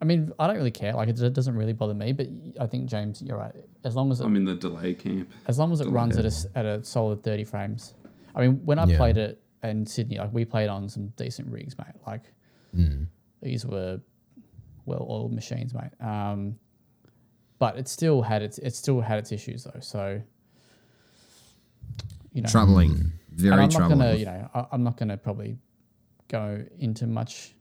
I 0.00 0.04
mean, 0.04 0.32
I 0.38 0.46
don't 0.46 0.56
really 0.56 0.70
care. 0.70 0.92
Like, 0.92 1.08
it, 1.08 1.20
it 1.20 1.32
doesn't 1.32 1.56
really 1.56 1.72
bother 1.72 1.94
me. 1.94 2.12
But 2.12 2.28
I 2.60 2.66
think 2.66 2.86
James, 2.88 3.20
you're 3.20 3.36
right. 3.36 3.54
As 3.84 3.96
long 3.96 4.10
as 4.12 4.20
it 4.20 4.24
I'm 4.26 4.36
in 4.36 4.44
the 4.44 4.54
delay 4.54 4.94
camp. 4.94 5.28
as 5.48 5.58
long 5.58 5.72
as 5.72 5.80
it 5.80 5.84
Delay. 5.84 5.94
runs 5.94 6.16
at 6.18 6.24
a, 6.24 6.28
s- 6.28 6.46
at 6.54 6.64
a 6.64 6.84
solid 6.84 7.22
30 7.24 7.44
frames. 7.44 7.94
I 8.34 8.42
mean, 8.42 8.60
when 8.64 8.78
I 8.78 8.84
Yeah. 8.86 8.96
played 8.96 9.16
it 9.16 9.42
in 9.64 9.84
Sydney, 9.86 10.18
like 10.18 10.32
we 10.32 10.44
played 10.44 10.68
on 10.68 10.88
some 10.88 11.08
decent 11.16 11.48
rigs, 11.50 11.76
mate. 11.78 11.94
Like 12.06 12.32
these 13.42 13.66
were 13.66 14.00
well-oiled 14.86 15.32
machines, 15.32 15.74
mate. 15.74 15.90
Um, 16.00 16.56
but 17.58 17.76
it 17.76 17.88
still 17.88 18.22
had 18.22 18.40
its 18.42 18.58
it 18.58 18.72
still 18.76 19.00
had 19.00 19.18
its 19.18 19.32
issues 19.32 19.64
though. 19.64 19.80
So 19.80 20.22
you 22.32 22.42
know, 22.42 22.48
Troubling. 22.48 23.12
Very 23.32 23.52
I'm 23.54 23.58
not 23.62 23.70
troubling. 23.72 23.98
gonna, 23.98 24.14
you 24.14 24.26
know, 24.26 24.48
I, 24.54 24.66
I'm 24.72 24.82
not 24.84 24.96
gonna 24.96 25.16
probably 25.16 25.56
go 26.28 26.64
into 26.78 27.06
much 27.06 27.54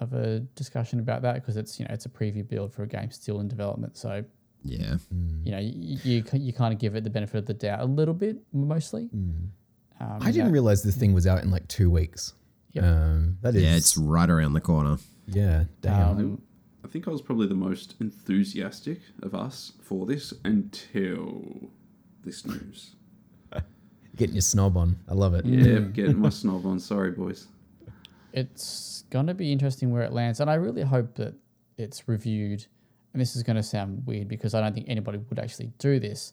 of 0.00 0.12
a 0.12 0.40
discussion 0.54 1.00
about 1.00 1.22
that 1.22 1.34
because 1.34 1.56
it's 1.56 1.78
you 1.78 1.86
know 1.86 1.94
it's 1.94 2.06
a 2.06 2.08
preview 2.08 2.46
build 2.46 2.72
for 2.72 2.82
a 2.82 2.88
game 2.88 3.10
still 3.10 3.40
in 3.40 3.48
development. 3.48 3.96
So 3.96 4.24
yeah. 4.64 4.96
you 5.42 5.52
know, 5.52 5.58
you, 5.58 5.98
you 6.02 6.24
you 6.32 6.52
kind 6.52 6.72
of 6.72 6.80
give 6.80 6.96
it 6.96 7.04
the 7.04 7.10
benefit 7.10 7.38
of 7.38 7.46
the 7.46 7.54
doubt 7.54 7.80
a 7.80 7.84
little 7.84 8.14
bit, 8.14 8.38
mostly. 8.52 9.10
Um, 9.12 10.18
I 10.20 10.32
didn't 10.32 10.52
realize 10.52 10.82
this 10.82 10.96
thing 10.96 11.12
was 11.12 11.26
out 11.26 11.42
in 11.42 11.50
like 11.50 11.68
two 11.68 11.90
weeks. 11.90 12.34
Yep. 12.72 12.84
Um, 12.84 13.38
that 13.42 13.54
is, 13.54 13.62
Yeah, 13.62 13.76
it's 13.76 13.96
right 13.96 14.28
around 14.28 14.54
the 14.54 14.60
corner. 14.60 14.98
yeah, 15.28 15.64
damn. 15.80 16.18
Um, 16.18 16.42
I 16.84 16.88
think 16.88 17.08
I 17.08 17.10
was 17.10 17.22
probably 17.22 17.46
the 17.46 17.54
most 17.54 17.94
enthusiastic 18.00 19.00
of 19.22 19.34
us 19.34 19.72
for 19.80 20.06
this 20.06 20.34
until 20.44 21.70
this 22.24 22.44
news. 22.44 22.96
Getting 24.16 24.34
your 24.34 24.42
snob 24.42 24.76
on, 24.76 24.96
I 25.08 25.14
love 25.14 25.34
it. 25.34 25.44
Yeah, 25.44 25.78
getting 25.92 26.20
my 26.20 26.28
snob 26.28 26.66
on. 26.66 26.78
Sorry, 26.78 27.10
boys. 27.10 27.48
It's 28.34 29.04
going 29.10 29.28
to 29.28 29.34
be 29.34 29.52
interesting 29.52 29.92
where 29.92 30.02
it 30.02 30.12
lands, 30.12 30.40
and 30.40 30.50
I 30.50 30.54
really 30.54 30.82
hope 30.82 31.14
that 31.14 31.34
it's 31.78 32.08
reviewed. 32.08 32.66
And 33.12 33.20
this 33.20 33.36
is 33.36 33.44
going 33.44 33.54
to 33.56 33.62
sound 33.62 34.04
weird 34.06 34.26
because 34.26 34.54
I 34.54 34.60
don't 34.60 34.74
think 34.74 34.86
anybody 34.88 35.18
would 35.18 35.38
actually 35.38 35.70
do 35.78 36.00
this 36.00 36.32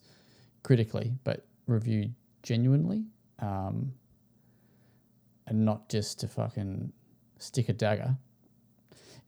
critically, 0.63 1.13
but 1.23 1.45
reviewed 1.67 2.15
genuinely, 2.41 3.03
um, 3.37 3.93
and 5.45 5.63
not 5.63 5.89
just 5.89 6.19
to 6.21 6.27
fucking 6.27 6.91
stick 7.37 7.69
a 7.69 7.73
dagger 7.73 8.17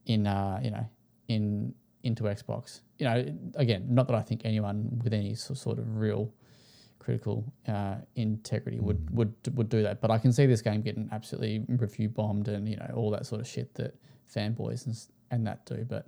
in, 0.07 0.25
uh, 0.25 0.59
you 0.63 0.71
know, 0.71 0.89
in 1.27 1.75
into 2.01 2.23
Xbox. 2.23 2.81
You 2.97 3.05
know, 3.05 3.37
again, 3.55 3.85
not 3.87 4.07
that 4.07 4.15
I 4.15 4.21
think 4.21 4.41
anyone 4.45 4.99
with 5.03 5.13
any 5.13 5.35
sort 5.35 5.77
of 5.77 5.97
real 5.97 6.33
critical 7.03 7.53
uh, 7.67 7.95
integrity 8.15 8.79
would, 8.79 9.15
would 9.15 9.33
would 9.55 9.69
do 9.69 9.83
that. 9.83 10.01
But 10.01 10.11
I 10.11 10.17
can 10.17 10.31
see 10.31 10.45
this 10.45 10.61
game 10.61 10.81
getting 10.81 11.09
absolutely 11.11 11.65
review 11.67 12.09
bombed 12.09 12.47
and 12.47 12.67
you 12.67 12.77
know 12.77 12.91
all 12.95 13.11
that 13.11 13.25
sort 13.25 13.41
of 13.41 13.47
shit 13.47 13.73
that 13.75 13.95
fanboys 14.33 14.85
and 14.85 14.97
and 15.31 15.45
that 15.47 15.65
do. 15.65 15.85
But 15.87 16.07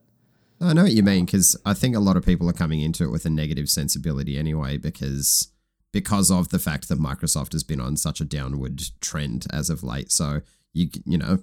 I 0.61 0.73
know 0.73 0.83
what 0.83 0.93
you 0.93 1.03
mean 1.03 1.25
because 1.25 1.57
I 1.65 1.73
think 1.73 1.95
a 1.95 1.99
lot 1.99 2.17
of 2.17 2.25
people 2.25 2.49
are 2.49 2.53
coming 2.53 2.81
into 2.81 3.03
it 3.03 3.11
with 3.11 3.25
a 3.25 3.29
negative 3.29 3.69
sensibility 3.69 4.37
anyway 4.37 4.77
because 4.77 5.51
because 5.91 6.31
of 6.31 6.49
the 6.49 6.59
fact 6.59 6.89
that 6.89 6.99
Microsoft 6.99 7.53
has 7.53 7.63
been 7.63 7.79
on 7.79 7.97
such 7.97 8.19
a 8.21 8.25
downward 8.25 8.81
trend 9.01 9.45
as 9.51 9.69
of 9.69 9.83
late. 9.83 10.11
So 10.11 10.41
you 10.73 10.89
you 11.05 11.17
know 11.17 11.39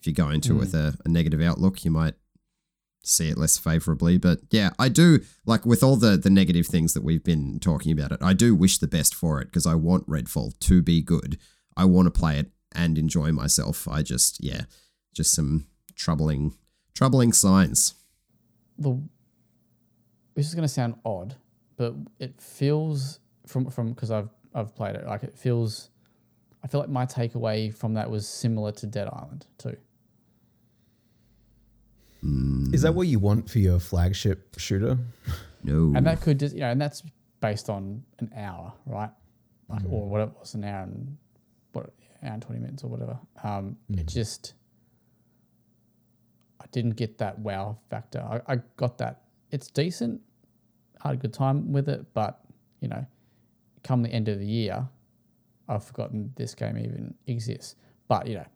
if 0.00 0.06
you 0.06 0.12
go 0.12 0.30
into 0.30 0.54
it 0.54 0.58
with 0.58 0.74
a, 0.74 0.96
a 1.04 1.08
negative 1.08 1.40
outlook, 1.40 1.84
you 1.84 1.90
might 1.90 2.14
see 3.02 3.28
it 3.28 3.38
less 3.38 3.58
favorably. 3.58 4.18
But 4.18 4.40
yeah, 4.50 4.70
I 4.78 4.88
do 4.88 5.20
like 5.46 5.64
with 5.64 5.82
all 5.82 5.96
the 5.96 6.16
the 6.16 6.30
negative 6.30 6.66
things 6.66 6.94
that 6.94 7.04
we've 7.04 7.24
been 7.24 7.58
talking 7.60 7.92
about 7.92 8.12
it. 8.12 8.18
I 8.22 8.32
do 8.32 8.54
wish 8.54 8.78
the 8.78 8.86
best 8.86 9.14
for 9.14 9.40
it 9.40 9.46
because 9.46 9.66
I 9.66 9.74
want 9.74 10.08
Redfall 10.08 10.58
to 10.60 10.82
be 10.82 11.02
good. 11.02 11.38
I 11.76 11.84
want 11.84 12.06
to 12.06 12.18
play 12.18 12.38
it 12.38 12.50
and 12.74 12.98
enjoy 12.98 13.32
myself. 13.32 13.88
I 13.88 14.02
just 14.02 14.42
yeah, 14.42 14.62
just 15.14 15.32
some 15.32 15.66
troubling 15.94 16.54
troubling 16.94 17.32
signs. 17.32 17.94
the 18.78 19.00
this 20.34 20.46
is 20.46 20.54
going 20.54 20.62
to 20.62 20.68
sound 20.68 20.94
odd, 21.04 21.34
but 21.76 21.94
it 22.20 22.40
feels 22.40 23.18
from 23.46 23.70
from 23.70 23.90
because 23.90 24.10
I've 24.10 24.30
I've 24.54 24.74
played 24.74 24.96
it 24.96 25.06
like 25.06 25.22
it 25.22 25.36
feels. 25.36 25.90
I 26.62 26.66
feel 26.66 26.80
like 26.80 26.88
my 26.88 27.06
takeaway 27.06 27.72
from 27.72 27.94
that 27.94 28.10
was 28.10 28.26
similar 28.26 28.72
to 28.72 28.86
Dead 28.86 29.08
Island 29.12 29.46
too. 29.58 29.76
Is 32.22 32.82
that 32.82 32.94
what 32.94 33.06
you 33.06 33.18
want 33.18 33.48
for 33.48 33.58
your 33.60 33.78
flagship 33.78 34.54
shooter? 34.58 34.98
No. 35.62 35.92
and 35.96 36.06
that 36.06 36.20
could 36.20 36.38
just 36.38 36.54
you 36.54 36.60
know, 36.60 36.70
and 36.70 36.80
that's 36.80 37.02
based 37.40 37.68
on 37.70 38.02
an 38.18 38.30
hour, 38.36 38.72
right? 38.86 39.10
Like, 39.68 39.82
or 39.90 40.08
whatever 40.08 40.30
it 40.32 40.38
was, 40.38 40.54
an 40.54 40.64
hour 40.64 40.82
and 40.84 41.16
what, 41.72 41.90
hour 42.22 42.32
and 42.32 42.42
twenty 42.42 42.60
minutes 42.60 42.82
or 42.84 42.88
whatever. 42.88 43.18
Um, 43.44 43.76
It 43.90 44.06
just, 44.06 44.54
I 46.60 46.64
didn't 46.72 46.96
get 46.96 47.18
that 47.18 47.38
wow 47.38 47.78
factor. 47.90 48.20
I, 48.20 48.54
I 48.54 48.56
got 48.76 48.98
that. 48.98 49.22
It's 49.50 49.68
decent. 49.70 50.20
I 51.02 51.08
had 51.08 51.14
a 51.16 51.20
good 51.20 51.32
time 51.34 51.72
with 51.72 51.88
it, 51.88 52.04
but 52.14 52.40
you 52.80 52.88
know, 52.88 53.04
come 53.84 54.02
the 54.02 54.10
end 54.10 54.28
of 54.28 54.38
the 54.38 54.46
year, 54.46 54.88
I've 55.68 55.84
forgotten 55.84 56.32
this 56.36 56.54
game 56.54 56.78
even 56.78 57.14
exists. 57.26 57.76
But 58.08 58.26
you 58.26 58.34
know, 58.36 58.46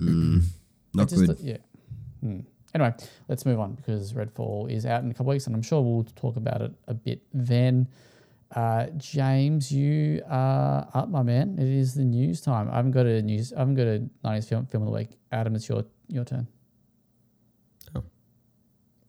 Mm, 0.00 0.42
not 0.94 1.04
it 1.12 1.16
just- 1.16 1.26
good. 1.26 1.38
Yeah. 1.40 1.56
Hmm. 2.24 2.40
Anyway, 2.74 2.92
let's 3.28 3.44
move 3.44 3.60
on 3.60 3.74
because 3.74 4.14
Redfall 4.14 4.70
is 4.70 4.86
out 4.86 5.02
in 5.04 5.10
a 5.10 5.14
couple 5.14 5.26
weeks, 5.30 5.46
and 5.46 5.54
I'm 5.54 5.60
sure 5.62 5.82
we'll 5.82 6.04
talk 6.16 6.36
about 6.36 6.62
it 6.62 6.72
a 6.88 6.94
bit 6.94 7.20
then. 7.34 7.86
Uh, 8.56 8.86
James, 8.96 9.70
you 9.70 10.22
are 10.26 10.88
up, 10.94 11.08
my 11.10 11.22
man. 11.22 11.56
It 11.58 11.68
is 11.68 11.94
the 11.94 12.02
news 12.04 12.40
time. 12.40 12.70
I 12.70 12.76
haven't 12.76 12.92
got 12.92 13.04
a 13.06 13.20
news. 13.20 13.52
I 13.52 13.58
haven't 13.58 13.74
got 13.74 13.86
a 13.86 14.08
90s 14.24 14.48
film, 14.48 14.66
film 14.66 14.82
of 14.84 14.86
the 14.88 14.94
week. 14.94 15.10
Adam, 15.32 15.54
it's 15.54 15.68
your 15.68 15.84
your 16.08 16.24
turn. 16.24 16.46
Oh. 17.94 18.02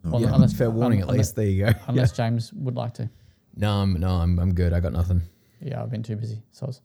Well, 0.04 0.22
Yeah, 0.22 0.34
unless- 0.36 0.54
fair 0.54 0.70
warning 0.70 1.00
at 1.00 1.04
unless- 1.10 1.18
least. 1.18 1.36
There 1.38 1.46
you 1.46 1.66
go. 1.66 1.74
Unless 1.88 2.12
James 2.12 2.52
would 2.54 2.76
like 2.76 2.94
to. 2.96 3.10
No, 3.56 3.72
I'm, 3.82 3.94
no, 3.94 4.10
I'm, 4.10 4.38
I'm 4.40 4.54
good. 4.54 4.74
I 4.74 4.80
got 4.82 4.92
nothing. 4.94 5.22
Yeah, 5.62 5.82
I've 5.82 5.90
been 5.90 6.04
too 6.04 6.18
busy. 6.18 6.42
So 6.52 6.66
I 6.66 6.68
was, 6.68 6.82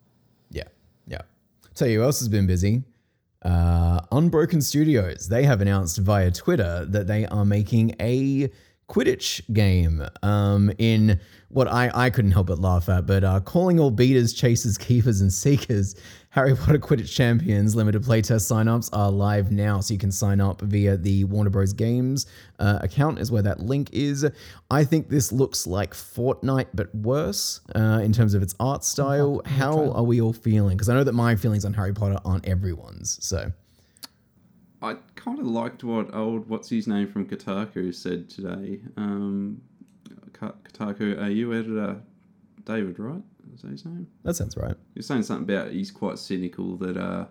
Yeah, 0.50 0.64
yeah. 1.06 1.22
Tell 1.74 1.88
you 1.88 1.98
who 1.98 2.04
else 2.04 2.20
has 2.20 2.28
been 2.28 2.46
busy. 2.46 2.82
Uh, 3.42 4.00
Unbroken 4.12 4.60
Studios. 4.60 5.28
They 5.28 5.44
have 5.44 5.60
announced 5.60 5.98
via 5.98 6.30
Twitter 6.30 6.84
that 6.88 7.06
they 7.06 7.26
are 7.26 7.44
making 7.44 7.94
a 8.00 8.50
Quidditch 8.88 9.52
game. 9.54 10.04
Um, 10.22 10.72
in 10.78 11.20
what 11.48 11.68
I 11.68 11.90
I 11.94 12.10
couldn't 12.10 12.32
help 12.32 12.48
but 12.48 12.58
laugh 12.58 12.88
at, 12.88 13.06
but 13.06 13.24
uh, 13.24 13.40
calling 13.40 13.80
all 13.80 13.90
beaters, 13.90 14.32
chasers, 14.32 14.76
keepers, 14.76 15.20
and 15.20 15.32
seekers. 15.32 15.94
Harry 16.32 16.54
Potter 16.54 16.78
Quidditch 16.78 17.12
Champions 17.12 17.74
limited 17.74 18.04
playtest 18.04 18.48
signups 18.48 18.88
are 18.92 19.10
live 19.10 19.50
now, 19.50 19.80
so 19.80 19.92
you 19.92 19.98
can 19.98 20.12
sign 20.12 20.40
up 20.40 20.60
via 20.60 20.96
the 20.96 21.24
Warner 21.24 21.50
Bros. 21.50 21.72
Games 21.72 22.26
uh, 22.60 22.78
account, 22.82 23.18
is 23.18 23.32
where 23.32 23.42
that 23.42 23.58
link 23.58 23.90
is. 23.92 24.24
I 24.70 24.84
think 24.84 25.08
this 25.08 25.32
looks 25.32 25.66
like 25.66 25.92
Fortnite, 25.92 26.68
but 26.72 26.94
worse 26.94 27.60
uh, 27.74 28.00
in 28.04 28.12
terms 28.12 28.34
of 28.34 28.44
its 28.44 28.54
art 28.60 28.84
style. 28.84 29.42
How 29.44 29.90
are 29.90 30.04
we 30.04 30.20
all 30.20 30.32
feeling? 30.32 30.76
Because 30.76 30.88
I 30.88 30.94
know 30.94 31.02
that 31.02 31.14
my 31.14 31.34
feelings 31.34 31.64
on 31.64 31.72
Harry 31.74 31.92
Potter 31.92 32.18
aren't 32.24 32.46
everyone's. 32.46 33.18
So 33.26 33.50
I 34.82 34.98
kind 35.16 35.40
of 35.40 35.46
liked 35.46 35.82
what 35.82 36.14
old 36.14 36.48
what's 36.48 36.68
his 36.68 36.86
name 36.86 37.08
from 37.08 37.26
Kotaku 37.26 37.92
said 37.92 38.30
today. 38.30 38.78
Um, 38.96 39.60
Ka- 40.32 40.54
Kotaku 40.62 41.18
AU 41.18 41.50
editor 41.50 42.00
David, 42.64 43.00
right? 43.00 43.22
Is 43.54 43.62
that 43.62 43.70
his 43.70 43.84
name? 43.84 44.06
that 44.22 44.34
sounds 44.34 44.56
right. 44.56 44.74
You're 44.94 45.02
saying 45.02 45.24
something 45.24 45.54
about 45.54 45.72
he's 45.72 45.90
quite 45.90 46.18
cynical 46.18 46.76
that 46.78 46.96
uh, 46.96 47.26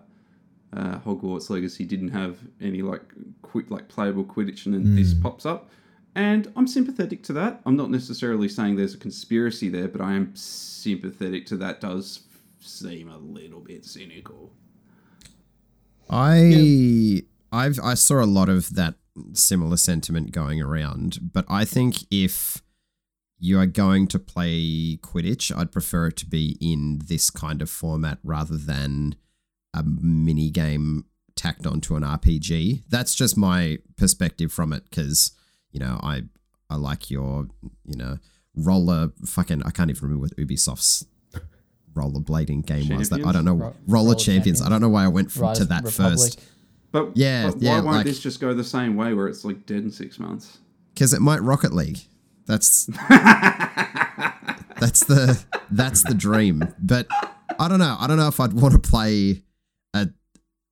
uh, 0.76 0.98
Hogwarts 1.00 1.50
Legacy 1.50 1.84
didn't 1.84 2.10
have 2.10 2.38
any 2.60 2.82
like 2.82 3.02
quick 3.42 3.70
like 3.70 3.88
playable 3.88 4.24
Quidditch, 4.24 4.66
and 4.66 4.74
then 4.74 4.96
this 4.96 5.14
pops 5.14 5.46
up. 5.46 5.70
And 6.14 6.52
I'm 6.56 6.66
sympathetic 6.66 7.22
to 7.24 7.32
that. 7.34 7.60
I'm 7.64 7.76
not 7.76 7.90
necessarily 7.90 8.48
saying 8.48 8.76
there's 8.76 8.94
a 8.94 8.98
conspiracy 8.98 9.68
there, 9.68 9.86
but 9.86 10.00
I 10.00 10.14
am 10.14 10.34
sympathetic 10.34 11.46
to 11.46 11.56
that. 11.58 11.80
Does 11.80 12.20
seem 12.60 13.10
a 13.10 13.18
little 13.18 13.60
bit 13.60 13.84
cynical. 13.84 14.52
I 16.08 17.22
I've 17.52 17.78
I 17.82 17.94
saw 17.94 18.22
a 18.22 18.26
lot 18.26 18.48
of 18.48 18.74
that 18.74 18.94
similar 19.32 19.76
sentiment 19.76 20.32
going 20.32 20.60
around, 20.60 21.18
but 21.32 21.44
I 21.48 21.64
think 21.64 22.04
if 22.10 22.62
you 23.42 23.58
are 23.58 23.66
going 23.66 24.06
to 24.08 24.18
play 24.18 24.98
Quidditch, 25.02 25.50
I'd 25.56 25.72
prefer 25.72 26.08
it 26.08 26.16
to 26.18 26.26
be 26.26 26.56
in 26.60 27.00
this 27.06 27.30
kind 27.30 27.62
of 27.62 27.70
format 27.70 28.18
rather 28.22 28.56
than 28.56 29.14
a 29.74 29.82
mini 29.82 30.50
game 30.50 31.06
tacked 31.36 31.66
onto 31.66 31.96
an 31.96 32.02
RPG. 32.02 32.82
That's 32.88 33.14
just 33.14 33.36
my 33.38 33.78
perspective 33.96 34.52
from 34.52 34.72
it 34.74 34.84
because 34.84 35.32
you 35.72 35.80
know 35.80 35.98
I 36.02 36.22
I 36.68 36.76
like 36.76 37.10
your 37.10 37.46
you 37.86 37.96
know 37.96 38.18
roller 38.54 39.10
fucking 39.24 39.62
I 39.64 39.70
can't 39.70 39.88
even 39.90 40.02
remember 40.02 40.22
what 40.26 40.36
Ubisoft's 40.36 41.06
rollerblading 41.94 42.66
game 42.66 42.96
was 42.96 43.08
that 43.10 43.24
I 43.24 43.32
don't 43.32 43.44
know 43.44 43.54
Ro- 43.54 43.74
roller, 43.86 44.04
Roller 44.04 44.14
champions. 44.14 44.62
I 44.62 44.68
don't 44.68 44.80
know 44.80 44.88
why 44.88 45.04
I 45.04 45.08
went 45.08 45.32
from, 45.32 45.54
to 45.54 45.64
that 45.66 45.84
Republic. 45.84 46.18
first 46.18 46.40
But 46.92 47.16
Yeah, 47.16 47.46
but 47.46 47.56
why 47.56 47.60
yeah, 47.62 47.74
won't 47.76 47.86
like- 47.86 48.06
this 48.06 48.20
just 48.20 48.40
go 48.40 48.52
the 48.54 48.64
same 48.64 48.96
way 48.96 49.14
where 49.14 49.26
it's 49.28 49.44
like 49.44 49.66
dead 49.66 49.78
in 49.84 49.90
six 49.90 50.18
months? 50.18 50.58
because 50.94 51.14
it 51.14 51.20
might 51.20 51.40
Rocket 51.40 51.72
League. 51.72 52.00
That's 52.50 52.86
that's 54.80 55.04
the 55.04 55.44
that's 55.70 56.02
the 56.02 56.14
dream. 56.14 56.74
But 56.80 57.06
I 57.60 57.68
don't 57.68 57.78
know. 57.78 57.96
I 58.00 58.08
don't 58.08 58.16
know 58.16 58.26
if 58.26 58.40
I'd 58.40 58.52
want 58.54 58.72
to 58.74 58.80
play 58.80 59.42
a 59.94 60.08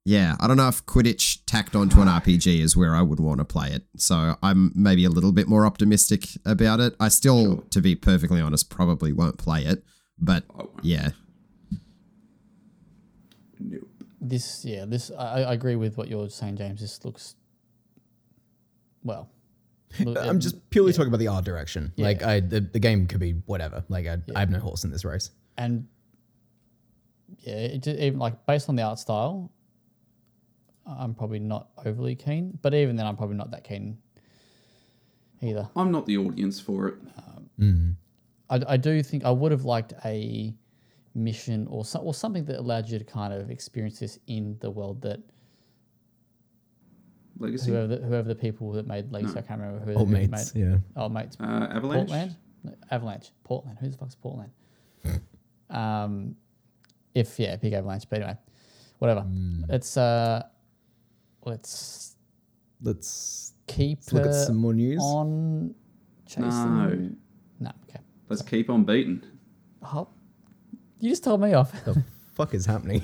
yeah. 0.04 0.34
I 0.40 0.48
don't 0.48 0.56
know 0.56 0.66
if 0.66 0.84
Quidditch 0.86 1.40
tacked 1.46 1.76
onto 1.76 2.00
an 2.00 2.08
RPG 2.08 2.58
is 2.60 2.76
where 2.76 2.96
I 2.96 3.02
would 3.02 3.20
want 3.20 3.38
to 3.38 3.44
play 3.44 3.68
it. 3.70 3.84
So 3.96 4.34
I'm 4.42 4.72
maybe 4.74 5.04
a 5.04 5.10
little 5.10 5.30
bit 5.30 5.46
more 5.46 5.64
optimistic 5.66 6.26
about 6.44 6.80
it. 6.80 6.96
I 6.98 7.08
still, 7.08 7.44
Sure. 7.44 7.64
to 7.70 7.80
be 7.80 7.94
perfectly 7.94 8.40
honest, 8.40 8.70
probably 8.70 9.12
won't 9.12 9.38
play 9.38 9.62
it. 9.64 9.84
But 10.18 10.42
yeah, 10.82 11.10
nope. 13.60 13.88
This, 14.20 14.64
yeah, 14.64 14.84
this, 14.84 15.12
I, 15.16 15.42
I 15.42 15.52
agree 15.52 15.76
with 15.76 15.96
what 15.96 16.08
you're 16.08 16.28
saying, 16.28 16.56
James. 16.56 16.80
This 16.80 17.04
looks, 17.04 17.36
well, 19.04 19.28
look- 19.28 19.37
Uh, 20.04 20.10
I'm 20.20 20.28
um, 20.28 20.40
just 20.40 20.68
purely 20.70 20.92
talking 20.92 21.08
about 21.08 21.18
the 21.18 21.28
art 21.28 21.44
direction. 21.44 21.92
Yeah. 21.96 22.06
Like 22.06 22.22
I, 22.22 22.40
the, 22.40 22.60
the 22.60 22.78
game 22.78 23.06
could 23.06 23.20
be 23.20 23.32
whatever. 23.46 23.84
Like 23.88 24.06
I, 24.06 24.18
I 24.34 24.40
have 24.40 24.50
no 24.50 24.58
horse 24.58 24.84
in 24.84 24.90
this 24.90 25.04
race. 25.04 25.30
and 25.58 25.86
yeah, 27.40 27.54
it 27.54 27.82
just, 27.82 27.98
even 27.98 28.18
like 28.18 28.46
based 28.46 28.68
on 28.68 28.76
the 28.76 28.82
art 28.82 28.98
style, 28.98 29.50
I'm 30.86 31.14
probably 31.14 31.40
not 31.40 31.68
overly 31.84 32.14
keen. 32.14 32.58
But 32.62 32.74
even 32.74 32.96
then, 32.96 33.06
I'm 33.06 33.16
probably 33.16 33.36
not 33.36 33.50
that 33.50 33.64
keen 33.64 33.98
either. 35.42 35.68
I'm 35.76 35.90
not 35.90 36.06
the 36.06 36.16
audience 36.16 36.58
for 36.60 36.88
it. 36.88 36.94
Um, 37.18 37.50
mm. 37.60 37.94
I, 38.48 38.74
I 38.74 38.76
do 38.76 39.02
think 39.02 39.24
I 39.24 39.30
would 39.30 39.52
have 39.52 39.64
liked 39.64 39.92
a 40.04 40.54
mission 41.14 41.66
or 41.68 41.84
so, 41.84 41.98
or 41.98 42.14
something 42.14 42.44
that 42.46 42.58
allowed 42.58 42.88
you 42.88 42.98
to 42.98 43.04
kind 43.04 43.32
of 43.32 43.50
experience 43.50 43.98
this 43.98 44.18
in 44.26 44.56
the 44.60 44.70
world 44.70 45.02
that 45.02 45.20
Legacy, 47.38 47.70
whoever 47.70 47.86
the, 47.86 47.96
whoever 47.98 48.28
the 48.28 48.34
people 48.34 48.72
that 48.72 48.86
made 48.86 49.12
Legacy, 49.12 49.38
I 49.38 49.42
can't 49.42 49.60
remember 49.60 49.84
who, 49.84 49.98
Old 49.98 50.08
mates. 50.10 50.54
made. 50.54 50.60
Yeah. 50.60 50.76
Oh, 50.96 51.08
mates, 51.08 51.36
uh, 51.40 51.68
Avalanche. 51.70 52.08
Portland, 52.08 52.36
No, 52.64 52.74
Avalanche, 52.90 53.30
Portland. 53.44 53.78
Who 53.80 53.88
the 53.90 53.96
fuck's 53.96 54.14
Portland? 54.16 54.50
um, 55.70 56.34
if 57.14 57.38
yeah, 57.38 57.56
big 57.56 57.72
Avalanche. 57.72 58.04
But 58.08 58.20
anyway, 58.22 58.36
whatever. 58.98 59.24
Let's 59.68 59.96
uh, 59.96 60.42
let's 61.44 62.16
Let's, 62.80 63.54
keep 63.66 63.98
let's 63.98 64.12
look 64.12 64.26
at 64.26 64.34
some 64.34 64.56
more 64.56 64.72
news. 64.74 65.00
on 65.02 65.74
chasing. 66.26 66.44
No. 66.48 67.10
No, 67.60 67.72
okay. 67.88 67.98
Let's 68.28 68.42
keep 68.42 68.70
on 68.70 68.84
beating. 68.84 69.22
Oh, 69.82 70.06
you 71.00 71.10
just 71.10 71.24
told 71.24 71.40
me 71.40 71.54
off. 71.54 71.72
the 72.38 72.44
fuck 72.46 72.54
is 72.54 72.66
happening? 72.66 73.02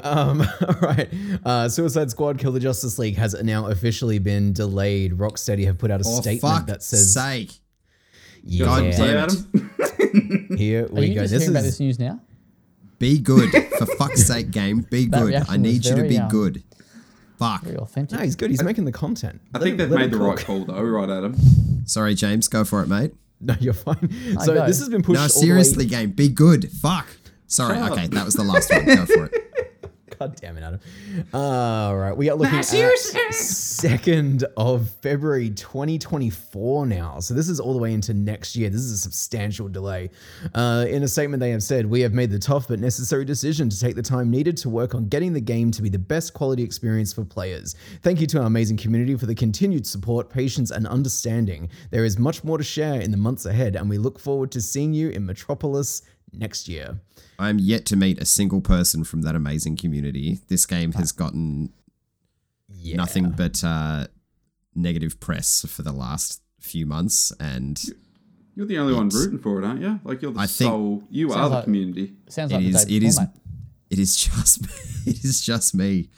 um, 0.04 0.40
all 0.42 0.74
right. 0.82 1.08
Uh, 1.44 1.68
Suicide 1.68 2.10
Squad 2.10 2.38
Kill 2.38 2.52
the 2.52 2.60
Justice 2.60 2.98
League 2.98 3.16
has 3.16 3.34
now 3.42 3.66
officially 3.66 4.18
been 4.18 4.52
delayed. 4.52 5.12
Rocksteady 5.12 5.64
have 5.66 5.78
put 5.78 5.90
out 5.90 6.00
a 6.00 6.04
for 6.04 6.22
statement 6.22 6.40
fuck 6.54 6.66
that 6.66 6.82
says, 6.82 7.12
sake. 7.14 7.52
yeah, 8.42 8.64
God 8.64 8.94
Say, 8.94 9.06
damn 9.06 9.28
it. 9.28 9.32
Adam. 9.32 10.56
here 10.58 10.84
Are 10.86 10.88
we 10.88 11.06
you 11.06 11.14
go. 11.14 11.20
just 11.22 11.32
This 11.32 11.42
hearing 11.42 11.56
about 11.56 11.64
is 11.64 11.70
this 11.72 11.80
news 11.80 11.98
now? 11.98 12.20
Be 12.98 13.18
good. 13.18 13.50
For 13.78 13.86
fuck's 13.86 14.24
sake, 14.26 14.50
game. 14.50 14.80
Be 14.90 15.06
That 15.06 15.20
good. 15.22 15.34
I 15.48 15.56
need 15.58 15.84
you 15.84 15.94
to 15.96 16.02
be 16.04 16.18
um, 16.18 16.28
good. 16.28 16.62
Fuck. 17.38 17.62
Very 17.64 17.76
authentic. 17.76 18.18
no, 18.18 18.24
he's 18.24 18.34
good. 18.36 18.50
He's 18.50 18.62
making 18.62 18.86
the 18.86 18.92
content. 18.92 19.40
I 19.54 19.58
Let 19.58 19.62
think 19.64 19.72
him- 19.72 19.76
they've 19.78 19.90
let 19.90 19.98
made 19.98 20.12
him 20.14 20.18
the 20.18 20.24
right 20.24 20.38
call, 20.38 20.64
though, 20.64 20.80
right, 20.82 21.10
Adam? 21.10 21.36
Sorry, 21.84 22.14
James. 22.14 22.48
Go 22.48 22.64
for 22.64 22.82
it, 22.82 22.88
mate. 22.88 23.12
No, 23.38 23.54
you're 23.60 23.74
fine. 23.74 24.10
so 24.42 24.54
go. 24.54 24.66
this 24.66 24.78
has 24.78 24.88
been 24.88 25.02
pushed. 25.02 25.14
No, 25.16 25.20
all 25.20 25.28
the 25.28 25.34
way- 25.34 25.46
seriously, 25.46 25.84
game. 25.84 26.10
Be 26.12 26.30
good. 26.30 26.72
Fuck. 26.72 27.06
Sorry. 27.46 27.74
Shut 27.76 27.92
up. 27.92 27.92
Okay, 27.92 28.06
that 28.08 28.24
was 28.24 28.34
the 28.34 28.44
last 28.44 28.70
one. 28.70 28.84
Go 28.84 29.06
for 29.06 29.26
it. 29.26 29.42
God 30.18 30.36
damn 30.36 30.56
it, 30.56 30.62
Adam. 30.62 30.80
All 31.34 31.96
right, 31.96 32.16
we 32.16 32.30
are 32.30 32.36
looking 32.36 32.58
at 32.58 32.64
second 33.34 34.44
of 34.56 34.88
February 35.02 35.50
2024 35.50 36.86
now. 36.86 37.20
So 37.20 37.34
this 37.34 37.48
is 37.48 37.60
all 37.60 37.74
the 37.74 37.78
way 37.78 37.92
into 37.92 38.14
next 38.14 38.56
year. 38.56 38.70
This 38.70 38.80
is 38.80 38.92
a 38.92 38.96
substantial 38.96 39.68
delay. 39.68 40.10
Uh, 40.54 40.86
in 40.88 41.02
a 41.02 41.08
statement, 41.08 41.40
they 41.40 41.50
have 41.50 41.62
said, 41.62 41.86
"We 41.86 42.00
have 42.00 42.14
made 42.14 42.30
the 42.30 42.38
tough 42.38 42.68
but 42.68 42.80
necessary 42.80 43.24
decision 43.24 43.68
to 43.68 43.78
take 43.78 43.94
the 43.94 44.02
time 44.02 44.30
needed 44.30 44.56
to 44.58 44.70
work 44.70 44.94
on 44.94 45.08
getting 45.08 45.32
the 45.34 45.40
game 45.40 45.70
to 45.72 45.82
be 45.82 45.90
the 45.90 45.98
best 45.98 46.32
quality 46.32 46.62
experience 46.62 47.12
for 47.12 47.24
players. 47.24 47.74
Thank 48.02 48.20
you 48.20 48.26
to 48.28 48.40
our 48.40 48.46
amazing 48.46 48.78
community 48.78 49.16
for 49.16 49.26
the 49.26 49.34
continued 49.34 49.86
support, 49.86 50.30
patience, 50.30 50.70
and 50.70 50.86
understanding. 50.86 51.68
There 51.90 52.04
is 52.04 52.18
much 52.18 52.42
more 52.42 52.58
to 52.58 52.64
share 52.64 53.00
in 53.00 53.10
the 53.10 53.16
months 53.18 53.44
ahead, 53.44 53.76
and 53.76 53.90
we 53.90 53.98
look 53.98 54.18
forward 54.18 54.50
to 54.52 54.60
seeing 54.60 54.94
you 54.94 55.10
in 55.10 55.26
Metropolis." 55.26 56.02
Next 56.38 56.68
year. 56.68 57.00
I'm 57.38 57.58
yet 57.58 57.84
to 57.86 57.96
meet 57.96 58.20
a 58.20 58.24
single 58.24 58.60
person 58.60 59.04
from 59.04 59.22
that 59.22 59.34
amazing 59.34 59.76
community. 59.76 60.40
This 60.48 60.66
game 60.66 60.92
has 60.92 61.12
gotten 61.12 61.72
Yeah. 62.72 62.96
nothing 62.96 63.30
but 63.30 63.62
uh, 63.64 64.06
negative 64.74 65.18
press 65.20 65.64
for 65.68 65.82
the 65.82 65.92
last 65.92 66.42
few 66.60 66.86
months, 66.86 67.32
and 67.40 67.80
You're 68.54 68.66
the 68.66 68.78
only 68.78 68.94
one 68.94 69.08
rooting 69.08 69.38
for 69.38 69.60
it, 69.60 69.64
aren't 69.66 69.80
you? 69.82 70.00
Like, 70.04 70.22
you're 70.22 70.32
the 70.32 70.40
I 70.40 70.46
think- 70.46 70.68
soul. 70.70 71.02
You 71.10 71.28
Sounds 71.30 71.40
are 71.40 71.48
the 71.48 71.54
like- 71.56 71.64
community. 71.64 72.14
Sounds 72.28 72.52
like 72.52 72.64
is- 72.64 72.84
the 72.84 72.90
day 72.90 72.96
it 72.96 73.00
before, 73.00 73.08
is- 73.08 73.18
mate. 73.20 73.28
it 73.90 73.98
is 73.98 74.16
just 74.16 74.60
it 75.06 75.24
is 75.24 75.40
just 75.42 75.74
me. 75.74 76.10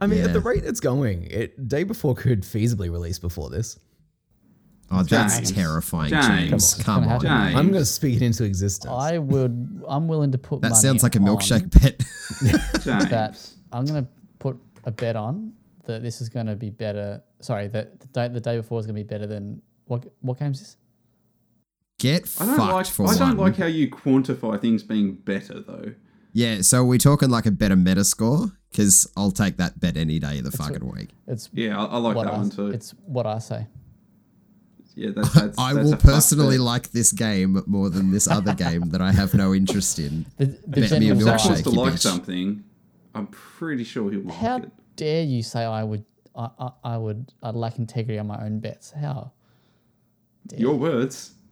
I 0.00 0.06
mean, 0.06 0.20
at 0.22 0.32
the 0.32 0.40
rate 0.40 0.64
it's 0.64 0.78
going, 0.80 1.24
it 1.24 1.68
day 1.68 1.82
before 1.82 2.14
could 2.14 2.42
feasibly 2.42 2.90
release 2.90 3.18
before 3.18 3.50
this. 3.50 3.78
Oh, 4.92 5.02
that's 5.02 5.36
James. 5.36 5.52
terrifying, 5.52 6.10
James. 6.10 6.50
James. 6.50 6.74
Come 6.74 6.84
Come 6.84 7.04
on, 7.04 7.08
on. 7.08 7.14
it's 7.16 7.24
gonna 7.24 7.34
happen. 7.36 7.48
James. 7.52 7.58
I'm 7.60 7.68
going 7.70 7.80
to 7.82 7.86
speak 7.86 8.16
it 8.16 8.22
into 8.22 8.44
existence. 8.44 8.92
I 8.92 9.18
would. 9.18 9.82
I'm 9.88 10.06
willing 10.06 10.32
to 10.32 10.38
put. 10.38 10.60
That 10.60 10.70
money 10.70 10.80
sounds 10.80 11.02
like 11.02 11.14
a 11.16 11.18
milkshake 11.18 11.70
bet. 11.70 11.98
James. 12.84 13.08
That 13.10 13.50
I'm 13.72 13.84
gonna 13.86 14.06
put 14.38 14.58
a 14.84 14.90
bet 14.90 15.16
on 15.16 15.52
that 15.84 16.02
this 16.02 16.20
is 16.20 16.28
gonna 16.28 16.54
be 16.56 16.70
better. 16.70 17.22
Sorry, 17.40 17.68
that 17.68 18.00
the 18.00 18.06
day 18.08 18.28
the 18.28 18.40
day 18.40 18.56
before 18.58 18.78
is 18.80 18.86
gonna 18.86 18.94
be 18.94 19.02
better 19.02 19.26
than 19.26 19.62
what 19.86 20.04
what 20.20 20.38
game's 20.38 20.60
this? 20.60 20.76
Get 21.98 22.28
I 22.40 22.46
don't 22.46 22.56
fucked 22.56 22.72
like. 22.72 22.86
for 22.86 23.08
I 23.08 23.16
don't 23.16 23.36
like 23.38 23.56
how 23.56 23.66
you 23.66 23.88
quantify 23.88 24.60
things 24.60 24.82
being 24.82 25.14
better 25.14 25.60
though. 25.60 25.94
yeah, 26.32 26.60
so 26.62 26.84
we're 26.84 26.98
talking 26.98 27.30
like 27.30 27.46
a 27.46 27.50
better 27.52 27.76
meta 27.76 28.04
score? 28.04 28.50
Because 28.70 29.06
I'll 29.16 29.30
take 29.30 29.56
that 29.58 29.78
bet 29.78 29.96
any 29.96 30.18
day 30.18 30.38
of 30.38 30.44
the 30.44 30.50
fucking 30.50 30.90
week. 30.90 31.10
It's 31.28 31.48
Yeah, 31.52 31.78
I, 31.80 31.84
I 31.84 31.96
like 31.98 32.16
that 32.16 32.32
I, 32.32 32.36
one 32.38 32.50
too. 32.50 32.68
It's 32.68 32.92
what 33.06 33.26
I 33.26 33.38
say. 33.38 33.66
Yeah, 34.94 35.10
that's, 35.14 35.32
that's 35.32 35.58
I 35.58 35.74
that's 35.74 35.90
will 35.90 35.96
personally 35.96 36.56
bet. 36.56 36.64
like 36.64 36.90
this 36.92 37.12
game 37.12 37.62
more 37.66 37.90
than 37.90 38.10
this 38.10 38.28
other 38.28 38.54
game 38.54 38.90
that 38.90 39.00
I 39.00 39.12
have 39.12 39.34
no 39.34 39.54
interest 39.54 39.98
in. 39.98 40.26
The, 40.38 40.46
the 40.46 40.80
Bet 40.82 40.90
me 41.00 41.10
a 41.10 41.14
general 41.14 41.18
If 41.18 41.22
Zach 41.22 41.40
milkshake, 41.40 41.46
wants 41.48 41.62
to 41.62 41.70
you 41.70 41.76
like 41.76 41.92
bitch. 41.94 41.98
something, 41.98 42.64
I'm 43.14 43.26
pretty 43.28 43.84
sure 43.84 44.10
he'll 44.10 44.22
like 44.22 44.34
How 44.36 44.56
it. 44.56 44.70
dare 44.96 45.22
you 45.22 45.42
say 45.42 45.64
I 45.64 45.82
would? 45.84 46.04
I, 46.34 46.48
I, 46.58 46.70
I 46.84 46.96
would. 46.98 47.32
I 47.42 47.50
lack 47.50 47.78
integrity 47.78 48.18
on 48.18 48.26
my 48.26 48.42
own 48.44 48.58
bets. 48.60 48.90
How? 48.92 49.32
Dare 50.46 50.60
Your 50.60 50.74
words. 50.76 51.32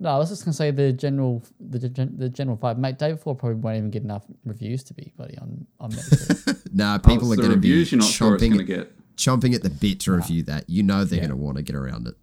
No, 0.00 0.10
I 0.10 0.18
was 0.18 0.28
just 0.28 0.44
gonna 0.44 0.52
say 0.52 0.70
the 0.70 0.92
general 0.92 1.42
the 1.58 1.88
gen, 1.88 2.14
the 2.16 2.28
general 2.28 2.56
vibe. 2.56 2.78
Mate, 2.78 2.98
day 3.00 3.10
before 3.10 3.34
probably 3.34 3.56
won't 3.56 3.78
even 3.78 3.90
get 3.90 4.04
enough 4.04 4.24
reviews 4.44 4.84
to 4.84 4.94
be 4.94 5.12
bloody 5.16 5.36
on 5.38 5.66
on 5.80 5.90
Metacritic. 5.92 6.72
Nah, 6.72 6.94
Oh, 6.94 6.98
people 7.00 7.32
it's 7.32 7.40
are 7.40 7.42
the 7.42 7.48
going 7.48 7.50
to 7.50 7.56
be 7.56 7.70
reviews 7.70 7.90
you're 7.90 7.98
not 8.00 8.08
sure 8.08 8.34
it's 8.36 8.44
going 8.44 8.58
to 8.58 8.62
get. 8.64 8.92
Chomping 9.18 9.54
at 9.54 9.62
the 9.62 9.68
bit 9.70 10.00
to 10.00 10.12
review 10.12 10.42
that. 10.44 10.64
You 10.70 10.82
know 10.82 11.04
they're 11.04 11.18
going 11.18 11.30
to 11.30 11.36
want 11.36 11.58
to 11.58 11.62
get 11.62 11.76
around 11.76 12.06
it. 12.08 12.14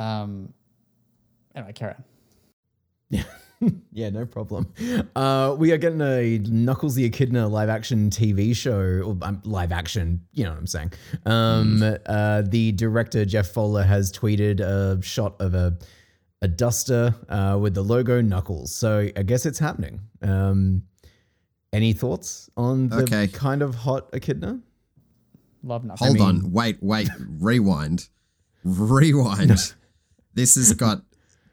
um. 0.00 0.52
Anyway, 1.54 1.72
carry 1.72 1.94
on. 1.94 3.24
Yeah, 3.92 4.10
no 4.10 4.24
problem. 4.24 4.72
Uh, 5.16 5.56
we 5.58 5.72
are 5.72 5.78
getting 5.78 6.00
a 6.00 6.38
Knuckles 6.38 6.94
the 6.94 7.04
Echidna 7.06 7.48
live 7.48 7.68
action 7.68 8.08
TV 8.08 8.54
show, 8.54 8.78
or 8.78 9.16
um, 9.22 9.42
live 9.44 9.72
action, 9.72 10.20
you 10.32 10.44
know 10.44 10.50
what 10.50 10.60
I'm 10.60 10.66
saying. 10.68 10.92
Um, 11.26 11.82
uh, 12.06 12.42
the 12.46 12.70
director, 12.70 13.24
Jeff 13.24 13.48
Fowler, 13.48 13.82
has 13.82 14.12
tweeted 14.12 14.60
a 14.60 15.02
shot 15.02 15.34
of 15.40 15.54
a, 15.54 15.76
a 16.40 16.46
duster 16.46 17.16
uh, 17.28 17.58
with 17.60 17.74
the 17.74 17.82
logo 17.82 18.20
Knuckles. 18.20 18.72
So 18.72 19.08
I 19.16 19.22
guess 19.24 19.44
it's 19.44 19.58
happening. 19.58 20.02
Um, 20.22 20.84
any 21.72 21.92
thoughts 21.94 22.48
on 22.56 22.90
the 22.90 22.98
Okay. 23.02 23.26
kind 23.26 23.62
of 23.62 23.74
hot 23.74 24.08
Echidna? 24.12 24.60
Love 25.62 25.84
nothing. 25.84 26.06
Hold 26.06 26.18
mean- 26.18 26.26
on. 26.46 26.52
Wait, 26.52 26.78
wait. 26.80 27.08
Rewind. 27.18 28.08
Rewind. 28.64 29.74
this 30.34 30.54
has 30.54 30.72
got 30.74 31.02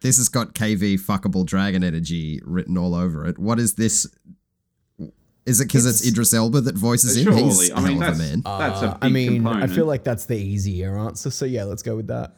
this 0.01 0.17
has 0.17 0.29
got 0.29 0.53
KV 0.53 0.99
fuckable 1.01 1.45
dragon 1.45 1.83
energy 1.83 2.39
written 2.43 2.77
all 2.77 2.93
over 2.93 3.25
it. 3.25 3.39
What 3.39 3.59
is 3.59 3.75
this? 3.75 4.07
Is 5.45 5.61
it 5.61 5.65
because 5.67 5.85
it's, 5.85 5.99
It's- 6.01 6.11
Idris 6.11 6.33
Elba 6.33 6.61
that 6.61 6.75
voices 6.75 7.15
him? 7.17 7.25
Surely, 7.25 7.43
He's 7.43 7.71
I 7.71 7.79
mean 7.81 7.99
that's 7.99 8.17
a 8.19 8.21
man. 8.21 8.41
that's 8.43 8.81
a 8.81 8.85
Uh, 8.89 8.93
big 8.93 8.97
I 9.01 9.09
mean, 9.09 9.33
component. 9.43 9.71
I 9.71 9.75
feel 9.75 9.85
like 9.85 10.03
that's 10.03 10.25
the 10.25 10.35
easier 10.37 10.97
answer. 10.97 11.29
So 11.29 11.45
yeah, 11.45 11.63
let's 11.65 11.83
go 11.83 11.95
with 11.95 12.07
that. 12.07 12.33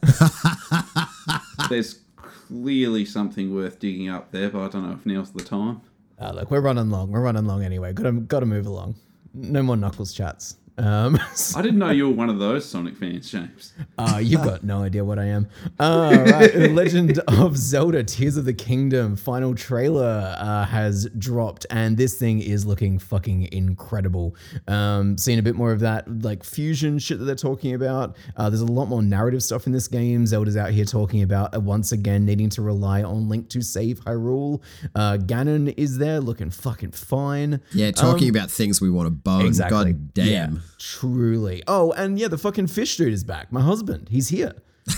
there's 1.70 2.00
clearly 2.16 3.04
something 3.04 3.54
worth 3.54 3.78
digging 3.78 4.08
up 4.10 4.30
there, 4.30 4.50
but 4.50 4.60
I 4.60 4.68
don't 4.68 4.86
know 4.86 4.92
if 4.94 5.06
now's 5.06 5.30
the 5.32 5.42
time. 5.42 5.80
Uh, 6.20 6.32
look, 6.32 6.50
we're 6.50 6.60
running 6.60 6.90
long. 6.90 7.10
We're 7.10 7.22
running 7.22 7.46
long 7.46 7.62
anyway. 7.64 7.92
Got 7.92 8.04
to 8.04 8.12
got 8.12 8.40
to 8.40 8.46
move 8.46 8.66
along. 8.66 8.96
No 9.34 9.62
more 9.62 9.76
knuckles 9.76 10.12
chats. 10.12 10.56
Um, 10.78 11.18
I 11.56 11.62
didn't 11.62 11.78
know 11.78 11.90
you 11.90 12.08
were 12.08 12.14
one 12.14 12.30
of 12.30 12.38
those 12.38 12.64
Sonic 12.68 12.96
fans, 12.96 13.30
James. 13.30 13.72
uh, 13.98 14.20
you've 14.22 14.44
got 14.44 14.62
no 14.62 14.82
idea 14.82 15.04
what 15.04 15.18
I 15.18 15.24
am. 15.24 15.48
All 15.80 16.14
right, 16.14 16.54
Legend 16.70 17.18
of 17.28 17.56
Zelda: 17.56 18.04
Tears 18.04 18.36
of 18.36 18.44
the 18.44 18.54
Kingdom 18.54 19.16
final 19.16 19.54
trailer 19.54 20.34
uh, 20.38 20.64
has 20.66 21.08
dropped, 21.18 21.66
and 21.70 21.96
this 21.96 22.16
thing 22.16 22.40
is 22.40 22.64
looking 22.64 22.98
fucking 22.98 23.48
incredible. 23.52 24.36
Um, 24.68 25.18
seeing 25.18 25.38
a 25.38 25.42
bit 25.42 25.56
more 25.56 25.72
of 25.72 25.80
that 25.80 26.22
like 26.22 26.44
fusion 26.44 26.98
shit 26.98 27.18
that 27.18 27.24
they're 27.24 27.34
talking 27.34 27.74
about. 27.74 28.16
Uh, 28.36 28.48
there's 28.48 28.60
a 28.60 28.66
lot 28.66 28.86
more 28.86 29.02
narrative 29.02 29.42
stuff 29.42 29.66
in 29.66 29.72
this 29.72 29.88
game. 29.88 30.26
Zelda's 30.26 30.56
out 30.56 30.70
here 30.70 30.84
talking 30.84 31.22
about 31.22 31.54
uh, 31.56 31.60
once 31.60 31.92
again 31.92 32.24
needing 32.24 32.50
to 32.50 32.62
rely 32.62 33.02
on 33.02 33.28
Link 33.28 33.48
to 33.50 33.62
save 33.62 34.00
Hyrule. 34.04 34.60
Uh, 34.94 35.16
Ganon 35.16 35.74
is 35.76 35.98
there, 35.98 36.20
looking 36.20 36.50
fucking 36.50 36.92
fine. 36.92 37.60
Yeah, 37.72 37.90
talking 37.90 38.28
about 38.28 38.50
things 38.50 38.80
we 38.80 38.90
want 38.90 39.06
to 39.06 39.10
bone. 39.10 39.40
Um, 39.40 39.46
Exactly. 39.46 39.92
God 39.92 40.14
damn. 40.14 40.26
Yeah, 40.54 40.60
truly. 40.78 41.62
Oh, 41.66 41.92
and 41.92 42.18
yeah, 42.18 42.28
the 42.28 42.38
fucking 42.38 42.66
fish 42.66 42.96
dude 42.96 43.12
is 43.12 43.24
back. 43.24 43.52
My 43.52 43.60
husband, 43.60 44.08
he's 44.10 44.28
here. 44.28 44.54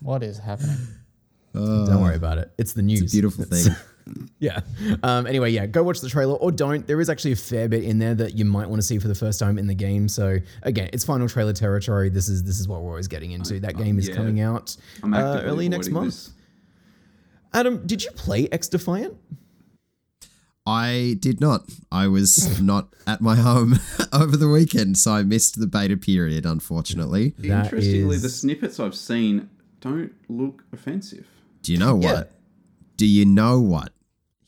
What 0.00 0.22
is 0.22 0.38
happening? 0.38 0.76
Don't 1.54 2.02
worry 2.02 2.16
about 2.16 2.38
it. 2.38 2.52
It's 2.58 2.72
the 2.72 2.82
news. 2.82 3.02
It's 3.02 3.12
a 3.12 3.16
beautiful 3.16 3.44
It's- 3.44 3.66
thing. 3.66 3.76
yeah. 4.38 4.60
Um, 5.02 5.26
anyway, 5.26 5.50
yeah, 5.50 5.66
go 5.66 5.82
watch 5.82 6.00
the 6.00 6.08
trailer 6.08 6.34
or 6.34 6.50
don't. 6.50 6.86
There 6.86 7.00
is 7.00 7.10
actually 7.10 7.32
a 7.32 7.36
fair 7.36 7.68
bit 7.68 7.84
in 7.84 7.98
there 7.98 8.14
that 8.14 8.36
you 8.36 8.44
might 8.44 8.68
want 8.68 8.80
to 8.80 8.86
see 8.86 8.98
for 8.98 9.08
the 9.08 9.14
first 9.14 9.38
time 9.38 9.58
in 9.58 9.66
the 9.66 9.74
game. 9.74 10.08
So 10.08 10.38
again, 10.62 10.88
it's 10.92 11.04
final 11.04 11.28
trailer 11.28 11.52
territory. 11.52 12.08
This 12.08 12.28
is 12.28 12.42
this 12.42 12.58
is 12.58 12.68
what 12.68 12.82
we're 12.82 12.90
always 12.90 13.08
getting 13.08 13.32
into. 13.32 13.60
That 13.60 13.76
game 13.76 13.98
is 13.98 14.08
yeah. 14.08 14.14
coming 14.14 14.40
out 14.40 14.76
uh, 15.02 15.42
early 15.44 15.68
next 15.68 15.90
month. 15.90 16.06
this. 16.06 16.32
Adam, 17.52 17.86
did 17.86 18.02
you 18.04 18.10
play 18.12 18.48
X 18.50 18.68
Defiant? 18.68 19.14
I 20.68 21.16
did 21.18 21.40
not. 21.40 21.62
I 21.90 22.08
was 22.08 22.60
not 22.60 22.88
at 23.06 23.22
my 23.22 23.36
home 23.36 23.78
over 24.12 24.36
the 24.36 24.48
weekend, 24.48 24.98
so 24.98 25.12
I 25.12 25.22
missed 25.22 25.58
the 25.58 25.66
beta 25.66 25.96
period, 25.96 26.44
unfortunately. 26.44 27.34
That 27.38 27.64
Interestingly, 27.64 28.16
is- 28.16 28.22
the 28.22 28.28
snippets 28.28 28.78
I've 28.78 28.94
seen 28.94 29.48
don't 29.80 30.12
look 30.28 30.64
offensive. 30.72 31.26
Do 31.62 31.72
you 31.72 31.78
know 31.78 31.94
what? 31.94 32.02
Yeah. 32.02 32.22
Do 32.96 33.06
you 33.06 33.24
know 33.24 33.60
what? 33.60 33.92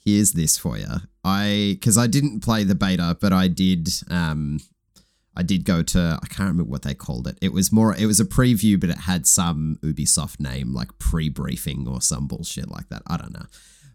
Here's 0.05 0.33
this 0.33 0.59
for 0.59 0.77
you. 0.77 0.87
I 1.25 1.77
because 1.79 1.97
I 1.97 2.07
didn't 2.07 2.41
play 2.41 2.65
the 2.65 2.75
beta, 2.75 3.17
but 3.21 3.33
I 3.33 3.49
did. 3.49 3.89
Um, 4.11 4.61
I 5.37 5.43
did 5.43 5.65
go 5.65 5.83
to. 5.83 6.19
I 6.23 6.27
can't 6.27 6.49
remember 6.49 6.65
what 6.65 6.83
they 6.83 6.95
called 6.95 7.27
it. 7.29 7.39
It 7.41 7.53
was 7.53 7.71
more. 7.73 7.95
It 7.95 8.07
was 8.07 8.21
a 8.21 8.25
preview, 8.25 8.79
but 8.81 8.91
it 8.91 8.99
had 9.01 9.27
some 9.27 9.79
Ubisoft 9.83 10.41
name 10.41 10.75
like 10.75 10.99
pre-briefing 10.99 11.87
or 11.89 12.01
some 12.03 12.27
bullshit 12.27 12.69
like 12.71 12.89
that. 12.89 13.03
I 13.07 13.17
don't 13.17 13.33
know. 13.33 13.47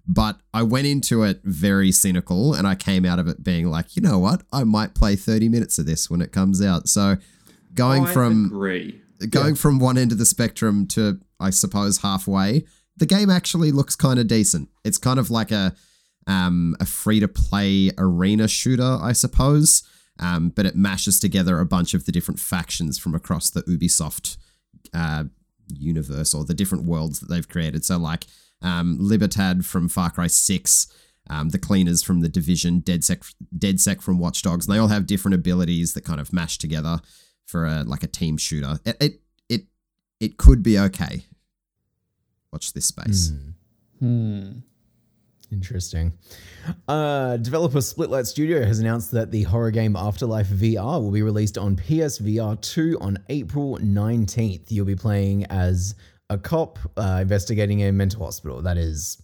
But 0.08 0.40
I 0.54 0.62
went 0.62 0.86
into 0.88 1.24
it 1.24 1.42
very 1.44 1.92
cynical, 1.92 2.54
and 2.54 2.68
I 2.68 2.76
came 2.76 3.06
out 3.06 3.18
of 3.18 3.28
it 3.28 3.44
being 3.44 3.70
like, 3.70 3.96
you 3.96 4.02
know 4.02 4.20
what? 4.20 4.44
I 4.54 4.64
might 4.64 4.94
play 4.94 5.16
30 5.16 5.50
minutes 5.50 5.80
of 5.80 5.86
this 5.86 6.10
when 6.10 6.22
it 6.22 6.32
comes 6.32 6.64
out. 6.64 6.88
So, 6.88 7.18
going 7.74 8.06
I 8.06 8.14
from 8.14 8.46
agree. 8.46 9.02
going 9.30 9.56
from 9.56 9.80
one 9.80 9.98
end 9.98 10.12
of 10.12 10.18
the 10.18 10.26
spectrum 10.26 10.86
to 10.88 11.20
I 11.40 11.50
suppose 11.50 12.00
halfway, 12.00 12.66
the 12.98 13.06
game 13.06 13.30
actually 13.30 13.72
looks 13.72 13.96
kind 13.96 14.20
of 14.20 14.28
decent. 14.28 14.70
It's 14.84 14.98
kind 14.98 15.20
of 15.20 15.32
like 15.32 15.52
a 15.52 15.74
um, 16.28 16.76
a 16.80 16.86
free 16.86 17.20
to 17.20 17.28
play 17.28 17.92
arena 17.98 18.48
shooter, 18.48 18.98
I 19.02 19.14
suppose. 19.14 19.84
Um, 20.20 20.50
but 20.50 20.66
it 20.66 20.76
mashes 20.76 21.20
together 21.20 21.60
a 21.60 21.66
bunch 21.66 21.94
of 21.94 22.06
the 22.06 22.12
different 22.12 22.40
factions 22.40 22.98
from 22.98 23.14
across 23.14 23.50
the 23.50 23.64
Ubisoft 23.64 24.38
uh, 24.94 25.26
universe 25.74 26.34
or 26.34 26.46
the 26.46 26.54
different 26.54 26.86
worlds 26.86 27.20
that 27.20 27.30
they've 27.30 27.48
created. 27.48 27.84
So 27.84 27.98
like 27.98 28.26
um, 28.62 28.98
Libertad 29.00 29.66
from 29.66 29.90
Far 29.90 30.12
Cry 30.12 30.28
Six. 30.28 30.88
Um, 31.28 31.50
the 31.50 31.58
cleaners 31.58 32.04
from 32.04 32.22
the 32.22 32.30
division, 32.30 32.82
DedSec, 32.82 33.34
DedSec 33.58 34.04
from 34.04 34.20
Watch 34.20 34.44
Dogs, 34.44 34.68
and 34.68 34.76
they 34.76 34.80
all 34.80 34.90
have 34.90 35.08
different 35.08 35.34
abilities 35.34 35.94
that 35.94 36.06
kind 36.06 36.20
of 36.20 36.32
mash 36.32 36.60
together 36.60 37.00
for 37.46 37.66
a 37.66 37.84
like 37.84 38.04
a 38.04 38.08
team 38.08 38.38
shooter. 38.38 38.80
It 38.86 38.98
it 39.00 39.22
it, 39.50 39.62
it 40.20 40.38
could 40.38 40.62
be 40.62 40.78
okay. 40.78 41.26
Watch 42.52 42.74
this 42.74 42.86
space. 42.86 43.34
Hmm. 44.00 44.60
Interesting. 45.52 46.14
Uh, 46.88 47.38
developer 47.38 47.78
Splitlight 47.78 48.26
Studio 48.26 48.66
has 48.66 48.80
announced 48.80 49.12
that 49.12 49.32
the 49.32 49.44
horror 49.44 49.72
game 49.72 49.96
Afterlife 49.96 50.48
VR 50.48 51.02
will 51.02 51.12
be 51.12 51.22
released 51.22 51.58
on 51.58 51.76
PSVR 51.76 52.60
2 52.62 52.98
on 53.00 53.18
April 53.30 53.78
19th. 53.78 54.72
You'll 54.72 54.86
be 54.86 54.96
playing 54.96 55.46
as 55.46 55.96
a 56.30 56.38
cop 56.38 56.80
uh, 56.98 57.20
investigating 57.22 57.84
a 57.84 57.92
mental 57.92 58.26
hospital. 58.26 58.62
That 58.62 58.78
is, 58.78 59.22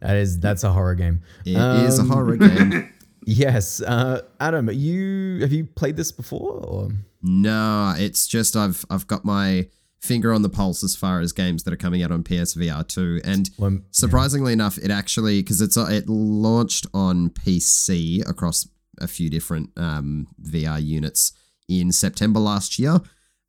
that 0.00 0.16
is, 0.16 0.38
that's 0.40 0.64
a 0.64 0.72
horror 0.72 0.94
game. 0.94 1.22
It 1.44 1.56
is 1.56 1.98
a 1.98 2.04
horror 2.04 2.36
game. 2.36 2.92
Yes, 3.26 3.82
uh, 3.82 4.22
Adam, 4.40 4.70
you 4.70 5.40
have 5.42 5.52
you 5.52 5.66
played 5.66 5.96
this 5.96 6.10
before? 6.10 6.64
Or? 6.64 6.88
No, 7.22 7.94
it's 7.96 8.26
just 8.26 8.56
I've 8.56 8.84
I've 8.88 9.06
got 9.06 9.24
my 9.24 9.68
finger 10.00 10.32
on 10.32 10.42
the 10.42 10.48
pulse 10.48 10.82
as 10.82 10.96
far 10.96 11.20
as 11.20 11.32
games 11.32 11.64
that 11.64 11.72
are 11.74 11.76
coming 11.76 12.02
out 12.02 12.10
on 12.10 12.24
PSVR 12.24 12.88
2 12.88 13.20
and 13.22 13.50
Well, 13.58 13.78
surprisingly 13.90 14.54
enough 14.54 14.78
it 14.78 14.90
actually 14.90 15.42
because 15.42 15.60
it's 15.60 15.76
it 15.76 16.08
launched 16.08 16.86
on 16.94 17.28
PC 17.28 18.26
across 18.26 18.66
a 18.98 19.06
few 19.06 19.28
different 19.28 19.70
um, 19.76 20.26
VR 20.42 20.82
units 20.82 21.32
in 21.68 21.92
September 21.92 22.40
last 22.40 22.78
year 22.78 23.00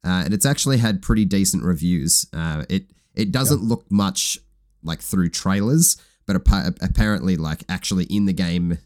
uh, 0.03 0.23
and 0.25 0.33
it's 0.33 0.45
actually 0.45 0.77
had 0.77 1.01
pretty 1.01 1.25
decent 1.25 1.63
reviews 1.63 2.25
uh, 2.33 2.63
it 2.69 2.85
it 3.15 3.31
doesn't 3.31 3.61
look 3.61 3.85
much 3.91 4.37
like 4.83 5.01
through 5.01 5.29
trailers 5.29 5.97
but 6.25 6.35
appa- 6.35 6.75
apparently 6.81 7.35
like 7.35 7.63
actually 7.67 8.05
in 8.05 8.25
the 8.25 8.33
game 8.33 8.77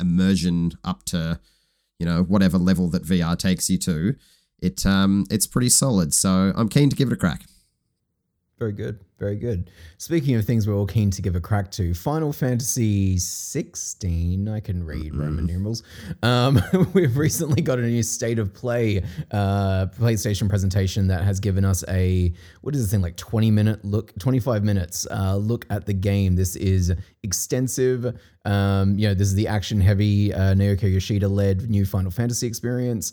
immersion 0.00 0.72
up 0.84 1.04
to 1.04 1.38
you 1.98 2.06
know 2.06 2.22
whatever 2.22 2.58
level 2.58 2.88
that 2.88 3.04
VR 3.04 3.38
takes 3.38 3.70
you 3.70 3.78
to, 3.78 4.14
it 4.60 4.84
um 4.86 5.26
it's 5.30 5.46
pretty 5.46 5.68
solid. 5.68 6.12
So 6.14 6.52
I'm 6.54 6.68
keen 6.68 6.90
to 6.90 6.96
give 6.96 7.08
it 7.08 7.14
a 7.14 7.16
crack. 7.16 7.44
Very 8.64 8.72
good. 8.72 8.98
Very 9.18 9.36
good. 9.36 9.70
Speaking 9.98 10.36
of 10.36 10.46
things 10.46 10.66
we're 10.66 10.74
all 10.74 10.86
keen 10.86 11.10
to 11.10 11.20
give 11.20 11.36
a 11.36 11.40
crack 11.40 11.70
to, 11.72 11.92
Final 11.92 12.32
Fantasy 12.32 13.18
16. 13.18 14.48
I 14.48 14.58
can 14.60 14.82
read 14.82 15.14
Roman 15.14 15.44
numerals. 15.44 15.82
Um, 16.22 16.62
we've 16.94 17.18
recently 17.18 17.60
got 17.60 17.78
a 17.78 17.82
new 17.82 18.02
state 18.02 18.38
of 18.38 18.54
play 18.54 19.02
uh, 19.32 19.88
PlayStation 19.98 20.48
presentation 20.48 21.08
that 21.08 21.24
has 21.24 21.40
given 21.40 21.66
us 21.66 21.84
a 21.88 22.32
what 22.62 22.74
is 22.74 22.80
this 22.80 22.90
thing 22.90 23.02
like 23.02 23.18
20 23.18 23.50
minute 23.50 23.84
look, 23.84 24.18
25 24.18 24.64
minutes 24.64 25.06
uh, 25.10 25.36
look 25.36 25.66
at 25.68 25.84
the 25.84 25.92
game. 25.92 26.34
This 26.34 26.56
is 26.56 26.90
extensive. 27.22 28.18
Um, 28.46 28.98
you 28.98 29.08
know, 29.08 29.12
this 29.12 29.28
is 29.28 29.34
the 29.34 29.48
action 29.48 29.78
heavy 29.78 30.32
uh, 30.32 30.54
Naoki 30.54 30.90
Yoshida 30.90 31.28
led 31.28 31.68
new 31.68 31.84
Final 31.84 32.10
Fantasy 32.10 32.46
experience 32.46 33.12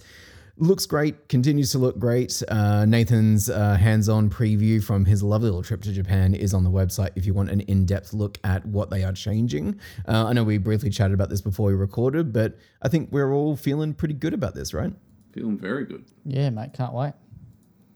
looks 0.58 0.86
great, 0.86 1.28
continues 1.30 1.72
to 1.72 1.78
look 1.80 1.98
great. 1.98 2.42
Uh, 2.48 2.86
Nathan's 2.86 3.50
uh, 3.50 3.76
hands 3.76 4.10
on 4.10 4.30
preview 4.30 4.84
from 4.84 5.06
his 5.06 5.24
lovely 5.24 5.50
little 5.50 5.64
trip 5.64 5.82
to 5.84 5.92
Japan 5.92 6.34
is 6.34 6.54
on 6.54 6.64
the 6.64 6.70
website 6.70 7.12
if 7.16 7.26
you 7.26 7.34
want 7.34 7.50
an 7.50 7.62
in 7.62 7.86
depth 7.86 8.14
look 8.14 8.38
at 8.44 8.66
what 8.66 8.90
they 8.90 9.04
are 9.04 9.14
changing. 9.14 9.80
Uh, 10.08 10.26
I 10.28 10.34
know 10.34 10.44
we 10.44 10.58
briefly 10.58 10.90
chatted 10.90 11.14
about 11.14 11.30
this 11.30 11.42
before 11.42 11.68
we 11.68 11.74
recorded, 11.74 12.32
but 12.34 12.58
I 12.82 12.90
think 12.90 13.10
we're 13.12 13.34
all 13.34 13.56
feeling 13.56 13.94
pretty 13.94 14.14
good 14.14 14.34
about 14.34 14.56
this, 14.56 14.74
right? 14.74 14.94
Feeling 15.34 15.58
very 15.58 15.86
good. 15.86 16.06
Yeah, 16.26 16.50
mate, 16.50 16.74
can't 16.74 16.94
wait. 16.94 17.14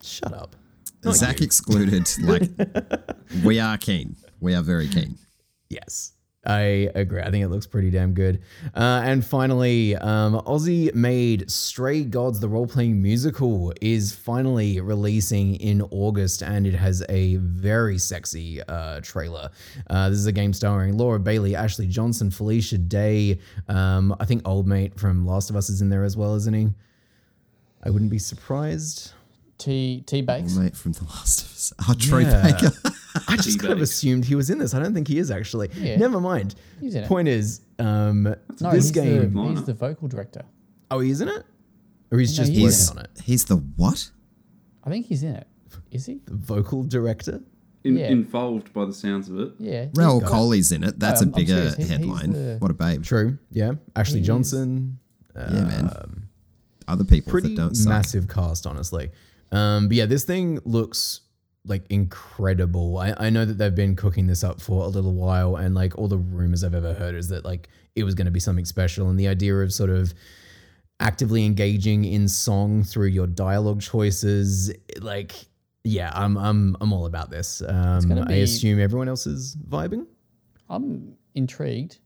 Shut 0.02 0.34
up. 0.34 0.56
Zach 1.11 1.41
excluded. 1.41 2.07
Like 2.23 2.49
we 3.44 3.60
are 3.60 3.77
keen. 3.77 4.15
We 4.40 4.56
are 4.56 4.64
very 4.64 4.88
keen. 4.88 5.18
Yes. 5.69 6.14
I 6.45 6.91
agree. 6.93 7.22
I 7.22 7.31
think 7.31 7.43
it 7.43 7.47
looks 7.47 7.65
pretty 7.65 7.89
damn 7.89 8.13
good. 8.13 8.41
Uh, 8.76 9.01
and 9.03 9.26
finally, 9.26 9.95
um, 9.95 10.35
Aussie 10.41 10.93
made 10.93 11.49
Stray 11.49 12.03
Gods, 12.03 12.39
the 12.39 12.47
role 12.47 12.67
playing 12.67 13.01
musical, 13.01 13.73
is 13.81 14.13
finally 14.13 14.80
releasing 14.80 15.55
in 15.55 15.81
August, 15.89 16.43
and 16.43 16.67
it 16.67 16.76
has 16.76 17.03
a 17.09 17.38
very 17.38 17.97
sexy 17.97 18.61
uh, 18.63 19.01
trailer. 19.01 19.49
Uh, 19.89 20.09
this 20.09 20.19
is 20.19 20.27
a 20.27 20.31
game 20.31 20.53
starring 20.53 20.97
Laura 20.97 21.19
Bailey, 21.19 21.55
Ashley 21.55 21.88
Johnson, 21.88 22.30
Felicia 22.30 22.77
Day. 22.77 23.39
Um, 23.67 24.15
I 24.19 24.26
think 24.26 24.47
Old 24.47 24.67
Mate 24.67 24.99
from 24.99 25.26
Last 25.26 25.49
of 25.49 25.55
Us 25.55 25.69
is 25.69 25.81
in 25.81 25.89
there 25.89 26.03
as 26.03 26.15
well, 26.15 26.35
isn't 26.35 26.53
he? 26.53 26.69
I 27.84 27.89
wouldn't 27.89 28.11
be 28.11 28.19
surprised. 28.19 29.14
T 29.65 30.03
T 30.05 30.21
bakes. 30.21 30.55
Mate 30.55 30.75
from 30.75 30.91
The 30.93 31.03
Last 31.05 31.41
of 31.41 31.47
Us. 31.51 31.73
Oh, 31.89 31.93
Troy 31.97 32.19
Yeah. 32.19 32.43
Baker. 32.51 32.71
I 33.27 33.35
just 33.37 33.59
kind 33.59 33.73
of 33.73 33.81
assumed 33.81 34.25
he 34.25 34.35
was 34.35 34.49
in 34.49 34.59
this. 34.59 34.73
I 34.73 34.79
don't 34.79 34.93
think 34.93 35.07
he 35.07 35.17
is 35.17 35.31
actually. 35.31 35.69
Yeah. 35.79 35.97
Never 35.97 36.21
mind. 36.21 36.55
He's 36.79 36.95
in 36.95 37.03
it. 37.03 37.07
Point 37.07 37.27
is, 37.27 37.61
um, 37.79 38.23
No, 38.23 38.35
this 38.71 38.73
he's 38.85 38.91
game. 38.91 39.33
The, 39.33 39.49
he's 39.49 39.63
the 39.63 39.73
vocal 39.73 40.07
director. 40.07 40.43
Oh, 40.91 40.99
he's 40.99 41.21
in 41.21 41.29
it? 41.29 41.43
Or 42.11 42.19
he's 42.19 42.37
No, 42.37 42.43
just 42.43 42.51
he's 42.55 42.89
working 42.89 42.99
on 42.99 43.05
it? 43.05 43.21
He's 43.23 43.45
the 43.45 43.55
what? 43.57 44.11
I 44.83 44.89
think 44.91 45.07
he's 45.07 45.23
in 45.23 45.33
it. 45.35 45.47
Is 45.91 46.05
he? 46.05 46.19
The 46.25 46.35
vocal 46.35 46.83
director? 46.83 47.41
In, 47.83 47.97
Yeah. 47.97 48.07
Involved 48.09 48.71
by 48.73 48.85
the 48.85 48.93
sounds 48.93 49.29
of 49.29 49.39
it. 49.39 49.53
Yeah. 49.59 49.85
Rahul 49.87 49.89
he's 49.89 49.97
got 49.97 50.17
it. 50.29 50.33
Kohli's 50.33 50.71
in 50.71 50.83
it. 50.83 50.99
That's 50.99 51.21
I'm- 51.21 51.29
a 51.29 51.31
I'm 51.31 51.35
bigger. 51.41 51.75
He- 51.75 51.83
headline. 51.83 52.31
the- 52.33 52.57
What 52.59 52.69
a 52.71 52.73
babe. 52.75 53.03
True. 53.03 53.37
Yeah. 53.51 53.73
Ashley 53.95 54.17
He's- 54.19 54.27
Johnson. 54.27 54.99
Yeah, 55.35 55.49
man. 55.65 56.27
Other 56.87 57.03
people 57.03 57.31
Pretty 57.31 57.49
that 57.49 57.55
don't 57.61 57.75
suck. 57.75 57.89
massive 57.89 58.27
cast, 58.27 58.67
honestly. 58.67 59.09
Um, 59.51 59.88
but 59.88 59.97
yeah, 59.97 60.05
this 60.05 60.23
thing 60.23 60.59
looks 60.65 61.22
like 61.65 61.84
incredible. 61.89 62.97
I, 62.97 63.13
I 63.17 63.30
know 63.30 63.45
that 63.45 63.57
they've 63.57 63.73
been 63.73 63.95
cooking 63.95 64.27
this 64.27 64.43
up 64.43 64.61
for 64.61 64.84
a 64.84 64.88
little 64.88 65.13
while, 65.13 65.55
and 65.55 65.76
like 65.76 65.97
all 65.97 66.07
the 66.07 66.17
rumors 66.17 66.63
I've 66.63 66.76
ever 66.76 66.93
heard 66.93 67.15
is 67.15 67.30
that 67.30 67.45
like 67.45 67.69
it 67.95 68.03
was 68.03 68.15
going 68.15 68.26
to 68.26 68.31
be 68.31 68.39
something 68.39 68.65
special, 68.65 69.09
and 69.09 69.19
the 69.19 69.27
idea 69.27 69.55
of 69.55 69.73
sort 69.73 69.89
of 69.89 70.13
actively 70.99 71.45
engaging 71.45 72.05
in 72.05 72.27
song 72.27 72.84
through 72.84 73.07
your 73.07 73.27
dialogue 73.27 73.81
choices, 73.81 74.72
like 74.99 75.34
yeah, 75.84 76.11
I'm 76.13 76.38
I'm 76.38 76.76
I'm 76.81 76.93
all 76.93 77.05
about 77.05 77.30
this. 77.30 77.61
Um, 77.65 78.07
gonna 78.07 78.26
I 78.27 78.35
assume 78.35 78.80
everyone 78.80 79.07
else 79.07 79.27
is 79.27 79.55
vibing. 79.69 80.07
I'm 80.69 81.15
intrigued. 81.35 81.99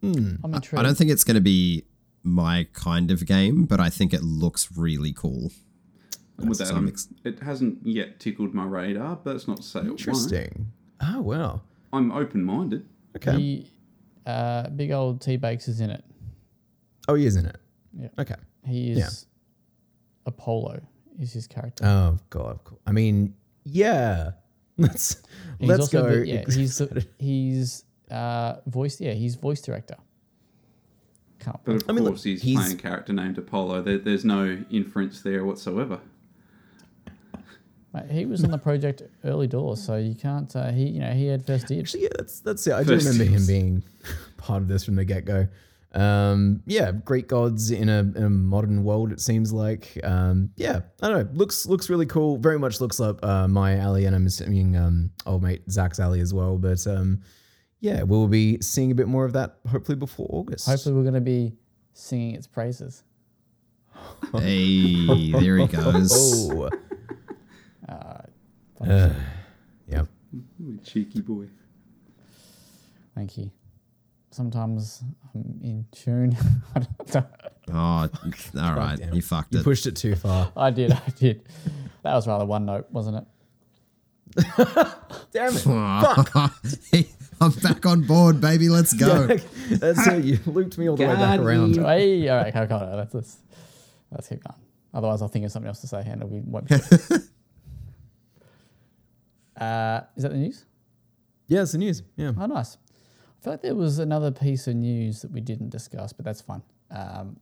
Hmm. 0.00 0.36
I'm 0.44 0.54
intrigued. 0.54 0.80
I 0.80 0.82
don't 0.82 0.96
think 0.96 1.10
it's 1.10 1.24
going 1.24 1.34
to 1.36 1.40
be 1.40 1.84
my 2.22 2.66
kind 2.72 3.10
of 3.10 3.26
game, 3.26 3.64
but 3.64 3.80
I 3.80 3.90
think 3.90 4.12
it 4.12 4.22
looks 4.22 4.68
really 4.76 5.12
cool. 5.12 5.50
And 6.38 6.48
with 6.48 6.58
that, 6.58 6.68
I'm 6.70 6.76
I'm- 6.76 6.88
ex- 6.88 7.08
it 7.24 7.40
hasn't 7.40 7.86
yet 7.86 8.20
tickled 8.20 8.52
my 8.54 8.64
radar, 8.64 9.16
but 9.16 9.36
it's 9.36 9.48
not 9.48 9.58
to 9.58 9.62
say 9.62 9.80
it 9.80 9.84
won't. 9.84 10.00
Interesting. 10.00 10.72
Oh 11.00 11.20
wow. 11.22 11.62
I'm 11.92 12.12
open 12.12 12.44
minded. 12.44 12.86
Okay. 13.16 13.36
He, 13.38 13.70
uh, 14.26 14.68
big 14.70 14.90
old 14.90 15.20
T 15.20 15.36
Bakes 15.36 15.68
is 15.68 15.80
in 15.80 15.90
it. 15.90 16.04
oh, 17.08 17.14
he 17.14 17.24
is 17.26 17.36
in 17.36 17.46
it. 17.46 17.56
Yeah. 17.98 18.08
Okay. 18.18 18.34
He 18.66 18.90
is 18.92 18.98
Yeah. 18.98 19.08
Apollo. 20.26 20.82
Is 21.18 21.32
his 21.32 21.46
character? 21.46 21.84
Oh 21.86 22.18
god. 22.30 22.58
cool. 22.64 22.80
I 22.86 22.92
mean, 22.92 23.34
yeah. 23.64 24.32
Let's 24.78 25.22
He's 25.58 25.68
let's 25.70 25.80
also 25.84 26.02
go. 26.02 26.10
The, 26.20 26.26
yeah, 26.28 26.44
he's 26.50 26.76
the, 26.76 27.06
he's 27.18 27.84
uh 28.10 28.56
voice. 28.66 29.00
Yeah, 29.00 29.12
he's 29.12 29.34
voice 29.36 29.62
director. 29.62 29.96
Can't. 31.38 31.58
But 31.64 31.76
of 31.76 31.84
I 31.88 31.92
mean, 31.92 32.04
look, 32.04 32.12
course, 32.14 32.24
he's, 32.24 32.42
he's- 32.42 32.60
playing 32.62 32.78
a 32.78 32.82
character 32.82 33.14
named 33.14 33.38
Apollo. 33.38 33.82
There, 33.82 33.96
there's 33.98 34.24
no 34.26 34.62
inference 34.70 35.22
there 35.22 35.44
whatsoever. 35.46 36.00
Mate, 37.96 38.10
he 38.10 38.26
was 38.26 38.44
on 38.44 38.50
the 38.50 38.58
project 38.58 39.02
early 39.24 39.46
doors, 39.46 39.82
so 39.82 39.96
you 39.96 40.14
can't. 40.14 40.54
Uh, 40.54 40.70
he, 40.70 40.88
you 40.88 41.00
know, 41.00 41.12
he 41.12 41.26
had 41.26 41.46
first 41.46 41.66
dibs. 41.66 41.90
Actually, 41.90 42.02
yeah, 42.04 42.08
that's 42.16 42.40
that's 42.40 42.66
it. 42.66 42.72
I 42.74 42.82
do 42.82 42.94
First 42.94 43.06
remember 43.06 43.24
him 43.24 43.46
being 43.46 43.82
part 44.36 44.62
of 44.62 44.68
this 44.68 44.84
from 44.84 44.96
the 44.96 45.04
get 45.04 45.24
go. 45.24 45.48
Um, 45.92 46.62
yeah, 46.66 46.92
Greek 46.92 47.28
gods 47.28 47.70
in 47.70 47.88
a, 47.88 48.00
in 48.00 48.22
a 48.22 48.30
modern 48.30 48.84
world. 48.84 49.12
It 49.12 49.20
seems 49.20 49.52
like. 49.52 49.98
Um, 50.04 50.50
yeah, 50.56 50.80
I 51.00 51.08
don't 51.08 51.26
know. 51.26 51.38
Looks 51.38 51.66
looks 51.66 51.88
really 51.88 52.06
cool. 52.06 52.36
Very 52.36 52.58
much 52.58 52.80
looks 52.80 53.00
up 53.00 53.24
uh, 53.24 53.48
my 53.48 53.78
alley, 53.78 54.04
and 54.04 54.14
I'm 54.14 54.26
assuming 54.26 54.76
um, 54.76 55.10
old 55.24 55.42
mate 55.42 55.62
Zach's 55.70 55.98
alley 55.98 56.20
as 56.20 56.34
well. 56.34 56.58
But 56.58 56.86
um, 56.86 57.22
yeah, 57.80 58.02
we'll 58.02 58.28
be 58.28 58.60
seeing 58.60 58.90
a 58.90 58.94
bit 58.94 59.08
more 59.08 59.24
of 59.24 59.32
that 59.32 59.56
hopefully 59.70 59.96
before 59.96 60.26
August. 60.30 60.66
Hopefully, 60.66 60.94
we're 60.94 61.02
going 61.02 61.14
to 61.14 61.20
be 61.20 61.52
singing 61.94 62.34
its 62.34 62.46
praises. 62.46 63.02
Hey, 64.32 65.32
there 65.32 65.56
he 65.56 65.66
goes. 65.68 66.50
Oh, 66.50 66.68
Funny 67.86 68.90
Uh, 68.92 69.12
yep. 69.88 70.06
Cheeky 70.84 71.20
boy. 71.20 71.46
Thank 73.14 73.38
you. 73.38 73.50
Sometimes 74.30 75.02
I'm 75.34 75.58
in 75.62 75.86
tune. 75.92 76.36
I 76.74 76.80
don't 76.80 77.14
know. 77.14 77.26
Oh, 77.72 78.08
all 78.62 78.74
right. 78.76 78.96
damn. 78.98 79.14
You 79.14 79.22
fucked 79.22 79.52
You 79.54 79.60
it. 79.60 79.64
pushed 79.64 79.86
it 79.86 79.96
too 79.96 80.14
far. 80.14 80.52
I 80.56 80.70
did. 80.70 80.92
I 80.92 81.00
did. 81.16 81.48
That 82.02 82.14
was 82.14 82.26
rather 82.26 82.44
one 82.44 82.66
note, 82.66 82.86
wasn't 82.90 83.16
it? 83.18 83.24
Damn 85.32 85.52
it. 85.56 86.52
Hey, 86.92 87.08
I'm 87.40 87.50
back 87.52 87.86
on 87.86 88.02
board, 88.02 88.40
baby. 88.40 88.68
Let's 88.68 88.92
go. 88.92 89.26
That's 89.70 90.06
it. 90.08 90.24
You 90.24 90.38
looped 90.46 90.76
me 90.76 90.88
all 90.90 90.96
the 90.96 91.06
way 91.06 91.14
back 91.14 91.40
around. 91.40 91.74
you. 91.76 91.82
Hey, 91.84 92.28
all 92.28 92.36
right, 92.36 92.54
okay, 92.54 92.74
okay, 92.74 92.94
let's, 92.96 93.14
let's 93.14 93.36
let's 94.10 94.28
keep 94.28 94.44
going. 94.44 94.60
Otherwise, 94.92 95.22
I'll 95.22 95.28
think 95.28 95.46
of 95.46 95.52
something 95.52 95.68
else 95.68 95.80
to 95.80 95.86
say, 95.86 96.00
and 96.06 96.22
it'll 96.22 96.28
be 96.28 96.40
won't 96.40 96.68
be 96.68 96.76
good. 96.76 97.22
Uh, 99.60 100.00
is 100.16 100.22
that 100.22 100.30
the 100.32 100.38
news? 100.38 100.64
Yeah, 101.48 101.62
it's 101.62 101.72
the 101.72 101.78
news. 101.78 102.02
Yeah. 102.16 102.32
Oh, 102.38 102.46
nice. 102.46 102.76
I 103.40 103.44
feel 103.44 103.52
like 103.52 103.62
there 103.62 103.74
was 103.74 103.98
another 103.98 104.30
piece 104.30 104.66
of 104.66 104.74
news 104.76 105.22
that 105.22 105.30
we 105.30 105.40
didn't 105.40 105.70
discuss, 105.70 106.12
but 106.12 106.24
that's 106.24 106.40
fine. 106.40 106.62
Um, 106.90 107.36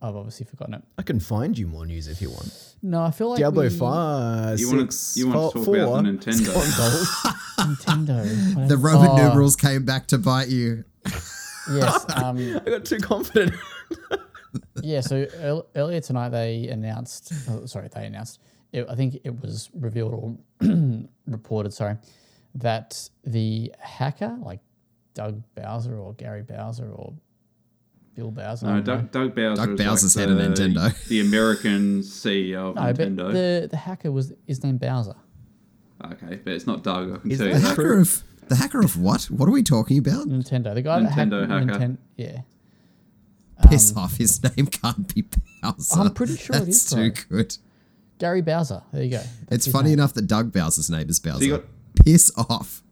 I've 0.00 0.16
obviously 0.16 0.46
forgotten 0.46 0.74
it. 0.74 0.82
I 0.98 1.02
can 1.02 1.20
find 1.20 1.56
you 1.56 1.66
more 1.68 1.86
news 1.86 2.08
if 2.08 2.20
you 2.20 2.30
want. 2.30 2.74
No, 2.82 3.02
I 3.02 3.10
feel 3.12 3.30
like 3.30 3.38
Diablo 3.38 3.62
we- 3.64 3.70
5, 3.70 4.58
You 4.60 4.68
wanna- 4.68 4.90
6, 4.92 5.16
you 5.16 5.28
wanna 5.28 5.38
talk 5.52 5.64
4. 5.64 5.76
about 5.76 6.04
the 6.04 6.10
Nintendo. 6.10 6.28
It's 6.28 6.40
gone 6.40 7.76
gold. 7.76 7.76
Nintendo. 7.78 8.68
The 8.68 8.76
Roman 8.76 9.10
Oh, 9.10 9.16
numerals 9.16 9.54
came 9.56 9.84
back 9.84 10.06
to 10.08 10.18
bite 10.18 10.48
you. 10.48 10.84
Yes. 11.72 12.04
Um, 12.16 12.38
I 12.38 12.70
got 12.70 12.84
too 12.84 12.98
confident. 12.98 13.52
Yeah, 14.82 15.00
so 15.00 15.16
ear- 15.16 15.62
earlier 15.76 16.00
tonight 16.00 16.28
they 16.30 16.66
announced, 16.68 17.32
oh, 17.48 17.64
sorry, 17.66 17.88
they 17.94 18.04
announced, 18.04 18.38
it, 18.72 18.86
I 18.88 18.94
think 18.94 19.18
it 19.24 19.40
was 19.40 19.70
revealed 19.74 20.12
or 20.14 20.36
reported, 21.26 21.72
sorry, 21.72 21.96
that 22.54 23.08
the 23.24 23.72
hacker, 23.78 24.36
like 24.42 24.60
Doug 25.14 25.42
Bowser 25.54 25.96
or 25.98 26.14
Gary 26.14 26.42
Bowser 26.42 26.90
or 26.90 27.12
Bill 28.14 28.30
Bowser, 28.30 28.66
No. 28.66 28.80
Doug, 28.80 29.10
Doug 29.10 29.34
Bowser. 29.34 29.66
Doug 29.66 29.80
is 29.80 29.86
Bowser's 29.86 30.16
like 30.16 30.28
head 30.28 30.38
of 30.38 30.52
Nintendo. 30.52 30.94
The 31.08 31.20
American 31.20 32.00
CEO 32.00 32.70
of 32.70 32.74
no, 32.76 32.82
but 32.82 32.96
Nintendo. 32.96 33.32
the, 33.32 33.68
the 33.70 33.76
hacker 33.76 34.10
was 34.12 34.32
his 34.46 34.62
name 34.62 34.76
Bowser. 34.78 35.16
Okay, 36.04 36.40
but 36.44 36.52
it's 36.52 36.66
not 36.66 36.82
Doug. 36.82 37.14
I 37.14 37.18
can 37.18 37.30
Is 37.30 37.38
tell 37.38 37.46
you 37.48 37.52
that 37.54 37.60
The 37.60 37.62
that. 37.62 37.68
hacker 37.76 37.98
of 38.00 38.22
the 38.48 38.56
hacker 38.56 38.80
of 38.80 38.96
what? 39.00 39.24
What 39.26 39.48
are 39.48 39.52
we 39.52 39.62
talking 39.62 39.98
about? 39.98 40.26
Nintendo, 40.26 40.74
the 40.74 40.82
guy 40.82 41.00
that 41.00 41.10
hacked 41.12 41.30
Nintendo 41.30 41.48
hacker. 41.48 41.78
Ninten- 41.78 41.98
yeah, 42.16 42.40
Piss 43.68 43.92
um, 43.92 43.98
off. 44.02 44.16
His 44.16 44.42
name 44.42 44.66
can't 44.66 45.14
be 45.14 45.24
Bowser. 45.62 46.00
I'm 46.00 46.12
pretty 46.12 46.36
sure 46.36 46.56
it 46.56 46.60
That's 46.66 46.68
is, 46.68 46.90
too 46.90 47.10
though. 47.10 47.36
good. 47.36 47.56
Gary 48.18 48.40
Bowser. 48.42 48.82
There 48.92 49.02
you 49.02 49.10
go. 49.10 49.22
That's 49.48 49.66
It's 49.66 49.68
funny 49.68 49.90
name. 49.90 49.98
enough 49.98 50.14
that 50.14 50.26
Doug 50.26 50.52
Bowser's 50.52 50.90
name 50.90 51.08
is 51.08 51.18
Bowser. 51.20 51.44
you 51.44 51.56
got- 51.58 51.64
Piss 52.04 52.32
off. 52.36 52.82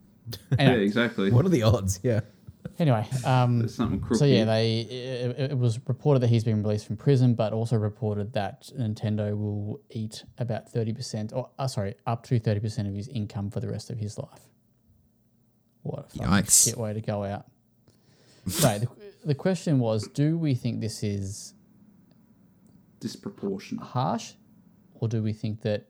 Yeah, 0.58 0.72
exactly. 0.72 1.30
What 1.32 1.44
are 1.46 1.48
the 1.48 1.62
odds? 1.62 1.98
Yeah. 2.02 2.20
Anyway, 2.78 3.06
um, 3.24 3.66
something 3.68 3.98
crooked. 4.00 4.18
so 4.18 4.24
yeah, 4.26 4.44
they 4.44 4.80
it, 4.80 5.50
it 5.52 5.58
was 5.58 5.80
reported 5.88 6.20
that 6.20 6.28
he's 6.28 6.44
been 6.44 6.62
released 6.62 6.86
from 6.86 6.96
prison, 6.96 7.34
but 7.34 7.52
also 7.52 7.76
reported 7.76 8.32
that 8.34 8.68
Nintendo 8.78 9.36
will 9.36 9.80
eat 9.90 10.24
about 10.38 10.68
thirty 10.70 10.92
percent, 10.92 11.32
or 11.34 11.48
uh, 11.58 11.66
sorry, 11.66 11.94
up 12.06 12.22
to 12.24 12.38
thirty 12.38 12.60
percent 12.60 12.86
of 12.86 12.94
his 12.94 13.08
income 13.08 13.50
for 13.50 13.60
the 13.60 13.68
rest 13.68 13.90
of 13.90 13.98
his 13.98 14.18
life. 14.18 14.42
What 15.82 16.00
a 16.00 16.02
fucking 16.10 16.26
Yikes. 16.32 16.64
shit 16.66 16.76
way 16.76 16.92
to 16.92 17.00
go 17.00 17.24
out. 17.24 17.46
so 18.46 18.78
the, 18.78 18.88
the 19.24 19.34
question 19.34 19.78
was, 19.80 20.06
do 20.08 20.36
we 20.38 20.54
think 20.54 20.80
this 20.80 21.02
is 21.02 21.54
disproportionate. 23.00 23.82
harsh, 23.84 24.34
or 25.00 25.08
do 25.08 25.22
we 25.22 25.32
think 25.32 25.62
that 25.62 25.86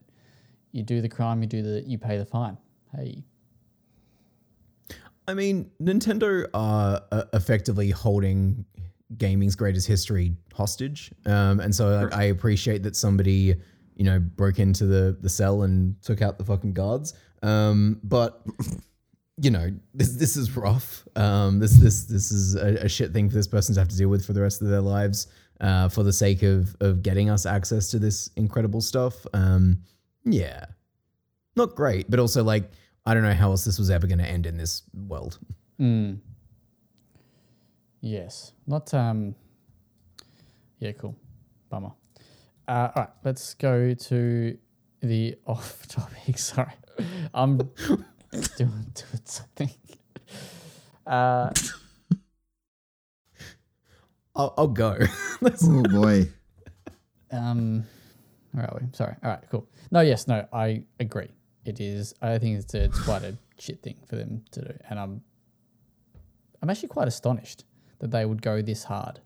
you 0.73 0.83
do 0.83 1.01
the 1.01 1.09
crime, 1.09 1.43
you 1.43 1.49
do 1.49 1.63
the, 1.63 1.83
you 1.87 1.99
pay 1.99 2.17
the 2.17 2.25
fine? 2.25 2.57
Hey, 2.95 3.25
I 5.31 5.35
mean, 5.35 5.71
Nintendo 5.81 6.49
are 6.55 7.03
uh, 7.13 7.25
effectively 7.33 7.91
holding 7.91 8.65
gaming's 9.17 9.55
greatest 9.55 9.87
history 9.87 10.35
hostage, 10.53 11.13
um, 11.25 11.61
and 11.61 11.73
so 11.75 12.03
like, 12.03 12.15
I 12.15 12.25
appreciate 12.25 12.83
that 12.83 12.97
somebody, 12.97 13.55
you 13.95 14.05
know, 14.05 14.19
broke 14.19 14.59
into 14.59 14.87
the 14.87 15.17
the 15.21 15.29
cell 15.29 15.63
and 15.63 16.01
took 16.03 16.21
out 16.21 16.39
the 16.39 16.45
fucking 16.45 16.73
guards. 16.73 17.15
Um, 17.43 18.01
but 18.03 18.45
you 19.41 19.51
know, 19.51 19.71
this 19.95 20.15
this 20.15 20.37
is 20.37 20.57
rough. 20.57 21.07
Um, 21.15 21.61
this 21.61 21.75
this 21.75 22.05
this 22.05 22.33
is 22.33 22.57
a, 22.57 22.85
a 22.85 22.89
shit 22.89 23.13
thing 23.13 23.29
for 23.29 23.37
this 23.37 23.47
person 23.47 23.75
to 23.77 23.81
have 23.81 23.89
to 23.89 23.97
deal 23.97 24.09
with 24.09 24.27
for 24.27 24.33
the 24.33 24.41
rest 24.41 24.63
of 24.63 24.69
their 24.69 24.81
lives, 24.81 25.29
uh, 25.61 25.89
for 25.89 26.03
the 26.03 26.13
sake 26.13 26.43
of 26.43 26.75
of 26.81 27.03
getting 27.03 27.31
us 27.31 27.47
access 27.47 27.91
to 27.91 27.99
this 27.99 28.31
incredible 28.37 28.81
stuff. 28.81 29.27
Um, 29.35 29.83
yeah, 30.25 30.67
not 31.57 31.75
great, 31.75 32.11
but 32.11 32.19
also 32.19 32.43
like 32.45 32.71
I 33.07 33.15
don't 33.15 33.23
know 33.23 33.35
how 33.35 33.51
else 33.51 33.65
this 33.65 33.79
was 33.79 33.91
ever 33.91 34.07
going 34.07 34.19
to 34.19 34.27
end 34.27 34.47
in 34.47 34.57
this 34.57 34.83
world. 34.95 35.39
Mm. 35.81 36.19
Yes. 38.01 38.53
Not 38.67 38.93
um 38.95 39.35
Yeah, 40.79 40.93
cool. 40.93 41.17
Bummer. 41.69 41.93
Uh, 42.67 42.89
all 42.95 43.03
right, 43.03 43.09
let's 43.25 43.55
go 43.55 43.95
to 43.95 44.57
the 45.01 45.37
off 45.47 45.87
topic. 45.89 46.39
Sorry. 46.39 46.73
I'm 47.35 47.57
doing, 47.87 48.05
doing 48.59 49.23
something. 49.25 49.71
Uh, 51.07 51.51
I'll, 54.35 54.55
I'll 54.57 54.69
go. 54.69 54.99
Oh 55.43 55.83
boy. 55.85 56.29
um, 57.31 57.85
where 58.53 58.65
are 58.67 58.79
we? 58.81 58.87
Sorry. 58.93 59.15
All 59.23 59.31
right, 59.31 59.43
cool. 59.51 59.67
No, 59.91 60.01
yes, 60.01 60.29
no, 60.29 60.47
I 60.53 60.83
agree. 60.99 61.29
It 61.65 61.81
is. 61.81 62.15
I 62.21 62.39
think 62.39 62.59
it's, 62.59 62.75
it's 62.75 63.01
quite 63.05 63.23
a 63.23 63.37
shit 63.59 63.83
thing 63.83 63.97
for 64.07 64.17
them 64.17 64.43
to 64.53 64.61
do, 64.61 64.75
and 64.91 64.99
I'm, 64.99 65.23
I'm 66.63 66.69
actually 66.69 66.89
quite 66.89 67.09
astonished 67.09 67.65
that 68.01 68.11
they 68.11 68.25
would 68.27 68.43
go 68.43 68.61
this 68.61 68.85
hard. 68.85 69.21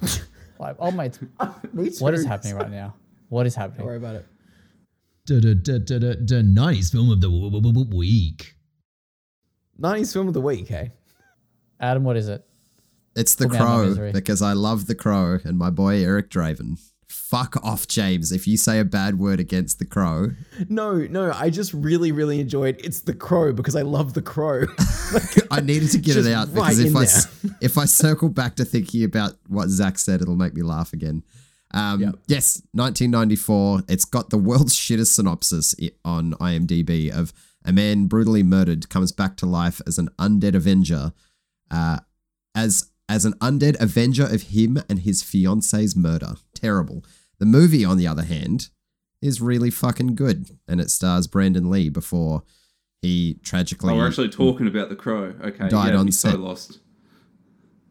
like, 0.58 0.76
oh 0.80 0.90
mate, 0.90 1.18
what 2.00 2.14
is 2.14 2.24
happening 2.24 2.56
right 2.56 2.70
now? 2.70 2.94
What 3.28 3.46
is 3.46 3.54
happening? 3.54 3.78
Don't 3.78 3.86
worry 3.86 3.96
about 3.98 4.16
it. 4.16 4.26
The, 5.26 5.34
the, 5.34 5.54
the, 5.54 5.78
the, 5.78 5.98
the, 5.98 6.24
the 6.36 6.42
nice 6.42 6.90
film 6.90 7.10
of 7.10 7.20
the 7.20 7.28
w- 7.28 7.50
w- 7.50 7.72
w- 7.74 7.96
week. 7.96 8.54
90s 9.80 10.12
film 10.12 10.26
of 10.26 10.34
the 10.34 10.40
week, 10.40 10.66
hey? 10.68 10.90
Adam, 11.78 12.02
what 12.02 12.16
is 12.16 12.28
it? 12.28 12.44
It's 13.18 13.34
the 13.34 13.44
Put 13.48 13.52
me 13.54 13.58
out 13.58 13.80
of 13.84 13.88
my 13.90 13.94
crow 13.96 14.12
because 14.12 14.42
I 14.42 14.52
love 14.52 14.86
the 14.86 14.94
crow 14.94 15.38
and 15.44 15.58
my 15.58 15.70
boy 15.70 16.02
Eric 16.04 16.30
Draven. 16.30 16.78
Fuck 17.08 17.56
off, 17.64 17.86
James. 17.88 18.32
If 18.32 18.46
you 18.46 18.56
say 18.56 18.78
a 18.78 18.84
bad 18.84 19.18
word 19.18 19.40
against 19.40 19.78
the 19.78 19.84
crow, 19.86 20.32
No, 20.68 20.94
no, 20.98 21.32
I 21.34 21.50
just 21.50 21.72
really, 21.74 22.12
really 22.12 22.38
enjoyed 22.40 22.76
it. 22.78 22.84
It's 22.84 23.00
the 23.00 23.14
Crow 23.14 23.52
because 23.52 23.74
I 23.76 23.82
love 23.82 24.14
the 24.14 24.22
Crow. 24.22 24.64
I 25.50 25.60
needed 25.60 25.90
to 25.92 25.98
get 25.98 26.16
it 26.16 26.22
Just 26.22 26.30
out 26.30 26.48
right 26.48 26.54
because 26.54 26.78
if 26.80 26.90
in 26.90 26.96
I 26.96 27.02
s- 27.02 27.44
if 27.60 27.78
I 27.78 27.84
circle 27.86 28.28
back 28.28 28.56
to 28.56 28.64
thinking 28.64 29.04
about 29.04 29.32
what 29.48 29.68
Zach 29.68 29.98
said, 29.98 30.20
it'll 30.22 30.36
make 30.36 30.54
me 30.54 30.62
laugh 30.62 30.92
again. 30.92 31.22
Um, 31.74 32.00
Yep. 32.00 32.14
Yes, 32.28 32.62
1994. 32.72 33.82
It's 33.88 34.04
got 34.04 34.30
the 34.30 34.38
world's 34.38 34.74
shittest 34.76 35.08
synopsis 35.14 35.74
on 36.04 36.32
IMDb 36.34 37.10
of 37.10 37.32
a 37.64 37.72
man 37.72 38.06
brutally 38.06 38.42
murdered 38.42 38.88
comes 38.88 39.12
back 39.12 39.36
to 39.38 39.46
life 39.46 39.80
as 39.86 39.98
an 39.98 40.08
undead 40.18 40.54
Avenger, 40.54 41.12
uh, 41.70 41.98
as 42.54 42.86
as 43.08 43.24
an 43.24 43.32
undead 43.34 43.80
Avenger 43.80 44.24
of 44.24 44.42
him 44.42 44.78
and 44.88 45.00
his 45.00 45.22
fiance's 45.22 45.96
murder. 45.96 46.34
Terrible. 46.54 47.04
The 47.38 47.46
movie, 47.46 47.84
on 47.84 47.96
the 47.96 48.06
other 48.06 48.24
hand, 48.24 48.68
is 49.22 49.40
really 49.40 49.70
fucking 49.70 50.14
good, 50.14 50.58
and 50.66 50.80
it 50.80 50.90
stars 50.90 51.26
Brandon 51.26 51.70
Lee 51.70 51.88
before 51.88 52.42
he 53.00 53.38
tragically. 53.42 53.94
Oh, 53.94 53.96
we're 53.96 54.08
actually 54.08 54.28
talking 54.28 54.66
about 54.66 54.88
the 54.88 54.96
crow. 54.96 55.34
Okay, 55.42 55.68
Died 55.68 55.92
yeah, 55.94 55.98
on 55.98 56.06
be 56.06 56.12
so 56.12 56.30
set. 56.30 56.40
lost. 56.40 56.80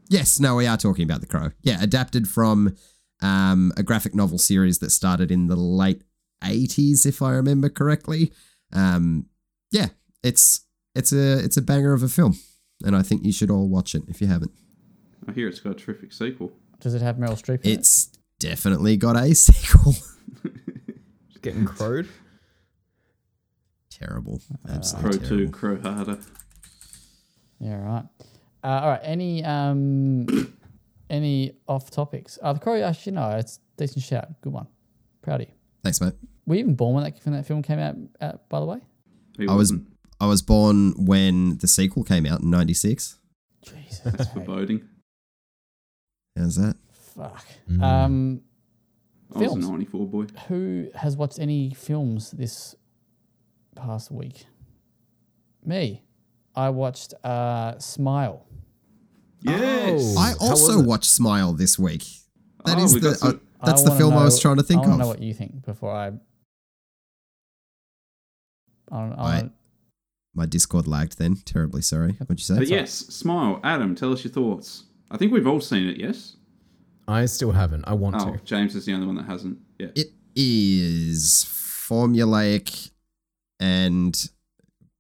Yes, 0.10 0.40
no, 0.40 0.56
we 0.56 0.66
are 0.68 0.78
talking 0.78 1.04
about 1.04 1.20
The 1.20 1.28
Crow. 1.28 1.52
Yeah, 1.64 1.82
adapted 1.84 2.30
from 2.30 2.78
um, 3.22 3.74
a 3.76 3.84
graphic 3.84 4.16
novel 4.16 4.38
series 4.38 4.80
that 4.80 4.92
started 4.92 5.32
in 5.32 5.48
the 5.48 5.58
late 5.58 6.02
80s, 6.42 7.06
if 7.06 7.22
I 7.22 7.32
remember 7.32 7.68
correctly. 7.68 8.32
Um, 8.72 9.26
yeah, 9.72 9.88
it's 10.24 10.62
it's 10.96 11.12
a 11.12 11.40
it's 11.44 11.58
a 11.58 11.62
banger 11.62 11.94
of 11.94 12.04
a 12.04 12.08
film, 12.08 12.38
and 12.86 12.96
I 12.96 13.02
think 13.02 13.26
you 13.26 13.34
should 13.34 13.52
all 13.52 13.68
watch 13.68 13.96
it 13.96 14.04
if 14.08 14.22
you 14.22 14.28
haven't. 14.28 14.52
I 15.28 15.32
hear 15.34 15.48
it's 15.48 15.60
got 15.60 15.72
a 15.72 15.76
terrific 15.76 16.14
sequel. 16.14 16.52
Does 16.80 16.94
it 16.94 17.02
have 17.02 17.18
Meryl 17.18 17.32
Streep? 17.42 17.64
in 17.66 17.72
it? 17.72 17.80
It's 17.80 18.10
definitely 18.40 18.98
got 18.98 19.16
a 19.18 19.34
sequel. 19.36 19.94
Just 21.30 21.42
getting 21.42 21.66
crowed. 21.66 22.08
Terrible, 23.90 24.40
Crow 24.64 24.76
absolutely 24.76 25.20
two, 25.20 25.28
terrible. 25.50 25.52
crow 25.54 25.82
harder. 25.82 26.20
Yeah, 27.60 27.76
right. 27.84 28.06
Uh, 28.64 28.68
all 28.68 28.90
right. 28.90 29.00
Any 29.02 29.44
um, 29.44 30.28
any 31.10 31.58
off 31.68 31.90
topics? 31.90 32.38
Uh, 32.42 32.54
the 32.54 32.60
Crow. 32.60 32.80
Actually, 32.82 33.14
no. 33.14 33.30
It's 33.32 33.58
a 33.58 33.82
decent 33.82 34.04
shout. 34.06 34.40
Good 34.42 34.54
one. 34.54 34.68
Proud 35.24 35.42
of 35.42 35.48
you. 35.48 35.54
Thanks, 35.84 36.00
mate. 36.00 36.14
Were 36.46 36.56
you 36.56 36.60
even 36.62 36.76
born 36.76 36.94
when 36.96 37.04
that 37.06 37.20
when 37.24 37.34
that 37.34 37.48
film 37.48 37.64
came 37.64 37.80
out? 37.80 37.96
Uh, 38.22 38.34
by 38.50 38.60
the 38.60 38.66
way. 38.68 38.80
He 39.38 39.44
I 39.48 39.52
was 39.54 39.72
wasn't. 39.72 39.88
I 40.22 40.28
was 40.28 40.42
born 40.44 40.94
when 41.06 41.58
the 41.58 41.68
sequel 41.68 42.04
came 42.04 42.26
out 42.28 42.42
in 42.42 42.52
'96. 42.52 43.18
Jesus. 43.66 44.00
That's 44.00 44.18
mate. 44.36 44.46
foreboding. 44.46 44.88
How's 46.38 46.56
that? 46.58 46.76
Fuck. 47.16 47.46
Mm. 47.70 47.82
Um, 47.82 48.42
I 49.36 49.40
was 49.40 49.54
a 49.54 49.58
94 49.72 50.08
boy. 50.08 50.26
who 50.48 50.88
has 50.96 51.18
watched 51.18 51.40
any 51.40 51.74
films 51.74 52.32
this 52.32 52.76
past 53.76 54.12
week? 54.12 54.46
Me. 55.66 56.04
I 56.56 56.70
watched 56.70 57.14
uh, 57.24 57.78
Smile. 57.80 58.46
Yes. 59.42 60.16
Oh. 60.18 60.20
I 60.20 60.34
also 60.40 60.82
watched 60.82 61.06
Smile 61.10 61.54
this 61.54 61.78
week. 61.78 62.04
That 62.66 62.78
Oh, 62.78 62.84
is 62.84 62.94
we 62.94 63.00
the 63.02 63.16
some- 63.16 63.42
uh, 63.62 63.66
that's 63.66 63.84
the 63.84 63.90
wanna 63.90 64.00
film 64.00 64.14
I 64.14 64.24
was 64.24 64.40
trying 64.40 64.58
to 64.58 64.64
think 64.64 64.84
of. 64.84 64.86
I 64.86 64.90
want 64.90 64.94
of. 64.94 64.98
to 65.00 65.04
know 65.06 65.10
what 65.10 65.22
you 65.24 65.34
think 65.34 65.66
before 65.66 65.92
I. 65.92 66.08
I 66.08 66.12
don't, 69.02 69.14
I 69.14 69.24
I- 69.24 69.40
don't, 69.42 69.52
My 70.34 70.46
Discord 70.46 70.88
lagged 70.88 71.18
then. 71.18 71.36
Terribly 71.46 71.82
sorry. 71.82 72.14
What'd 72.14 72.40
you 72.40 72.44
say? 72.44 72.58
But 72.58 72.68
yes, 72.68 72.92
Smile. 72.92 73.60
Adam, 73.64 73.96
tell 73.96 74.14
us 74.14 74.24
your 74.24 74.32
thoughts. 74.34 74.84
I 75.12 75.18
think 75.18 75.32
we've 75.32 75.48
all 75.48 75.62
seen 75.62 75.88
it, 75.88 75.98
yes? 75.98 76.36
I 77.08 77.26
still 77.26 77.52
haven't. 77.52 77.86
I 77.88 77.94
want 77.94 78.16
Oh, 78.20 78.34
to. 78.36 78.44
James 78.44 78.76
is 78.76 78.86
the 78.86 78.94
only 78.94 79.08
one 79.08 79.16
that 79.16 79.26
hasn't. 79.26 79.60
Yeah. 79.80 79.88
It 79.96 80.08
is 80.36 81.46
formulaic 81.48 82.92
and 83.60 84.30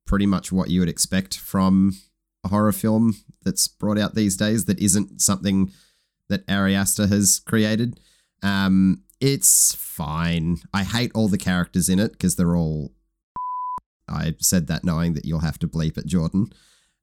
pretty 0.05 0.25
much 0.25 0.51
what 0.51 0.69
you 0.69 0.79
would 0.79 0.89
expect 0.89 1.37
from 1.37 1.97
a 2.43 2.47
horror 2.47 2.71
film 2.71 3.15
that's 3.43 3.67
brought 3.67 3.97
out 3.97 4.15
these 4.15 4.37
days 4.37 4.65
that 4.65 4.79
isn't 4.79 5.21
something 5.21 5.71
that 6.29 6.43
Ari 6.49 6.75
Aster 6.75 7.07
has 7.07 7.39
created. 7.45 7.99
Um, 8.41 9.03
it's 9.19 9.75
fine. 9.75 10.57
I 10.73 10.83
hate 10.83 11.11
all 11.13 11.27
the 11.27 11.37
characters 11.37 11.89
in 11.89 11.99
it 11.99 12.13
because 12.13 12.35
they're 12.35 12.55
all. 12.55 12.93
I 14.09 14.35
said 14.39 14.67
that 14.67 14.85
knowing 14.85 15.13
that 15.15 15.25
you'll 15.25 15.39
have 15.41 15.59
to 15.59 15.67
bleep 15.67 15.97
it, 15.97 16.05
Jordan. 16.05 16.53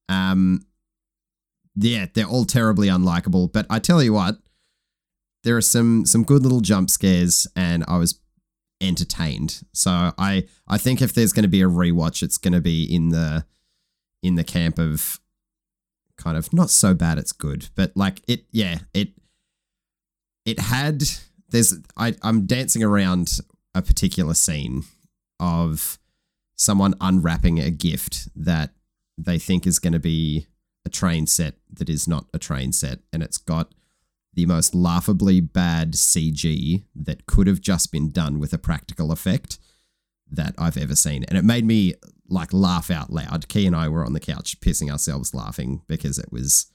Um, 0.09 0.65
yeah, 1.77 2.07
they're 2.13 2.27
all 2.27 2.45
terribly 2.45 2.89
unlikable. 2.89 3.53
But 3.53 3.67
I 3.69 3.79
tell 3.79 4.03
you 4.03 4.13
what, 4.13 4.39
there 5.43 5.57
are 5.57 5.63
some 5.63 6.07
some 6.07 6.25
good 6.25 6.43
little 6.43 6.61
jump 6.61 6.91
scares, 6.91 7.47
and 7.57 7.85
I 7.89 7.99
was 7.99 8.21
entertained. 8.81 9.63
So 9.73 10.13
I 10.19 10.45
I 10.69 10.79
think 10.79 11.03
if 11.03 11.15
there's 11.15 11.33
going 11.33 11.45
to 11.45 11.49
be 11.49 11.63
a 11.63 11.69
rewatch, 11.69 12.23
it's 12.23 12.39
going 12.39 12.55
to 12.55 12.61
be 12.61 12.85
in 12.85 13.11
the 13.11 13.45
in 14.23 14.37
the 14.37 14.45
camp 14.45 14.79
of 14.79 15.21
kind 16.17 16.37
of 16.37 16.53
not 16.53 16.71
so 16.71 16.95
bad 16.95 17.19
it's 17.19 17.33
good, 17.33 17.69
but 17.75 17.93
like 17.97 18.23
it 18.29 18.45
yeah 18.53 18.79
it 18.93 19.11
it 20.45 20.59
had 20.59 21.03
there's 21.51 21.79
I 21.97 22.15
I'm 22.23 22.47
dancing 22.47 22.83
around 22.83 23.39
a 23.75 23.83
particular 23.83 24.35
scene 24.35 24.85
of 25.41 25.99
someone 26.57 26.95
unwrapping 27.01 27.59
a 27.59 27.71
gift 27.71 28.29
that 28.37 28.71
they 29.19 29.39
think 29.39 29.67
is 29.67 29.79
going 29.79 29.93
to 29.93 29.99
be 29.99 30.47
a 30.85 30.89
train 30.91 31.27
set 31.27 31.55
that 31.73 31.89
is 31.89 32.07
not 32.09 32.27
a 32.35 32.39
train 32.39 32.73
set 32.73 33.01
and 33.13 33.23
it's 33.23 33.39
got 33.39 33.75
the 34.35 34.47
most 34.47 34.75
laughably 34.75 35.41
bad 35.41 35.93
CG 35.93 36.85
that 36.95 37.27
could 37.27 37.47
have 37.47 37.61
just 37.61 37.93
been 37.93 38.11
done 38.11 38.39
with 38.41 38.53
a 38.53 38.59
practical 38.59 39.13
effect 39.13 39.59
that 40.31 40.55
I've 40.59 40.77
ever 40.77 40.97
seen. 40.97 41.25
And 41.29 41.39
it 41.39 41.45
made 41.45 41.65
me 41.65 41.95
like 42.29 42.53
laugh 42.53 42.91
out 42.91 43.11
loud. 43.13 43.47
Key 43.49 43.67
and 43.67 43.77
I 43.77 43.89
were 43.89 44.05
on 44.05 44.13
the 44.13 44.19
couch 44.21 44.59
pissing 44.61 44.91
ourselves 44.91 45.35
laughing 45.35 45.83
because 45.87 46.19
it 46.19 46.33
was 46.33 46.67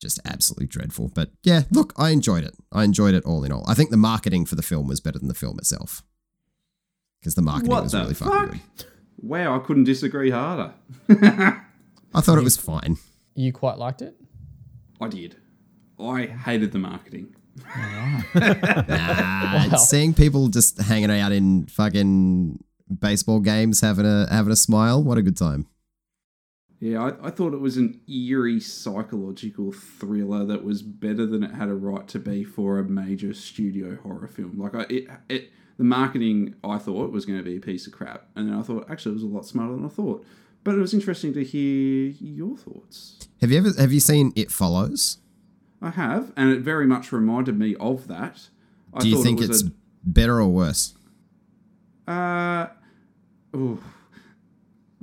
just 0.00 0.18
absolutely 0.24 0.66
dreadful. 0.66 1.08
But 1.14 1.30
yeah, 1.44 1.62
look, 1.70 1.92
I 1.96 2.10
enjoyed 2.10 2.42
it. 2.42 2.54
I 2.72 2.82
enjoyed 2.82 3.14
it 3.14 3.24
all 3.24 3.44
in 3.44 3.52
all. 3.52 3.64
I 3.68 3.74
think 3.74 3.90
the 3.90 3.96
marketing 3.96 4.44
for 4.44 4.56
the 4.56 4.62
film 4.62 4.88
was 4.88 5.00
better 5.00 5.20
than 5.20 5.28
the 5.28 5.34
film 5.34 5.58
itself 5.58 6.02
because 7.20 7.36
the 7.36 7.42
marketing 7.42 7.70
What 7.70 7.84
was 7.84 7.92
the 7.92 8.00
really 8.00 8.14
fuck? 8.14 8.32
fucking 8.32 8.60
good. 8.76 8.86
Wow, 9.18 9.54
I 9.54 9.60
couldn't 9.60 9.84
disagree 9.84 10.30
harder. 10.30 10.72
I 11.08 12.20
thought 12.20 12.38
it 12.38 12.44
was 12.44 12.56
fine. 12.56 12.96
You 13.34 13.52
quite 13.52 13.78
liked 13.78 14.02
it? 14.02 14.16
I 15.00 15.08
did. 15.08 15.36
I 15.98 16.26
hated 16.26 16.72
the 16.72 16.78
marketing. 16.78 17.34
Nah, 17.56 18.22
Wow. 18.34 19.76
seeing 19.76 20.14
people 20.14 20.48
just 20.48 20.80
hanging 20.80 21.10
out 21.10 21.32
in 21.32 21.66
fucking 21.66 22.62
baseball 23.00 23.40
games, 23.40 23.80
having 23.80 24.06
a 24.06 24.26
having 24.30 24.52
a 24.52 24.56
smile, 24.56 25.02
what 25.02 25.18
a 25.18 25.22
good 25.22 25.36
time. 25.36 25.66
Yeah, 26.80 27.00
I, 27.22 27.28
I 27.28 27.30
thought 27.30 27.54
it 27.54 27.60
was 27.60 27.76
an 27.76 28.00
eerie 28.08 28.58
psychological 28.58 29.70
thriller 29.70 30.44
that 30.46 30.64
was 30.64 30.82
better 30.82 31.24
than 31.26 31.44
it 31.44 31.54
had 31.54 31.68
a 31.68 31.74
right 31.74 32.08
to 32.08 32.18
be 32.18 32.42
for 32.42 32.78
a 32.80 32.84
major 32.84 33.32
studio 33.34 33.96
horror 34.02 34.26
film. 34.26 34.58
Like, 34.58 34.74
I, 34.74 34.86
it, 34.92 35.08
it, 35.28 35.52
the 35.78 35.84
marketing 35.84 36.56
I 36.64 36.78
thought 36.78 37.12
was 37.12 37.24
going 37.24 37.38
to 37.38 37.44
be 37.44 37.56
a 37.56 37.60
piece 37.60 37.86
of 37.86 37.92
crap, 37.92 38.26
and 38.34 38.48
then 38.48 38.58
I 38.58 38.62
thought 38.62 38.90
actually 38.90 39.12
it 39.12 39.14
was 39.14 39.22
a 39.22 39.26
lot 39.28 39.46
smarter 39.46 39.74
than 39.74 39.84
I 39.84 39.88
thought. 39.88 40.24
But 40.64 40.76
it 40.76 40.78
was 40.78 40.94
interesting 40.94 41.32
to 41.34 41.42
hear 41.44 42.12
your 42.20 42.56
thoughts. 42.56 43.18
Have 43.40 43.50
you 43.50 43.58
ever 43.58 43.70
have 43.78 43.92
you 43.92 44.00
seen 44.00 44.32
It 44.36 44.50
Follows? 44.50 45.18
I 45.80 45.90
have, 45.90 46.32
and 46.36 46.50
it 46.50 46.60
very 46.60 46.86
much 46.86 47.10
reminded 47.10 47.58
me 47.58 47.74
of 47.80 48.06
that. 48.08 48.48
I 48.94 49.00
Do 49.00 49.08
you 49.08 49.22
think 49.22 49.40
it 49.40 49.50
it's 49.50 49.64
better 50.04 50.38
or 50.40 50.48
worse? 50.48 50.94
uh, 52.06 52.66
ooh. 53.56 53.82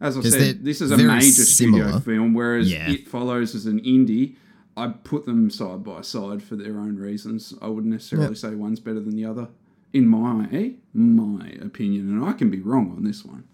As 0.00 0.18
I 0.18 0.20
said, 0.22 0.64
this 0.64 0.80
is 0.82 0.90
a 0.90 0.98
major 0.98 1.30
studio 1.44 1.98
film, 2.00 2.34
whereas 2.34 2.70
Yeah. 2.70 2.90
It 2.90 3.08
Follows 3.08 3.54
as 3.54 3.64
an 3.66 3.80
indie. 3.80 4.34
I 4.76 4.88
put 4.88 5.24
them 5.24 5.48
side 5.50 5.84
by 5.84 6.02
side 6.02 6.42
for 6.42 6.56
their 6.56 6.78
own 6.78 6.96
reasons. 6.96 7.54
I 7.62 7.68
wouldn't 7.68 7.92
necessarily 7.92 8.28
Yep. 8.30 8.36
say 8.36 8.54
one's 8.54 8.80
better 8.80 9.00
than 9.00 9.14
the 9.16 9.24
other, 9.24 9.48
in 9.92 10.06
my 10.08 10.74
my 10.92 11.48
opinion, 11.62 12.10
and 12.10 12.24
I 12.24 12.32
can 12.32 12.50
be 12.50 12.60
wrong 12.60 12.90
on 12.96 13.04
this 13.04 13.24
one. 13.24 13.44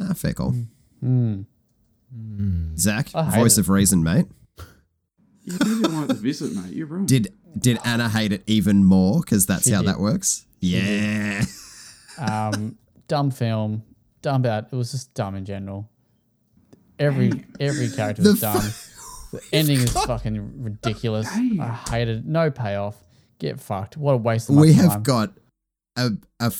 Ah, 0.00 0.12
fair 0.14 0.32
call. 0.34 0.54
Hmm. 1.00 1.42
Zach, 2.76 3.08
voice 3.08 3.58
it. 3.58 3.62
of 3.62 3.68
reason, 3.68 4.02
mate. 4.02 4.26
You 5.44 5.58
didn't 5.58 5.82
like 5.94 6.08
the 6.08 6.14
visit, 6.14 6.54
mate. 6.54 6.72
You're 6.72 6.86
wrong. 6.86 7.06
Did 7.06 7.32
did 7.58 7.78
Anna 7.84 8.08
hate 8.08 8.32
it 8.32 8.42
even 8.46 8.84
more? 8.84 9.20
Because 9.20 9.46
that's 9.46 9.64
She 9.64 9.72
how 9.72 9.80
did. 9.82 9.88
that 9.88 10.00
works. 10.00 10.46
Yeah. 10.60 11.44
Um, 12.18 12.78
dumb 13.08 13.30
film, 13.30 13.82
dumb 14.22 14.40
about. 14.42 14.68
It 14.72 14.76
was 14.76 14.92
just 14.92 15.12
dumb 15.14 15.34
in 15.34 15.44
general. 15.44 15.90
Every 16.98 17.44
every 17.60 17.90
character 17.90 18.22
was 18.22 18.40
The 18.40 18.46
dumb. 18.46 18.62
the 19.32 19.42
ending 19.52 19.80
is 19.80 19.92
fucking 20.06 20.62
ridiculous. 20.62 21.28
Damn. 21.28 21.60
I 21.60 21.68
hated 21.68 22.18
it. 22.20 22.24
No 22.24 22.50
payoff. 22.50 22.96
Get 23.38 23.60
fucked. 23.60 23.96
What 23.96 24.12
a 24.12 24.16
waste 24.16 24.48
of 24.48 24.54
my 24.54 24.62
we 24.62 24.74
time. 24.74 24.88
have 24.90 25.02
got 25.02 25.32
a 25.96 26.10
a 26.40 26.50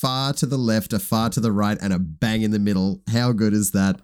far 0.00 0.32
to 0.34 0.46
the 0.46 0.56
left, 0.58 0.92
a 0.92 0.98
far 0.98 1.30
to 1.30 1.40
the 1.40 1.52
right, 1.52 1.78
and 1.80 1.92
a 1.92 1.98
bang 1.98 2.42
in 2.42 2.50
the 2.50 2.58
middle. 2.58 3.00
How 3.12 3.32
good 3.32 3.52
is 3.52 3.72
that? 3.72 4.00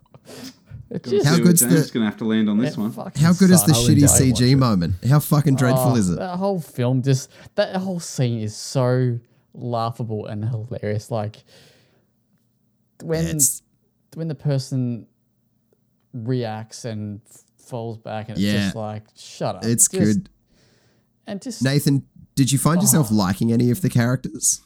Just, 1.04 1.26
How 1.26 1.34
see 1.36 1.42
good's 1.42 1.60
James 1.60 1.72
the- 1.72 1.78
is 1.80 1.90
going 1.90 2.02
to 2.04 2.10
have 2.10 2.18
to 2.18 2.24
land 2.24 2.48
on 2.48 2.58
this 2.58 2.76
one. 2.76 2.92
How 2.92 3.32
good 3.32 3.50
is 3.50 3.64
the 3.64 3.72
shitty 3.72 4.04
CG 4.08 4.56
moment? 4.56 4.94
How 5.08 5.18
fucking 5.18 5.56
dreadful 5.56 5.92
Oh, 5.92 5.96
is 5.96 6.08
it? 6.10 6.18
That 6.18 6.36
whole 6.36 6.60
film 6.60 7.02
just 7.02 7.30
that 7.56 7.74
whole 7.76 7.98
scene 8.00 8.40
is 8.40 8.54
so 8.56 9.18
laughable 9.54 10.26
and 10.26 10.44
hilarious. 10.44 11.10
Like 11.10 11.42
when 13.02 13.26
It's 13.26 13.62
when 14.14 14.28
the 14.28 14.34
person 14.36 15.06
reacts 16.12 16.84
and 16.84 17.20
f- 17.28 17.42
falls 17.58 17.98
back 17.98 18.28
and 18.28 18.38
it's 18.38 18.46
just 18.64 18.76
like 18.76 19.02
shut 19.16 19.56
up. 19.56 19.64
it's 19.64 19.88
Just- 19.88 20.04
good. 20.04 20.28
And 21.26 21.40
just 21.42 21.62
Nathan, 21.62 22.04
did 22.36 22.52
you 22.52 22.58
find 22.58 22.78
oh. 22.78 22.82
yourself 22.82 23.08
Oh. 23.10 23.14
liking 23.14 23.52
any 23.52 23.70
of 23.70 23.80
the 23.80 23.88
characters? 23.88 24.60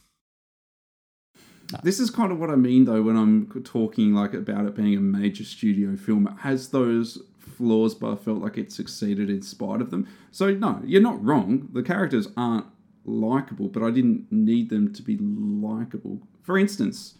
This 1.82 2.00
is 2.00 2.10
kind 2.10 2.32
of 2.32 2.38
what 2.38 2.50
I 2.50 2.54
mean, 2.56 2.84
though, 2.86 3.02
when 3.02 3.16
I'm 3.16 3.62
talking 3.64 4.14
like 4.14 4.32
about 4.34 4.64
it 4.66 4.74
being 4.74 4.96
a 4.96 5.00
major 5.00 5.44
studio 5.44 5.96
film. 5.96 6.26
It 6.26 6.38
has 6.40 6.68
those 6.70 7.20
flaws, 7.38 7.94
but 7.94 8.12
I 8.12 8.16
felt 8.16 8.38
like 8.38 8.56
it 8.56 8.72
succeeded 8.72 9.28
in 9.28 9.42
spite 9.42 9.80
of 9.80 9.90
them. 9.90 10.06
So 10.30 10.50
no, 10.52 10.80
you're 10.84 11.02
not 11.02 11.22
wrong. 11.24 11.68
The 11.72 11.82
characters 11.82 12.28
aren't 12.36 12.66
likable, 13.04 13.68
but 13.68 13.82
I 13.82 13.90
didn't 13.90 14.26
need 14.30 14.70
them 14.70 14.92
to 14.94 15.02
be 15.02 15.18
likable. 15.18 16.20
For 16.42 16.56
instance, 16.56 17.14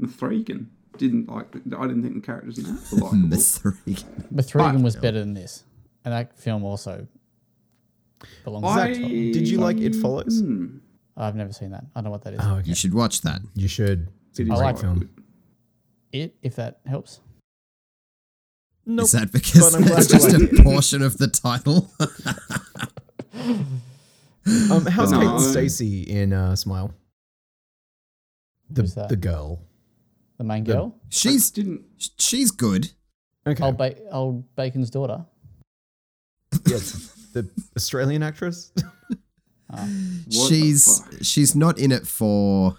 Mithragan 0.00 0.66
didn't 0.98 1.28
like. 1.28 1.54
I 1.56 1.86
didn't 1.86 2.02
think 2.02 2.14
the 2.14 2.20
characters 2.20 2.58
in 2.58 2.64
that 2.64 2.88
were 2.92 2.98
likable. 3.04 3.28
Mithragan. 3.28 4.04
Mithragan 4.34 4.72
But- 4.74 4.82
was 4.82 4.96
better 4.96 5.20
than 5.20 5.34
this, 5.34 5.64
and 6.04 6.12
that 6.12 6.36
film 6.36 6.64
also 6.64 7.06
belongs. 8.42 8.64
I- 8.64 8.88
to 8.88 8.94
the 8.94 9.00
top. 9.02 9.10
Did 9.10 9.48
you 9.48 9.58
like 9.58 9.78
It 9.78 9.94
Follows? 9.94 10.40
Hmm. 10.40 10.78
I've 11.16 11.36
never 11.36 11.52
seen 11.52 11.70
that. 11.70 11.84
I 11.94 12.00
don't 12.00 12.04
know 12.04 12.10
what 12.10 12.22
that 12.24 12.34
is. 12.34 12.40
Oh, 12.42 12.56
okay. 12.56 12.68
You 12.68 12.74
should 12.74 12.92
watch 12.94 13.20
that. 13.22 13.40
You 13.54 13.68
should. 13.68 14.08
It's 14.30 14.40
a 14.40 14.44
great 14.44 14.58
like- 14.58 14.78
film. 14.78 15.10
It, 16.12 16.36
if 16.42 16.56
that 16.56 16.80
helps. 16.86 17.20
Nope. 18.86 19.04
Is 19.04 19.12
that 19.12 19.32
because 19.32 19.74
But 19.76 19.84
that's 19.86 20.06
just 20.08 20.30
like 20.32 20.52
a 20.60 20.62
portion 20.62 21.02
of 21.02 21.16
the 21.18 21.26
title? 21.28 21.90
Um, 24.46 24.84
how's 24.86 25.10
No, 25.10 25.20
Caitlin 25.20 25.56
I- 25.56 25.60
Stasey 25.62 26.06
in 26.06 26.32
uh, 26.34 26.54
Smile? 26.54 26.92
The 28.70 28.82
Who's 28.82 28.94
that? 28.94 29.08
the 29.08 29.16
girl. 29.16 29.62
The 30.36 30.44
main 30.44 30.64
The- 30.64 30.72
girl, 30.74 31.00
she's 31.08 31.50
didn't. 31.50 31.82
she's 32.18 32.50
good. 32.50 32.90
Okay. 33.46 33.64
old, 33.64 33.78
ba- 33.78 33.96
old 34.10 34.54
Bacon's 34.54 34.90
daughter. 34.90 35.24
yes. 36.66 37.10
The 37.32 37.48
Australian 37.76 38.22
actress. 38.22 38.70
She's 40.30 41.02
she's 41.22 41.54
not 41.54 41.78
in 41.78 41.92
it 41.92 42.06
for. 42.06 42.76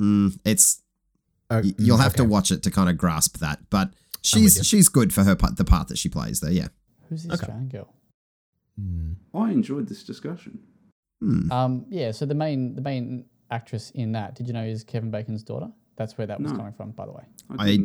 Mm, 0.00 0.38
it's 0.44 0.82
Uh, 1.48 1.62
you'll 1.78 1.96
mm, 1.98 2.02
have 2.02 2.14
to 2.14 2.24
watch 2.24 2.50
it 2.50 2.62
to 2.64 2.70
kind 2.70 2.90
of 2.90 2.98
grasp 2.98 3.38
that, 3.38 3.60
but 3.70 3.92
she's 4.22 4.66
she's 4.66 4.88
good 4.88 5.12
for 5.12 5.24
her 5.24 5.34
part, 5.36 5.56
the 5.56 5.64
part 5.64 5.88
that 5.88 5.96
she 5.98 6.08
plays 6.08 6.40
there. 6.40 6.52
Yeah. 6.52 6.68
Who's 7.08 7.22
this 7.22 7.32
Okay. 7.32 7.42
Australian 7.42 7.68
girl? 7.68 7.94
Mm. 8.80 9.14
I 9.34 9.52
enjoyed 9.52 9.88
this 9.88 10.02
discussion. 10.04 10.58
Hmm. 11.20 11.50
Um, 11.50 11.86
yeah. 11.88 12.10
So 12.12 12.26
the 12.26 12.34
main 12.34 12.74
the 12.74 12.82
main 12.82 13.24
actress 13.50 13.90
in 13.94 14.12
that, 14.12 14.34
did 14.34 14.46
you 14.48 14.52
know, 14.52 14.64
is 14.64 14.84
Kevin 14.84 15.10
Bacon's 15.10 15.42
daughter? 15.44 15.70
That's 15.96 16.18
where 16.18 16.26
that 16.26 16.40
was 16.40 16.50
No. 16.52 16.58
coming 16.58 16.72
from, 16.74 16.90
by 16.90 17.06
the 17.06 17.12
way. 17.12 17.24
I, 17.58 17.64
I. 17.70 17.76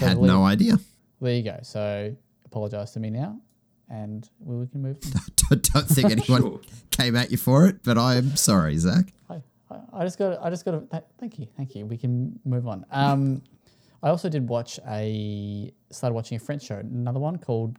So 0.00 0.06
had 0.06 0.18
Lee- 0.18 0.26
no 0.26 0.42
idea. 0.44 0.78
There 1.20 1.34
you 1.34 1.44
go. 1.44 1.60
So 1.62 2.16
apologize 2.44 2.90
to 2.92 3.00
me 3.00 3.10
now, 3.10 3.38
and 3.92 4.28
we 4.40 4.56
we 4.56 4.66
can 4.66 4.82
move. 4.82 4.98
On. 5.04 5.12
don't, 5.48 5.72
don't 5.72 5.86
think 5.88 6.10
anyone 6.16 6.40
Sure. 6.42 6.60
came 6.90 7.14
at 7.14 7.30
you 7.30 7.36
for 7.36 7.66
it, 7.66 7.76
but 7.84 7.96
I 7.98 8.16
am 8.16 8.34
sorry, 8.36 8.76
Zach. 8.78 9.12
I, 9.30 9.34
I- 9.34 9.40
I 10.00 10.04
just 10.04 10.18
got 10.18 10.42
I 10.44 10.50
just 10.50 10.64
got 10.64 10.72
to 10.72 10.80
th- 10.90 11.04
thank 11.20 11.38
you 11.38 11.46
thank 11.56 11.74
you. 11.74 11.86
We 11.86 11.96
can 11.96 12.40
move 12.44 12.66
on. 12.66 12.84
Um, 12.90 13.42
I 14.02 14.08
also 14.08 14.28
did 14.28 14.48
watch 14.48 14.80
a 14.88 15.72
started 15.90 16.14
watching 16.14 16.36
a 16.36 16.40
French 16.40 16.62
show, 16.64 16.76
another 16.78 17.20
one 17.20 17.38
called 17.38 17.78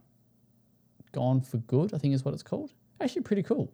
Gone 1.12 1.40
for 1.40 1.58
Good. 1.58 1.92
I 1.94 1.98
think 1.98 2.14
is 2.14 2.24
what 2.24 2.34
it's 2.34 2.42
called. 2.42 2.72
Actually, 3.00 3.22
pretty 3.22 3.42
cool. 3.42 3.72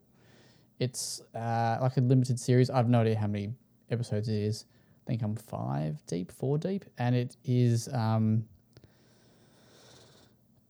It's 0.78 1.20
uh, 1.34 1.78
like 1.80 1.96
a 1.96 2.00
limited 2.00 2.40
series. 2.40 2.70
I've 2.70 2.88
no 2.88 3.00
idea 3.02 3.18
how 3.18 3.26
many 3.26 3.52
episodes 3.90 4.28
it 4.28 4.34
is. 4.42 4.64
I 5.06 5.10
think 5.10 5.22
I'm 5.22 5.36
five 5.36 6.04
deep, 6.06 6.32
four 6.32 6.58
deep, 6.58 6.84
and 6.98 7.14
it 7.14 7.36
is 7.44 7.88
um, 7.92 8.44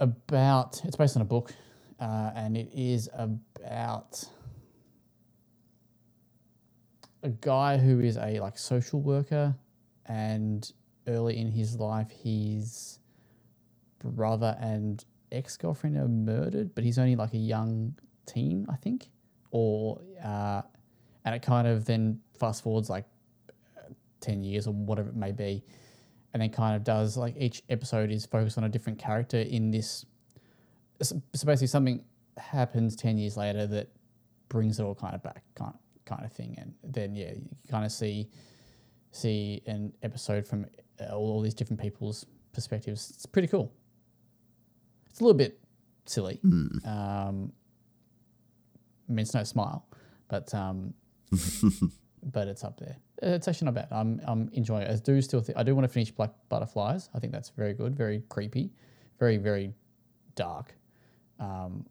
about. 0.00 0.84
It's 0.84 0.96
based 0.96 1.16
on 1.16 1.22
a 1.22 1.26
book, 1.26 1.52
uh, 2.00 2.32
and 2.34 2.56
it 2.56 2.70
is 2.74 3.08
about 3.14 4.24
a 7.22 7.28
guy 7.28 7.76
who 7.76 8.00
is 8.00 8.16
a 8.16 8.40
like 8.40 8.58
social 8.58 9.00
worker 9.00 9.54
and 10.06 10.72
early 11.06 11.38
in 11.38 11.50
his 11.50 11.76
life 11.76 12.10
his 12.10 12.98
brother 14.02 14.56
and 14.60 15.04
ex-girlfriend 15.32 15.96
are 15.96 16.08
murdered 16.08 16.74
but 16.74 16.82
he's 16.82 16.98
only 16.98 17.16
like 17.16 17.34
a 17.34 17.38
young 17.38 17.94
teen 18.26 18.66
i 18.70 18.76
think 18.76 19.08
or 19.50 20.00
uh, 20.24 20.62
and 21.24 21.34
it 21.34 21.42
kind 21.42 21.66
of 21.66 21.84
then 21.84 22.18
fast 22.38 22.62
forwards 22.62 22.88
like 22.88 23.04
uh, 23.76 23.92
10 24.20 24.42
years 24.42 24.66
or 24.66 24.72
whatever 24.72 25.08
it 25.08 25.16
may 25.16 25.32
be 25.32 25.62
and 26.32 26.42
then 26.42 26.50
kind 26.50 26.76
of 26.76 26.84
does 26.84 27.16
like 27.16 27.34
each 27.36 27.62
episode 27.68 28.10
is 28.10 28.26
focused 28.26 28.58
on 28.58 28.64
a 28.64 28.68
different 28.68 28.98
character 28.98 29.38
in 29.38 29.70
this. 29.70 30.06
So 31.02 31.20
basically 31.32 31.66
something 31.66 32.04
happens 32.38 32.96
10 32.96 33.18
years 33.18 33.36
later 33.36 33.66
that 33.66 33.88
brings 34.48 34.78
it 34.78 34.82
all 34.82 34.94
kind 34.94 35.14
of 35.14 35.22
back 35.22 35.42
kind 35.54 35.74
kind 36.06 36.24
of 36.24 36.32
thing 36.32 36.56
and 36.58 36.74
then 36.82 37.14
yeah 37.14 37.32
you 37.32 37.48
kind 37.70 37.84
of 37.84 37.92
see 37.92 38.28
see 39.12 39.62
an 39.66 39.92
episode 40.02 40.46
from 40.46 40.66
uh, 41.00 41.14
all, 41.14 41.32
all 41.32 41.40
these 41.42 41.54
different 41.54 41.80
people's 41.80 42.26
perspectives. 42.52 43.10
It's 43.10 43.26
pretty 43.26 43.48
cool. 43.48 43.72
It's 45.08 45.20
a 45.20 45.24
little 45.24 45.36
bit 45.38 45.60
silly. 46.06 46.40
Um 46.84 47.52
i 49.08 49.12
mean 49.12 49.24
it's 49.24 49.34
no 49.34 49.42
smile 49.42 49.86
but 50.28 50.54
um 50.54 50.94
but 52.22 52.48
it's 52.48 52.64
up 52.64 52.78
there 52.78 52.96
it's 53.22 53.48
actually 53.48 53.64
not 53.66 53.74
bad 53.74 53.88
i'm 53.90 54.20
i'm 54.26 54.50
enjoying 54.52 54.82
it 54.82 54.90
i 54.90 54.96
do 54.96 55.20
still 55.22 55.40
think 55.40 55.56
i 55.58 55.62
do 55.62 55.74
want 55.74 55.84
to 55.84 55.88
finish 55.92 56.10
black 56.10 56.30
butterflies 56.48 57.08
i 57.14 57.18
think 57.18 57.32
that's 57.32 57.50
very 57.50 57.72
good 57.74 57.96
very 57.96 58.22
creepy 58.28 58.70
very 59.18 59.36
very 59.36 59.72
dark 60.34 60.74
Um, 61.38 61.86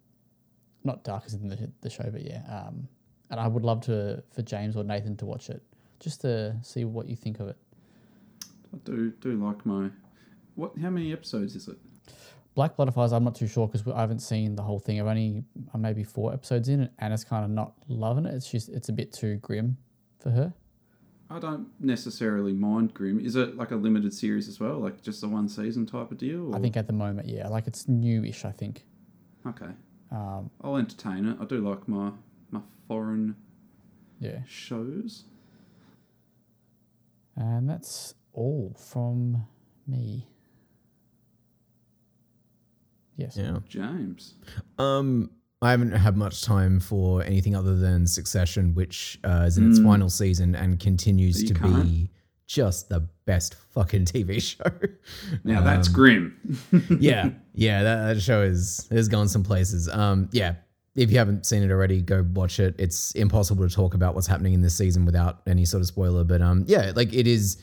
not 0.84 1.03
dark 1.03 1.23
as 1.26 1.34
in 1.34 1.47
the, 1.47 1.72
the 1.81 1.89
show, 1.89 2.10
but 2.11 2.22
yeah. 2.22 2.41
Um, 2.47 2.88
and 3.30 3.39
I 3.39 3.47
would 3.47 3.64
love 3.64 3.81
to 3.81 4.23
for 4.31 4.41
James 4.41 4.76
or 4.76 4.84
Nathan 4.84 5.18
to 5.18 5.26
watch 5.26 5.49
it 5.49 5.61
just 5.99 6.22
to 6.22 6.56
see 6.61 6.85
what 6.85 7.07
you 7.07 7.15
think 7.15 7.39
of 7.39 7.47
it. 7.49 7.57
I 8.73 8.77
do 8.85 9.11
do 9.22 9.31
like 9.43 9.65
my. 9.65 9.89
What? 10.56 10.77
How 10.81 10.89
many 10.89 11.11
episodes 11.11 11.56
is 11.56 11.68
it? 11.68 11.77
Black 12.56 12.76
Butterflies, 12.76 13.14
I'm 13.14 13.23
not 13.23 13.35
too 13.35 13.47
sure 13.47 13.68
because 13.68 13.88
I 13.88 13.99
haven't 13.99 14.19
seen 14.19 14.56
the 14.56 14.64
whole 14.64 14.80
thing. 14.80 14.99
I've 14.99 15.07
only 15.07 15.43
I'm 15.73 15.81
maybe 15.81 16.03
four 16.03 16.34
episodes 16.34 16.69
in, 16.69 16.81
and 16.81 16.89
Anna's 16.99 17.23
kind 17.23 17.43
of 17.43 17.51
not 17.51 17.73
loving 17.88 18.26
it. 18.26 18.34
It's 18.34 18.49
just 18.49 18.69
it's 18.69 18.89
a 18.89 18.93
bit 18.93 19.14
too 19.14 19.38
grim 19.38 19.77
for 20.20 20.32
her. 20.32 20.54
I 21.32 21.40
don't 21.40 21.68
necessarily 21.80 22.54
mind 22.54 22.94
Grim. 22.94 23.20
Is 23.20 23.36
it 23.36 23.56
like 23.56 23.72
a 23.72 23.76
limited 23.76 24.14
series 24.14 24.48
as 24.48 24.60
well, 24.60 24.80
like 24.80 25.02
just 25.04 25.24
a 25.24 25.28
one 25.28 25.48
season 25.48 25.86
type 25.86 26.12
of 26.12 26.18
deal? 26.18 26.56
I 26.56 26.60
think 26.60 26.76
at 26.76 26.88
the 26.88 26.94
moment, 26.94 27.28
yeah, 27.28 27.48
like 27.48 27.68
it's 27.68 27.88
newish. 27.88 28.46
I 28.46 28.52
think. 28.52 28.86
Okay, 29.48 29.70
Um, 30.12 30.50
I'll 30.62 30.76
entertain 30.78 31.26
it. 31.26 31.38
I 31.40 31.46
do 31.46 31.60
like 31.60 31.88
my 31.88 32.12
my 32.52 32.62
foreign 32.88 33.36
yeah, 34.20 34.40
shows. 34.48 35.24
and 37.36 37.70
that's 37.70 38.16
all 38.34 38.76
from 38.78 39.46
me. 39.88 40.28
Yes. 43.16 43.38
Yeah. 43.38 43.60
James, 43.68 44.36
Um, 44.78 45.32
I 45.61 45.72
haven't 45.72 45.91
had 45.91 46.15
much 46.15 46.41
time 46.44 46.80
for 46.80 47.22
anything 47.23 47.56
other 47.56 47.76
than 47.76 48.07
Succession, 48.07 48.73
which 48.76 49.19
uh, 49.26 49.44
is 49.48 49.57
in 49.57 49.69
its 49.69 49.80
Mm. 49.80 49.84
final 49.86 50.10
season 50.10 50.56
and 50.56 50.80
continues 50.80 51.44
to 51.44 51.53
can't. 51.53 51.84
be 51.84 52.10
just 52.48 52.88
the 52.90 53.02
best 53.26 53.56
fucking 53.73 54.06
TV 54.06 54.40
show. 54.41 54.64
now 55.44 55.61
that's 55.61 55.88
Um, 55.90 55.94
grim. 55.94 56.60
yeah, 56.99 57.31
yeah, 57.53 57.84
that, 57.84 58.14
that 58.15 58.22
show 58.22 58.41
is 58.41 58.88
is 58.90 59.07
going 59.10 59.27
some 59.27 59.44
places. 59.44 59.90
Um, 59.90 60.30
yeah, 60.31 60.56
if 60.95 61.11
you 61.11 61.18
haven't 61.18 61.45
seen 61.45 61.61
it 61.61 61.72
already, 61.72 62.02
go 62.02 62.26
watch 62.34 62.60
it. 62.61 62.76
It's 62.80 63.11
impossible 63.11 63.68
to 63.68 63.73
talk 63.73 63.94
about 63.95 64.15
what's 64.15 64.27
happening 64.27 64.53
in 64.53 64.61
this 64.61 64.76
season 64.76 65.06
without 65.06 65.41
any 65.45 65.65
sort 65.65 65.81
of 65.81 65.88
spoiler. 65.88 66.23
But 66.23 66.41
um, 66.41 66.64
yeah, 66.68 66.91
like 66.95 67.14
it 67.14 67.27
is. 67.27 67.61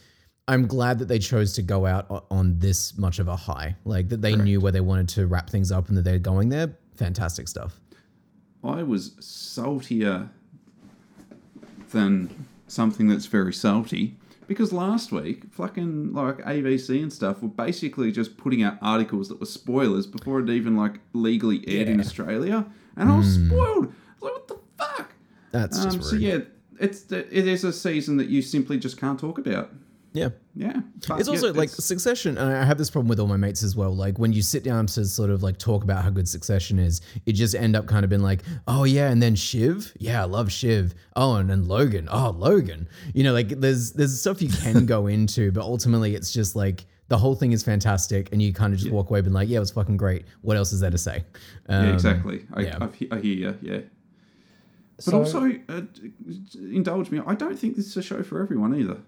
I'm 0.49 0.69
glad 0.69 1.01
that 1.01 1.09
they 1.09 1.19
chose 1.19 1.55
to 1.55 1.63
go 1.63 1.87
out 1.87 2.27
on 2.31 2.57
this 2.61 2.97
much 2.97 3.19
of 3.19 3.27
a 3.27 3.35
high. 3.35 3.75
Like 3.85 4.11
that 4.11 4.23
they 4.23 4.37
knew 4.37 4.61
where 4.61 4.71
they 4.71 4.81
wanted 4.81 5.09
to 5.09 5.27
wrap 5.27 5.51
things 5.51 5.73
up 5.73 5.89
and 5.89 5.97
that 5.97 6.03
they're 6.03 6.21
going 6.21 6.51
there. 6.51 6.77
Fantastic 6.95 7.49
stuff. 7.49 7.81
I 8.67 8.83
was 8.83 9.13
saltier 9.21 10.29
than 11.91 12.47
something 12.69 13.09
that's 13.09 13.27
very 13.27 13.53
salty 13.53 14.17
because 14.47 14.73
last 14.73 15.11
week, 15.13 15.45
fucking 15.53 16.13
like 16.13 16.39
ABC 16.39 17.03
and 17.03 17.13
stuff 17.13 17.43
were 17.43 17.49
basically 17.49 18.13
just 18.13 18.37
putting 18.37 18.63
out 18.63 18.79
articles 18.81 19.29
that 19.29 19.41
were 19.41 19.47
spoilers 19.47 20.07
before 20.07 20.41
it 20.41 20.49
even 20.51 20.77
like 20.77 21.01
legally 21.13 21.65
aired 21.67 21.89
in 21.89 22.01
Australia, 22.01 22.65
and 22.97 23.11
I 23.11 23.17
was 23.19 23.35
spoiled. 23.35 23.87
I 23.87 23.89
was 23.89 24.23
like, 24.23 24.33
what 24.33 24.49
the 24.49 24.59
fuck? 24.79 25.13
That's 25.53 25.77
just 25.85 25.97
Um, 25.97 26.01
rude. 26.01 26.05
so 26.11 26.17
yeah, 26.17 26.39
it's 26.79 27.11
it 27.11 27.33
is 27.49 27.65
a 27.65 27.73
season 27.73 28.17
that 28.19 28.29
you 28.29 28.43
simply 28.43 28.79
just 28.79 28.99
can't 28.99 29.19
talk 29.19 29.39
about. 29.39 29.73
Yeah. 30.17 30.29
Yeah, 30.55 30.81
but 31.07 31.21
It's 31.21 31.29
yeah, 31.29 31.35
also 31.35 31.53
like 31.53 31.69
it's- 31.71 31.85
Succession, 31.85 32.39
and 32.39 32.51
I 32.51 32.65
have 32.65 32.79
this 32.79 32.89
problem 32.91 33.09
with 33.09 33.21
all 33.21 33.27
my 33.27 33.37
mates 33.37 33.63
as 33.63 33.77
well. 33.77 33.95
Like 33.95 34.19
when 34.19 34.33
you 34.33 34.41
sit 34.43 34.65
down 34.65 34.87
to 34.87 35.05
sort 35.05 35.29
of 35.31 35.43
like 35.43 35.59
talk 35.59 35.85
about 35.85 36.03
how 36.03 36.09
good 36.11 36.27
Succession 36.29 36.79
is, 36.79 37.03
you 37.27 37.33
just 37.35 37.55
end 37.55 37.77
up 37.77 37.87
kind 37.87 38.05
of 38.05 38.09
being 38.11 38.23
like, 38.23 38.43
oh 38.67 38.85
yeah, 38.85 39.11
and 39.11 39.23
then 39.23 39.35
Shiv, 39.37 39.93
yeah, 39.99 40.23
I 40.23 40.25
love 40.25 40.51
Shiv. 40.51 40.95
Oh, 41.15 41.35
and 41.37 41.51
then 41.51 41.69
Logan, 41.69 42.09
oh 42.11 42.31
Logan. 42.31 42.89
You 43.13 43.25
know, 43.25 43.35
like 43.35 43.49
there's 43.49 43.93
there's 43.93 44.19
stuff 44.19 44.41
you 44.41 44.49
can 44.49 44.87
go 44.87 45.07
into, 45.17 45.53
but 45.53 45.63
ultimately 45.63 46.15
it's 46.15 46.33
just 46.33 46.57
like 46.57 46.87
the 47.09 47.19
whole 47.19 47.35
thing 47.35 47.53
is 47.53 47.63
fantastic, 47.63 48.31
and 48.33 48.41
you 48.41 48.53
kind 48.55 48.73
of 48.73 48.81
just 48.81 48.91
walk 48.91 49.11
away 49.11 49.21
being 49.21 49.35
like, 49.35 49.49
yeah, 49.51 49.59
it 49.59 49.61
was 49.61 49.71
fucking 49.73 49.99
great. 49.99 50.25
What 50.41 50.57
else 50.57 50.73
is 50.73 50.81
there 50.81 50.91
to 50.91 50.99
say? 50.99 51.23
yeah, 51.69 51.79
Um, 51.81 51.89
exactly. 51.95 52.47
I, 52.55 52.61
yeah. 52.63 52.79
I, 52.81 52.89
I 53.17 53.21
hear 53.21 53.35
you. 53.35 53.59
Yeah. 53.63 53.81
But 54.97 55.05
So- 55.05 55.19
also, 55.19 55.53
uh, 55.69 55.83
indulge 56.55 57.11
me. 57.11 57.21
I 57.27 57.35
don't 57.35 57.59
think 57.59 57.77
this 57.77 57.87
is 57.87 57.97
a 57.99 58.03
show 58.03 58.23
for 58.23 58.41
everyone 58.41 58.75
either. 58.75 58.99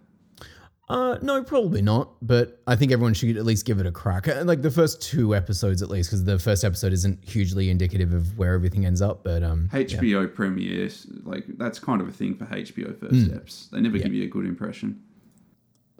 Uh, 0.90 1.18
no, 1.20 1.42
probably 1.44 1.82
not. 1.82 2.12
But 2.22 2.62
I 2.66 2.74
think 2.74 2.92
everyone 2.92 3.12
should 3.12 3.36
at 3.36 3.44
least 3.44 3.66
give 3.66 3.78
it 3.78 3.84
a 3.86 3.92
crack. 3.92 4.26
And 4.26 4.46
like 4.48 4.62
the 4.62 4.70
first 4.70 5.02
two 5.02 5.34
episodes, 5.34 5.82
at 5.82 5.90
least, 5.90 6.08
because 6.08 6.24
the 6.24 6.38
first 6.38 6.64
episode 6.64 6.94
isn't 6.94 7.28
hugely 7.28 7.68
indicative 7.68 8.14
of 8.14 8.38
where 8.38 8.54
everything 8.54 8.86
ends 8.86 9.02
up. 9.02 9.22
But 9.22 9.42
um, 9.42 9.68
yeah. 9.72 9.80
HBO 9.80 10.34
premieres, 10.34 11.06
like 11.24 11.44
that's 11.58 11.78
kind 11.78 12.00
of 12.00 12.08
a 12.08 12.12
thing 12.12 12.34
for 12.36 12.46
HBO 12.46 12.98
first 12.98 13.12
Hmm. 13.14 13.24
steps. 13.24 13.68
They 13.70 13.80
never 13.80 13.98
give 13.98 14.14
you 14.14 14.24
a 14.24 14.28
good 14.28 14.46
impression. 14.46 15.02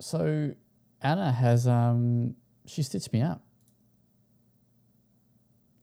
So 0.00 0.54
Anna 1.02 1.32
has 1.32 1.66
um 1.68 2.34
she 2.66 2.82
stitched 2.82 3.12
me 3.12 3.20
up. 3.22 3.42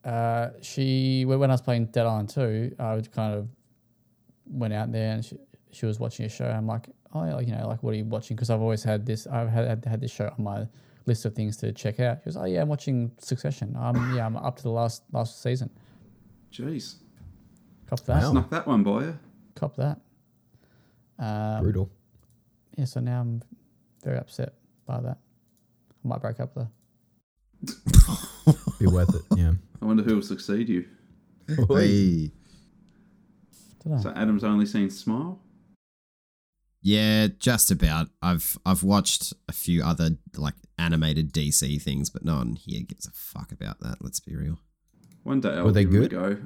Uh, 0.04 0.50
she 0.62 1.26
when 1.26 1.40
when 1.40 1.50
I 1.50 1.54
was 1.54 1.62
playing 1.62 1.88
Dead 1.88 2.06
Island 2.06 2.30
2, 2.30 2.76
I 2.80 2.96
would 2.96 3.12
kind 3.12 3.34
of 3.36 3.50
went 4.48 4.74
out 4.74 4.92
there 4.92 5.14
and 5.14 5.26
she, 5.26 5.38
she 5.72 5.86
was 5.86 6.00
watching 6.00 6.26
a 6.26 6.30
show. 6.30 6.46
I'm 6.46 6.68
like, 6.68 6.88
oh, 7.16 7.36
like, 7.36 7.48
you 7.48 7.56
know, 7.56 7.68
like 7.68 7.82
what 7.82 7.94
are 7.94 7.98
you 7.98 8.06
watching? 8.06 8.36
Because 8.36 8.50
I've 8.50 8.62
always 8.62 8.84
had 8.84 9.06
this. 9.06 9.26
I've 9.28 9.50
had, 9.50 9.68
had 9.68 9.86
had 9.86 10.02
this 10.02 10.12
show 10.12 10.32
on 10.38 10.44
my 10.44 10.68
list 11.06 11.26
of 11.26 11.34
things 11.34 11.58
to 11.58 11.72
check 11.72 12.00
out. 12.00 12.20
She 12.20 12.26
goes, 12.26 12.38
oh 12.38 12.46
yeah, 12.46 12.62
I'm 12.62 12.68
watching 12.68 13.12
Succession. 13.18 13.76
Um, 13.80 14.16
yeah, 14.16 14.26
I'm 14.26 14.36
up 14.38 14.58
to 14.58 14.64
the 14.64 14.70
last 14.70 15.04
last 15.12 15.42
season. 15.42 15.70
Jeez, 16.52 16.96
Cop 17.88 18.02
that. 18.02 18.24
Wow. 18.24 18.32
snuck 18.32 18.50
that 18.50 18.68
one 18.68 18.84
by 18.84 19.02
you. 19.02 19.20
Cop 19.56 19.76
that. 19.78 20.00
Um, 21.18 21.64
brutal. 21.64 21.90
yeah, 22.78 22.86
so 22.86 23.00
now 23.00 23.22
I'm 23.22 23.42
very 24.04 24.18
upset 24.18 24.54
by 24.86 25.00
that. 25.00 25.18
I 26.04 26.08
might 26.08 26.22
break 26.22 26.40
up 26.40 26.54
though. 26.54 26.70
Be 28.80 28.88
worth 28.88 29.16
it. 29.16 29.22
Yeah. 29.38 29.54
I 29.82 29.86
wonder 29.86 30.04
who 30.04 30.16
will 30.16 30.22
succeed 30.22 30.68
you. 30.70 30.86
Hey. 31.70 32.32
So 34.02 34.12
Adam's 34.16 34.44
only 34.44 34.66
seen 34.66 34.90
Smile. 34.90 35.40
Yeah, 36.86 37.30
just 37.40 37.72
about. 37.72 38.10
I've 38.22 38.60
I've 38.64 38.84
watched 38.84 39.34
a 39.50 39.52
few 39.52 39.84
other 39.84 40.12
like 40.38 40.54
animated 40.78 41.34
DC 41.34 41.82
things, 41.82 42.12
but 42.12 42.24
no 42.24 42.36
one 42.36 42.58
here 42.58 42.84
gives 42.88 43.08
a 43.08 43.12
fuck 43.12 43.52
about 43.52 43.80
that. 43.80 43.98
Let's 44.02 44.20
be 44.20 44.36
real. 44.36 44.60
One 45.24 45.42
day 45.42 45.50
I'll 45.50 45.66
Were 45.66 45.72
they 45.72 45.84
give 45.84 45.94
good? 45.94 46.12
go. 46.12 46.38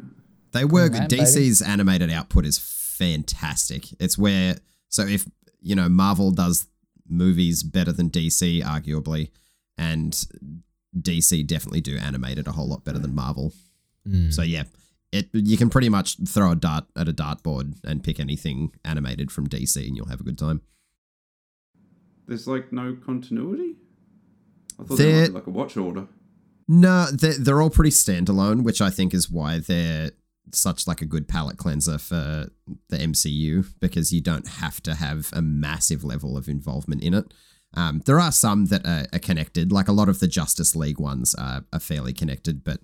They 0.53 0.63
were 0.63 0.89
man, 0.89 1.09
good. 1.09 1.19
DC's 1.19 1.61
animated 1.61 2.09
output 2.09 2.45
is 2.45 2.57
fantastic. 2.57 3.87
It's 3.99 4.17
where 4.17 4.55
so 4.87 5.05
if 5.05 5.27
you 5.59 5.75
know 5.75 5.89
Marvel 5.89 6.31
does 6.31 6.67
movies 7.05 7.61
better 7.61 7.91
than 7.91 8.09
DC, 8.09 8.63
arguably, 8.63 9.31
and 9.77 10.25
DC 10.97 11.45
definitely 11.47 11.81
do 11.81 11.97
animated 11.97 12.47
a 12.47 12.53
whole 12.53 12.69
lot 12.69 12.85
better 12.85 12.99
than 12.99 13.13
Marvel. 13.13 13.51
Mm. 14.07 14.33
So 14.33 14.43
yeah, 14.43 14.63
it 15.11 15.29
you 15.33 15.57
can 15.57 15.69
pretty 15.69 15.89
much 15.89 16.17
throw 16.27 16.51
a 16.51 16.55
dart 16.55 16.85
at 16.95 17.07
a 17.07 17.13
dartboard 17.13 17.75
and 17.83 18.03
pick 18.03 18.19
anything 18.19 18.71
animated 18.85 19.31
from 19.31 19.47
DC, 19.47 19.75
and 19.85 19.95
you'll 19.95 20.07
have 20.07 20.21
a 20.21 20.23
good 20.23 20.37
time. 20.37 20.61
There's 22.27 22.47
like 22.47 22.71
no 22.71 22.95
continuity. 23.03 23.75
I 24.79 24.83
thought 24.83 24.99
might 24.99 25.27
be 25.27 25.27
like 25.29 25.47
a 25.47 25.51
watch 25.51 25.75
order. 25.77 26.07
No, 26.67 27.07
they're, 27.11 27.33
they're 27.33 27.61
all 27.61 27.71
pretty 27.71 27.89
standalone, 27.89 28.61
which 28.61 28.79
I 28.79 28.91
think 28.91 29.13
is 29.13 29.29
why 29.29 29.57
they're 29.57 30.11
such 30.53 30.87
like 30.87 31.01
a 31.01 31.05
good 31.05 31.27
palate 31.27 31.57
cleanser 31.57 31.97
for 31.97 32.49
the 32.89 32.97
MCU 32.97 33.67
because 33.79 34.13
you 34.13 34.21
don't 34.21 34.47
have 34.47 34.81
to 34.83 34.95
have 34.95 35.31
a 35.33 35.41
massive 35.41 36.03
level 36.03 36.37
of 36.37 36.47
involvement 36.47 37.03
in 37.03 37.13
it. 37.15 37.33
Um, 37.73 38.01
there 38.05 38.19
are 38.19 38.31
some 38.31 38.65
that 38.67 38.85
are, 38.85 39.05
are 39.13 39.19
connected, 39.19 39.71
like 39.71 39.87
a 39.87 39.93
lot 39.93 40.09
of 40.09 40.19
the 40.19 40.27
Justice 40.27 40.75
League 40.75 40.99
ones 40.99 41.35
are, 41.35 41.65
are 41.73 41.79
fairly 41.79 42.13
connected. 42.13 42.63
But 42.63 42.81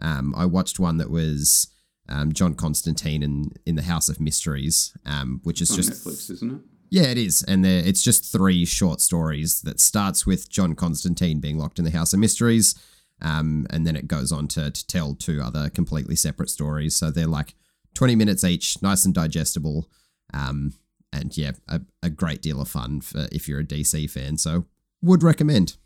um, 0.00 0.34
I 0.36 0.44
watched 0.46 0.78
one 0.78 0.98
that 0.98 1.10
was 1.10 1.68
um, 2.08 2.32
John 2.32 2.54
Constantine 2.54 3.22
in 3.22 3.52
in 3.66 3.76
the 3.76 3.82
House 3.82 4.08
of 4.08 4.20
Mysteries, 4.20 4.96
um, 5.04 5.40
which 5.44 5.60
is 5.60 5.70
It's 5.70 5.78
on 5.78 5.84
just 5.94 6.06
Netflix, 6.06 6.30
isn't 6.30 6.52
it? 6.52 6.60
yeah, 6.90 7.04
it 7.08 7.18
is, 7.18 7.42
and 7.42 7.66
it's 7.66 8.02
just 8.02 8.30
three 8.32 8.64
short 8.64 9.00
stories 9.00 9.60
that 9.62 9.80
starts 9.80 10.26
with 10.26 10.48
John 10.48 10.74
Constantine 10.74 11.40
being 11.40 11.58
locked 11.58 11.78
in 11.78 11.84
the 11.84 11.90
House 11.90 12.12
of 12.12 12.20
Mysteries, 12.20 12.74
um, 13.20 13.66
and 13.70 13.86
then 13.86 13.96
it 13.96 14.08
goes 14.08 14.32
on 14.32 14.48
to, 14.48 14.70
to 14.70 14.86
tell 14.86 15.14
two 15.14 15.40
other 15.42 15.68
completely 15.68 16.16
separate 16.16 16.50
stories. 16.50 16.96
So 16.96 17.10
they're 17.10 17.26
like 17.26 17.54
twenty 17.94 18.14
minutes 18.16 18.44
each, 18.44 18.80
nice 18.82 19.04
and 19.04 19.14
digestible, 19.14 19.90
um, 20.32 20.72
and 21.12 21.36
yeah, 21.36 21.52
a, 21.68 21.80
a 22.02 22.08
great 22.10 22.40
deal 22.40 22.60
of 22.60 22.68
fun 22.68 23.00
for 23.00 23.28
if 23.32 23.48
you're 23.48 23.60
a 23.60 23.64
DC 23.64 24.10
fan. 24.10 24.38
So 24.38 24.64
would 25.02 25.22
recommend. 25.22 25.76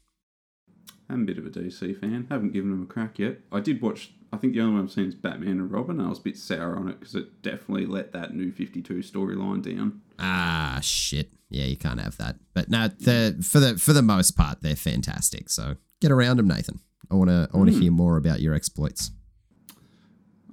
I'm 1.08 1.22
a 1.22 1.26
bit 1.26 1.38
of 1.38 1.46
a 1.46 1.50
DC 1.50 1.98
fan. 2.00 2.26
Haven't 2.30 2.52
given 2.52 2.70
them 2.70 2.82
a 2.82 2.86
crack 2.86 3.18
yet. 3.18 3.38
I 3.50 3.60
did 3.60 3.82
watch. 3.82 4.12
I 4.32 4.38
think 4.38 4.54
the 4.54 4.60
only 4.62 4.74
one 4.74 4.84
I've 4.84 4.90
seen 4.90 5.08
is 5.08 5.14
Batman 5.14 5.60
and 5.60 5.70
Robin. 5.70 6.00
I 6.00 6.08
was 6.08 6.18
a 6.18 6.22
bit 6.22 6.38
sour 6.38 6.76
on 6.76 6.88
it 6.88 6.98
because 6.98 7.14
it 7.14 7.42
definitely 7.42 7.86
let 7.86 8.12
that 8.12 8.34
new 8.34 8.50
52 8.50 8.94
storyline 8.94 9.62
down. 9.62 10.00
Ah, 10.18 10.78
shit. 10.82 11.30
Yeah, 11.50 11.64
you 11.64 11.76
can't 11.76 12.00
have 12.00 12.16
that. 12.16 12.36
But 12.54 12.70
no, 12.70 12.88
the 12.88 13.38
for 13.42 13.60
the 13.60 13.76
for 13.76 13.92
the 13.92 14.00
most 14.02 14.32
part, 14.32 14.62
they're 14.62 14.74
fantastic. 14.74 15.50
So 15.50 15.76
get 16.00 16.10
around 16.10 16.38
them, 16.38 16.48
Nathan. 16.48 16.80
I 17.10 17.14
wanna 17.14 17.48
I 17.52 17.58
wanna 17.58 17.72
hear 17.72 17.92
more 17.92 18.16
about 18.16 18.40
your 18.40 18.54
exploits. 18.54 19.10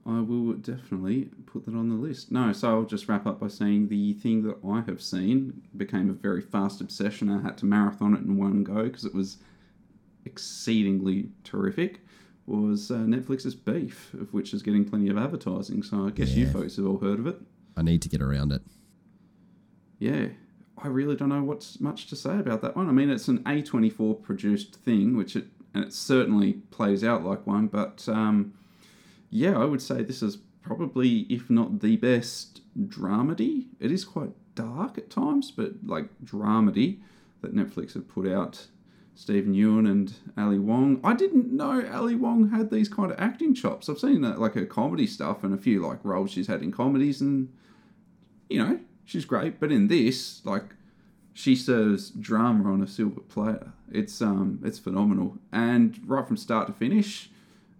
I 0.05 0.21
will 0.21 0.53
definitely 0.53 1.29
put 1.45 1.65
that 1.65 1.75
on 1.75 1.89
the 1.89 1.95
list. 1.95 2.31
No, 2.31 2.51
so 2.51 2.69
I'll 2.69 2.83
just 2.83 3.07
wrap 3.07 3.27
up 3.27 3.39
by 3.39 3.47
saying 3.47 3.87
the 3.87 4.13
thing 4.13 4.43
that 4.43 4.57
I 4.67 4.81
have 4.81 5.01
seen 5.01 5.61
became 5.77 6.09
a 6.09 6.13
very 6.13 6.41
fast 6.41 6.81
obsession. 6.81 7.29
I 7.29 7.41
had 7.41 7.57
to 7.59 7.65
marathon 7.65 8.15
it 8.15 8.21
in 8.21 8.35
one 8.35 8.63
go 8.63 8.83
because 8.83 9.05
it 9.05 9.13
was 9.13 9.37
exceedingly 10.25 11.29
terrific. 11.43 12.01
was 12.45 12.91
uh, 12.91 12.95
Netflix's 12.95 13.55
Beef, 13.55 14.13
of 14.13 14.33
which 14.33 14.53
is 14.53 14.63
getting 14.63 14.83
plenty 14.85 15.09
of 15.09 15.17
advertising. 15.17 15.83
So 15.83 16.07
I 16.07 16.09
guess 16.11 16.29
you 16.31 16.47
folks 16.47 16.77
have 16.77 16.85
all 16.85 16.97
heard 16.97 17.19
of 17.19 17.27
it. 17.27 17.39
I 17.77 17.81
need 17.81 18.01
to 18.01 18.09
get 18.09 18.21
around 18.21 18.51
it. 18.51 18.61
Yeah, 19.99 20.27
I 20.77 20.87
really 20.87 21.15
don't 21.15 21.29
know 21.29 21.43
what's 21.43 21.79
much 21.79 22.07
to 22.07 22.15
say 22.15 22.39
about 22.39 22.61
that 22.61 22.75
one. 22.75 22.87
I 22.87 22.91
mean, 22.91 23.09
it's 23.09 23.27
an 23.27 23.39
A24 23.43 24.23
produced 24.23 24.75
thing, 24.75 25.15
which 25.15 25.35
it 25.35 25.47
and 25.73 25.83
it 25.83 25.93
certainly 25.93 26.53
plays 26.71 27.03
out 27.03 27.23
like 27.23 27.45
one. 27.45 27.67
But 27.67 28.07
um, 28.09 28.53
yeah, 29.29 29.57
I 29.57 29.65
would 29.65 29.81
say 29.81 30.01
this 30.01 30.21
is 30.23 30.37
probably, 30.61 31.19
if 31.29 31.49
not 31.49 31.79
the 31.81 31.97
best 31.97 32.61
dramedy. 32.77 33.67
It 33.79 33.91
is 33.91 34.05
quite 34.05 34.31
dark 34.55 34.97
at 34.97 35.09
times, 35.09 35.51
but 35.51 35.73
like 35.85 36.09
dramedy 36.23 36.99
that 37.41 37.55
Netflix 37.55 37.93
have 37.93 38.07
put 38.07 38.27
out. 38.27 38.67
Steven 39.19 39.53
Yeun 39.53 39.85
and 39.85 40.13
Ali 40.37 40.57
Wong. 40.57 41.01
I 41.03 41.13
didn't 41.13 41.51
know 41.51 41.85
Ali 41.91 42.15
Wong 42.15 42.51
had 42.51 42.71
these 42.71 42.87
kind 42.87 43.11
of 43.11 43.19
acting 43.19 43.53
chops. 43.53 43.89
I've 43.89 43.99
seen 43.99 44.23
uh, 44.23 44.37
like 44.37 44.53
her 44.53 44.65
comedy 44.65 45.05
stuff 45.05 45.43
and 45.43 45.53
a 45.53 45.57
few 45.57 45.85
like 45.85 45.99
roles 46.03 46.31
she's 46.31 46.47
had 46.47 46.63
in 46.63 46.71
comedies, 46.71 47.19
and 47.19 47.51
you 48.49 48.63
know 48.63 48.79
she's 49.03 49.25
great. 49.25 49.59
But 49.59 49.73
in 49.73 49.89
this, 49.89 50.43
like, 50.45 50.73
she 51.33 51.53
serves 51.53 52.11
drama 52.11 52.71
on 52.71 52.81
a 52.81 52.87
silver 52.87 53.19
platter. 53.19 53.73
It's 53.91 54.21
um, 54.21 54.61
it's 54.63 54.79
phenomenal, 54.79 55.37
and 55.51 55.99
right 56.05 56.25
from 56.25 56.37
start 56.37 56.67
to 56.67 56.73
finish, 56.73 57.29